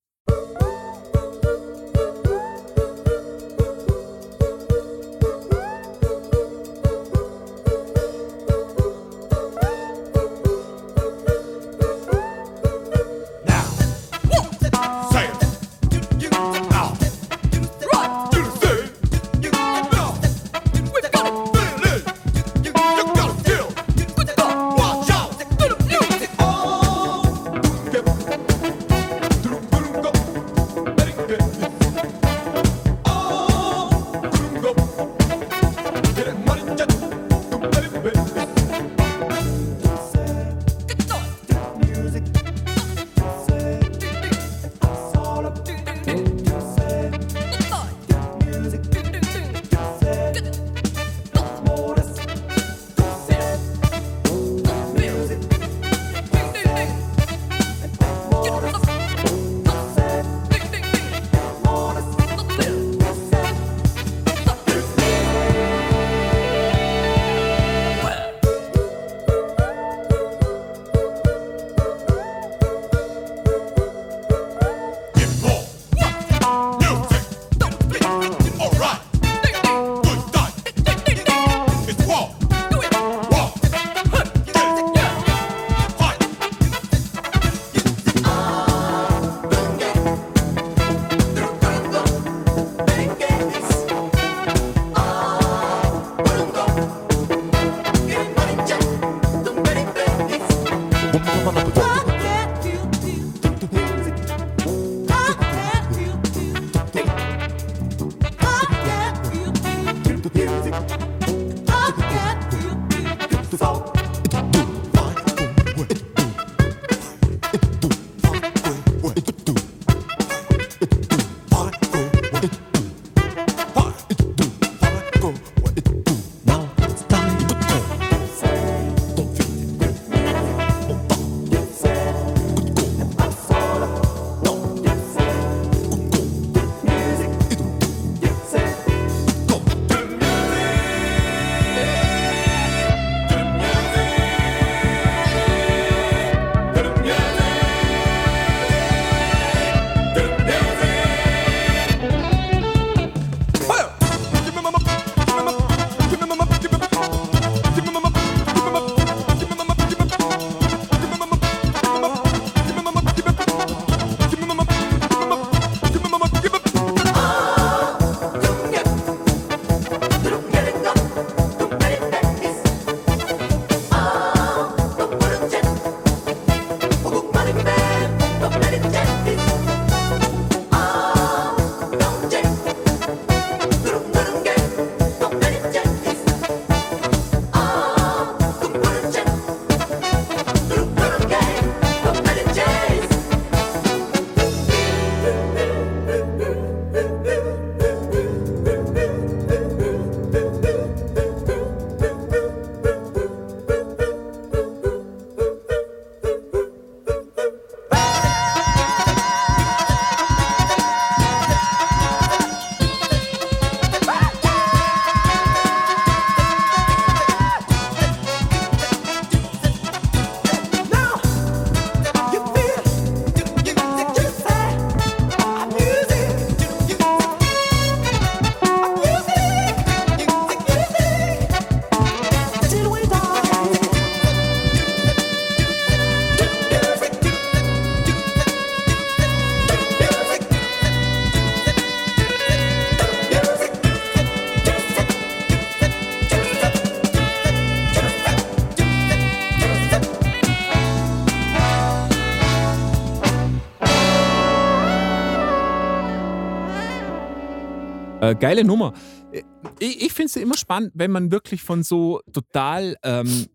Geile 258.39 258.63
Nummer. 258.63 258.93
Äh, 259.31 259.43
Ich, 259.79 260.01
ich 260.01 260.13
finde 260.13 260.27
es 260.27 260.35
immer 260.35 260.57
spannend, 260.57 260.91
wenn 260.95 261.11
man 261.11 261.31
wirklich 261.31 261.61
von 261.61 261.83
so 261.83 262.21
total 262.31 262.95
ähm, 263.03 263.47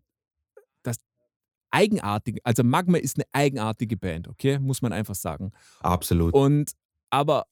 das 0.83 0.97
eigenartig. 1.71 2.41
Also 2.45 2.63
Magma 2.63 2.99
ist 2.99 3.17
eine 3.17 3.25
eigenartige 3.33 3.97
Band, 3.97 4.29
okay? 4.29 4.59
Muss 4.59 4.83
man 4.83 4.93
einfach 4.93 5.15
sagen. 5.15 5.53
Absolut. 5.81 6.35
Und 6.35 6.73
aber 7.11 7.47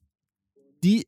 die 0.83 1.07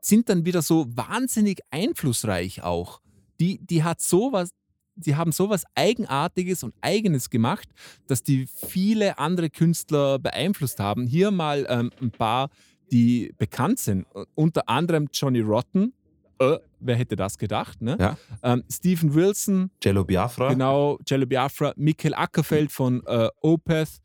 sind 0.00 0.28
dann 0.28 0.44
wieder 0.44 0.62
so 0.62 0.86
wahnsinnig 0.96 1.60
einflussreich 1.70 2.62
auch. 2.62 3.00
Die, 3.38 3.58
die 3.58 3.82
hat 3.82 4.00
sowas, 4.00 4.50
die 4.94 5.16
haben 5.16 5.32
sowas 5.32 5.64
Eigenartiges 5.74 6.62
und 6.62 6.74
Eigenes 6.80 7.28
gemacht, 7.30 7.68
dass 8.06 8.22
die 8.22 8.46
viele 8.46 9.18
andere 9.18 9.50
Künstler 9.50 10.18
beeinflusst 10.18 10.78
haben. 10.78 11.06
Hier 11.06 11.30
mal 11.30 11.66
ähm, 11.68 11.90
ein 12.00 12.10
paar, 12.10 12.50
die 12.90 13.32
bekannt 13.38 13.78
sind. 13.78 14.06
Unter 14.34 14.68
anderem 14.68 15.08
Johnny 15.12 15.40
Rotten. 15.40 15.92
Äh, 16.38 16.58
wer 16.80 16.96
hätte 16.96 17.16
das 17.16 17.36
gedacht? 17.36 17.82
Ne? 17.82 17.96
Ja. 18.00 18.16
Ähm, 18.42 18.64
Stephen 18.70 19.14
Wilson, 19.14 19.70
Jello 19.82 20.04
Biafra. 20.04 20.48
Genau, 20.48 20.98
Jello 21.06 21.26
Biafra, 21.26 21.72
Michael 21.76 22.14
Ackerfeld 22.14 22.72
von 22.72 23.02
äh, 23.06 23.28
Opeth, 23.42 24.00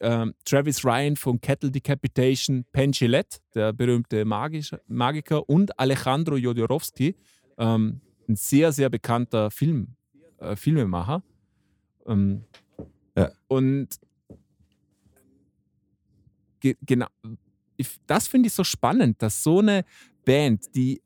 ähm, 0.00 0.34
Travis 0.44 0.84
Ryan 0.84 1.16
von 1.16 1.40
Kettle 1.40 1.70
Decapitation, 1.70 2.64
Penn 2.72 2.92
Gillette, 2.92 3.38
der 3.54 3.72
berühmte 3.72 4.24
Magisch 4.24 4.74
Magiker, 4.86 5.48
und 5.48 5.78
Alejandro 5.78 6.36
Jodorowsky, 6.36 7.16
ähm, 7.56 8.00
ein 8.28 8.36
sehr, 8.36 8.72
sehr 8.72 8.90
bekannter 8.90 9.50
Film, 9.50 9.94
äh, 10.38 10.56
Filmemacher. 10.56 11.22
Ähm, 12.06 12.44
Ja. 13.16 13.30
Und 13.48 13.88
ge 16.60 16.76
genau, 16.82 17.06
ich, 17.82 17.88
das 18.06 18.26
finde 18.26 18.48
ich 18.48 18.52
so 18.52 18.64
spannend, 18.64 19.20
dass 19.22 19.42
so 19.42 19.60
eine 19.60 19.84
Band, 20.24 20.74
die 20.74 21.02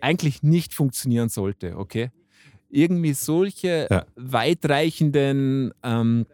eigentlich 0.00 0.42
nicht 0.42 0.74
funktionieren 0.74 1.28
sollte, 1.28 1.76
okay? 1.76 2.10
Irgendwie 2.68 3.14
solche 3.14 3.86
Ja. 3.90 4.04
weitreichenden 4.16 5.72
ähm, 5.82 6.26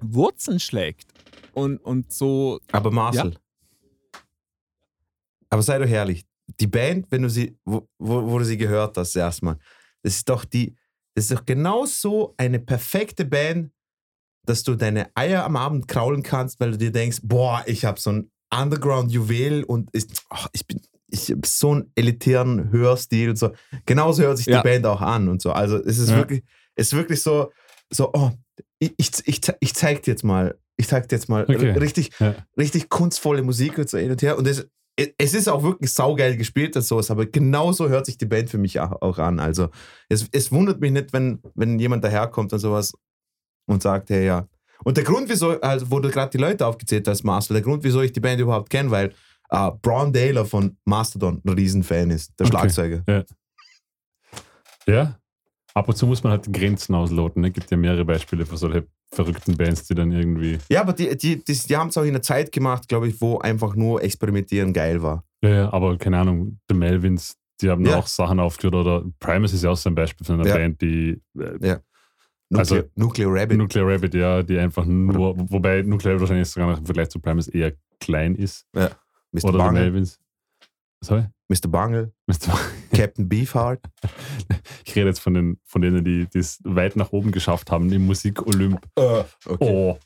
Wurzeln 0.00 0.60
schlägt 0.60 1.12
und, 1.54 1.78
und 1.78 2.12
so. 2.12 2.60
Aber 2.72 2.90
Marcel. 2.90 3.34
Aber 5.48 5.62
sei 5.62 5.78
doch 5.78 5.86
herrlich. 5.86 6.24
Die 6.60 6.66
Band, 6.66 7.06
wenn 7.10 7.22
du 7.22 7.30
sie, 7.30 7.56
wo, 7.64 7.88
wo, 7.98 8.30
wo 8.30 8.38
du 8.38 8.44
sie 8.44 8.56
gehört 8.56 8.96
hast, 8.96 9.14
erstmal, 9.16 9.58
das 10.02 10.16
ist 10.16 10.28
doch 10.28 10.44
die, 10.44 10.74
das 11.14 11.24
ist 11.24 11.32
doch 11.32 11.44
genau 11.44 11.84
so 11.86 12.34
eine 12.36 12.58
perfekte 12.58 13.24
Band, 13.24 13.72
dass 14.44 14.62
du 14.62 14.74
deine 14.74 15.10
Eier 15.14 15.44
am 15.44 15.56
Abend 15.56 15.88
kraulen 15.88 16.22
kannst, 16.22 16.58
weil 16.60 16.72
du 16.72 16.78
dir 16.78 16.92
denkst, 16.92 17.20
boah, 17.22 17.62
ich 17.66 17.84
habe 17.84 18.00
so 18.00 18.10
ein 18.10 18.30
Underground-Juwel 18.54 19.64
und 19.64 19.90
ich, 19.92 20.06
ach, 20.30 20.48
ich 20.52 20.66
bin, 20.66 20.80
ich 21.10 21.30
habe 21.30 21.46
so 21.46 21.72
einen 21.72 21.92
elitären 21.94 22.70
Hörstil 22.70 23.30
und 23.30 23.36
so. 23.36 23.52
Genauso 23.86 24.22
hört 24.22 24.38
sich 24.38 24.46
Ja. 24.46 24.58
die 24.62 24.68
Band 24.68 24.86
auch 24.86 25.00
an 25.00 25.28
und 25.28 25.40
so. 25.42 25.52
Also 25.52 25.76
es 25.76 25.98
ist 25.98 26.10
Ja. 26.10 26.16
wirklich, 26.16 26.42
es 26.74 26.88
ist 26.88 26.92
wirklich 26.94 27.22
so, 27.22 27.50
so, 27.90 28.10
oh, 28.12 28.30
ich, 28.78 28.94
ich, 28.96 29.10
ich, 29.26 29.40
ich 29.60 29.74
zeig 29.74 30.02
dir 30.02 30.12
jetzt 30.12 30.24
mal, 30.24 30.58
ich 30.76 30.88
zeig 30.88 31.08
dir 31.08 31.16
jetzt 31.16 31.28
mal 31.28 31.42
Okay. 31.44 31.70
richtig, 31.72 32.10
Ja. 32.20 32.34
richtig 32.56 32.88
kunstvolle 32.88 33.42
Musik 33.42 33.78
und 33.78 33.88
so 33.88 33.98
hin 33.98 34.10
und 34.10 34.20
her. 34.22 34.36
Und 34.38 34.46
es, 34.46 34.66
es 35.16 35.34
ist 35.34 35.48
auch 35.48 35.62
wirklich 35.62 35.92
saugeil 35.92 36.36
gespielt 36.36 36.74
und 36.76 36.82
sowas, 36.82 37.10
aber 37.10 37.24
genauso 37.26 37.88
hört 37.88 38.06
sich 38.06 38.18
die 38.18 38.26
Band 38.26 38.50
für 38.50 38.58
mich 38.58 38.80
auch, 38.80 39.00
auch 39.00 39.18
an. 39.18 39.38
Also 39.40 39.68
es, 40.08 40.26
es 40.32 40.50
wundert 40.52 40.80
mich 40.80 40.90
nicht, 40.92 41.12
wenn, 41.12 41.40
wenn 41.54 41.78
jemand 41.78 42.02
daherkommt 42.04 42.52
und 42.52 42.58
sowas 42.58 42.92
und 43.66 43.82
sagt, 43.82 44.10
hey, 44.10 44.26
ja. 44.26 44.48
Und 44.84 44.96
der 44.96 45.04
Grund, 45.04 45.28
wieso, 45.28 45.60
also 45.60 45.90
wo 45.90 46.00
du 46.00 46.08
gerade 46.10 46.30
die 46.30 46.38
Leute 46.38 46.66
aufgezählt 46.66 47.06
hast, 47.08 47.24
Marcel, 47.24 47.54
der 47.54 47.62
Grund, 47.62 47.82
wieso 47.84 48.00
ich 48.00 48.12
die 48.12 48.20
Band 48.20 48.40
überhaupt 48.40 48.70
kenne, 48.70 48.90
weil 48.90 49.12
äh, 49.50 49.70
Braun 49.82 50.12
Taylor 50.12 50.44
von 50.44 50.76
Mastodon 50.84 51.40
ein 51.44 51.48
Riesenfan 51.50 52.10
ist, 52.10 52.32
der 52.38 52.46
Okay. 52.46 52.56
Schlagzeuger. 52.56 53.02
Ja. 53.08 53.24
ja. 54.86 55.18
Ab 55.74 55.88
und 55.88 55.96
zu 55.96 56.06
muss 56.06 56.22
man 56.22 56.32
halt 56.32 56.46
die 56.46 56.52
Grenzen 56.52 56.94
ausloten. 56.94 57.44
Es 57.44 57.52
gibt 57.52 57.70
ja 57.70 57.76
mehrere 57.76 58.04
Beispiele 58.04 58.44
für 58.46 58.56
solche 58.56 58.86
verrückten 59.12 59.56
Bands, 59.56 59.84
die 59.86 59.94
dann 59.94 60.10
irgendwie. 60.12 60.58
Ja, 60.68 60.80
aber 60.80 60.92
die, 60.92 61.16
die, 61.16 61.42
die, 61.44 61.52
die 61.54 61.76
haben 61.76 61.88
es 61.88 61.96
auch 61.96 62.02
in 62.02 62.10
einer 62.10 62.22
Zeit 62.22 62.50
gemacht, 62.52 62.88
glaube 62.88 63.08
ich, 63.08 63.20
wo 63.20 63.38
einfach 63.38 63.74
nur 63.74 64.02
experimentieren 64.02 64.72
geil 64.72 65.02
war. 65.02 65.24
Ja, 65.42 65.50
ja, 65.50 65.72
aber 65.72 65.96
keine 65.98 66.18
Ahnung, 66.18 66.58
The 66.68 66.74
Melvins, 66.74 67.36
die 67.60 67.70
haben 67.70 67.84
Ja. 67.86 67.96
auch 67.98 68.06
Sachen 68.06 68.40
aufgeführt 68.40 68.74
oder 68.74 69.04
Primus 69.20 69.52
ist 69.52 69.62
ja 69.62 69.70
auch 69.70 69.76
so 69.76 69.88
ein 69.88 69.94
Beispiel 69.94 70.26
von 70.26 70.40
einer 70.40 70.48
Ja. 70.48 70.56
Band, 70.56 70.80
die 70.80 71.22
äh, 71.38 71.76
Nuclear, 72.50 72.82
Also- 72.82 72.90
Nuclear 72.94 73.30
Rabbit. 73.32 73.58
Nuclear 73.58 73.86
Rabbit, 73.86 74.14
ja, 74.14 74.42
die 74.42 74.58
einfach 74.58 74.84
nur, 74.86 75.34
wobei 75.50 75.82
Nuclear 75.82 76.14
Rabbit 76.14 76.22
wahrscheinlich 76.22 76.48
sogar 76.48 76.70
noch 76.70 76.78
im 76.78 76.86
Vergleich 76.86 77.08
zu 77.10 77.20
Primus 77.20 77.48
eher 77.48 77.72
klein 78.00 78.34
ist. 78.36 78.66
Mr. 78.72 78.90
Oder 79.44 79.58
Bungle, 79.58 79.72
Melvins. 79.82 80.18
Sorry? 81.02 81.26
Mr. 81.48 81.68
Bungle, 81.68 82.12
Mr. 82.26 82.58
Captain 82.94 83.28
Beefheart. 83.28 83.80
Ich 84.84 84.94
rede 84.96 85.08
jetzt 85.08 85.20
von, 85.20 85.34
den, 85.34 85.60
von 85.64 85.82
denen, 85.82 86.04
die 86.04 86.26
es 86.34 86.58
weit 86.64 86.96
nach 86.96 87.12
oben 87.12 87.32
geschafft 87.32 87.70
haben 87.70 87.92
im 87.92 88.06
Musik-Olymp. 88.06 88.80
okay. 88.94 89.24
Oh. 89.60 89.98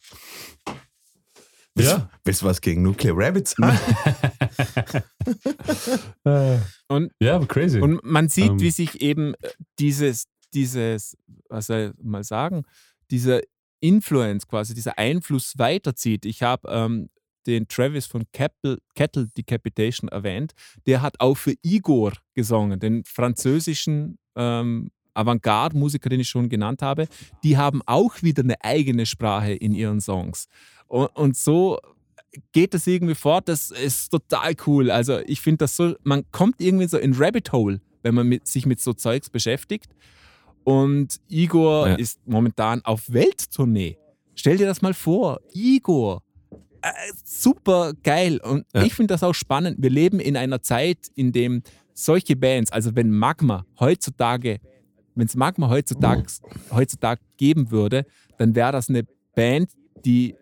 Willst, 1.75 1.91
Ja. 1.93 2.11
willst 2.25 2.43
du 2.43 2.47
was 2.47 2.61
gegen 2.61 2.83
Nuclear 2.83 3.15
Rabbit 3.17 3.49
sagen? 3.49 3.79
Und- 6.89 7.13
ja, 7.21 7.37
aber 7.37 7.47
crazy. 7.47 7.81
Und 7.81 8.05
man 8.05 8.29
sieht, 8.29 8.51
Ähm. 8.51 8.61
wie 8.61 8.71
sich 8.71 9.01
eben 9.01 9.35
äh, 9.35 9.49
dieses, 9.79 10.25
dieses, 10.55 11.17
was 11.49 11.67
soll 11.67 11.95
ich 11.97 12.05
mal 12.05 12.25
sagen, 12.25 12.65
dieser 13.11 13.41
Influence 13.81 14.47
quasi, 14.47 14.75
dieser 14.75 14.99
Einfluss 14.99 15.59
weiterzieht. 15.59 16.25
Ich 16.25 16.43
habe 16.43 16.69
ähm, 16.71 17.09
den 17.47 17.67
Travis 17.69 18.07
von 18.07 18.25
Kettle, 18.33 18.79
Kettle 18.95 19.29
Decapitation 19.37 20.09
erwähnt. 20.09 20.53
Der 20.87 21.03
hat 21.03 21.21
auch 21.21 21.37
für 21.37 21.55
Igor 21.63 22.13
gesungen, 22.35 22.79
den 22.79 23.05
französischen 23.05 24.19
ähm, 24.37 24.91
Avantgarde-Musiker, 25.15 26.09
den 26.09 26.21
ich 26.21 26.29
schon 26.29 26.49
genannt 26.49 26.83
habe. 26.83 27.09
Die 27.43 27.57
haben 27.57 27.83
auch 27.87 28.23
wieder 28.23 28.43
eine 28.43 28.63
eigene 28.63 29.07
Sprache 29.07 29.53
in 29.53 29.75
ihren 29.75 30.01
Songs. 30.01 30.47
Und, 30.87 31.15
und 31.17 31.37
so 31.37 31.79
geht 32.53 32.75
das 32.75 32.87
irgendwie 32.87 33.15
fort. 33.15 33.49
Das 33.49 33.71
ist 33.71 34.11
total 34.11 34.55
cool. 34.67 34.91
Also 34.91 35.19
ich 35.27 35.41
finde 35.41 35.59
das 35.59 35.77
so, 35.77 35.95
man 36.03 36.25
kommt 36.31 36.61
irgendwie 36.61 36.87
so 36.87 36.99
in 36.99 37.15
Rabbit 37.15 37.53
Hole, 37.53 37.81
wenn 38.03 38.15
man 38.15 38.29
mit, 38.29 38.47
sich 38.47 38.67
mit 38.67 38.81
so 38.81 38.93
Zeugs 38.93 39.29
beschäftigt. 39.29 39.95
Und 40.65 41.21
Igor 41.29 41.89
Ja. 41.89 41.95
ist 41.97 42.21
momentan 42.27 42.81
auf 42.85 43.13
Welttournee. 43.13 43.97
Stell 44.35 44.57
dir 44.57 44.67
das 44.67 44.81
mal 44.83 44.95
vor, 44.95 45.41
Igor. 45.53 46.23
Äh, 46.83 46.91
super 47.25 47.93
geil. 48.03 48.41
Und 48.43 48.65
Ja. 48.75 48.83
ich 48.83 48.95
finde 48.95 49.15
das 49.15 49.23
auch 49.23 49.35
spannend. 49.35 49.77
Wir 49.81 49.91
leben 49.91 50.21
in 50.21 50.37
einer 50.37 50.63
Zeit, 50.63 50.99
in 51.15 51.33
dem 51.33 51.63
solche 51.95 52.37
Bands, 52.37 52.73
also 52.73 52.97
wenn 52.97 53.11
Magma 53.11 53.67
heutzutage, 53.79 54.59
wenn 55.15 55.27
es 55.27 55.37
Magma 55.37 55.69
heutzutage, 55.69 56.25
heutzutage 56.73 57.21
geben 57.37 57.71
würde, 57.71 58.07
dann 58.39 58.55
wäre 58.55 58.73
das 58.73 58.89
eine 58.89 59.05
Band, 59.35 59.71
die 60.05 60.35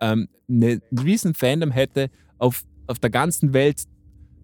ähm, 0.00 0.28
eine, 0.48 0.80
riesen 1.02 1.34
Fandom 1.34 1.70
hätte, 1.70 2.10
auf, 2.38 2.62
auf 2.86 2.98
der 2.98 3.10
ganzen 3.10 3.54
Welt 3.54 3.84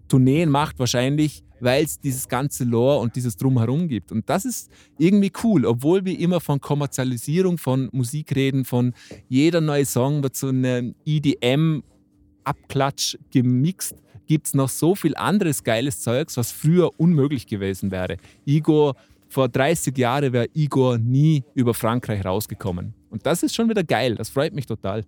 Tourneen 0.07 0.49
macht 0.49 0.79
wahrscheinlich, 0.79 1.43
weil 1.61 1.85
es 1.85 1.99
dieses 1.99 2.27
ganze 2.27 2.63
Lore 2.63 2.99
und 2.99 3.15
dieses 3.15 3.37
Drumherum 3.37 3.87
gibt. 3.87 4.11
Und 4.11 4.29
das 4.29 4.45
ist 4.45 4.71
irgendwie 4.97 5.31
cool, 5.43 5.65
obwohl 5.65 6.05
wir 6.05 6.19
immer 6.19 6.41
von 6.41 6.59
Kommerzialisierung 6.59 7.57
von 7.57 7.89
Musik 7.91 8.35
reden, 8.35 8.65
von 8.65 8.93
jeder 9.29 9.61
neue 9.61 9.85
Song 9.85 10.23
wird 10.23 10.35
zu 10.35 10.47
einem 10.47 10.95
EDM-Abklatsch 11.05 13.17
gemixt, 13.31 13.95
gibt 14.25 14.47
es 14.47 14.53
noch 14.53 14.69
so 14.69 14.95
viel 14.95 15.15
anderes 15.15 15.63
geiles 15.63 16.01
Zeugs, 16.01 16.37
was 16.37 16.51
früher 16.51 16.99
unmöglich 16.99 17.47
gewesen 17.47 17.91
wäre. 17.91 18.17
Igor, 18.45 18.95
vor 19.27 19.49
30 19.49 19.97
Jahren 19.97 20.33
wäre 20.33 20.47
Igor 20.53 20.97
nie 20.97 21.43
über 21.53 21.73
Frankreich 21.73 22.25
rausgekommen. 22.25 22.93
Und 23.09 23.25
das 23.25 23.43
ist 23.43 23.55
schon 23.55 23.69
wieder 23.69 23.83
geil, 23.83 24.15
das 24.15 24.29
freut 24.29 24.53
mich 24.53 24.65
total. 24.65 25.05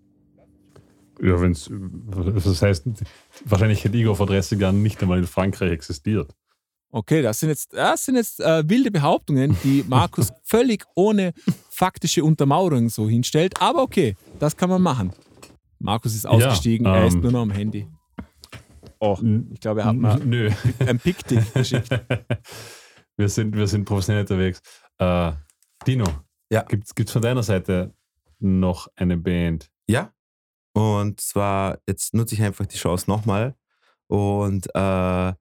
ja, 1.22 1.40
wenn's, 1.40 1.70
das 2.44 2.62
heißt, 2.62 2.88
wahrscheinlich 3.46 3.84
hätte 3.84 3.98
Igor 3.98 4.16
vor 4.16 4.28
30 4.28 4.60
Jahren 4.60 4.82
nicht 4.82 5.02
einmal 5.02 5.20
in 5.20 5.28
Frankreich 5.28 5.72
existiert. 5.72 6.34
Okay, 6.96 7.24
das 7.24 7.40
sind 7.40 7.50
jetzt, 7.50 7.74
das 7.74 8.06
sind 8.06 8.18
jetzt 8.18 8.40
äh, 8.40 8.70
wilde 8.70 8.92
Behauptungen, 8.92 9.58
die 9.64 9.84
Markus 9.88 10.32
völlig 10.44 10.86
ohne 10.94 11.34
faktische 11.72 12.24
Untermauerung 12.24 12.88
so 12.90 13.10
hinstellt. 13.10 13.60
Aber 13.60 13.82
okay, 13.82 14.16
das 14.38 14.56
kann 14.56 14.70
man 14.70 14.80
machen. 14.80 15.12
Markus 15.80 16.14
ist 16.14 16.28
ausgestiegen, 16.28 16.86
er 16.86 17.08
ist 17.08 17.16
ähm, 17.16 17.22
nur 17.22 17.32
noch 17.32 17.42
am 17.42 17.50
Handy. 17.50 17.88
Oh, 19.00 19.18
ich 19.52 19.60
glaube, 19.60 19.82
er 19.82 19.88
hat 19.88 19.96
mal 19.96 20.20
Nö. 20.20 20.52
ein 20.86 21.00
Picktick 21.00 21.52
geschickt. 21.56 21.90
wir, 23.18 23.28
sind, 23.28 23.56
wir 23.56 23.66
sind 23.66 23.86
professionell 23.86 24.22
unterwegs. 24.22 24.62
Äh, 25.00 25.32
Dino, 25.88 26.06
Ja. 26.52 26.62
gibt 26.62 26.88
es 26.96 27.12
von 27.12 27.24
deiner 27.24 27.42
Seite 27.42 27.96
noch 28.38 28.88
eine 28.96 29.18
Band? 29.18 29.72
Ja. 29.88 30.14
Und 30.74 31.20
zwar, 31.20 31.80
jetzt 31.88 32.14
nutze 32.14 32.36
ich 32.36 32.44
einfach 32.44 32.68
die 32.68 32.78
Chance 32.78 33.10
nochmal 33.10 33.56
und 34.08 34.68
äh, 34.76 35.34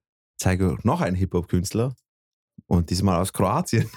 zeige 0.43 0.77
noch 0.83 1.01
einen 1.01 1.17
Hip-Hop-Künstler. 1.17 1.95
Und 2.67 2.91
diesmal 2.91 3.21
aus 3.21 3.33
Kroatien. 3.33 3.89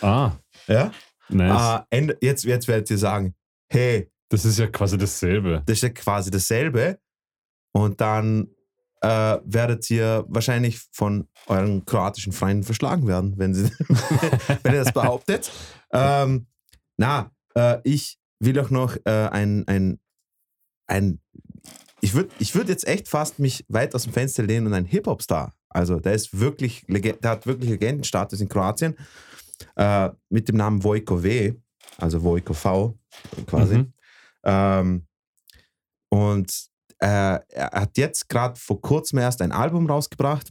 Ah, 0.00 0.32
Ja. 0.66 0.92
nice. 1.28 1.82
Äh, 1.90 2.14
jetzt, 2.20 2.44
jetzt 2.44 2.68
werdet 2.68 2.90
ihr 2.90 2.98
sagen, 2.98 3.34
hey, 3.70 4.10
Das 4.28 4.44
ist 4.44 4.58
ja 4.58 4.66
quasi 4.66 4.96
dasselbe. 4.98 5.62
das 5.66 5.78
ist 5.78 5.82
ja 5.82 5.88
quasi 5.90 6.30
dasselbe. 6.30 6.98
Und 7.72 8.00
dann 8.00 8.48
äh, 9.02 9.38
werdet 9.44 9.88
ihr 9.90 10.24
wahrscheinlich 10.28 10.80
von 10.92 11.28
euren 11.46 11.84
kroatischen 11.84 12.32
Freunden 12.32 12.64
verschlagen 12.64 13.06
werden, 13.06 13.34
wenn, 13.38 13.54
sie, 13.54 13.64
wenn 14.62 14.72
ihr 14.74 14.84
das 14.84 14.92
behauptet. 14.92 15.50
Ähm, 15.92 16.46
na, 16.96 17.30
äh, 17.54 17.78
ich 17.84 18.18
will 18.40 18.58
auch 18.58 18.70
noch 18.70 18.96
äh, 19.04 19.10
ein, 19.30 19.66
ein, 19.68 20.00
ein 20.88 21.20
würde 22.16 22.30
ich 22.40 22.54
würd 22.54 22.68
jetzt 22.68 22.86
echt 22.86 23.08
fast 23.08 23.38
mich 23.38 23.64
weit 23.68 23.94
aus 23.94 24.02
dem 24.02 24.12
Fenster 24.12 24.42
lehnen 24.42 24.66
und 24.66 24.74
ein 24.74 24.84
Hip-Hop-Star. 24.84 25.54
Also 25.68 26.00
der 26.00 26.14
ist 26.14 26.38
wirklich, 26.38 26.84
der 26.88 27.30
hat 27.30 27.46
wirklich 27.46 27.70
Legendenstatus 27.70 28.40
in 28.40 28.48
Kroatien 28.48 28.96
äh, 29.76 30.10
mit 30.30 30.48
dem 30.48 30.56
Namen 30.56 30.82
Vojko 30.82 31.22
W., 31.22 31.54
also 31.98 32.22
Vojko 32.22 32.54
V 32.54 32.98
quasi. 33.46 33.78
Mhm. 33.78 33.92
Ähm, 34.44 35.06
und 36.10 36.68
äh, 36.98 37.38
er 37.48 37.70
hat 37.72 37.96
jetzt 37.98 38.28
gerade 38.28 38.58
vor 38.58 38.80
kurzem 38.80 39.18
erst 39.18 39.42
ein 39.42 39.52
Album 39.52 39.86
rausgebracht. 39.86 40.50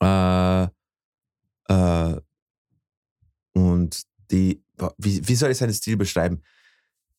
Äh, 0.00 0.64
äh, 1.68 2.20
und 3.52 4.02
die, 4.30 4.62
wie, 4.96 5.28
wie 5.28 5.34
soll 5.34 5.50
ich 5.50 5.58
seinen 5.58 5.74
Stil 5.74 5.96
beschreiben? 5.96 6.42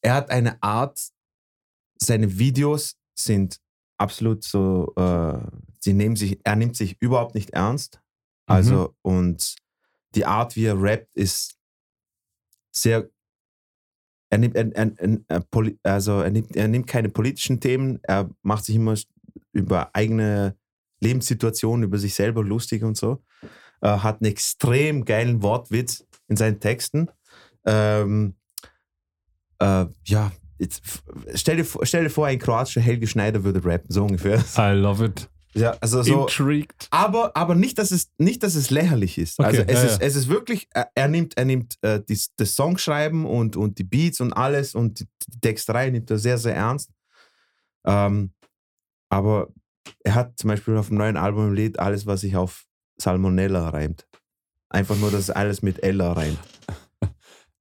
Er 0.02 0.16
hat 0.16 0.32
eine 0.32 0.62
Art, 0.64 1.00
seine 2.02 2.40
Videos 2.40 2.98
sind 3.24 3.60
absolut 3.98 4.44
so, 4.44 4.94
äh, 4.96 5.40
sie 5.80 5.94
nehmen 5.94 6.16
sich, 6.16 6.40
er 6.44 6.56
nimmt 6.56 6.76
sich 6.76 7.02
überhaupt 7.02 7.36
nicht 7.36 7.52
ernst. 7.52 8.02
Also, 8.48 8.96
und 9.02 9.56
die 10.16 10.26
Art, 10.26 10.56
wie 10.56 10.66
er 10.66 10.82
rappt, 10.82 11.16
ist 11.16 11.58
sehr. 12.72 13.10
Er 14.30 14.38
nimmt, 14.38 14.56
er, 14.56 14.74
er, 14.76 14.92
er, 14.98 15.22
er, 15.28 15.46
also 15.84 16.22
er, 16.22 16.32
nimmt, 16.32 16.56
er 16.56 16.68
nimmt 16.68 16.88
keine 16.88 17.10
politischen 17.10 17.60
Themen, 17.60 18.00
er 18.04 18.30
macht 18.42 18.66
sich 18.66 18.76
immer 18.76 18.96
über 19.54 19.94
eigene 19.94 20.58
Lebenssituationen, 21.02 21.84
über 21.84 21.98
sich 21.98 22.14
selber 22.14 22.44
lustig 22.44 22.84
und 22.84 22.96
so. 22.98 23.24
Äh, 23.82 23.90
hat 23.90 24.22
einen 24.22 24.32
extrem 24.32 25.06
geilen 25.06 25.42
Wortwitz 25.42 26.06
in 26.28 26.38
seinen 26.38 26.60
Texten. 26.60 27.10
Ähm, 27.66 28.36
äh, 29.60 29.86
ja, 30.06 30.32
jetzt, 30.62 30.82
stell, 31.34 31.58
dir, 31.58 31.66
vor- 31.66 31.86
stell 31.86 32.04
dir 32.04 32.10
vor, 32.10 32.28
ein 32.28 32.40
kroatischer 32.40 32.82
Helge 32.82 33.08
Schneider 33.08 33.44
würde 33.44 33.64
rappen, 33.66 33.90
so 33.90 34.04
ungefähr. 34.04 34.44
I 34.58 34.72
love 34.78 35.04
it. 35.04 35.30
Ja, 35.54 35.76
also 35.82 36.02
so. 36.02 36.22
Intrigued. 36.22 36.88
Aber, 36.92 37.36
aber 37.36 37.56
nicht, 37.56 37.78
dass 37.78 37.92
es, 37.92 38.10
nicht, 38.18 38.42
dass 38.44 38.56
es 38.56 38.70
lächerlich 38.70 39.18
ist. 39.18 39.38
Okay, 39.40 39.48
also 39.48 39.62
es, 39.64 39.74
ja, 39.74 39.84
ist, 39.84 40.02
ja. 40.02 40.08
es 40.08 40.16
ist 40.16 40.28
wirklich, 40.30 40.70
er, 40.96 41.08
nimmt, 41.10 41.36
er 41.38 41.46
nimmt 41.46 41.76
äh, 41.82 42.02
die, 42.08 42.18
das 42.38 42.56
Songschreiben 42.56 43.26
und, 43.26 43.58
und 43.58 43.78
die 43.78 43.84
Beats 43.84 44.22
und 44.22 44.32
alles 44.34 44.76
und 44.76 45.02
die, 45.02 45.08
die 45.28 45.40
Texterei 45.42 45.90
nimmt 45.90 46.10
er 46.10 46.20
sehr, 46.20 46.38
sehr 46.38 46.56
ernst. 46.56 46.92
Ähm, 47.86 48.32
aber 49.10 49.50
er 50.04 50.16
hat 50.16 50.38
zum 50.38 50.50
Beispiel 50.50 50.78
auf 50.78 50.88
dem 50.88 50.98
neuen 50.98 51.18
Album 51.18 51.50
ein 51.50 51.56
Lied 51.56 51.80
alles, 51.80 52.06
was 52.06 52.22
sich 52.22 52.36
auf 52.38 52.66
Salmonella 52.98 53.70
reimt. 53.70 54.08
Einfach 54.70 54.96
nur, 54.96 55.12
dass 55.12 55.30
alles 55.30 55.62
mit 55.62 55.84
Ella 55.84 56.14
reimt. 56.14 56.40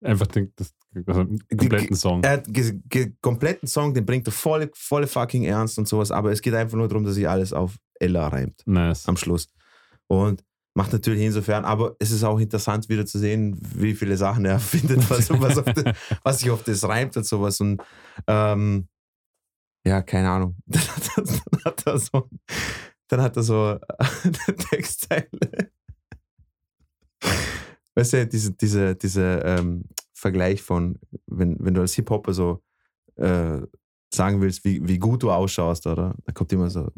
Einfach 0.05 0.29
den, 0.29 0.53
das, 0.55 0.73
also 1.07 1.21
einen 1.21 1.39
kompletten 1.57 1.97
Song. 1.97 2.23
Er 2.23 2.33
hat 2.33 2.45
ge- 2.49 3.13
kompletten 3.21 3.69
Song, 3.69 3.95
den 3.95 4.05
bringt 4.05 4.27
er 4.27 4.33
voll, 4.33 4.71
voll 4.75 5.07
fucking 5.07 5.45
ernst 5.45 5.79
und 5.79 5.87
sowas, 5.89 6.11
aber 6.11 6.33
es 6.33 6.43
geht 6.43 6.55
einfach 6.55 6.77
nur 6.77 6.89
darum, 6.89 7.05
dass 7.05 7.15
sich 7.15 7.29
alles 7.29 7.53
auf 7.53 7.77
Ella 8.01 8.29
reimt. 8.29 8.63
Nice. 8.67 9.07
am 9.09 9.17
Schluss. 9.17 9.49
Und 10.09 10.43
macht 10.75 10.93
natürlich 10.93 11.23
insofern, 11.23 11.65
aber 11.65 11.97
es 11.99 12.11
ist 12.11 12.25
auch 12.25 12.39
interessant 12.39 12.89
wieder 12.89 13.05
zu 13.07 13.19
sehen, 13.19 13.59
wie 13.75 13.95
viele 13.95 14.17
Sachen 14.17 14.45
er 14.45 14.59
findet, 14.61 15.09
was, 15.11 15.31
was, 15.31 15.63
das, 15.75 15.95
was 16.25 16.39
sich 16.41 16.51
auf 16.51 16.63
das 16.65 16.83
reimt 16.85 17.17
und 17.17 17.25
sowas. 17.27 17.61
Und 17.61 17.83
ähm, 18.27 18.89
ja, 19.87 20.03
keine 20.03 20.31
Ahnung. 20.31 20.57
Dann 20.67 20.83
hat 20.83 21.17
er, 21.17 21.23
dann 21.25 21.65
hat 21.65 21.87
er 21.87 21.99
so, 21.99 22.29
dann 23.09 23.23
hat 23.23 23.37
er 23.37 23.43
so 23.43 23.79
eine 23.99 24.57
Textzeile. 24.71 25.29
Weißt 27.95 28.13
du, 28.13 28.27
diese, 28.27 28.53
diese, 28.53 28.95
diese 28.95 29.23
ähm, 29.45 29.85
Vergleich 30.21 30.61
von, 30.63 30.99
wenn, 31.27 31.57
wenn 31.61 31.75
du 31.75 31.81
als 31.81 31.95
Hip-Hopper 31.95 32.35
so 32.35 32.63
äh, 33.17 33.61
sagen 34.13 34.41
willst, 34.41 34.65
wie, 34.65 34.87
wie 34.87 34.99
gut 34.99 35.23
du 35.23 35.31
ausschaust, 35.31 35.87
oder? 35.87 36.15
Da 36.25 36.33
kommt 36.33 36.53
immer 36.53 36.69
so, 36.69 36.91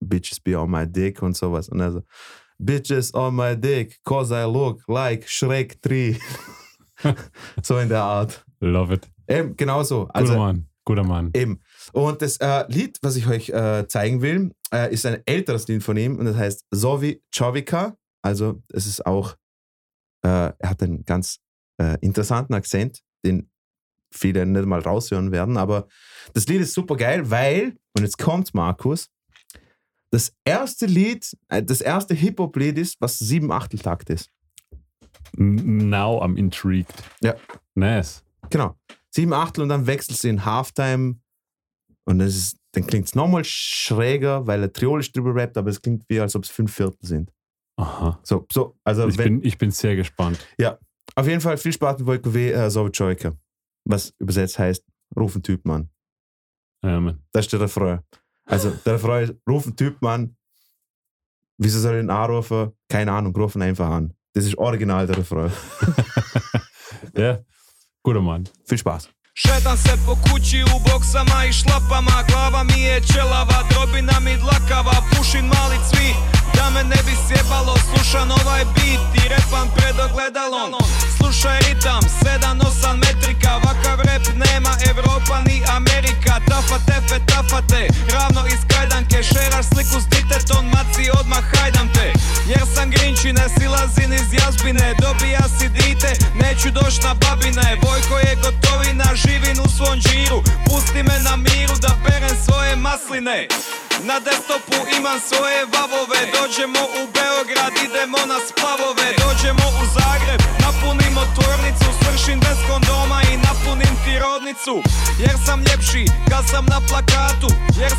Bitches 0.00 0.40
be 0.40 0.58
on 0.58 0.70
my 0.70 0.86
dick 0.86 1.22
und 1.22 1.36
sowas. 1.36 1.68
Und 1.68 1.80
also, 1.80 2.02
Bitches 2.58 3.12
on 3.14 3.36
my 3.36 3.54
dick, 3.56 4.00
cause 4.04 4.32
I 4.34 4.44
look 4.44 4.82
like 4.88 5.28
Shrek 5.28 5.80
3. 5.82 6.18
so 7.62 7.78
in 7.78 7.88
der 7.88 8.02
Art. 8.02 8.44
Love 8.60 8.94
it. 8.94 9.10
Eben, 9.28 9.56
genau 9.56 9.82
so. 9.82 10.06
Guter 10.06 10.16
Also, 10.16 10.36
Mann. 10.36 10.68
Guter 10.86 11.04
Mann. 11.04 11.30
eben. 11.34 11.60
Und 11.92 12.22
das 12.22 12.36
äh, 12.38 12.64
Lied, 12.68 12.98
was 13.02 13.16
ich 13.16 13.26
euch 13.26 13.48
äh, 13.50 13.86
zeigen 13.88 14.22
will, 14.22 14.52
äh, 14.72 14.92
ist 14.92 15.04
ein 15.06 15.20
älteres 15.26 15.66
Lied 15.68 15.82
von 15.82 15.96
ihm 15.96 16.18
und 16.18 16.26
das 16.26 16.36
heißt 16.36 16.66
Zovi 16.74 17.22
Czovica. 17.30 17.96
Also, 18.22 18.62
es 18.72 18.86
ist 18.86 19.04
auch, 19.04 19.32
äh, 20.22 20.52
er 20.58 20.70
hat 20.70 20.82
einen 20.82 21.04
ganz 21.04 21.40
äh, 21.78 21.98
interessanten 22.00 22.54
Akzent, 22.54 23.00
den 23.24 23.50
viele 24.12 24.46
nicht 24.46 24.66
mal 24.66 24.80
raushören 24.80 25.32
werden, 25.32 25.56
aber 25.56 25.88
das 26.34 26.46
Lied 26.46 26.60
ist 26.60 26.74
super 26.74 26.96
geil, 26.96 27.30
weil, 27.30 27.76
und 27.96 28.04
jetzt 28.04 28.18
kommt 28.18 28.54
Markus, 28.54 29.10
das 30.10 30.32
erste 30.44 30.86
Lied, 30.86 31.36
äh, 31.48 31.62
das 31.62 31.80
erste 31.80 32.14
Hip-Hop-Lied 32.14 32.78
ist, 32.78 33.00
was 33.00 33.18
sieben 33.18 33.50
Achteltakt 33.50 34.10
ist. 34.10 34.30
Now 35.36 36.22
I'm 36.22 36.36
intrigued. 36.36 36.94
Ja. 37.20 37.34
Nice. 37.74 38.22
Genau. 38.50 38.76
Sieben 39.10 39.32
Achtel 39.32 39.62
und 39.62 39.68
dann 39.68 39.86
wechselt 39.86 40.18
sie 40.18 40.28
in 40.28 40.44
Halftime 40.44 41.16
und 42.04 42.18
das 42.18 42.36
ist, 42.36 42.56
dann 42.72 42.86
klingt 42.86 43.06
es 43.06 43.14
nochmal 43.14 43.42
schräger, 43.44 44.46
weil 44.46 44.62
er 44.62 44.72
triolisch 44.72 45.10
drüber 45.12 45.34
rappt, 45.34 45.56
aber 45.56 45.70
es 45.70 45.80
klingt 45.80 46.04
wie, 46.08 46.20
als 46.20 46.36
ob 46.36 46.44
es 46.44 46.50
fünf 46.50 46.72
Viertel 46.72 46.98
sind. 47.00 47.32
Aha. 47.76 48.20
So, 48.22 48.46
so, 48.52 48.76
also 48.84 49.08
Ich 49.08 49.18
wenn, 49.18 49.40
bin, 49.40 49.48
ich 49.48 49.58
bin 49.58 49.70
sehr 49.70 49.96
gespannt. 49.96 50.38
Auf 51.14 51.26
jeden 51.26 51.40
Fall 51.40 51.56
viel 51.56 51.72
Spaß 51.72 51.98
mit 51.98 52.06
Wojko 52.06 52.34
W. 52.34 52.50
Äh, 52.50 52.70
Sowjetscheuke, 52.70 53.36
was 53.84 54.12
übersetzt 54.18 54.58
heißt, 54.58 54.84
ruf 55.16 55.34
einen 55.34 55.42
Typen 55.42 55.70
an. 55.70 55.90
Ja, 56.82 57.00
Mann. 57.00 57.22
Das 57.32 57.46
ist 57.46 57.52
der 57.52 57.60
Refrain. 57.60 58.00
Also 58.46 58.70
der 58.84 58.94
Refrain 58.94 59.24
ist, 59.24 59.34
ruf 59.48 59.66
einen 59.66 59.76
Typen 59.76 60.06
an. 60.06 60.36
Wieso 61.58 61.78
soll 61.78 61.96
ich 61.96 62.02
ihn 62.02 62.10
anrufen? 62.10 62.72
Keine 62.88 63.12
Ahnung, 63.12 63.34
ruf 63.36 63.54
ihn 63.54 63.62
einfach 63.62 63.88
an. 63.88 64.12
Das 64.32 64.44
ist 64.44 64.58
original 64.58 65.06
der 65.06 65.18
Refrain. 65.18 65.52
Ja. 67.16 67.38
Guter 68.02 68.20
Mann. 68.20 68.48
Viel 68.64 68.78
Spaß. 68.78 69.08
Šetam 69.34 69.76
se 69.76 69.92
po 70.06 70.14
kući 70.14 70.62
u 70.62 70.78
boksama 70.86 71.44
i 71.48 71.52
šlapama 71.52 72.24
Glava 72.28 72.62
mi 72.62 72.82
je 72.82 73.00
čelava, 73.00 73.58
drobina 73.70 74.20
mi 74.20 74.36
dlakava 74.36 74.96
Pušin 75.10 75.44
mali 75.44 75.78
cvi, 75.88 76.10
da 76.56 76.70
me 76.70 76.84
ne 76.84 77.00
bi 77.06 77.14
sjebalo 77.26 77.74
Slušam 77.88 78.30
ovaj 78.30 78.64
beat 78.64 79.02
i 79.24 79.28
repam 79.28 79.68
pred 79.76 79.96
ogledalom. 80.06 80.70
Slušaj 81.16 81.58
ritam, 81.68 82.00
7-8 82.02 82.96
metrika 83.04 83.52
Vakav 83.64 83.98
rep 84.08 84.24
nema 84.44 84.72
Evropa 84.90 85.36
ni 85.46 85.62
Amerika. 85.76 86.32
Tafa 86.48 86.78
tefe, 86.86 87.16
tafate, 87.26 87.88
ravno 88.12 88.46
iz 88.46 88.60
kajdanke. 88.70 89.22
Šeraš 89.22 89.66
sliku 89.72 90.00
s 90.00 90.06
ditetom, 90.14 90.64
maci 90.74 91.10
odmah 91.20 91.44
hajdam 91.52 91.88
te. 91.94 92.12
Jer 92.52 92.64
sam 92.74 92.90
grinči, 92.90 93.32
ne 93.32 93.46
silazin 93.58 94.12
iz 94.12 94.28
jazbine 94.38 94.94
Dobija 95.02 95.44
si 95.58 95.68
dite, 95.68 96.12
neću 96.42 96.70
doć 96.70 96.94
na 97.04 97.14
babine. 97.14 97.68
Vojko 97.82 98.18
je 98.18 98.36
gotovina, 98.42 99.08
živim 99.14 99.58
u 99.64 99.68
svom 99.76 99.96
džiru 100.00 100.42
Pusti 100.66 101.02
me 101.02 101.16
na 101.26 101.36
miru 101.36 101.74
da 101.80 101.92
berem 102.04 102.36
svoje 102.46 102.76
masline 102.76 103.48
na 104.02 104.20
desktopu 104.20 104.76
imam 104.98 105.18
svoje 105.28 105.60
vavove. 105.74 106.20
Dođemo 106.36 106.82
u 107.00 107.02
Beograd, 107.16 107.72
idemo 107.86 108.20
na 108.32 108.38
splavove. 108.48 109.06
Dođemo 109.24 109.66
u 109.82 109.84
Zagreb, 109.96 110.40
napunimo 110.64 111.22
tvornicu 111.36 111.88
Svršim 112.00 112.38
bez 112.40 112.58
kondoma 112.68 113.18
i 113.32 113.34
napunim 113.46 113.94
ti 114.04 114.12
rodnicu. 114.24 114.74
Jer 115.24 115.36
sam 115.46 115.58
ljepši 115.68 116.04
kad 116.30 116.44
sam 116.50 116.64
na 116.72 116.78
plakatu. 116.88 117.50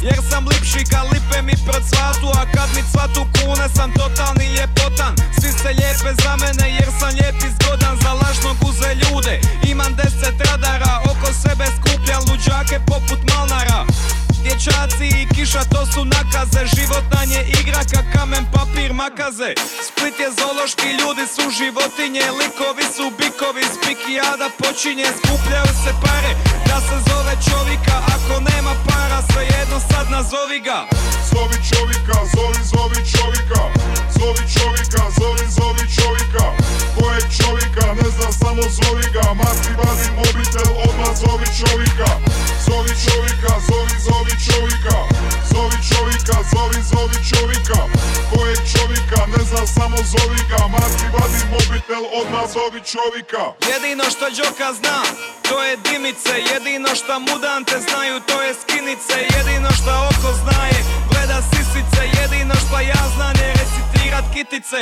Jer, 0.07 0.19
sam 0.30 0.43
lipši 0.51 0.81
kad 0.91 1.05
lipe 1.13 1.38
mi 1.47 1.55
pred 1.67 1.84
cvatu 1.89 2.27
A 2.39 2.43
kad 2.55 2.69
mi 2.76 2.81
cvatu 2.91 3.22
kune 3.35 3.67
sam 3.77 3.89
totalni 3.99 4.45
ljepotan. 4.55 5.13
Svi 5.39 5.51
se 5.59 5.69
lijepe 5.80 6.11
za 6.23 6.34
mene 6.41 6.65
jer 6.77 6.89
sam 6.99 7.11
lijep 7.19 7.38
i 7.47 7.49
zgodan. 7.55 7.95
Za 8.03 8.11
lažnog 8.22 8.57
uze 8.69 8.91
ljude 9.01 9.35
Imam 9.72 9.91
deset 9.99 10.38
radara. 10.47 10.93
Oko 11.11 11.27
sebe 11.41 11.65
skupljam 11.77 12.22
luđake 12.30 12.77
poput 12.91 13.19
Malnara 13.30 13.80
Dječaci 14.45 15.07
i 15.22 15.27
kiša 15.35 15.63
to 15.73 15.85
su 15.85 16.05
nakaze. 16.05 16.61
Život 16.76 17.05
na 17.13 17.22
nje 17.30 17.41
igra 17.59 17.81
ka 17.93 18.01
kamen 18.13 18.45
papir 18.53 18.93
makaze. 18.93 19.51
Split 19.88 20.19
je 20.19 20.30
zološki, 20.39 20.88
ljudi 20.99 21.26
su 21.35 21.45
životinje. 21.59 22.23
Likovi 22.39 22.85
su 22.95 23.05
bikovi, 23.19 23.63
spikijada 23.76 24.47
počinje 24.59 25.07
Skupljaju 25.19 25.72
se 25.84 25.91
pare, 26.03 26.31
da 26.76 26.81
se 26.81 26.97
zove 27.10 27.35
čovjeka 27.49 27.95
Ako 28.15 28.35
nema 28.52 28.73
para, 28.88 29.19
svejedno 29.31 29.77
sad 29.89 30.06
nazovi 30.10 30.60
ga. 30.68 30.80
Zovi 31.31 31.57
čovjeka, 31.69 32.18
zovi, 32.35 32.61
zovi 32.73 32.99
čovjeka. 33.14 33.61
Zovi 34.18 34.43
čovjeka, 34.56 35.02
zovi, 35.19 35.45
zovi 35.57 35.85
čovjeka. 35.97 36.45
Kojeg 36.97 37.26
čovjeka, 37.39 37.85
ne 37.99 38.07
znam, 38.15 38.31
samo 38.41 38.64
zovi 38.77 39.06
ga. 39.15 39.26
Mati, 39.41 39.72
vadi 39.80 40.07
mobitel, 40.19 40.69
odmah 40.85 41.14
zovi 41.23 41.47
čovjeka. 41.60 42.10
Zovi 42.68 42.93
čovjeka, 43.06 43.52
zovi, 43.69 43.95
zovi 44.07 44.34
čovjeka. 44.47 44.97
Zovi 45.52 45.77
čovjeka, 45.89 46.35
zovi, 46.53 46.80
zovi 46.91 47.18
čovjeka. 47.31 47.80
Kojeg 48.31 48.60
čovjeka, 48.73 49.19
ne 49.34 49.43
znam, 49.49 49.68
samo 49.68 49.97
zovi 50.14 50.39
ga. 50.49 50.61
Mati 50.68 51.06
vadi 51.14 51.41
mobitel, 51.53 52.03
odmah 52.19 52.45
zovi 52.56 52.81
čovjeka. 52.93 53.43
Jedino 53.72 54.03
što 54.14 54.26
Đoka 54.45 54.73
zna, 54.73 55.03
to 55.49 55.64
je 55.64 55.77
dimice 55.77 56.34
Jedino 56.65 56.95
što 56.95 57.19
mudante 57.19 57.75
znaju, 57.87 58.19
to 58.19 58.41
je 58.41 58.53
skinice. 58.61 59.15
Jedino 59.37 59.69
što 59.79 59.91
oko 60.09 60.29
znaje, 60.43 60.79
gleda 61.09 61.39
sisice. 61.51 62.01
Jedino 62.21 62.55
što 62.55 62.79
ja 62.79 63.03
znam 63.15 63.35
je 63.43 63.53
recitirat 63.61 64.25
kitice. 64.33 64.81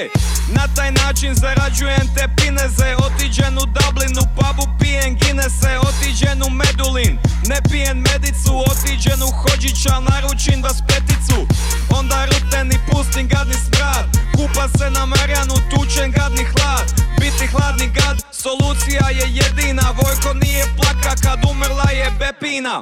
Na 0.57 0.65
taj 0.75 0.91
način 0.91 1.35
zarađujem 1.35 2.07
te 2.15 2.25
pineze. 2.37 2.89
Otiđen 3.05 3.57
u 3.57 3.65
Dublinu, 3.77 4.21
pubu 4.35 4.65
pijem 4.79 5.17
Guinnesse 5.19 5.73
Otiđen 5.89 6.43
u 6.47 6.49
Medulin, 6.49 7.17
ne 7.49 7.59
pijem 7.69 7.97
medicu. 8.09 8.53
Otiđen 8.71 9.21
u 9.27 9.31
Hođića, 9.41 9.95
naručim 10.09 10.63
vas 10.63 10.79
peticu. 10.87 11.37
Onda 11.99 12.25
ruten 12.25 12.71
i 12.71 12.79
pustim 12.89 13.27
gadni 13.27 13.57
smrad 13.65 14.22
Kupa 14.43 14.67
se 14.77 14.89
na 14.89 15.05
Marjanu, 15.05 15.55
tučen 15.69 16.11
gadni 16.11 16.43
hlad. 16.43 16.87
Biti 17.19 17.47
hladni 17.47 17.87
gad, 17.87 18.17
solucija 18.31 19.05
je 19.09 19.25
jedina. 19.39 19.85
Vojko 19.99 20.33
nije 20.33 20.65
plaka 20.77 21.13
kad 21.23 21.39
umrla 21.51 21.89
je 21.91 22.11
Bepina. 22.19 22.81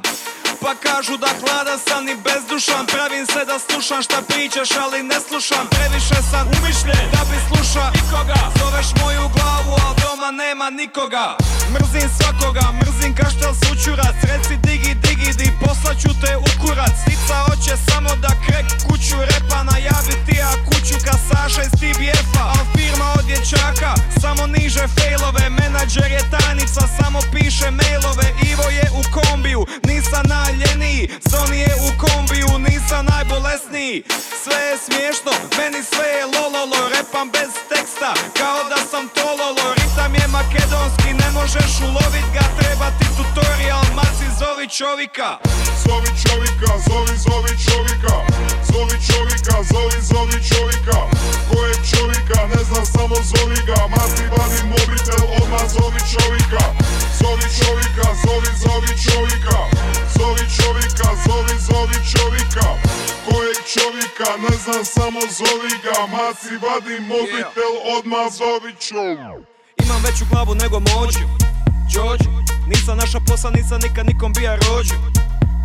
Pa 0.62 0.72
kažu 0.84 1.16
da 1.16 1.30
hlada 1.40 1.78
sam 1.86 2.08
i 2.08 2.16
bezdušan. 2.24 2.86
Pravim 2.86 3.26
se 3.26 3.42
da 3.50 3.56
slušam 3.66 4.02
šta 4.02 4.18
pričaš 4.28 4.70
ali 4.84 5.02
ne 5.02 5.18
slušam. 5.28 5.64
Previše 5.74 6.18
sam 6.30 6.46
umišljen 6.56 7.06
da 7.14 7.22
bi 7.30 7.38
sluša 7.48 7.84
nikoga 7.96 8.42
Zoveš 8.58 8.88
moju 9.00 9.24
glavu 9.36 9.72
al 9.84 9.94
doma 10.02 10.30
nema 10.42 10.70
nikoga. 10.70 11.26
Mrzim 11.74 12.08
svakoga, 12.16 12.66
mrzim 12.80 13.12
kaštel 13.18 13.54
sučurac 13.62 14.16
Reci 14.30 14.54
digi 14.66 14.94
digi 14.94 15.11
di 15.38 15.48
poslaću 15.60 16.08
te 16.20 16.36
u 16.36 16.48
kurac. 16.60 16.94
Stica 17.02 17.36
hoće 17.46 17.74
samo 17.88 18.10
da 18.16 18.32
krek 18.46 18.66
kuću 18.86 19.16
repa 19.30 19.62
Najavi 19.62 20.14
ti 20.26 20.36
ja 20.36 20.52
kuću 20.68 20.96
kasaša 21.06 21.62
iz 21.62 21.72
TBF-a 21.80 22.44
Al 22.56 22.64
firma 22.74 23.06
od 23.18 23.24
dječaka 23.24 23.94
samo 24.20 24.46
niže 24.46 24.84
failove. 24.96 25.44
Menadžer 25.50 26.10
je 26.12 26.22
tajnica 26.30 26.82
samo 26.98 27.20
piše 27.32 27.68
mailove. 27.70 28.26
Ivo 28.52 28.66
je 28.78 28.86
u 29.00 29.02
kombiju, 29.16 29.66
nisam 29.90 30.24
najljeniji. 30.34 31.08
Zoni 31.30 31.58
je 31.58 31.74
u 31.86 31.90
kombiju, 32.04 32.50
nisam 32.68 33.06
najbolesniji. 33.12 34.02
Sve 34.42 34.58
je 34.68 34.74
smiješno, 34.84 35.32
meni 35.58 35.80
sve 35.92 36.06
je 36.16 36.24
lololo. 36.34 36.78
Repam 36.94 37.28
bez 37.36 37.52
teksta, 37.70 38.10
kao 38.38 38.60
da 38.70 38.80
sam 38.90 39.04
tololo 39.18 39.64
Ritam 39.78 40.14
je 40.14 40.26
makedonski, 40.36 41.10
ne 41.22 41.28
možeš 41.38 41.72
ulovit 41.88 42.28
ga 42.36 42.44
Treba 42.58 42.88
ti 42.98 43.06
tutorial, 43.16 43.84
maci 43.96 44.26
zovi 44.40 44.66
čovjeka. 45.12 45.38
Zovi 45.84 46.10
čovjeka, 46.24 46.72
zovi, 46.88 47.16
zovi 47.16 47.52
čovjeka. 47.66 48.16
Zovi 48.72 48.96
čovjeka, 49.08 49.56
zovi, 49.72 49.98
zovi 50.02 50.38
čovjeka. 50.48 50.98
Kojeg 51.50 51.80
čovjeka, 51.92 52.40
ne 52.54 52.64
znam, 52.64 52.86
samo 52.86 53.16
zovi 53.30 53.56
ga. 53.66 53.80
Mati 53.90 54.24
vadi 54.32 54.60
mobitel, 54.72 55.22
odmah 55.42 55.66
zovi 55.76 56.00
čovjeka. 56.12 56.64
Zovi 57.20 57.46
čovjeka, 57.58 58.06
zovi, 58.24 58.50
zovi 58.64 58.92
čovjeka. 59.04 59.58
Zovi 60.16 60.44
čovjeka, 60.56 61.08
zovi, 61.26 61.54
zovi 61.68 61.98
čovjeka. 62.12 62.66
Kojeg 63.28 63.58
čovjeka, 63.74 64.28
ne 64.44 64.56
znam, 64.64 64.84
samo 64.84 65.20
zovi 65.38 65.72
ga. 65.84 65.98
Mati 66.16 66.52
vadi 66.64 66.96
mobitel, 67.00 67.72
odmah 67.96 68.26
zovi 68.40 68.72
čovjeka. 68.80 69.32
Imam 69.84 70.02
veću 70.04 70.24
glavu 70.30 70.54
nego 70.54 70.80
moću 70.80 71.24
Đorđe, 71.94 72.30
nisam 72.66 72.96
naša 72.96 73.20
posla, 73.20 73.50
nisam 73.50 73.80
nikad 73.82 74.06
nikom 74.06 74.32
bija 74.32 74.56
rođu 74.56 74.94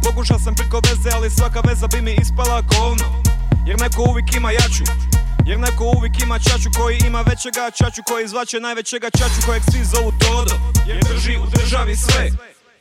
Pokušao 0.03 0.39
sam 0.39 0.55
preko 0.55 0.81
veze, 0.87 1.09
ali 1.15 1.29
svaka 1.29 1.59
veza 1.67 1.87
bi 1.87 2.01
mi 2.01 2.13
ispala 2.21 2.61
govno. 2.61 3.05
Jer 3.65 3.79
neko 3.79 4.01
uvijek 4.09 4.35
ima 4.35 4.51
jaču 4.51 4.83
jer 5.47 5.59
neko 5.59 5.83
uvijek 5.97 6.19
ima 6.23 6.39
čaču 6.39 6.69
koji 6.77 6.97
ima 7.07 7.21
većega 7.21 7.71
čaču 7.77 8.01
koji 8.03 8.25
izvače 8.25 8.59
najvećega 8.59 9.09
čaču 9.09 9.39
kojeg 9.45 9.63
svi 9.71 9.83
zovu 9.83 10.11
Todo. 10.19 10.55
Jer 10.87 10.97
drži 11.03 11.37
u 11.37 11.45
državi 11.55 11.95
sve. 11.95 12.29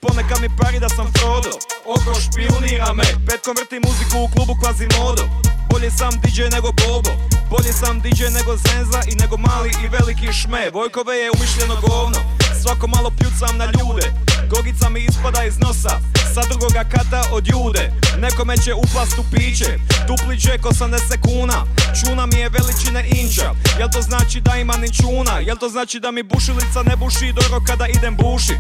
Ponekad 0.01 0.41
mi 0.41 0.49
pari 0.59 0.81
da 0.81 0.89
sam 0.89 1.07
Frodo. 1.13 1.53
Oko 1.95 2.21
špionira 2.21 2.93
me. 2.93 3.05
Petkom 3.27 3.55
vrti 3.59 3.81
muziku 3.87 4.17
u 4.25 4.29
klubu 4.35 4.55
Quasimodo 4.63 5.56
Bolje 5.71 5.91
sam 5.91 6.11
DJ 6.23 6.43
nego 6.53 6.73
Bobo. 6.73 7.11
Bolje 7.51 7.73
sam 7.73 8.01
DJ 8.01 8.23
nego 8.39 8.57
Zenza 8.57 9.01
i 9.13 9.15
nego 9.15 9.37
mali 9.37 9.71
i 9.85 9.89
veliki 9.89 10.33
šme. 10.33 10.71
Vojkove 10.73 11.17
je 11.17 11.31
umišljeno 11.31 11.77
govno. 11.81 12.19
Svako 12.63 12.87
malo 12.87 13.11
pljucam 13.19 13.57
na 13.57 13.65
ljude. 13.65 14.07
Gogica 14.51 14.89
mi 14.89 15.01
ispada 15.01 15.45
iz 15.45 15.59
nosa. 15.59 16.01
Sa 16.35 16.41
drugoga 16.49 16.85
kata 16.85 17.23
od 17.33 17.49
jude. 17.49 17.93
Nekome 18.19 18.57
će 18.57 18.75
upast 18.75 19.19
u 19.19 19.25
piće. 19.33 19.79
Dupli 20.09 20.37
džek 20.37 20.63
80 20.63 21.21
kuna. 21.27 21.65
Čuna 22.01 22.27
mi 22.27 22.39
je 22.39 22.49
veličine 22.49 23.09
inča. 23.21 23.51
Jel 23.79 23.89
to 23.93 24.03
znači 24.03 24.41
da 24.41 24.57
ima 24.57 24.75
čuna? 25.01 25.39
Jel 25.39 25.57
to 25.57 25.69
znači 25.69 26.01
da 26.01 26.11
mi 26.11 26.23
bušilica 26.23 26.83
ne 26.83 26.97
buši 26.97 27.33
Dobro 27.33 27.61
kada 27.67 27.87
idem 27.87 28.17
buši? 28.17 28.57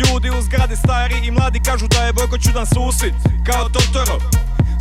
Ljudi 0.00 0.30
u 0.30 0.42
zgradi 0.42 0.76
stari 0.76 1.26
i 1.26 1.30
mladi 1.30 1.60
kažu 1.64 1.88
da 1.88 2.04
je 2.04 2.12
Bojko 2.12 2.38
čudan 2.38 2.66
susjed 2.66 3.14
Kao 3.46 3.68
Totoro 3.68 4.18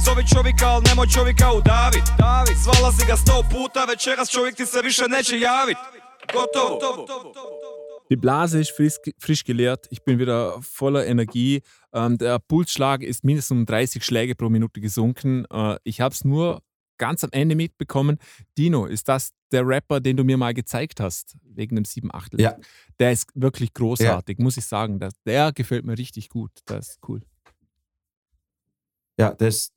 Zovi 0.05 0.23
čovjeka, 0.33 0.65
al 0.67 0.81
nemoj 0.87 1.07
čovjeka 1.15 1.47
udavit 1.59 2.05
David, 2.19 2.57
zvala 2.63 2.91
si 2.91 3.03
ga 3.09 3.15
sto 3.23 3.43
puta 3.51 3.85
Večeras 3.85 4.29
čovjek 4.29 4.55
ti 4.55 4.65
se 4.65 4.81
više 4.83 5.05
neće 5.07 5.39
javit 5.39 5.77
Gotovo 6.33 7.05
Die 8.09 8.17
Blase 8.17 8.59
ist 8.59 8.71
frisch, 8.77 8.97
frisch 9.25 9.45
geleert. 9.45 9.87
Ich 9.89 10.01
bin 10.03 10.19
wieder 10.19 10.59
voller 10.79 11.07
Energie. 11.07 11.61
Ähm, 11.93 12.17
der 12.17 12.39
Pulsschlag 12.39 13.03
ist 13.03 13.23
mindestens 13.23 13.57
um 13.57 13.65
30 13.65 14.03
Schläge 14.03 14.35
pro 14.35 14.49
Minute 14.49 14.81
gesunken. 14.81 15.45
Äh, 15.49 15.77
ich 15.85 16.01
habe 16.01 16.13
es 16.13 16.25
nur 16.25 16.61
ganz 16.97 17.23
am 17.23 17.29
Ende 17.31 17.55
mitbekommen. 17.55 18.17
Dino, 18.57 18.85
ist 18.85 19.07
das 19.07 19.31
der 19.53 19.65
Rapper, 19.65 20.01
den 20.01 20.17
du 20.17 20.25
mir 20.25 20.35
mal 20.35 20.53
gezeigt 20.53 20.99
hast, 20.99 21.37
wegen 21.43 21.75
dem 21.75 21.85
7 21.85 22.13
Achtel? 22.13 22.41
Ja. 22.41 22.57
Der 22.99 23.13
ist 23.13 23.29
wirklich 23.33 23.73
großartig, 23.73 24.39
muss 24.39 24.57
ich 24.57 24.65
sagen. 24.65 24.99
Das, 24.99 25.13
der 25.25 25.53
gefällt 25.53 25.85
mir 25.85 25.97
richtig 25.97 26.27
gut. 26.27 26.51
Das 26.65 26.89
ist 26.89 26.99
cool. 27.07 27.21
Ja, 29.17 29.33
das, 29.33 29.71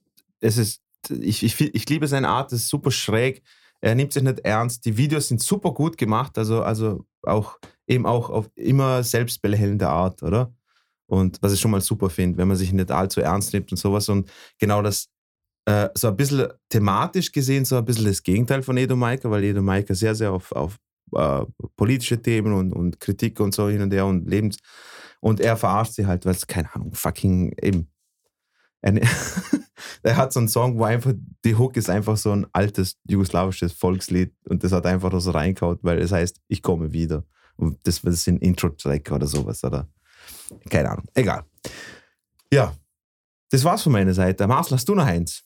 es 0.44 0.58
ist, 0.58 0.82
ich, 1.08 1.42
ich, 1.42 1.60
ich 1.60 1.88
liebe 1.88 2.06
seine 2.06 2.28
Art, 2.28 2.52
das 2.52 2.60
ist 2.60 2.68
super 2.68 2.90
schräg. 2.90 3.42
Er 3.80 3.94
nimmt 3.94 4.12
sich 4.12 4.22
nicht 4.22 4.40
ernst. 4.40 4.84
Die 4.84 4.96
Videos 4.96 5.28
sind 5.28 5.42
super 5.42 5.72
gut 5.72 5.98
gemacht, 5.98 6.38
also, 6.38 6.62
also 6.62 7.04
auch 7.22 7.58
eben 7.86 8.06
auch 8.06 8.30
auf 8.30 8.50
immer 8.54 9.02
selbstbelächelnde 9.02 9.88
Art, 9.88 10.22
oder? 10.22 10.54
Und 11.06 11.38
was 11.42 11.52
ich 11.52 11.60
schon 11.60 11.70
mal 11.70 11.80
super 11.80 12.08
finde, 12.08 12.38
wenn 12.38 12.48
man 12.48 12.56
sich 12.56 12.72
nicht 12.72 12.90
allzu 12.90 13.20
ernst 13.20 13.52
nimmt 13.52 13.70
und 13.72 13.78
sowas. 13.78 14.08
Und 14.08 14.30
genau 14.58 14.82
das, 14.82 15.08
äh, 15.66 15.88
so 15.94 16.08
ein 16.08 16.16
bisschen 16.16 16.48
thematisch 16.68 17.32
gesehen, 17.32 17.64
so 17.64 17.76
ein 17.76 17.84
bisschen 17.84 18.06
das 18.06 18.22
Gegenteil 18.22 18.62
von 18.62 18.76
Edo 18.76 18.96
Maika, 18.96 19.30
weil 19.30 19.44
Edo 19.44 19.62
Maika 19.62 19.94
sehr, 19.94 20.14
sehr 20.14 20.32
auf, 20.32 20.52
auf 20.52 20.78
äh, 21.14 21.44
politische 21.76 22.20
Themen 22.20 22.52
und, 22.52 22.72
und 22.72 23.00
Kritik 23.00 23.40
und 23.40 23.54
so 23.54 23.68
hin 23.68 23.82
und 23.82 23.92
her 23.92 24.06
und 24.06 24.28
Lebens. 24.28 24.58
Und 25.20 25.40
er 25.40 25.56
verarscht 25.56 25.94
sie 25.94 26.06
halt, 26.06 26.24
weil 26.26 26.34
es, 26.34 26.46
keine 26.46 26.74
Ahnung, 26.74 26.92
fucking 26.94 27.54
eben. 27.60 27.93
Eine, 28.84 29.00
er 30.02 30.16
hat 30.16 30.32
so 30.32 30.40
einen 30.40 30.48
Song, 30.48 30.78
wo 30.78 30.84
einfach 30.84 31.14
die 31.44 31.56
Hook 31.56 31.76
ist 31.76 31.88
einfach 31.88 32.18
so 32.18 32.32
ein 32.32 32.46
altes 32.52 32.98
jugoslawisches 33.08 33.72
Volkslied 33.72 34.34
und 34.46 34.62
das 34.62 34.72
hat 34.72 34.84
einfach 34.84 35.18
so 35.20 35.30
reingehauen, 35.30 35.78
weil 35.82 35.98
es 36.00 36.12
heißt, 36.12 36.40
ich 36.48 36.62
komme 36.62 36.92
wieder. 36.92 37.24
Und 37.56 37.78
das, 37.84 38.02
das 38.02 38.14
ist 38.14 38.28
ein 38.28 38.38
Intro-Track 38.38 39.10
oder 39.10 39.26
sowas, 39.26 39.64
oder? 39.64 39.88
Keine 40.68 40.90
Ahnung. 40.90 41.06
Egal. 41.14 41.44
Ja, 42.52 42.74
das 43.50 43.64
war's 43.64 43.82
von 43.82 43.92
meiner 43.92 44.12
Seite. 44.12 44.46
Marcel, 44.46 44.76
hast 44.76 44.88
du 44.88 44.94
noch 44.94 45.06
eins? 45.06 45.44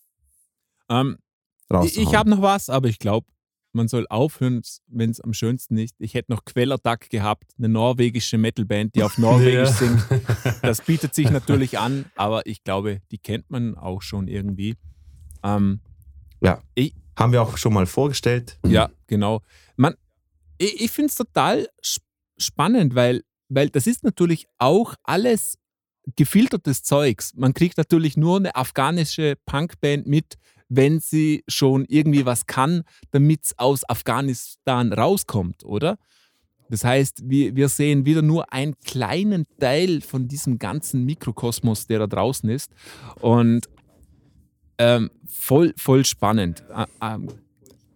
Ähm, 0.89 1.19
ich 1.85 2.15
habe 2.15 2.31
noch 2.31 2.43
was, 2.43 2.69
aber 2.69 2.89
ich 2.89 2.99
glaube, 2.99 3.27
man 3.73 3.89
soll 3.89 4.07
aufhören, 4.09 4.63
wenn 4.87 5.11
es 5.11 5.21
am 5.21 5.33
schönsten 5.33 5.77
ist. 5.79 5.95
Ich 5.99 6.15
hätte 6.15 6.33
noch 6.33 6.45
Quellerduck 6.45 7.11
gehabt, 7.11 7.53
eine 7.59 7.69
norwegische 7.69 8.39
Metalband, 8.39 8.95
die 8.95 9.03
auf 9.03 9.19
Norwegisch 9.19 9.71
singt. 9.71 10.03
Das 10.63 10.81
bietet 10.83 11.15
sich 11.15 11.31
natürlich 11.31 11.79
an, 11.79 12.07
aber 12.17 12.47
ich 12.47 12.65
glaube, 12.65 13.01
die 13.11 13.19
kennt 13.19 13.51
man 13.51 13.77
auch 13.77 14.03
schon 14.03 14.27
irgendwie. 14.29 14.75
Ähm, 15.43 15.81
Ja. 16.41 16.63
Ich- 16.75 16.95
Haben 17.19 17.33
wir 17.33 17.43
auch 17.43 17.57
schon 17.59 17.73
mal 17.75 17.87
vorgestellt. 17.87 18.59
Ja, 18.67 18.91
genau. 19.07 19.43
Man, 19.77 19.95
ich 20.59 20.81
ich 20.83 20.91
finde 20.91 21.09
es 21.11 21.15
total 21.17 21.69
sp- 21.85 22.03
spannend, 22.39 22.95
weil, 22.95 23.23
weil 23.49 23.69
das 23.71 23.87
ist 23.87 24.03
natürlich 24.05 24.47
auch 24.59 24.95
alles 25.05 25.59
gefiltertes 26.17 26.83
Zeugs. 26.83 27.35
Man 27.35 27.53
kriegt 27.55 27.77
natürlich 27.77 28.17
nur 28.17 28.37
eine 28.39 28.55
afghanische 28.57 29.37
Punkband 29.45 30.07
mit, 30.07 30.37
wenn 30.69 31.01
sie 31.01 31.45
schon 31.49 31.85
irgendwie 31.89 32.27
was 32.27 32.47
kann, 32.47 32.83
damit 33.11 33.45
es 33.45 33.59
aus 33.59 33.89
Afghanistan 33.89 34.93
rauskommt, 34.93 35.65
oder? 35.65 35.99
Das 36.71 36.85
heißt, 36.85 37.23
wir, 37.25 37.57
wir 37.57 37.69
sehen 37.69 38.05
wieder 38.05 38.23
nur 38.23 38.53
einen 38.53 38.75
kleinen 38.85 39.47
Teil 39.59 40.03
von 40.03 40.29
diesem 40.29 40.59
ganzen 40.59 41.05
Mikrokosmos, 41.05 41.87
der 41.87 42.01
da 42.01 42.07
draußen 42.07 42.49
ist. 42.51 42.73
Und 43.21 43.69
ähm, 44.77 45.11
voll, 45.27 45.73
voll 45.77 46.05
spannend. 46.05 46.63
Ähm, 47.01 47.29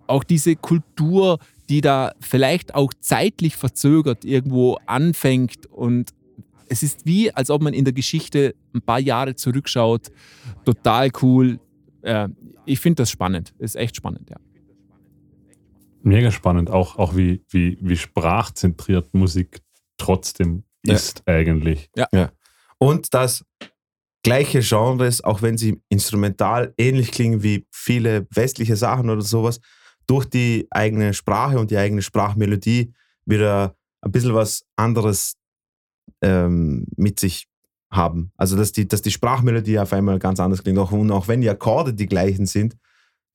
auch 0.06 0.24
diese 0.24 0.56
Kultur, 0.56 1.38
die 1.68 1.80
da 1.80 2.12
vielleicht 2.20 2.74
auch 2.74 2.92
zeitlich 3.00 3.56
verzögert 3.56 4.24
irgendwo 4.24 4.78
anfängt 4.86 5.66
und 5.66 6.10
es 6.68 6.82
ist 6.82 7.04
wie, 7.04 7.30
als 7.30 7.50
ob 7.50 7.60
man 7.60 7.74
in 7.74 7.84
der 7.84 7.92
Geschichte 7.92 8.54
ein 8.74 8.80
paar 8.80 8.98
Jahre 8.98 9.36
zurückschaut. 9.36 10.10
Total 10.64 11.10
cool. 11.20 11.60
Äh, 12.02 12.28
ich 12.64 12.80
finde 12.80 13.02
das 13.02 13.10
spannend. 13.10 13.54
Ist 13.58 13.76
echt 13.76 13.96
spannend, 13.96 14.30
ja. 14.30 14.36
Mega 16.02 16.30
spannend, 16.32 16.70
auch, 16.70 16.96
auch 16.96 17.16
wie, 17.16 17.44
wie, 17.50 17.78
wie 17.80 17.96
sprachzentriert 17.96 19.14
Musik 19.14 19.60
trotzdem 19.98 20.64
Ja. 20.84 20.94
ist 20.94 21.22
eigentlich. 21.26 21.90
Und 22.78 23.14
dass 23.14 23.44
gleiche 24.24 24.60
Genres, 24.60 25.22
auch 25.22 25.42
wenn 25.42 25.56
sie 25.56 25.80
instrumental 25.88 26.74
ähnlich 26.76 27.12
klingen 27.12 27.42
wie 27.42 27.66
viele 27.70 28.26
westliche 28.30 28.76
Sachen 28.76 29.10
oder 29.10 29.22
sowas, 29.22 29.60
durch 30.06 30.26
die 30.26 30.66
eigene 30.70 31.14
Sprache 31.14 31.58
und 31.58 31.70
die 31.70 31.76
eigene 31.76 32.02
Sprachmelodie 32.02 32.92
wieder 33.24 33.76
ein 34.00 34.10
bisschen 34.10 34.34
was 34.34 34.64
anderes 34.76 35.36
ähm, 36.20 36.86
mit 36.96 37.20
sich 37.20 37.46
haben. 37.92 38.32
Also 38.36 38.56
dass 38.56 38.72
die, 38.72 38.88
dass 38.88 39.02
die 39.02 39.10
Sprachmelodie 39.10 39.78
auf 39.78 39.92
einmal 39.92 40.18
ganz 40.18 40.40
anders 40.40 40.62
klingt. 40.62 40.78
Auch, 40.78 40.90
und 40.90 41.10
auch 41.12 41.28
wenn 41.28 41.40
die 41.40 41.50
Akkorde 41.50 41.94
die 41.94 42.06
gleichen 42.06 42.46
sind, 42.46 42.76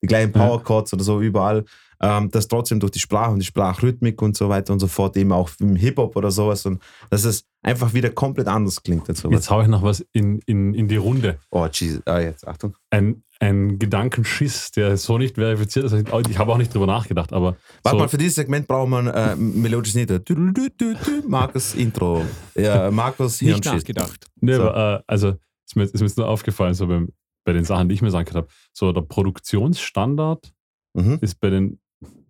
die 0.02 0.06
gleichen. 0.06 0.32
Power 0.32 0.62
Chords 0.62 0.92
oder 0.92 1.02
so 1.02 1.20
überall, 1.20 1.64
ähm, 2.00 2.30
dass 2.30 2.46
trotzdem 2.46 2.78
durch 2.80 2.92
die 2.92 2.98
Sprache 2.98 3.32
und 3.32 3.38
die 3.38 3.46
Sprachrhythmik 3.46 4.20
und 4.22 4.36
so 4.36 4.48
weiter 4.48 4.72
und 4.72 4.78
so 4.80 4.86
fort, 4.86 5.16
eben 5.16 5.32
auch 5.32 5.50
im 5.60 5.76
Hip-Hop 5.76 6.14
oder 6.16 6.30
sowas, 6.30 6.66
und 6.66 6.80
dass 7.10 7.24
es 7.24 7.47
einfach 7.62 7.92
wieder 7.94 8.10
komplett 8.10 8.46
anders 8.48 8.82
klingt. 8.82 9.06
Sowas. 9.06 9.32
Jetzt 9.32 9.50
habe 9.50 9.62
ich 9.62 9.68
noch 9.68 9.82
was 9.82 10.04
in, 10.12 10.38
in, 10.46 10.74
in 10.74 10.88
die 10.88 10.96
Runde. 10.96 11.38
Oh, 11.50 11.66
Jesus. 11.70 12.02
Ah, 12.06 12.20
jetzt, 12.20 12.46
Achtung. 12.46 12.74
Ein, 12.90 13.22
ein 13.40 13.78
Gedankenschiss, 13.78 14.70
der 14.72 14.96
so 14.96 15.18
nicht 15.18 15.34
verifiziert 15.36 15.84
ist. 15.86 15.92
Ich 15.92 16.38
habe 16.38 16.52
auch 16.52 16.58
nicht 16.58 16.72
drüber 16.74 16.86
nachgedacht, 16.86 17.32
aber 17.32 17.56
Warte 17.82 17.96
so, 17.96 18.02
mal, 18.02 18.08
für 18.08 18.18
dieses 18.18 18.36
Segment 18.36 18.66
brauchen 18.68 18.90
wir 18.90 18.98
ein 18.98 19.08
äh, 19.08 19.36
melodisches 19.36 20.06
du, 20.24 20.94
Markus 21.26 21.74
Intro. 21.74 22.24
Ja, 22.54 22.90
Markus 22.90 23.40
Nicht 23.40 23.52
Hirnschiss. 23.54 23.72
nachgedacht. 23.72 24.26
Nee, 24.40 24.54
So. 24.54 24.62
aber, 24.70 24.98
äh, 25.00 25.02
also 25.06 25.28
ist 25.66 25.76
mir, 25.76 25.82
ist 25.84 25.94
mir 26.00 26.06
jetzt 26.06 26.16
nur 26.16 26.28
aufgefallen, 26.28 26.74
so 26.74 26.86
beim, 26.86 27.08
bei 27.44 27.52
den 27.52 27.64
Sachen, 27.64 27.88
die 27.88 27.94
ich 27.94 28.02
mir 28.02 28.10
sagen 28.10 28.28
habe, 28.34 28.48
so 28.72 28.92
der 28.92 29.02
Produktionsstandard 29.02 30.52
Mhm. 30.94 31.18
ist 31.20 31.38
bei 31.40 31.50
den 31.50 31.78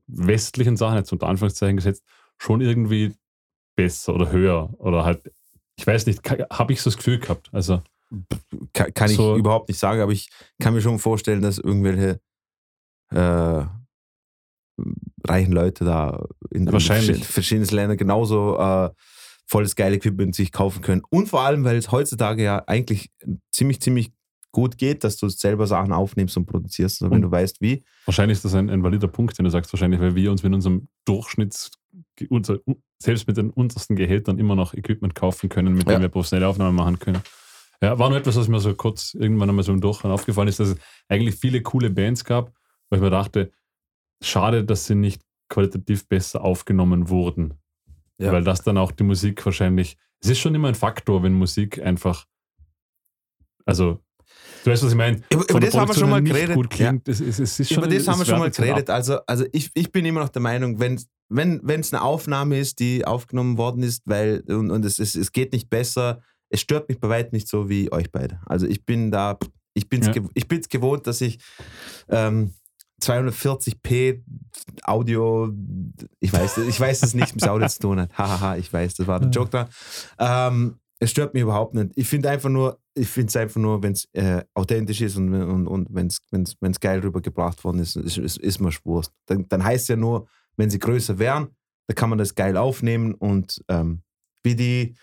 westlichen 0.08 0.76
Sachen, 0.76 0.96
jetzt 0.96 1.12
unter 1.12 1.28
Anführungszeichen 1.28 1.76
gesetzt, 1.76 2.02
schon 2.38 2.60
irgendwie 2.60 3.14
besser 3.78 4.12
oder 4.14 4.32
höher 4.32 4.74
oder 4.78 5.04
halt, 5.04 5.30
ich 5.76 5.86
weiß 5.86 6.06
nicht, 6.06 6.20
habe 6.50 6.72
ich 6.72 6.80
so 6.82 6.90
das 6.90 6.96
Gefühl 6.96 7.20
gehabt. 7.20 7.48
Also, 7.52 7.80
Kann, 8.72 8.92
kann 8.92 9.08
ich 9.10 9.16
So- 9.16 9.36
überhaupt 9.36 9.68
nicht 9.68 9.78
sagen, 9.78 10.00
aber 10.00 10.10
ich 10.12 10.30
kann 10.60 10.74
mir 10.74 10.80
schon 10.80 10.98
vorstellen, 10.98 11.42
dass 11.42 11.58
irgendwelche 11.58 12.20
äh, 13.10 13.64
reichen 15.26 15.52
Leute 15.52 15.84
da 15.84 16.24
in 16.50 16.66
in 16.66 16.80
verschiedenen 17.22 17.68
Ländern 17.68 17.96
genauso 17.96 18.58
äh, 18.58 18.90
volles 19.46 19.76
geile 19.76 19.96
Equipment 19.96 20.34
sich 20.34 20.52
kaufen 20.52 20.82
können. 20.82 21.02
Und 21.10 21.28
vor 21.28 21.42
allem, 21.42 21.64
weil 21.64 21.76
es 21.76 21.90
heutzutage 21.92 22.42
ja 22.42 22.62
eigentlich 22.66 23.10
ziemlich, 23.52 23.80
ziemlich 23.80 24.12
gut 24.52 24.78
geht, 24.78 25.04
dass 25.04 25.16
du 25.18 25.28
selber 25.28 25.66
Sachen 25.66 25.92
aufnimmst 25.92 26.36
und 26.36 26.46
produzierst, 26.46 27.02
also 27.02 27.10
wenn 27.10 27.18
Und- 27.24 27.30
du 27.30 27.30
weißt, 27.30 27.60
wie. 27.60 27.84
wahrscheinlich 28.06 28.36
ist 28.38 28.44
das 28.44 28.54
ein, 28.54 28.68
ein 28.70 28.82
valider 28.82 29.08
Punkt, 29.08 29.38
den 29.38 29.44
du 29.44 29.50
sagst, 29.50 29.72
wahrscheinlich, 29.72 30.00
weil 30.00 30.14
wir 30.14 30.30
uns 30.30 30.42
mit 30.42 30.52
unserem 30.54 30.88
Durchschnitts, 31.04 31.70
unser, 32.28 32.58
selbst 33.02 33.26
mit 33.26 33.36
den 33.36 33.50
untersten 33.50 33.96
Gehältern 33.96 34.38
immer 34.38 34.54
noch 34.54 34.74
Equipment 34.74 35.14
kaufen 35.14 35.48
können, 35.48 35.74
mit 35.74 35.88
Ja. 35.88 35.96
dem 35.96 36.02
wir 36.02 36.08
professionelle 36.08 36.48
Aufnahmen 36.48 36.76
machen 36.76 36.98
können. 36.98 37.22
Ja, 37.80 37.98
war 37.98 38.08
nur 38.08 38.18
etwas, 38.18 38.36
was 38.36 38.48
mir 38.48 38.58
so 38.60 38.74
kurz 38.74 39.14
irgendwann 39.14 39.48
einmal 39.48 39.64
so 39.64 39.72
im 39.72 39.80
Durchgang 39.80 40.10
aufgefallen 40.10 40.48
ist, 40.48 40.58
dass 40.58 40.68
es 40.70 40.78
eigentlich 41.08 41.36
viele 41.36 41.62
coole 41.62 41.90
Bands 41.90 42.24
gab, 42.24 42.52
wo 42.90 42.96
ich 42.96 43.00
mir 43.02 43.10
dachte, 43.10 43.52
schade, 44.22 44.64
dass 44.64 44.86
sie 44.86 44.96
nicht 44.96 45.22
qualitativ 45.48 46.08
besser 46.08 46.42
aufgenommen 46.44 47.08
wurden. 47.08 47.54
Ja. 48.18 48.32
Weil 48.32 48.42
das 48.42 48.62
dann 48.62 48.78
auch 48.78 48.90
die 48.90 49.04
Musik 49.04 49.44
wahrscheinlich, 49.46 49.96
es 50.20 50.30
ist 50.30 50.40
schon 50.40 50.54
immer 50.56 50.68
ein 50.68 50.74
Faktor, 50.74 51.22
wenn 51.22 51.34
Musik 51.34 51.80
einfach, 51.80 52.26
also, 53.64 54.02
du 54.64 54.70
weißt, 54.70 54.82
was 54.82 54.90
ich 54.90 54.96
meine? 54.96 55.22
Über, 55.32 55.48
über 55.48 55.60
das 55.60 55.74
haben 55.74 55.88
wir 55.88 55.94
schon 55.94 56.10
mal 56.10 56.22
geredet. 56.22 56.70
Klingt, 56.70 57.08
es, 57.08 57.20
es, 57.20 57.38
es 57.38 57.60
ist 57.60 57.68
schon, 57.68 57.78
Über 57.78 57.88
das 57.88 58.02
es 58.02 58.08
haben 58.08 58.18
wir 58.18 58.26
schon 58.26 58.38
mal 58.38 58.50
geredet. 58.50 58.90
Also, 58.90 59.18
also 59.26 59.44
ich, 59.52 59.70
ich 59.74 59.92
bin 59.92 60.04
immer 60.04 60.20
noch 60.20 60.28
der 60.30 60.42
Meinung, 60.42 60.78
wenn 60.80 61.00
wenn 61.30 61.60
wenn 61.62 61.80
es 61.80 61.92
eine 61.92 62.02
Aufnahme 62.02 62.58
ist, 62.58 62.78
die 62.78 63.04
aufgenommen 63.04 63.58
worden 63.58 63.82
ist, 63.82 64.02
weil 64.06 64.42
und, 64.48 64.70
und 64.70 64.84
es, 64.84 64.98
es, 64.98 65.14
es 65.14 65.32
geht 65.32 65.52
nicht 65.52 65.68
besser, 65.68 66.22
es 66.48 66.60
stört 66.60 66.88
mich 66.88 67.00
bei 67.00 67.08
weitem 67.08 67.36
nicht 67.36 67.48
so 67.48 67.68
wie 67.68 67.92
euch 67.92 68.10
beide. 68.10 68.40
Also 68.46 68.66
ich 68.66 68.84
bin 68.86 69.10
da, 69.10 69.38
ich 69.74 69.88
bin's, 69.88 70.06
Ja. 70.06 70.12
gew 70.12 70.28
ich 70.34 70.48
bin's 70.48 70.68
gewohnt, 70.68 71.06
dass 71.06 71.20
ich 71.20 71.38
ähm, 72.08 72.54
240p 73.02 74.22
Audio, 74.84 75.52
ich 76.20 76.32
weiß, 76.32 76.58
ich 76.58 76.80
weiß, 76.80 77.00
dass 77.00 77.10
es 77.10 77.14
nichts 77.14 77.34
mit 77.34 77.48
Audio 77.48 77.68
zu 77.68 77.80
tun 77.80 78.00
hat. 78.00 78.16
Hahaha, 78.16 78.56
ich 78.56 78.72
weiß, 78.72 78.94
das 78.94 79.06
war 79.06 79.20
der 79.20 79.30
Joke 79.30 79.50
da. 79.50 79.68
Ähm, 80.18 80.78
es 81.00 81.10
stört 81.10 81.34
mich 81.34 81.42
überhaupt 81.42 81.74
nicht. 81.74 81.92
Ich 81.94 82.08
finde 82.08 82.30
einfach 82.30 82.48
nur, 82.48 82.78
ich 82.94 83.08
finde 83.08 83.28
es 83.28 83.36
einfach 83.36 83.60
nur, 83.60 83.82
wenn 83.82 83.92
es 83.92 84.08
äh, 84.12 84.42
authentisch 84.54 85.00
ist 85.00 85.16
und, 85.16 85.32
und, 85.34 85.66
und 85.66 85.88
wenn 85.92 86.08
es 86.08 86.80
geil 86.80 87.00
rübergebracht 87.00 87.62
worden 87.64 87.80
ist, 87.80 87.96
ist, 87.96 88.18
ist, 88.18 88.38
ist 88.38 88.60
mir 88.60 88.70
Wurst. 88.84 89.12
Dann, 89.26 89.46
dann 89.48 89.64
heißt 89.64 89.82
es 89.82 89.88
ja 89.88 89.96
nur, 89.96 90.28
wenn 90.56 90.70
sie 90.70 90.78
größer 90.78 91.18
wären, 91.18 91.48
da 91.86 91.94
kann 91.94 92.10
man 92.10 92.18
das 92.18 92.34
geil 92.34 92.56
aufnehmen 92.56 93.14
und 93.14 93.62
ähm, 93.68 94.02
wie 94.42 94.56
die 94.56 94.96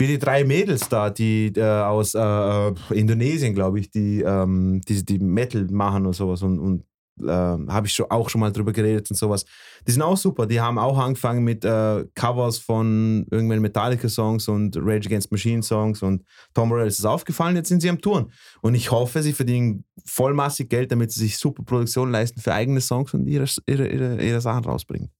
wie 0.00 0.06
die 0.06 0.18
drei 0.18 0.44
Mädels 0.44 0.88
da, 0.88 1.10
die 1.10 1.52
äh, 1.54 1.62
aus 1.62 2.14
äh, 2.14 2.20
äh, 2.20 2.74
Indonesien, 2.90 3.54
glaube 3.54 3.80
ich, 3.80 3.90
die, 3.90 4.22
ähm, 4.22 4.80
die, 4.88 5.04
die 5.04 5.18
Metal 5.18 5.66
machen 5.70 6.06
und 6.06 6.14
sowas 6.14 6.42
und, 6.42 6.58
und 6.58 6.84
äh, 7.22 7.28
habe 7.72 7.86
ich 7.86 7.94
schon, 7.94 8.10
auch 8.10 8.28
schon 8.28 8.40
mal 8.40 8.52
drüber 8.52 8.72
geredet 8.72 9.10
und 9.10 9.16
sowas. 9.16 9.44
Die 9.86 9.92
sind 9.92 10.02
auch 10.02 10.16
super. 10.16 10.46
Die 10.46 10.60
haben 10.60 10.78
auch 10.78 10.98
angefangen 10.98 11.44
mit 11.44 11.64
äh, 11.64 12.04
Covers 12.14 12.58
von 12.58 13.26
irgendwelchen 13.30 13.62
Metallica-Songs 13.62 14.48
und 14.48 14.76
Rage 14.76 15.06
Against 15.06 15.30
Machine-Songs 15.32 16.02
und 16.02 16.24
Tom 16.54 16.68
Morello 16.68 16.86
ist 16.86 16.98
es 16.98 17.04
aufgefallen, 17.04 17.56
jetzt 17.56 17.68
sind 17.68 17.80
sie 17.80 17.90
am 17.90 18.00
Touren. 18.00 18.32
Und 18.62 18.74
ich 18.74 18.90
hoffe, 18.90 19.22
sie 19.22 19.32
verdienen 19.32 19.84
vollmassig 20.04 20.68
Geld, 20.68 20.92
damit 20.92 21.12
sie 21.12 21.20
sich 21.20 21.38
super 21.38 21.62
Produktion 21.62 22.10
leisten 22.10 22.40
für 22.40 22.52
eigene 22.52 22.80
Songs 22.80 23.14
und 23.14 23.26
ihre, 23.26 23.46
ihre, 23.66 23.88
ihre, 23.88 24.22
ihre 24.22 24.40
Sachen 24.40 24.64
rausbringen. 24.64 25.10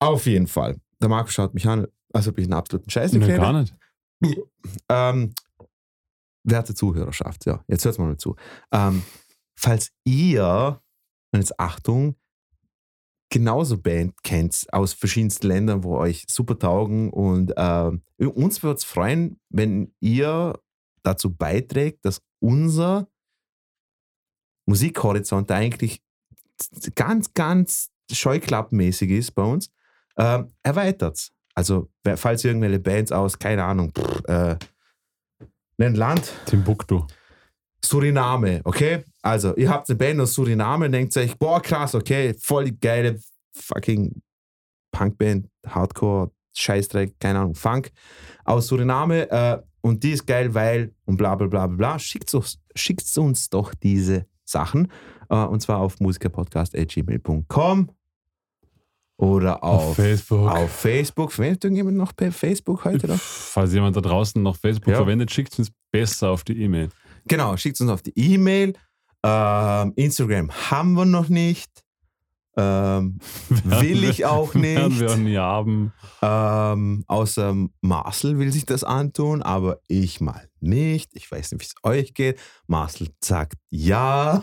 Auf 0.00 0.26
jeden 0.26 0.46
Fall. 0.46 0.76
Der 1.00 1.08
Marco 1.08 1.30
schaut 1.30 1.54
mich 1.54 1.66
an, 1.68 1.86
als 2.12 2.28
ob 2.28 2.38
ich 2.38 2.44
einen 2.44 2.54
absoluten 2.54 2.90
Scheiß 2.90 3.12
Nee, 3.12 3.20
erkläre. 3.20 3.40
gar 3.40 3.52
nicht. 3.60 3.74
Ähm, 4.88 5.32
werte 6.44 6.74
Zuhörerschaft, 6.74 7.46
ja, 7.46 7.64
jetzt 7.68 7.84
hört 7.84 7.98
mal 7.98 8.06
mal 8.06 8.16
zu. 8.16 8.36
Ähm, 8.72 9.02
falls 9.62 9.92
ihr, 10.04 10.82
und 11.32 11.40
jetzt 11.40 11.58
Achtung, 11.58 12.16
genauso 13.30 13.78
Band 13.78 14.22
kennt 14.22 14.66
aus 14.72 14.92
verschiedensten 14.92 15.46
Ländern, 15.46 15.84
wo 15.84 15.96
euch 15.96 16.24
super 16.28 16.58
taugen 16.58 17.10
und 17.10 17.52
ähm, 17.56 18.02
uns 18.18 18.62
würde 18.62 18.76
es 18.76 18.84
freuen, 18.84 19.40
wenn 19.48 19.94
ihr 20.00 20.60
dazu 21.02 21.34
beiträgt, 21.34 22.04
dass 22.04 22.20
unser 22.40 23.08
Musikhorizont 24.66 25.50
eigentlich 25.50 26.02
ganz, 26.94 27.32
ganz 27.32 27.90
scheuklappenmäßig 28.10 29.10
ist 29.10 29.32
bei 29.32 29.42
uns, 29.42 29.70
ähm, 30.16 30.52
erweitert. 30.62 31.30
Also, 31.54 31.90
falls 32.16 32.44
irgendwelche 32.44 32.78
Bands 32.78 33.12
aus, 33.12 33.38
keine 33.38 33.64
Ahnung, 33.64 33.92
pff, 33.92 34.22
äh, 34.28 34.56
ein 35.78 35.94
Land, 35.94 36.32
Timbuktu. 36.46 37.06
Suriname, 37.84 38.60
okay? 38.64 39.04
Also, 39.22 39.54
ihr 39.56 39.68
habt 39.70 39.88
eine 39.88 39.96
Band 39.98 40.20
aus 40.20 40.34
Suriname 40.34 40.86
und 40.86 40.92
denkt 40.92 41.16
euch, 41.16 41.36
boah, 41.38 41.60
krass, 41.60 41.94
okay, 41.94 42.34
voll 42.40 42.66
die 42.66 42.78
geile 42.78 43.20
fucking 43.54 44.22
Punkband, 44.92 45.48
Hardcore, 45.66 46.30
Scheißdreck, 46.54 47.18
keine 47.18 47.40
Ahnung, 47.40 47.54
Funk 47.54 47.90
aus 48.44 48.66
Suriname 48.68 49.30
äh, 49.30 49.58
und 49.80 50.02
die 50.04 50.12
ist 50.12 50.26
geil, 50.26 50.52
weil 50.54 50.94
und 51.06 51.16
bla 51.16 51.34
bla 51.34 51.46
bla 51.46 51.66
bla 51.66 51.76
bla. 51.76 51.98
Schickt 51.98 52.32
uns, 52.34 52.58
schickt 52.74 53.16
uns 53.16 53.48
doch 53.50 53.74
diese 53.74 54.26
Sachen 54.44 54.88
äh, 55.30 55.36
und 55.36 55.60
zwar 55.60 55.78
auf 55.78 55.98
musikerpodcast.gmail.com 56.00 57.90
oder 59.18 59.62
auf, 59.62 59.82
Auf 59.90 59.96
Facebook. 59.96 60.50
auf 60.50 60.70
Facebook. 60.70 61.32
Verwendet 61.32 61.64
irgendjemand 61.64 61.96
noch 61.96 62.14
per 62.16 62.32
Facebook 62.32 62.84
heute 62.84 63.06
noch? 63.06 63.18
Falls 63.20 63.72
jemand 63.72 63.96
da 63.96 64.00
draußen 64.00 64.42
noch 64.42 64.56
Facebook 64.56 64.88
Ja. 64.90 64.96
verwendet, 64.96 65.30
schickt 65.30 65.58
uns 65.58 65.70
besser 65.92 66.30
auf 66.30 66.42
die 66.44 66.60
E-Mail. 66.62 66.88
Genau, 67.26 67.56
schickt 67.56 67.80
uns 67.80 67.90
auf 67.90 68.02
die 68.02 68.12
E-Mail. 68.16 68.74
Ähm, 69.24 69.92
Instagram 69.96 70.50
haben 70.70 70.94
wir 70.94 71.04
noch 71.04 71.28
nicht. 71.28 71.70
Ähm, 72.54 73.18
will 73.64 74.04
ich 74.04 74.26
auch 74.26 74.54
Werden 74.54 74.88
nicht. 74.88 75.00
wir 75.00 75.10
auch 75.10 75.16
nie 75.16 75.36
haben. 75.38 75.92
Ähm, 76.20 77.04
außer 77.06 77.56
Marcel 77.80 78.38
will 78.38 78.52
sich 78.52 78.66
das 78.66 78.84
antun, 78.84 79.42
aber 79.42 79.78
ich 79.88 80.20
mal 80.20 80.48
nicht. 80.60 81.12
Ich 81.14 81.30
weiß 81.30 81.52
nicht, 81.52 81.62
wie 81.62 81.66
es 81.66 81.74
euch 81.82 82.14
geht. 82.14 82.38
Marcel 82.66 83.08
sagt 83.22 83.54
ja. 83.70 84.42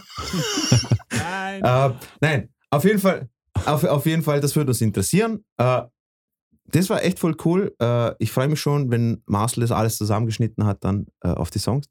Nein. 1.11 1.61
Äh, 1.63 1.89
nein, 2.21 2.49
auf 2.69 2.85
jeden 2.85 2.99
Fall, 2.99 3.27
auf, 3.65 3.83
auf 3.83 4.05
jeden 4.05 4.23
Fall, 4.23 4.39
das 4.39 4.55
würde 4.55 4.69
uns 4.69 4.79
interessieren. 4.79 5.43
Äh, 5.57 5.81
das 6.67 6.89
war 6.89 7.03
echt 7.03 7.19
voll 7.19 7.35
cool. 7.43 7.75
Äh, 7.81 8.13
ich 8.19 8.31
freue 8.31 8.47
mich 8.47 8.61
schon, 8.61 8.89
wenn 8.91 9.21
Marcel 9.25 9.61
das 9.61 9.71
alles 9.71 9.97
zusammengeschnitten 9.97 10.65
hat, 10.65 10.83
dann 10.85 11.07
äh, 11.21 11.29
auf 11.29 11.49
die 11.49 11.59
Songs. 11.59 11.87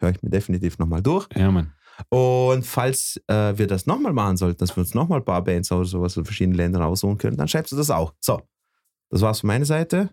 Höre 0.00 0.10
ich 0.10 0.22
mir 0.22 0.30
definitiv 0.30 0.78
nochmal 0.78 1.02
durch. 1.02 1.28
Ja, 1.36 1.50
Mann. 1.50 1.72
Und 2.08 2.64
falls 2.66 3.20
äh, 3.26 3.56
wir 3.58 3.66
das 3.66 3.86
nochmal 3.86 4.12
machen 4.14 4.36
sollten, 4.38 4.58
dass 4.58 4.74
wir 4.74 4.80
uns 4.80 4.94
nochmal 4.94 5.20
ein 5.20 5.24
paar 5.24 5.44
Bands 5.44 5.70
oder 5.70 5.84
sowas 5.84 6.16
in 6.16 6.24
verschiedenen 6.24 6.56
Ländern 6.56 6.82
aussuchen 6.82 7.18
können, 7.18 7.36
dann 7.36 7.46
schreibst 7.48 7.72
du 7.72 7.76
das 7.76 7.90
auch. 7.90 8.14
So, 8.20 8.40
das 9.10 9.20
war's 9.20 9.40
von 9.40 9.48
meiner 9.48 9.66
Seite. 9.66 10.10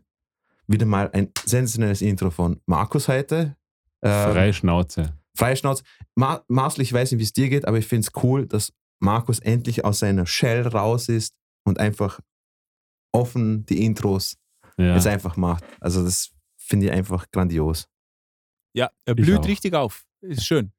Wieder 0.68 0.86
mal 0.86 1.10
ein 1.14 1.32
sensationelles 1.46 2.02
Intro 2.02 2.30
von 2.30 2.60
Markus 2.66 3.08
heute. 3.08 3.56
Ähm, 4.02 4.32
Freie 4.34 4.54
Schnauze. 4.54 5.14
Freischnauz. 5.38 5.84
Ma 6.16 6.44
Marcel, 6.50 6.82
ich 6.82 6.92
weiß 6.92 7.12
nicht, 7.12 7.20
wie 7.20 7.24
es 7.24 7.32
dir 7.32 7.48
geht, 7.48 7.66
aber 7.66 7.78
ich 7.78 7.88
finde 7.88 8.08
es 8.08 8.24
cool, 8.24 8.46
dass 8.48 8.74
Markus 9.00 9.40
endlich 9.40 9.86
aus 9.86 10.00
seiner 10.00 10.26
Shell 10.26 10.68
raus 10.68 11.08
ist 11.08 11.36
und 11.64 11.80
einfach 11.80 12.20
offen 13.14 13.66
die 13.68 13.86
Intros 13.86 14.36
Ja. 14.78 14.96
jetzt 14.96 15.08
einfach 15.08 15.38
macht. 15.38 15.64
Also 15.80 16.04
das 16.04 16.32
finde 16.58 16.88
ich 16.88 16.92
einfach 16.92 17.26
grandios. 17.32 17.88
Ja, 18.78 18.92
er 19.06 19.16
blüht 19.16 19.46
richtig 19.48 19.74
auf. 19.74 20.06
Ist 20.22 20.46
schön. 20.46 20.72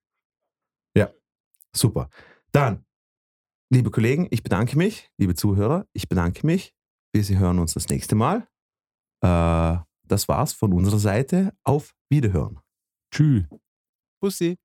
Super. 1.79 2.09
Dann, 2.53 2.85
liebe 3.71 3.91
Kollegen, 3.91 4.27
ich 4.31 4.43
bedanke 4.43 4.77
mich, 4.77 5.11
liebe 5.19 5.35
Zuhörer, 5.35 5.87
ich 5.93 6.09
bedanke 6.09 6.47
mich. 6.47 6.75
Wir 7.13 7.25
Sie 7.25 7.39
hören 7.39 7.59
uns 7.59 7.75
das 7.75 7.89
nächste 7.89 8.15
Mal. 8.15 8.49
Äh, 9.23 9.79
das 10.05 10.29
war's 10.29 10.53
von 10.53 10.73
unserer 10.73 10.99
Seite. 10.99 11.53
Auf 11.65 11.95
Wiederhören. 12.11 12.61
Tschüss. 13.13 13.45
Pussy. 14.21 14.59